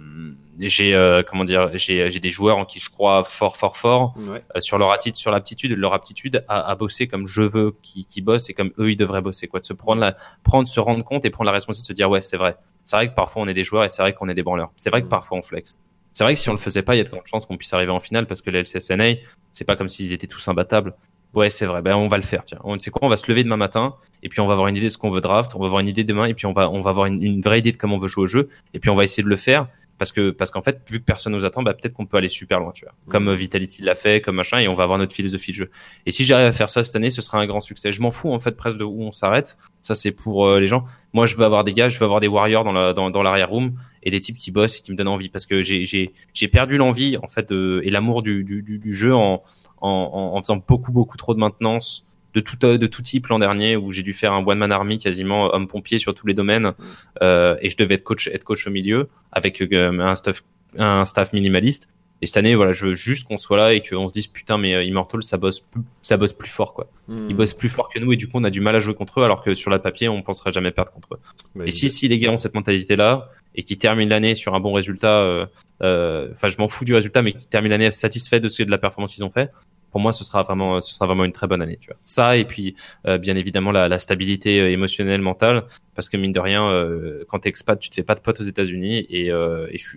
j'ai 0.60 0.96
euh, 0.96 1.22
comment 1.28 1.44
dire, 1.44 1.70
j'ai 1.76 2.10
des 2.20 2.30
joueurs 2.30 2.58
en 2.58 2.66
qui 2.66 2.80
je 2.80 2.90
crois 2.90 3.24
fort 3.24 3.58
fort 3.58 3.78
fort 3.78 4.14
Ouais. 4.30 4.42
euh, 4.56 4.60
sur 4.60 4.78
leur 4.78 4.92
attitude, 4.92 5.16
sur 5.16 5.30
l'aptitude, 5.32 5.72
leur 5.78 5.94
aptitude 5.94 6.44
à, 6.48 6.70
à 6.70 6.76
bosser 6.76 7.08
comme 7.08 7.28
je 7.28 7.42
veux 7.42 7.74
qu'ils 7.84 8.06
qu'ils 8.06 8.24
bossent 8.24 8.50
et 8.50 8.54
comme 8.54 8.72
eux 8.80 8.92
ils 8.92 8.96
devraient 8.96 9.22
bosser 9.22 9.48
quoi, 9.48 9.60
de 9.60 9.66
se 9.66 9.74
prendre 9.74 10.02
la, 10.02 10.16
prendre, 10.44 10.68
se 10.68 10.80
rendre 10.80 11.04
compte 11.04 11.26
et 11.26 11.30
prendre 11.30 11.46
la 11.48 11.52
responsabilité 11.52 11.94
de 11.94 11.96
se 11.96 12.02
dire 12.02 12.10
ouais 12.10 12.22
c'est 12.22 12.38
vrai. 12.38 12.56
C'est 12.84 12.96
vrai 12.96 13.10
que 13.10 13.14
parfois 13.16 13.44
on 13.44 13.48
est 13.48 13.54
des 13.54 13.64
joueurs 13.64 13.84
et 13.84 13.90
c'est 13.90 14.02
vrai 14.02 14.14
qu'on 14.14 14.30
est 14.30 14.34
des 14.34 14.44
branleurs. 14.44 14.72
C'est 14.78 14.90
vrai 14.90 15.02
que 15.02 15.08
parfois 15.08 15.38
on 15.38 15.42
flex. 15.42 15.80
C'est 16.14 16.24
vrai 16.24 16.34
que 16.34 16.40
si 16.40 16.50
on 16.50 16.54
le 16.54 16.58
faisait 16.58 16.82
pas, 16.82 16.96
il 16.96 16.98
y 16.98 17.02
a 17.02 17.04
de 17.04 17.10
grandes 17.10 17.28
chances 17.28 17.46
qu'on 17.46 17.58
puisse 17.58 17.74
arriver 17.74 17.92
en 17.92 18.00
finale 18.00 18.26
parce 18.26 18.42
que 18.42 18.50
les 18.50 18.62
LCSNA, 18.62 19.20
c'est 19.52 19.66
pas 19.66 19.76
comme 19.76 19.90
s'ils 19.90 20.14
étaient 20.14 20.26
tous 20.26 20.48
imbattables. 20.48 20.96
Ouais, 21.38 21.50
c'est 21.52 21.68
vrai. 21.68 21.84
Ben, 21.84 21.96
on 21.96 22.08
va 22.08 22.18
le 22.18 22.24
faire. 22.24 22.44
Tiens, 22.46 22.58
on 22.64 22.76
sait 22.78 22.90
quoi? 22.90 23.02
On 23.06 23.10
va 23.10 23.16
se 23.18 23.30
lever 23.32 23.44
demain 23.44 23.58
matin 23.58 23.94
et 24.24 24.30
puis 24.30 24.40
on 24.40 24.48
va 24.48 24.54
avoir 24.54 24.68
une 24.70 24.76
idée 24.76 24.88
de 24.88 24.92
ce 24.92 24.98
qu'on 24.98 25.12
veut 25.12 25.22
draft. 25.22 25.52
On 25.56 25.60
va 25.60 25.66
avoir 25.66 25.82
une 25.82 25.88
idée 25.88 26.04
demain 26.04 26.26
et 26.26 26.34
puis 26.34 26.48
on 26.48 26.54
va, 26.54 26.70
on 26.72 26.82
va 26.82 26.90
avoir 26.90 27.06
une, 27.06 27.22
une 27.22 27.42
vraie 27.42 27.60
idée 27.60 27.72
de 27.72 27.78
comment 27.78 27.96
on 27.96 28.00
veut 28.00 28.08
jouer 28.08 28.24
au 28.24 28.28
jeu 28.28 28.50
et 28.74 28.80
puis 28.80 28.90
on 28.90 28.96
va 28.96 29.04
essayer 29.04 29.22
de 29.24 29.30
le 29.30 29.36
faire 29.36 29.68
parce 30.00 30.12
que, 30.12 30.30
parce 30.30 30.52
qu'en 30.52 30.62
fait, 30.62 30.80
vu 30.92 31.00
que 31.00 31.06
personne 31.06 31.34
nous 31.34 31.44
attend, 31.44 31.64
bah, 31.64 31.74
peut-être 31.74 31.94
qu'on 31.94 32.06
peut 32.06 32.18
aller 32.18 32.28
super 32.28 32.60
loin, 32.60 32.72
tu 32.72 32.86
vois. 32.86 32.94
Comme 33.10 33.24
Mhm. 33.24 33.30
euh, 33.30 33.36
Vitality 33.36 33.82
l'a 33.82 33.96
fait, 33.96 34.22
comme 34.22 34.36
machin, 34.36 34.60
et 34.60 34.68
on 34.68 34.76
va 34.76 34.84
avoir 34.84 35.00
notre 35.00 35.14
philosophie 35.16 35.52
de 35.52 35.56
jeu. 35.58 35.72
Et 36.06 36.12
si 36.12 36.24
j'arrive 36.24 36.46
à 36.46 36.52
faire 36.52 36.70
ça 36.70 36.84
cette 36.84 36.96
année, 36.96 37.10
ce 37.10 37.24
sera 37.24 37.40
un 37.40 37.48
grand 37.48 37.62
succès. 37.62 37.92
Je 37.92 38.00
m'en 38.02 38.12
fous 38.12 38.32
en 38.32 38.38
fait 38.38 38.52
presque 38.56 38.78
de 38.78 38.84
où 38.84 39.02
on 39.02 39.12
s'arrête. 39.12 39.58
Ça 39.82 39.96
c'est 39.96 40.12
pour 40.12 40.46
euh, 40.46 40.60
les 40.60 40.68
gens. 40.68 40.86
Moi, 41.14 41.26
je 41.26 41.36
veux 41.36 41.46
avoir 41.46 41.64
des 41.64 41.74
gars, 41.74 41.90
je 41.90 41.98
veux 41.98 42.06
avoir 42.06 42.20
des 42.20 42.28
warriors 42.28 42.64
dans 42.64 42.74
la 42.74 42.94
dans, 42.94 43.10
dans 43.10 43.24
l'arrière 43.24 43.50
room 43.50 43.74
et 44.04 44.12
des 44.12 44.20
types 44.20 44.38
qui 44.38 44.52
bossent 44.52 44.78
et 44.78 44.82
qui 44.82 44.92
me 44.92 44.98
donnent 44.98 45.08
envie 45.08 45.30
parce 45.30 45.48
que 45.48 45.64
j'ai 45.64 45.84
j'ai 45.86 46.14
j'ai 46.32 46.48
perdu 46.48 46.78
l'envie 46.78 47.18
en 47.18 47.28
fait 47.28 47.50
de, 47.50 47.82
et 47.84 47.90
l'amour 47.90 48.22
du, 48.22 48.44
du 48.44 48.62
du 48.62 48.78
du 48.78 48.94
jeu 48.94 49.16
en 49.16 49.42
en 49.82 49.90
en 50.14 50.38
en 50.38 50.42
faisant 50.42 50.58
beaucoup 50.58 50.92
beaucoup 50.92 51.18
trop 51.18 51.34
de 51.34 51.40
maintenance 51.40 52.08
de 52.34 52.40
tout 52.40 52.58
euh, 52.66 52.78
de 52.78 52.88
tout 52.88 53.02
type 53.02 53.28
l'an 53.28 53.40
dernier 53.40 53.76
où 53.76 53.92
j'ai 53.92 54.04
dû 54.04 54.14
faire 54.14 54.34
un 54.34 54.46
one 54.46 54.60
man 54.60 54.72
army 54.72 54.98
quasiment 54.98 55.46
euh, 55.46 55.50
homme 55.56 55.68
pompier 55.68 56.00
sur 56.00 56.14
tous 56.14 56.28
les 56.28 56.34
domaines. 56.34 56.74
Euh, 57.22 57.58
et 57.62 57.70
je 57.70 57.78
devais 57.78 57.96
être 57.96 58.04
coach 58.04 58.28
être 58.28 58.44
coach 58.44 58.68
au 58.68 58.72
milieu 58.72 59.10
avec 59.32 59.62
euh, 59.62 60.00
un 60.00 60.16
staff 60.16 60.44
un 60.78 61.06
staff 61.06 61.34
minimaliste 61.34 61.90
et 62.22 62.26
cette 62.26 62.38
année 62.38 62.56
voilà 62.56 62.72
je 62.72 62.88
veux 62.88 62.96
juste 62.96 63.28
qu'on 63.28 63.38
soit 63.38 63.58
là 63.58 63.74
et 63.74 63.82
qu'on 63.82 64.08
se 64.08 64.14
dise 64.14 64.28
putain 64.28 64.58
mais 64.58 64.74
euh, 64.74 64.84
Immortal 64.84 65.22
ça 65.24 65.38
bosse 65.38 65.60
plus, 65.60 65.82
ça 66.02 66.18
bosse 66.18 66.34
plus 66.34 66.50
fort 66.50 66.74
quoi 66.74 66.88
Hmm. 67.08 67.28
ils 67.30 67.36
bossent 67.38 67.54
plus 67.54 67.70
fort 67.70 67.88
que 67.90 68.00
nous 68.00 68.12
et 68.12 68.18
du 68.18 68.28
coup 68.28 68.38
on 68.38 68.44
a 68.44 68.50
du 68.50 68.60
mal 68.60 68.76
à 68.76 68.80
jouer 68.82 68.94
contre 68.94 69.22
eux 69.22 69.24
alors 69.24 69.42
que 69.44 69.54
sur 69.54 69.70
la 69.72 69.80
papier 69.80 70.10
on 70.10 70.22
penserait 70.22 70.52
jamais 70.52 70.72
perdre 70.72 70.92
contre 70.92 71.14
eux 71.14 71.20
Bah, 71.56 71.64
et 71.66 71.72
si 71.72 71.90
si 71.90 72.08
les 72.10 72.20
gars 72.20 72.32
ont 72.32 72.38
cette 72.38 72.54
mentalité 72.54 72.96
là 72.98 73.30
et 73.56 73.64
qui 73.64 73.78
terminent 73.78 74.10
l'année 74.10 74.36
sur 74.36 74.54
un 74.56 74.60
bon 74.60 74.74
résultat 74.74 75.20
euh, 75.22 75.46
euh, 75.84 76.30
enfin 76.34 76.50
je 76.50 76.58
m'en 76.58 76.68
fous 76.68 76.84
du 76.84 76.94
résultat 76.94 77.22
mais 77.22 77.32
qui 77.34 77.48
terminent 77.48 77.72
l'année 77.74 77.92
satisfait 77.92 78.40
de 78.42 78.50
ce 78.50 78.62
de 78.64 78.72
la 78.72 78.78
performance 78.78 79.14
qu'ils 79.14 79.24
ont 79.24 79.30
fait 79.32 79.52
pour 79.92 80.02
moi 80.02 80.12
ce 80.12 80.24
sera 80.24 80.44
vraiment 80.44 80.82
ce 80.82 80.94
sera 80.94 81.06
vraiment 81.06 81.26
une 81.26 81.32
très 81.32 81.48
bonne 81.48 81.62
année 81.62 81.78
tu 81.80 81.88
vois 81.88 81.98
ça 82.04 82.38
et 82.38 82.46
puis 82.46 82.76
euh, 83.06 83.18
bien 83.18 83.36
évidemment 83.36 83.72
la, 83.72 84.00
stabilité 84.00 84.60
euh, 84.60 84.70
émotionnelle 84.70 85.22
mentale 85.22 85.66
parce 85.96 86.10
que 86.10 86.18
mine 86.18 86.32
de 86.32 86.40
rien 86.40 86.70
euh, 86.70 87.24
quand 87.28 87.40
t'es 87.40 87.50
expat 87.50 87.80
tu 87.80 87.90
te 87.90 87.96
fais 87.96 88.04
pas 88.04 88.16
de 88.16 88.20
potes 88.20 88.40
aux 88.40 88.44
États-Unis 88.44 89.06
et, 89.10 89.32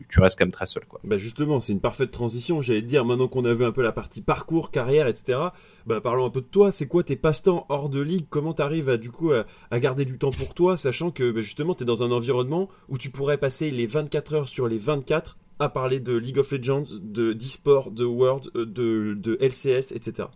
tu 0.08 0.20
restes 0.20 0.38
quand 0.38 0.44
même 0.44 0.52
très 0.52 0.66
seul 0.66 0.84
quoi 0.86 1.00
Bah 1.04 1.16
justement, 1.16 1.60
c'est 1.60 1.72
une 1.72 1.80
parfaite 1.80 2.10
transition. 2.10 2.62
J'allais 2.62 2.82
te 2.82 2.86
dire, 2.86 3.04
maintenant 3.04 3.28
qu'on 3.28 3.44
a 3.44 3.54
vu 3.54 3.64
un 3.64 3.72
peu 3.72 3.82
la 3.82 3.92
partie 3.92 4.22
parcours, 4.22 4.70
carrière, 4.70 5.06
etc. 5.06 5.38
Bah 5.86 6.00
parlons 6.00 6.26
un 6.26 6.30
peu 6.30 6.40
de 6.40 6.46
toi. 6.46 6.72
C'est 6.72 6.86
quoi 6.86 7.02
tes 7.02 7.16
passe-temps 7.16 7.66
hors 7.68 7.88
de 7.88 8.00
ligue? 8.00 8.26
Comment 8.28 8.54
t'arrives 8.54 8.88
à 8.88 8.96
du 8.96 9.10
coup 9.10 9.32
à, 9.32 9.44
à 9.70 9.80
garder 9.80 10.04
du 10.04 10.18
temps 10.18 10.30
pour 10.30 10.54
toi, 10.54 10.76
sachant 10.76 11.10
que 11.10 11.30
bah, 11.30 11.40
justement 11.40 11.74
t'es 11.74 11.84
dans 11.84 12.02
un 12.02 12.10
environnement 12.10 12.68
où 12.88 12.98
tu 12.98 13.10
pourrais 13.10 13.38
passer 13.38 13.70
les 13.70 13.86
24 13.86 14.34
heures 14.34 14.48
sur 14.48 14.68
les 14.68 14.78
24 14.78 15.36
à 15.60 15.68
parler 15.68 16.00
de 16.00 16.16
League 16.16 16.38
of 16.38 16.50
Legends, 16.50 16.84
de 17.00 17.32
d'e-sport, 17.32 17.90
de 17.90 18.04
World, 18.04 18.50
euh, 18.56 18.66
de, 18.66 19.14
de 19.14 19.36
LCS, 19.40 19.92
etc. 19.92 20.28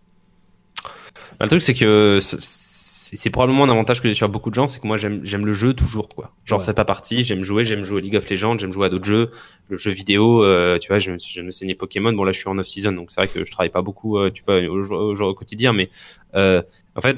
Bah, 1.38 1.46
le 1.46 1.48
truc, 1.48 1.62
c'est 1.62 1.74
que 1.74 2.18
c'est- 2.20 3.16
c'est 3.16 3.30
probablement 3.30 3.64
un 3.64 3.68
avantage 3.70 4.02
que 4.02 4.08
j'ai 4.08 4.14
sur 4.14 4.28
beaucoup 4.28 4.50
de 4.50 4.54
gens, 4.56 4.66
c'est 4.66 4.80
que 4.80 4.86
moi 4.88 4.96
j'aime 4.96 5.46
le 5.46 5.52
jeu 5.52 5.72
toujours 5.72 6.08
quoi. 6.08 6.30
Genre 6.44 6.58
Ouais. 6.58 6.64
c'est 6.64 6.74
pas 6.74 6.84
parti, 6.84 7.22
j'aime 7.22 7.44
jouer, 7.44 7.64
j'aime 7.64 7.84
jouer 7.84 7.98
à 7.98 8.00
League 8.00 8.16
of 8.16 8.28
Legends, 8.28 8.58
j'aime 8.58 8.72
jouer 8.72 8.86
à 8.86 8.88
d'autres 8.88 9.04
jeux, 9.04 9.30
le 9.68 9.76
jeu 9.76 9.92
vidéo, 9.92 10.42
euh, 10.42 10.78
tu 10.78 10.88
vois, 10.88 10.98
je 10.98 11.12
je 11.18 11.40
me 11.42 11.52
saignais 11.52 11.74
Pokémon. 11.76 12.12
Bon 12.12 12.24
là 12.24 12.32
je 12.32 12.38
suis 12.38 12.48
en 12.48 12.58
off 12.58 12.66
season, 12.66 12.92
donc 12.92 13.12
c'est 13.12 13.20
vrai 13.20 13.28
que 13.28 13.44
je 13.44 13.50
travaille 13.52 13.70
pas 13.70 13.82
beaucoup, 13.82 14.18
euh, 14.18 14.30
tu 14.30 14.42
vois, 14.44 14.56
au, 14.60 15.34
quotidien, 15.34 15.72
mais 15.72 15.90
euh, 16.34 16.60
en 16.96 17.00
fait 17.00 17.16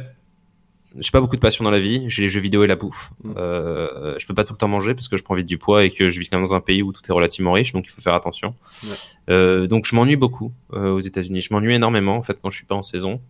j'ai 0.99 1.11
pas 1.11 1.21
beaucoup 1.21 1.37
de 1.37 1.41
passion 1.41 1.65
dans 1.65 1.71
la 1.71 1.81
vie, 1.81 2.05
j'ai 2.09 2.23
les 2.23 2.29
jeux 2.29 2.41
vidéo 2.41 2.65
et 2.65 2.67
la 2.67 2.77
bouffe. 2.77 3.11
Mm. 3.23 3.33
Euh, 3.37 4.19
je 4.19 4.27
peux 4.27 4.35
pas 4.35 4.45
tout 4.45 4.53
le 4.53 4.59
temps 4.59 4.69
manger 4.69 4.95
parce 4.95 5.09
que 5.09 5.17
je 5.17 5.23
prends 5.23 5.35
vite 5.35 5.47
du 5.47 5.59
poids 5.59 5.85
et 5.85 5.91
que 5.91 6.09
je 6.09 6.19
vis 6.19 6.29
quand 6.29 6.39
même 6.39 6.47
dans 6.47 6.55
un 6.55 6.61
pays 6.61 6.83
où 6.83 6.93
tout 6.93 7.03
est 7.09 7.13
relativement 7.13 7.53
riche, 7.53 7.73
donc 7.73 7.85
il 7.87 7.91
faut 7.91 8.01
faire 8.01 8.15
attention. 8.15 8.55
Ouais. 8.85 8.91
Euh, 9.31 9.67
donc 9.67 9.87
je 9.87 9.95
m'ennuie 9.95 10.17
beaucoup 10.17 10.53
euh, 10.73 10.91
aux 10.91 11.01
États-Unis. 11.01 11.41
Je 11.41 11.53
m'ennuie 11.53 11.75
énormément 11.75 12.17
en 12.17 12.23
fait 12.23 12.39
quand 12.41 12.51
je 12.51 12.57
suis 12.57 12.67
pas 12.67 12.75
en 12.75 12.83
saison, 12.83 13.21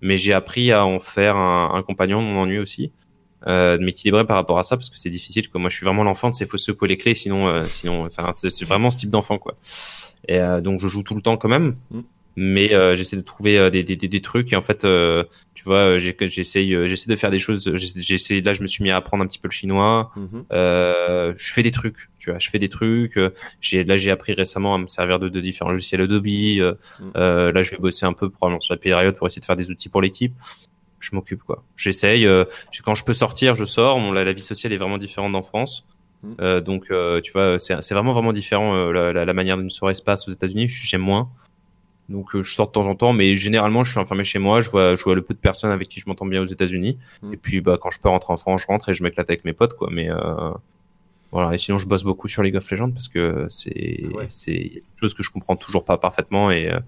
mais 0.00 0.18
j'ai 0.18 0.32
appris 0.32 0.72
à 0.72 0.84
en 0.84 0.98
faire 0.98 1.36
un, 1.36 1.74
un 1.74 1.82
compagnon 1.82 2.20
de 2.20 2.26
mon 2.26 2.42
ennui 2.42 2.58
aussi, 2.58 2.92
euh, 3.46 3.78
de 3.78 3.84
m'équilibrer 3.84 4.24
par 4.24 4.36
rapport 4.36 4.58
à 4.58 4.62
ça 4.62 4.76
parce 4.76 4.90
que 4.90 4.98
c'est 4.98 5.10
difficile. 5.10 5.48
Quoi. 5.50 5.60
Moi, 5.60 5.70
je 5.70 5.76
suis 5.76 5.84
vraiment 5.84 6.04
l'enfant, 6.04 6.30
il 6.38 6.46
faut 6.46 6.56
secouer 6.56 6.88
les 6.88 6.96
clés, 6.96 7.14
sinon, 7.14 7.62
sinon, 7.62 8.08
c'est 8.32 8.50
c'est 8.50 8.64
vraiment 8.64 8.90
ce 8.90 8.96
type 8.96 9.10
d'enfant 9.10 9.38
quoi. 9.38 9.54
Et 10.28 10.40
donc 10.62 10.80
je 10.80 10.88
joue 10.88 11.02
tout 11.02 11.14
le 11.14 11.22
temps 11.22 11.36
quand 11.36 11.48
même, 11.48 11.76
Mm. 11.90 12.00
Mais 12.36 12.74
euh, 12.74 12.94
j'essaie 12.94 13.16
de 13.16 13.22
trouver 13.22 13.58
euh, 13.58 13.70
des, 13.70 13.82
des, 13.82 13.96
des, 13.96 14.20
trucs 14.20 14.52
et 14.52 14.56
en 14.56 14.60
fait. 14.60 14.84
Euh, 14.84 15.24
tu 15.54 15.64
vois, 15.64 15.96
euh, 15.96 15.98
j'essaie 15.98 16.64
de 16.66 17.16
faire 17.16 17.30
des 17.30 17.38
choses. 17.38 17.72
j'essaie- 17.74 18.00
J'essaie, 18.00 18.40
là, 18.42 18.52
je 18.52 18.60
me 18.62 18.66
suis 18.66 18.84
mis 18.84 18.90
à 18.90 18.96
apprendre 18.96 19.24
un 19.24 19.26
petit 19.26 19.38
peu 19.38 19.48
le 19.48 19.52
chinois. 19.52 20.10
Mhm. 20.16 20.44
Je 20.50 21.52
fais 21.52 21.62
des 21.62 21.70
trucs, 21.70 22.10
tu 22.18 22.30
vois, 22.30 22.38
je 22.38 22.50
fais 22.50 22.58
des 22.58 22.68
trucs. 22.68 23.18
J'ai 23.60 23.82
là, 23.82 23.96
j'ai 23.96 24.10
appris 24.10 24.34
récemment 24.34 24.74
à 24.74 24.78
me 24.78 24.86
servir 24.86 25.18
de, 25.18 25.28
de 25.28 25.40
différents 25.40 25.70
logiciels 25.70 26.02
Adobe. 26.02 26.26
Mm. 26.26 26.72
là, 27.14 27.62
je 27.62 27.70
vais 27.70 27.78
bosser 27.78 28.04
un 28.06 28.12
peu 28.12 28.28
probablement 28.30 28.60
sur 28.60 28.74
la 28.74 28.78
période 28.78 29.16
pour 29.16 29.26
essayer 29.26 29.40
de 29.40 29.46
faire 29.46 29.56
des 29.56 29.70
outils 29.70 29.88
pour 29.88 30.02
l'équipe. 30.02 30.34
Je 31.00 31.10
m'occupe 31.14 31.42
quoi. 31.42 31.64
J'essaye. 31.76 32.28
quand 32.84 32.94
je 32.94 33.04
peux 33.04 33.14
sortir, 33.14 33.54
je 33.54 33.64
sors. 33.64 33.98
Bon, 33.98 34.12
la 34.12 34.30
vie 34.32 34.42
sociale 34.42 34.72
est 34.74 34.76
vraiment 34.76 34.98
différente 34.98 35.34
en 35.34 35.42
France. 35.42 35.86
Mm. 36.22 36.32
Euh, 36.40 36.60
donc, 36.60 36.92
tu 37.24 37.32
vois, 37.32 37.58
c'est 37.58 37.94
vraiment 37.94 38.12
vraiment 38.12 38.32
différent 38.32 38.92
la, 38.92 39.12
la, 39.14 39.24
la 39.24 39.32
manière 39.32 39.56
d'une 39.56 39.70
soirée 39.70 39.94
se 39.94 40.02
passe 40.02 40.28
aux 40.28 40.32
États-Unis. 40.32 40.68
J'aime 40.68 41.00
moins. 41.00 41.30
Donc, 42.08 42.34
euh, 42.36 42.42
je 42.42 42.52
sors 42.52 42.68
de 42.68 42.72
temps 42.72 42.86
en 42.86 42.94
temps, 42.94 43.12
mais 43.12 43.36
généralement, 43.36 43.82
je 43.82 43.90
suis 43.90 43.98
enfermé 44.00 44.22
chez 44.24 44.38
moi. 44.38 44.60
Je 44.60 44.70
vois, 44.70 44.94
je 44.94 45.02
vois 45.02 45.14
le 45.14 45.22
peu 45.22 45.34
de 45.34 45.38
personnes 45.38 45.70
avec 45.70 45.88
qui 45.88 45.98
je 46.00 46.08
m'entends 46.08 46.26
bien 46.26 46.40
aux 46.40 46.46
États-Unis. 46.46 46.98
Mm. 47.22 47.32
Et 47.32 47.36
puis, 47.36 47.60
bah, 47.60 47.78
quand 47.80 47.90
je 47.90 47.98
peux 48.00 48.08
rentrer 48.08 48.32
en 48.32 48.36
France, 48.36 48.62
je 48.62 48.66
rentre 48.66 48.88
et 48.88 48.92
je 48.92 49.02
m'éclate 49.02 49.28
avec 49.28 49.44
mes 49.44 49.52
potes, 49.52 49.74
quoi. 49.74 49.88
Mais 49.90 50.08
euh, 50.10 50.50
voilà. 51.32 51.52
Et 51.54 51.58
sinon, 51.58 51.78
je 51.78 51.86
bosse 51.86 52.04
beaucoup 52.04 52.28
sur 52.28 52.42
League 52.42 52.56
of 52.56 52.70
Legends 52.70 52.90
parce 52.92 53.08
que 53.08 53.46
c'est 53.48 54.04
Ouais. 54.14 54.26
c'est 54.28 54.52
une 54.54 54.80
chose 55.00 55.14
que 55.14 55.22
je 55.22 55.30
comprends 55.30 55.56
toujours 55.56 55.84
pas 55.84 55.98
parfaitement 55.98 56.50
et 56.50 56.70
euh, 56.70 56.78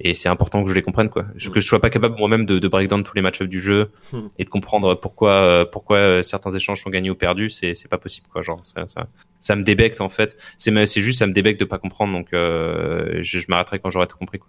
et 0.00 0.14
c'est 0.14 0.28
important 0.28 0.62
que 0.62 0.68
je 0.70 0.74
les 0.74 0.82
comprenne, 0.82 1.08
quoi. 1.08 1.26
Je-. 1.36 1.50
Que 1.50 1.60
je 1.60 1.66
sois 1.66 1.80
pas 1.80 1.90
capable 1.90 2.16
moi-même 2.18 2.46
de, 2.46 2.58
de 2.58 2.68
break 2.68 2.88
down 2.88 3.02
tous 3.02 3.14
les 3.14 3.22
match 3.22 3.42
du 3.42 3.60
jeu 3.60 3.90
Mm. 4.12 4.18
et 4.38 4.44
de 4.44 4.48
comprendre 4.50 4.94
pourquoi 4.94 5.32
euh, 5.32 5.64
pourquoi 5.64 5.96
euh, 5.98 6.22
certains 6.22 6.50
échanges 6.52 6.82
sont 6.82 6.90
gagnés 6.90 7.10
ou 7.10 7.14
perdus. 7.14 7.50
C'est 7.50 7.74
c'est 7.74 7.88
pas 7.88 7.98
possible, 7.98 8.26
quoi. 8.32 8.42
Genre, 8.42 8.60
ça, 8.64 8.86
ça, 8.88 9.06
ça 9.38 9.56
me 9.56 9.62
débecte 9.62 10.00
en 10.00 10.08
fait. 10.08 10.36
C'est 10.58 10.86
c'est 10.86 11.00
juste 11.00 11.18
ça 11.18 11.26
me 11.26 11.32
débecte 11.32 11.60
de 11.60 11.64
pas 11.64 11.78
comprendre. 11.78 12.12
Donc, 12.12 12.32
euh, 12.32 13.18
je, 13.22 13.38
je 13.38 13.46
m'arrêterai 13.48 13.78
quand 13.78 13.90
j'aurai 13.90 14.06
tout 14.06 14.16
compris, 14.16 14.38
quoi. 14.38 14.48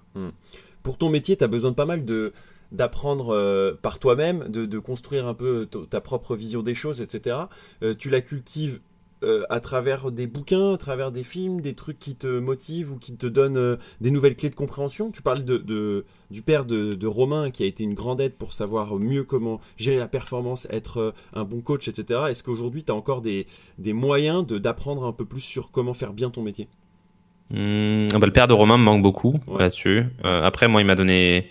Pour 0.83 0.97
ton 0.97 1.09
métier, 1.09 1.37
tu 1.37 1.43
as 1.43 1.47
besoin 1.47 1.71
de 1.71 1.75
pas 1.75 1.85
mal 1.85 2.05
de 2.05 2.33
d'apprendre 2.71 3.35
euh, 3.35 3.77
par 3.81 3.99
toi-même, 3.99 4.47
de, 4.47 4.65
de 4.65 4.79
construire 4.79 5.27
un 5.27 5.33
peu 5.33 5.67
ta 5.89 5.99
propre 5.99 6.35
vision 6.35 6.63
des 6.63 6.73
choses, 6.73 7.01
etc. 7.01 7.35
Euh, 7.83 7.93
tu 7.93 8.09
la 8.09 8.21
cultives 8.21 8.79
euh, 9.23 9.43
à 9.49 9.59
travers 9.59 10.11
des 10.11 10.27
bouquins, 10.27 10.73
à 10.73 10.77
travers 10.77 11.11
des 11.11 11.23
films, 11.23 11.61
des 11.61 11.73
trucs 11.75 11.99
qui 11.99 12.15
te 12.15 12.39
motivent 12.39 12.91
ou 12.93 12.97
qui 12.97 13.15
te 13.15 13.27
donnent 13.27 13.57
euh, 13.57 13.77
des 14.01 14.11
nouvelles 14.11 14.35
clés 14.35 14.49
de 14.49 14.55
compréhension. 14.55 15.11
Tu 15.11 15.21
parles 15.21 15.43
de, 15.45 15.57
de- 15.57 16.05
du 16.31 16.41
père 16.41 16.65
de, 16.65 16.93
de 16.95 17.07
Romain 17.07 17.51
qui 17.51 17.63
a 17.63 17.65
été 17.65 17.83
une 17.83 17.93
grande 17.93 18.19
aide 18.21 18.33
pour 18.35 18.53
savoir 18.53 18.95
mieux 18.95 19.23
comment 19.23 19.59
gérer 19.77 19.97
la 19.97 20.07
performance, 20.07 20.65
être 20.71 20.97
euh, 20.97 21.11
un 21.33 21.43
bon 21.43 21.61
coach, 21.61 21.87
etc. 21.87 22.21
Est-ce 22.29 22.43
qu'aujourd'hui, 22.43 22.83
tu 22.83 22.91
as 22.91 22.95
encore 22.95 23.21
des, 23.21 23.47
des 23.77 23.93
moyens 23.93 24.45
de 24.45 24.57
d'apprendre 24.57 25.05
un 25.05 25.11
peu 25.13 25.25
plus 25.25 25.41
sur 25.41 25.71
comment 25.71 25.93
faire 25.93 26.13
bien 26.13 26.29
ton 26.29 26.41
métier? 26.41 26.67
Hum, 27.53 28.07
bah, 28.13 28.25
le 28.25 28.31
père 28.31 28.47
de 28.47 28.53
Romain 28.53 28.77
me 28.77 28.83
manque 28.83 29.01
beaucoup 29.03 29.33
Ouais. 29.47 29.59
là-dessus. 29.59 30.03
Après, 30.23 30.67
moi, 30.67 30.81
il 30.81 30.85
m'a 30.87 30.95
donné, 30.95 31.49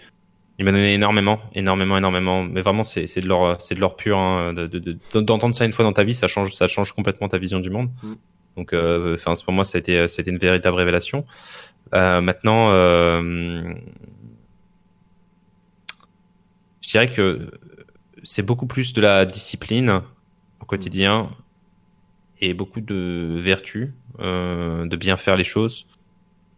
il 0.60 0.64
m'a 0.64 0.72
donné 0.72 0.92
énormément, 0.92 1.40
énormément, 1.54 1.96
énormément. 1.96 2.42
Mais 2.42 2.60
vraiment, 2.60 2.84
c'est 2.84 3.06
de 3.18 3.26
l'or, 3.26 3.58
c'est 3.62 3.74
de 3.74 3.80
l'or 3.80 3.96
pur. 3.96 4.18
hein, 4.18 4.52
de- 4.52 4.66
de- 4.66 4.78
de- 4.78 5.20
D'entendre 5.22 5.54
ça 5.54 5.64
une 5.64 5.72
fois 5.72 5.86
dans 5.86 5.94
ta 5.94 6.04
vie, 6.04 6.12
ça 6.12 6.26
change, 6.26 6.52
ça 6.54 6.66
change 6.66 6.92
complètement 6.92 7.28
ta 7.28 7.38
vision 7.38 7.60
du 7.60 7.70
monde. 7.70 7.88
Mm. 8.02 8.12
Donc, 8.58 8.74
euh, 8.74 9.16
pour 9.42 9.54
moi, 9.54 9.64
ça 9.64 9.78
a 9.78 9.80
été, 9.80 10.06
ça 10.06 10.20
a 10.20 10.22
été 10.22 10.30
une 10.30 10.36
véritable 10.36 10.76
révélation. 10.76 11.24
Euh, 11.94 12.20
maintenant, 12.20 12.68
euh, 12.72 13.72
je 16.82 16.90
dirais 16.90 17.10
que 17.10 17.50
c'est 18.22 18.42
beaucoup 18.42 18.66
plus 18.66 18.92
de 18.92 19.00
la 19.00 19.24
discipline 19.24 20.02
au 20.60 20.66
quotidien 20.66 21.30
et 22.42 22.52
beaucoup 22.52 22.82
de 22.82 23.34
vertu, 23.38 23.94
euh, 24.18 24.86
de 24.86 24.96
bien 24.96 25.16
faire 25.16 25.36
les 25.36 25.44
choses, 25.44 25.86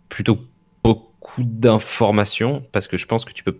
plutôt 0.08 0.40
beaucoup 0.82 1.44
d'informations, 1.44 2.66
parce 2.72 2.88
que 2.88 2.96
je 2.96 3.06
pense 3.06 3.24
que 3.24 3.32
tu 3.32 3.44
peux 3.44 3.58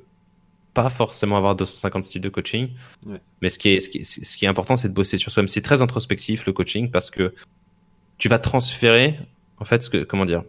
pas 0.75 0.89
forcément 0.89 1.37
avoir 1.37 1.55
250 1.57 2.05
styles 2.05 2.21
de 2.23 2.29
coaching. 2.29 2.71
Ouais. 3.07 3.21
Mais 3.43 3.49
ce 3.49 3.59
qui 3.59 3.71
est, 3.71 3.81
ce 3.81 3.89
qui 3.91 3.99
est, 3.99 4.05
ce 4.05 4.37
qui 4.37 4.45
est 4.45 4.49
important, 4.49 4.77
c'est 4.77 4.89
de 4.89 4.95
bosser 4.95 5.19
sur 5.19 5.31
soi-même. 5.31 5.49
C'est 5.49 5.63
très 5.63 5.83
introspectif 5.83 6.47
le 6.47 6.53
coaching 6.53 6.91
parce 6.91 7.11
que 7.11 7.35
tu 8.19 8.29
vas 8.29 8.39
transférer, 8.39 9.19
en 9.59 9.65
fait, 9.65 9.83
ce 9.83 9.91
que, 9.91 9.99
comment 10.05 10.25
dire, 10.25 10.45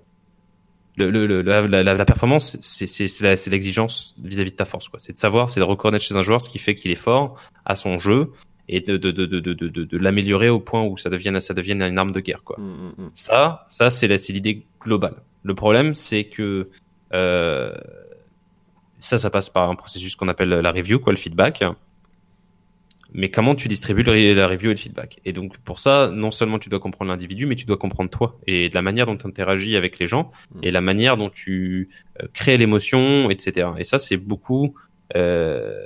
le, 0.96 1.10
le, 1.10 1.26
le- 1.26 1.42
la, 1.42 1.62
la, 1.66 1.84
la 1.84 2.06
performance, 2.06 2.58
c'est 2.62 3.50
l'exigence 3.50 4.16
vis-à-vis 4.24 4.52
de 4.52 4.56
ta 4.56 4.66
force. 4.66 4.88
quoi. 4.90 5.00
C'est 5.00 5.14
de 5.14 5.18
savoir, 5.18 5.50
c'est 5.50 5.60
de 5.60 5.66
reconnaître 5.66 6.06
chez 6.06 6.16
un 6.16 6.22
joueur 6.22 6.40
ce 6.42 6.50
qui 6.50 6.60
fait 6.60 6.76
qu'il 6.76 6.92
est 6.92 6.96
fort 6.96 7.36
à 7.66 7.76
son 7.76 7.98
jeu 7.98 8.32
et 8.70 8.80
de, 8.80 8.96
de, 8.98 9.12
de, 9.12 9.26
de, 9.26 9.40
de, 9.40 9.54
de, 9.68 9.98
l'améliorer 9.98 10.50
au 10.50 10.60
point 10.60 10.84
où 10.84 10.96
ça 10.98 11.10
devienne, 11.10 11.40
ça 11.42 11.54
devienne 11.54 11.82
une 11.82 11.98
arme 11.98 12.12
de 12.12 12.20
guerre. 12.20 12.44
Quoi. 12.44 12.58
Hum, 12.60 12.66
hum, 12.66 12.94
hum. 13.06 13.12
Ça, 13.16 13.66
ça 13.70 13.90
c'est 13.90 14.08
l'idée 14.30 14.66
globale. 14.80 15.16
Le 15.44 15.56
problème, 15.56 15.96
c'est 15.96 16.24
que 16.26 16.70
euh, 17.14 17.74
ça, 19.04 19.18
ça 19.18 19.30
passe 19.30 19.50
par 19.50 19.70
un 19.70 19.76
processus 19.76 20.16
qu'on 20.16 20.28
appelle 20.28 20.50
la 20.50 20.72
review, 20.72 21.00
quoi, 21.00 21.14
le 21.14 21.18
feedback. 21.18 21.64
Mais 23.16 23.30
comment 23.30 23.54
tu 23.54 23.68
distribues 23.68 24.02
la 24.02 24.48
review 24.48 24.72
et 24.72 24.74
le 24.74 24.80
feedback? 24.80 25.20
Et 25.24 25.34
donc 25.34 25.58
pour 25.60 25.80
ça, 25.80 26.10
non 26.12 26.32
seulement 26.32 26.58
tu 26.58 26.70
dois 26.70 26.80
comprendre 26.80 27.12
l'individu, 27.12 27.46
mais 27.46 27.56
tu 27.56 27.66
dois 27.66 27.78
comprendre 27.78 28.10
toi 28.10 28.40
et 28.48 28.70
de 28.70 28.74
la 28.74 28.82
manière 28.82 29.06
dont 29.06 29.16
tu 29.16 29.28
interagis 29.28 29.76
avec 29.76 30.00
les 30.00 30.08
gens 30.08 30.32
et 30.64 30.72
la 30.72 30.82
manière 30.82 31.16
dont 31.16 31.30
tu 31.30 31.90
euh, 32.22 32.28
crées 32.34 32.58
l'émotion, 32.58 33.30
etc. 33.30 33.70
Et 33.78 33.84
ça, 33.84 34.00
c'est 34.00 34.18
beaucoup 34.18 34.74
euh, 35.16 35.78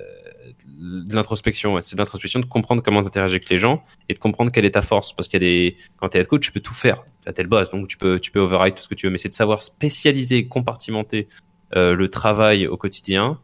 de 0.77 1.13
l'introspection. 1.13 1.81
C'est 1.81 1.97
de 1.97 2.01
l'introspection 2.01 2.39
de 2.39 2.45
comprendre 2.45 2.81
comment 2.81 3.01
tu 3.01 3.07
interagis 3.07 3.35
avec 3.35 3.49
les 3.49 3.57
gens 3.57 3.83
et 4.07 4.13
de 4.13 4.19
comprendre 4.19 4.51
quelle 4.51 4.65
est 4.65 4.71
ta 4.71 4.81
force. 4.81 5.11
Parce 5.11 5.27
qu'il 5.27 5.43
y 5.43 5.45
a 5.45 5.49
des, 5.49 5.77
quand 5.97 6.07
tu 6.09 6.17
es 6.17 6.21
head 6.21 6.27
coach, 6.27 6.45
tu 6.45 6.53
peux 6.53 6.61
tout 6.61 6.73
faire. 6.73 7.03
Tu 7.23 7.29
as 7.29 7.33
tel 7.33 7.47
boss, 7.47 7.71
donc 7.71 7.89
tu 7.89 7.97
peux, 7.97 8.21
tu 8.21 8.31
peux 8.31 8.39
override 8.39 8.75
tout 8.75 8.83
ce 8.83 8.87
que 8.87 8.95
tu 8.95 9.05
veux. 9.05 9.11
Mais 9.11 9.17
c'est 9.17 9.29
de 9.29 9.33
savoir 9.33 9.61
spécialiser, 9.61 10.47
compartimenter 10.47 11.27
le 11.73 12.07
travail 12.07 12.67
au 12.67 12.77
quotidien 12.77 13.39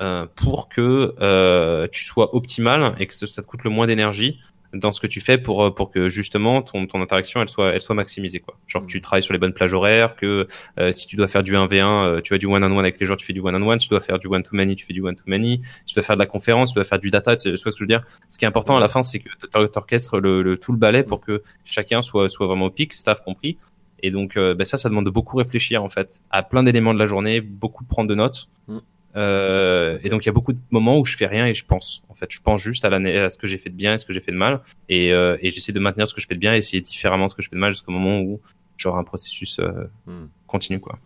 euh, 0.00 0.26
pour 0.34 0.68
que 0.70 1.14
euh, 1.20 1.86
tu 1.92 2.04
sois 2.04 2.34
optimal 2.34 2.94
et 2.98 3.06
que 3.06 3.14
ça 3.14 3.42
te 3.42 3.46
coûte 3.46 3.64
le 3.64 3.70
moins 3.70 3.86
d'énergie 3.86 4.38
dans 4.72 4.92
ce 4.92 5.00
que 5.00 5.06
tu 5.06 5.20
fais 5.20 5.36
pour 5.36 5.64
euh, 5.64 5.74
pour 5.74 5.90
que 5.90 6.08
justement 6.08 6.62
ton, 6.62 6.86
ton 6.86 7.02
interaction 7.02 7.42
elle 7.42 7.48
soit 7.48 7.74
elle 7.74 7.82
soit 7.82 7.94
maximisée 7.94 8.40
quoi. 8.40 8.56
Genre 8.66 8.82
que 8.82 8.86
tu 8.86 9.00
travailles 9.00 9.22
sur 9.22 9.32
les 9.32 9.38
bonnes 9.38 9.52
plages 9.52 9.74
horaires 9.74 10.16
que 10.16 10.46
euh, 10.78 10.92
si 10.92 11.06
tu 11.06 11.16
dois 11.16 11.28
faire 11.28 11.42
du 11.42 11.54
1v1 11.54 11.84
euh, 11.84 12.20
tu 12.20 12.34
as 12.34 12.38
du 12.38 12.46
one 12.46 12.62
on 12.64 12.70
one 12.70 12.78
avec 12.78 12.98
les 13.00 13.06
gens 13.06 13.16
tu 13.16 13.26
fais 13.26 13.32
du 13.32 13.40
one 13.40 13.54
on 13.54 13.68
one 13.68 13.78
si 13.78 13.88
tu 13.88 13.90
dois 13.90 14.00
faire 14.00 14.18
du 14.18 14.28
one 14.28 14.42
to 14.42 14.50
many 14.52 14.76
tu 14.76 14.86
fais 14.86 14.92
du 14.92 15.02
one 15.02 15.16
to 15.16 15.24
many 15.26 15.60
si 15.80 15.86
tu 15.86 15.94
dois 15.94 16.02
faire 16.02 16.16
de 16.16 16.20
la 16.20 16.26
conférence 16.26 16.70
tu 16.70 16.76
dois 16.76 16.84
faire 16.84 16.98
du 16.98 17.10
data 17.10 17.36
tu 17.36 17.50
sais 17.50 17.56
ce 17.56 17.64
que 17.64 17.70
je 17.70 17.80
veux 17.80 17.86
dire? 17.86 18.04
Ce 18.28 18.38
qui 18.38 18.44
est 18.44 18.48
important 18.48 18.76
à 18.76 18.80
la 18.80 18.88
fin 18.88 19.02
c'est 19.02 19.18
que 19.18 19.28
tu 19.28 19.78
orchestres 19.78 20.18
le 20.18 20.56
tout 20.56 20.72
le 20.72 20.78
ballet 20.78 21.02
pour 21.02 21.20
que 21.20 21.42
chacun 21.64 22.00
soit 22.00 22.28
soit 22.28 22.46
vraiment 22.46 22.66
au 22.66 22.70
pic 22.70 22.94
staff 22.94 23.22
compris 23.22 23.58
et 24.02 24.10
donc 24.10 24.36
euh, 24.36 24.54
ben 24.54 24.64
ça 24.64 24.76
ça 24.78 24.88
demande 24.88 25.06
de 25.06 25.10
beaucoup 25.10 25.36
réfléchir 25.36 25.82
en 25.84 25.88
fait 25.88 26.20
à 26.30 26.42
plein 26.42 26.62
d'éléments 26.62 26.94
de 26.94 26.98
la 26.98 27.06
journée 27.06 27.40
beaucoup 27.40 27.84
de 27.84 27.88
prendre 27.88 28.08
de 28.08 28.14
notes 28.14 28.48
Mm. 28.68 28.78
euh, 29.16 29.98
et 30.02 30.08
donc 30.08 30.22
il 30.24 30.26
y 30.26 30.28
a 30.28 30.32
beaucoup 30.32 30.52
de 30.52 30.60
moments 30.70 30.98
où 30.98 31.04
je 31.04 31.16
fais 31.16 31.26
rien 31.26 31.46
et 31.46 31.54
je 31.54 31.64
pense. 31.64 32.02
En 32.08 32.14
fait, 32.14 32.30
je 32.30 32.40
pense 32.40 32.60
juste 32.62 32.84
à, 32.84 32.88
à 32.94 33.28
ce 33.28 33.38
que 33.38 33.46
j'ai 33.46 33.58
fait 33.58 33.70
de 33.70 33.74
bien 33.74 33.94
et 33.94 33.98
ce 33.98 34.04
que 34.04 34.12
j'ai 34.12 34.20
fait 34.20 34.30
de 34.32 34.36
mal, 34.36 34.60
et, 34.88 35.12
euh, 35.12 35.36
et 35.40 35.50
j'essaie 35.50 35.72
de 35.72 35.80
maintenir 35.80 36.06
ce 36.06 36.14
que 36.14 36.20
je 36.20 36.26
fais 36.28 36.34
de 36.34 36.40
bien 36.40 36.54
et 36.54 36.58
essayer 36.58 36.80
différemment 36.80 37.26
ce 37.28 37.34
que 37.34 37.42
je 37.42 37.48
fais 37.48 37.56
de 37.56 37.60
mal 37.60 37.72
jusqu'au 37.72 37.90
moment 37.92 38.20
où 38.20 38.40
j'aurai 38.76 38.98
un 39.00 39.04
processus 39.04 39.58
euh, 39.58 39.86
Hmm. 40.06 40.26
continu 40.46 40.78
quoi. 40.80 40.98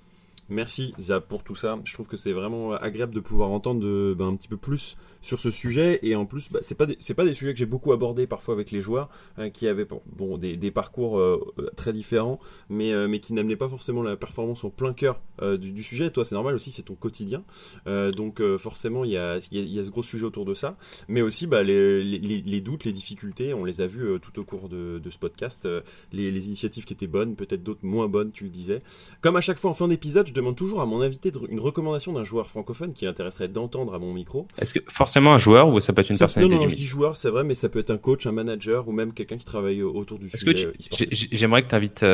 Merci 0.51 0.95
Zap 1.01 1.27
pour 1.27 1.43
tout 1.43 1.57
ça. 1.57 1.79
Je 1.85 1.95
trouve 1.95 2.07
que 2.07 2.19
c'est 2.19 2.33
vraiment 2.33 2.73
agréable 2.73 3.15
de 3.15 3.21
pouvoir 3.21 3.51
entendre 3.51 4.15
ben, 4.15 4.29
un 4.29 4.37
petit 4.37 4.49
peu 4.49 4.59
plus 4.59 4.97
sur 5.23 5.41
ce 5.41 5.51
sujet. 5.51 5.99
Et 6.03 6.15
en 6.15 6.27
plus 6.27 6.51
bah, 6.53 6.61
c'est 6.63 6.75
pas 6.75 6.87
pas 6.87 7.25
des 7.25 7.35
sujets 7.35 7.53
que 7.53 7.59
j'ai 7.59 7.67
beaucoup 7.67 7.93
abordés 7.93 8.27
parfois 8.27 8.55
avec 8.55 8.71
les 8.71 8.81
joueurs 8.81 9.09
hein, 9.39 9.51
qui 9.51 9.69
avaient 9.69 9.87
bon, 10.07 10.37
des, 10.37 10.71
parcours 10.71 11.19
euh, 11.19 11.55
très 11.77 11.93
différents 11.93 12.41
mais 12.69 12.93
euh, 12.93 13.09
mais 13.09 13.21
qui 13.21 13.33
n'amenaient 13.33 13.57
pas 13.57 13.69
forcément 13.69 14.03
la 14.03 14.17
performance 14.17 14.65
au 14.65 14.71
plein 14.71 14.93
cœur 14.93 15.21
euh, 15.41 15.57
du, 15.57 15.83
sujet. 15.83 16.11
Toi 16.11 16.25
c'est 16.25 16.35
normal 16.35 16.55
aussi 16.55 16.71
c'est 16.71 16.83
ton 16.83 16.95
quotidien. 16.95 17.43
Donc 17.87 18.43
forcément 18.59 19.05
il 19.05 19.13
y 19.13 19.17
a, 19.17 19.39
y, 19.51 19.61
y 19.61 19.79
a 19.79 19.85
ce 19.85 19.91
gros 19.91 20.03
sujet 20.03 20.25
autour 20.25 20.45
de 20.45 20.55
ça. 20.55 20.77
Mais 21.09 21.23
aussi 21.23 21.47
bah, 21.47 21.63
les, 21.63 22.61
doutes 22.61 22.85
les 22.85 22.93
difficultés 22.93 23.55
on 23.55 23.65
les 23.65 23.81
a 23.81 23.87
vus 23.87 24.21
tout 24.21 24.39
au 24.39 24.45
cours 24.45 24.69
de, 24.69 25.01
ce 25.09 25.19
podcast. 25.19 25.67
Les, 26.13 26.31
les 26.31 26.47
initiatives 26.49 26.85
qui 26.85 26.93
étaient 26.93 27.07
bonnes 27.07 27.37
peut-être 27.37 27.63
d'autres 27.63 27.85
moins 27.85 28.09
bonnes 28.09 28.33
tu 28.33 28.45
le 28.45 28.51
disais. 28.51 28.83
Comme 29.23 29.37
à 29.37 29.41
chaque 29.41 29.59
fois 29.59 29.71
en 29.71 29.75
fin 29.75 29.89
d'épisode 29.89 30.34
demande 30.35 30.57
toujours 30.57 30.80
à 30.80 30.87
mon 30.87 31.01
invité 31.01 31.32
une 31.49 31.61
recommandation 31.61 32.12
d'un 32.12 32.24
joueur 32.24 32.49
francophone 32.49 32.93
qui 32.93 33.07
intéresserait 33.07 33.49
d'entendre 33.49 33.95
à 33.95 33.99
mon 33.99 34.12
micro. 34.12 34.47
Est-ce 34.59 34.74
que 34.74 34.80
forcément 34.89 35.32
un 35.32 35.39
joueur 35.39 35.68
ou 35.68 35.80
ça 35.80 35.93
peut 35.93 36.03
être 36.03 36.11
une 36.11 36.18
personnalité 36.18 36.55
Non, 36.55 36.62
non, 36.62 36.68
je 36.68 36.74
dis 36.74 36.87
joueur, 36.87 37.16
c'est 37.16 37.30
vrai, 37.30 37.45
mais 37.45 37.55
ça 37.55 37.68
peut 37.68 37.78
être 37.78 37.91
un 37.91 37.99
coach, 37.99 38.26
un 38.26 38.32
manager 38.32 38.89
ou 38.89 38.93
même 38.93 39.12
quelqu'un 39.12 39.37
qui 39.37 39.45
travaille 39.45 39.82
autour 39.82 40.18
du 40.18 40.28
sujet. 40.30 40.72
J'aimerais 41.11 41.62
que 41.62 41.68
tu 41.68 41.74
invites 41.74 42.05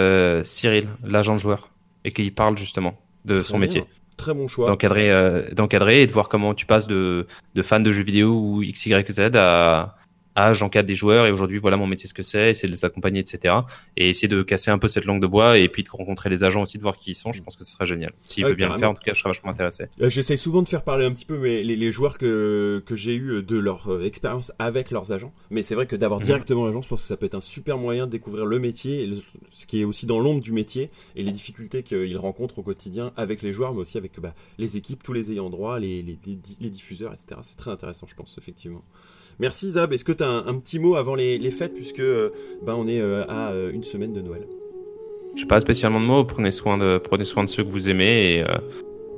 Cyril, 0.46 0.88
l'agent 1.04 1.38
joueur, 1.38 1.70
et 2.04 2.12
qu'il 2.12 2.32
parle 2.34 2.56
justement 2.56 2.98
de 3.24 3.42
son 3.42 3.58
métier. 3.58 3.84
Très 4.16 4.34
bon 4.34 4.48
choix. 4.48 4.68
D'encadrer, 4.68 5.10
d'encadrer 5.52 6.02
et 6.02 6.06
de 6.06 6.12
voir 6.12 6.28
comment 6.28 6.52
tu 6.54 6.66
passes 6.66 6.86
de, 6.86 7.26
de 7.54 7.62
fan 7.62 7.82
de 7.82 7.90
jeux 7.90 8.02
vidéo 8.02 8.34
ou 8.34 8.62
X, 8.62 8.86
Y, 8.86 9.10
Z 9.12 9.30
à, 9.34 9.96
ah, 10.37 10.53
j'encadre 10.53 10.87
des 10.87 10.95
joueurs 10.95 11.26
et 11.26 11.33
aujourd'hui 11.33 11.59
voilà 11.59 11.76
mon 11.76 11.87
métier 11.87 12.09
ce 12.09 12.14
que 12.14 12.22
c'est, 12.22 12.51
essayer 12.51 12.68
de 12.68 12.72
les 12.72 12.85
accompagner, 12.85 13.20
etc. 13.20 13.55
Et 13.97 14.11
essayer 14.11 14.28
de 14.28 14.43
casser 14.43 14.70
un 14.70 14.78
peu 14.78 14.89
cette 14.89 15.05
langue 15.05 15.20
de 15.20 15.26
bois 15.26 15.59
et 15.59 15.68
puis 15.68 15.83
de 15.83 15.91
rencontrer 15.91 16.31
les 16.31 16.45
agents 16.45 16.62
aussi, 16.62 16.78
de 16.78 16.83
voir 16.83 16.97
qui 16.97 17.11
ils 17.11 17.14
sont. 17.14 17.33
Je 17.33 17.43
pense 17.43 17.57
que 17.57 17.64
ce 17.64 17.72
serait 17.72 17.87
génial. 17.87 18.12
S'il 18.24 18.45
veut 18.45 18.55
bien 18.55 18.68
le 18.68 18.78
faire, 18.78 18.91
en 18.91 18.95
tout 18.95 19.03
cas, 19.03 19.12
je 19.14 19.18
serais 19.18 19.31
vachement 19.31 19.51
intéressé. 19.51 19.87
Euh, 20.01 20.09
j'essaye 20.09 20.39
souvent 20.39 20.62
de 20.62 20.68
faire 20.68 20.83
parler 20.83 21.05
un 21.05 21.12
petit 21.12 21.24
peu 21.24 21.37
les, 21.37 21.64
les 21.64 21.93
joueurs 21.93 22.18
que, 22.18 22.83
que 22.87 22.97
j'ai 22.97 23.14
eu 23.14 23.43
de 23.43 23.59
leur 23.59 23.89
euh, 23.89 24.05
expérience 24.05 24.53
avec 24.59 24.91
leurs 24.91 25.12
agents. 25.12 25.33
Mais 25.51 25.62
c'est 25.62 25.74
vrai 25.74 25.87
que 25.87 25.97
d'avoir 25.97 26.20
mhm. 26.20 26.26
directement 26.26 26.66
l'agent, 26.66 26.83
je 26.83 26.89
pense 26.89 27.03
que 27.03 27.09
ça 27.09 27.16
peut 27.16 27.26
être 27.26 27.35
un 27.35 27.41
super 27.41 27.78
moyen 27.78 28.07
de 28.07 28.12
découvrir 28.12 28.47
le 28.47 28.59
métier, 28.59 29.11
ce 29.53 29.66
qui 29.66 29.81
est 29.81 29.85
aussi 29.85 30.07
dans 30.07 30.20
l'ombre 30.20 30.41
du 30.41 30.53
métier 30.53 30.91
et 31.16 31.22
les 31.22 31.33
difficultés 31.33 31.83
qu'ils 31.83 32.16
rencontrent 32.18 32.59
au 32.59 32.62
quotidien 32.62 33.12
avec 33.16 33.43
les 33.43 33.53
joueurs, 33.53 33.74
mais 33.74 33.81
aussi 33.81 33.99
avec 33.99 34.18
bah, 34.20 34.35
les 34.59 34.76
équipes, 34.76 35.03
tous 35.03 35.12
les 35.12 35.33
ayants 35.33 35.51
droit, 35.51 35.78
les, 35.78 36.03
les, 36.03 36.18
les 36.61 36.70
diffuseurs, 36.70 37.12
etc. 37.12 37.41
C'est 37.43 37.57
très 37.57 37.70
intéressant, 37.70 38.07
je 38.09 38.14
pense, 38.14 38.39
effectivement. 38.39 38.85
Merci 39.41 39.70
Zab. 39.70 39.93
Est-ce 39.95 40.05
que 40.05 40.12
tu 40.12 40.22
as 40.22 40.28
un, 40.28 40.59
petit 40.59 40.78
mot 40.78 40.97
avant 40.97 41.14
les, 41.14 41.51
fêtes 41.51 41.74
puisque 41.74 42.01
euh, 42.01 42.30
ben, 42.62 42.74
on 42.74 42.86
est 42.86 43.01
euh, 43.01 43.24
à 43.26 43.51
euh, 43.51 43.72
une 43.72 43.82
semaine 43.82 44.12
de 44.12 44.20
Noël? 44.20 44.47
Je 45.34 45.43
n'ai 45.43 45.49
pas 45.49 45.59
spécialement 45.61 45.99
de 45.99 46.05
mots. 46.05 46.24
Prenez 46.24 46.53
soin 46.53 46.76
de, 46.76 46.99
prenez 46.99 47.24
soin 47.24 47.43
de 47.43 47.49
ceux 47.49 47.64
que 47.64 47.70
vous 47.70 47.88
aimez 47.88 48.34
et, 48.34 48.45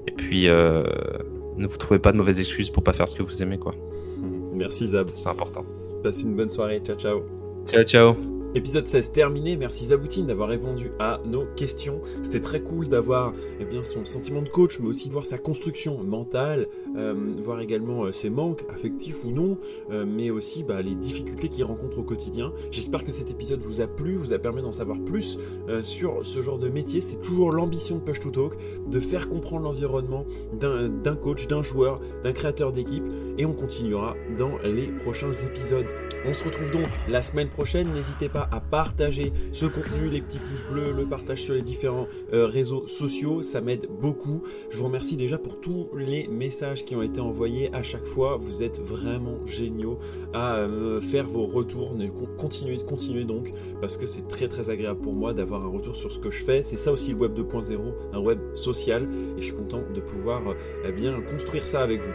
et 0.06 0.12
puis 0.12 0.46
ne 0.46 1.66
vous 1.66 1.76
trouvez 1.76 1.98
pas 1.98 2.12
de 2.12 2.18
mauvaises 2.18 2.38
excuses 2.38 2.70
pour 2.70 2.84
pas 2.84 2.92
faire 2.92 3.08
ce 3.08 3.16
que 3.16 3.22
vous 3.22 3.42
aimez. 3.42 3.58
quoi. 3.58 3.74
Merci 4.54 4.88
Zab. 4.88 5.08
C'est 5.08 5.28
important. 5.28 5.64
Passe 6.04 6.22
une 6.22 6.36
bonne 6.36 6.50
soirée. 6.50 6.80
Ciao 6.84 6.96
ciao. 6.96 7.22
Ciao 7.66 7.82
ciao. 7.82 8.16
Épisode 8.54 8.84
16 8.84 9.12
terminé, 9.12 9.56
merci 9.56 9.86
Zaboutine 9.86 10.26
d'avoir 10.26 10.50
répondu 10.50 10.92
à 10.98 11.22
nos 11.24 11.46
questions. 11.56 12.02
C'était 12.22 12.42
très 12.42 12.60
cool 12.60 12.86
d'avoir 12.86 13.32
eh 13.58 13.64
bien, 13.64 13.82
son 13.82 14.04
sentiment 14.04 14.42
de 14.42 14.50
coach, 14.50 14.78
mais 14.78 14.88
aussi 14.88 15.08
de 15.08 15.14
voir 15.14 15.24
sa 15.24 15.38
construction 15.38 16.02
mentale, 16.04 16.68
voir 16.94 17.60
également 17.60 18.04
euh, 18.04 18.12
ses 18.12 18.30
manques, 18.30 18.64
affectifs 18.68 19.24
ou 19.24 19.30
non, 19.30 19.58
euh, 19.90 20.04
mais 20.06 20.30
aussi 20.30 20.62
bah, 20.62 20.82
les 20.82 20.94
difficultés 20.94 21.48
qu'il 21.48 21.64
rencontre 21.64 21.98
au 21.98 22.02
quotidien. 22.02 22.52
J'espère 22.70 23.04
que 23.04 23.12
cet 23.12 23.30
épisode 23.30 23.60
vous 23.60 23.80
a 23.80 23.86
plu, 23.86 24.16
vous 24.16 24.32
a 24.32 24.38
permis 24.38 24.62
d'en 24.62 24.72
savoir 24.72 24.98
plus 25.00 25.38
sur 25.82 26.24
ce 26.24 26.42
genre 26.42 26.58
de 26.58 26.68
métier. 26.68 27.00
C'est 27.00 27.20
toujours 27.20 27.52
l'ambition 27.52 27.96
de 27.96 28.00
Push 28.00 28.20
to 28.20 28.30
Talk, 28.30 28.56
de 28.88 29.00
faire 29.00 29.28
comprendre 29.28 29.64
l'environnement 29.64 30.24
d'un 30.52 31.16
coach, 31.16 31.46
d'un 31.46 31.62
joueur, 31.62 32.00
d'un 32.24 32.32
créateur 32.32 32.72
d'équipe, 32.72 33.04
et 33.38 33.46
on 33.46 33.52
continuera 33.52 34.14
dans 34.36 34.58
les 34.58 34.86
prochains 34.86 35.32
épisodes. 35.32 35.86
On 36.24 36.34
se 36.34 36.44
retrouve 36.44 36.70
donc 36.70 36.86
la 37.08 37.20
semaine 37.20 37.48
prochaine, 37.48 37.92
n'hésitez 37.92 38.28
pas 38.28 38.48
à 38.52 38.60
partager 38.60 39.32
ce 39.50 39.66
contenu, 39.66 40.08
les 40.08 40.20
petits 40.20 40.38
pouces 40.38 40.70
bleus, 40.70 40.92
le 40.92 41.04
partage 41.04 41.42
sur 41.42 41.54
les 41.54 41.62
différents 41.62 42.06
euh, 42.32 42.46
réseaux 42.46 42.86
sociaux, 42.86 43.42
ça 43.42 43.60
m'aide 43.60 43.88
beaucoup. 44.00 44.42
Je 44.70 44.78
vous 44.78 44.84
remercie 44.84 45.16
déjà 45.16 45.36
pour 45.36 45.60
tous 45.60 45.88
les 45.96 46.28
messages 46.28 46.81
qui 46.84 46.96
ont 46.96 47.02
été 47.02 47.20
envoyés 47.20 47.72
à 47.74 47.82
chaque 47.82 48.04
fois. 48.04 48.36
Vous 48.36 48.62
êtes 48.62 48.80
vraiment 48.80 49.44
géniaux 49.46 49.98
à 50.32 50.56
euh, 50.56 51.00
faire 51.00 51.26
vos 51.26 51.46
retours. 51.46 51.94
Continuez, 52.38 52.78
continuez 52.78 53.24
donc 53.24 53.52
parce 53.80 53.96
que 53.96 54.06
c'est 54.06 54.28
très 54.28 54.48
très 54.48 54.70
agréable 54.70 55.00
pour 55.00 55.14
moi 55.14 55.34
d'avoir 55.34 55.64
un 55.64 55.68
retour 55.68 55.96
sur 55.96 56.10
ce 56.10 56.18
que 56.18 56.30
je 56.30 56.44
fais. 56.44 56.62
C'est 56.62 56.76
ça 56.76 56.92
aussi 56.92 57.10
le 57.10 57.16
web 57.16 57.38
2.0, 57.38 57.78
un 58.12 58.20
web 58.20 58.38
social 58.54 59.08
et 59.36 59.40
je 59.40 59.46
suis 59.46 59.56
content 59.56 59.82
de 59.94 60.00
pouvoir 60.00 60.42
euh, 60.48 60.54
eh 60.86 60.92
bien 60.92 61.20
construire 61.22 61.66
ça 61.66 61.82
avec 61.82 62.00
vous. 62.00 62.12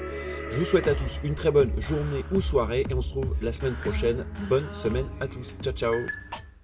Je 0.52 0.60
vous 0.60 0.66
souhaite 0.66 0.88
à 0.88 0.96
tous 0.96 1.20
une 1.24 1.36
très 1.36 1.52
bonne 1.52 1.72
journée 1.78 2.24
ou 2.32 2.42
soirée 2.42 2.86
et 2.90 2.94
on 2.94 3.02
se 3.02 3.14
retrouve 3.14 3.36
la 3.42 3.54
semaine 3.54 3.76
prochaine. 3.76 4.26
Bonne 4.50 4.68
semaine 4.74 5.08
à 5.20 5.28
tous. 5.28 5.60
Ciao 5.62 5.74
ciao 5.74 6.47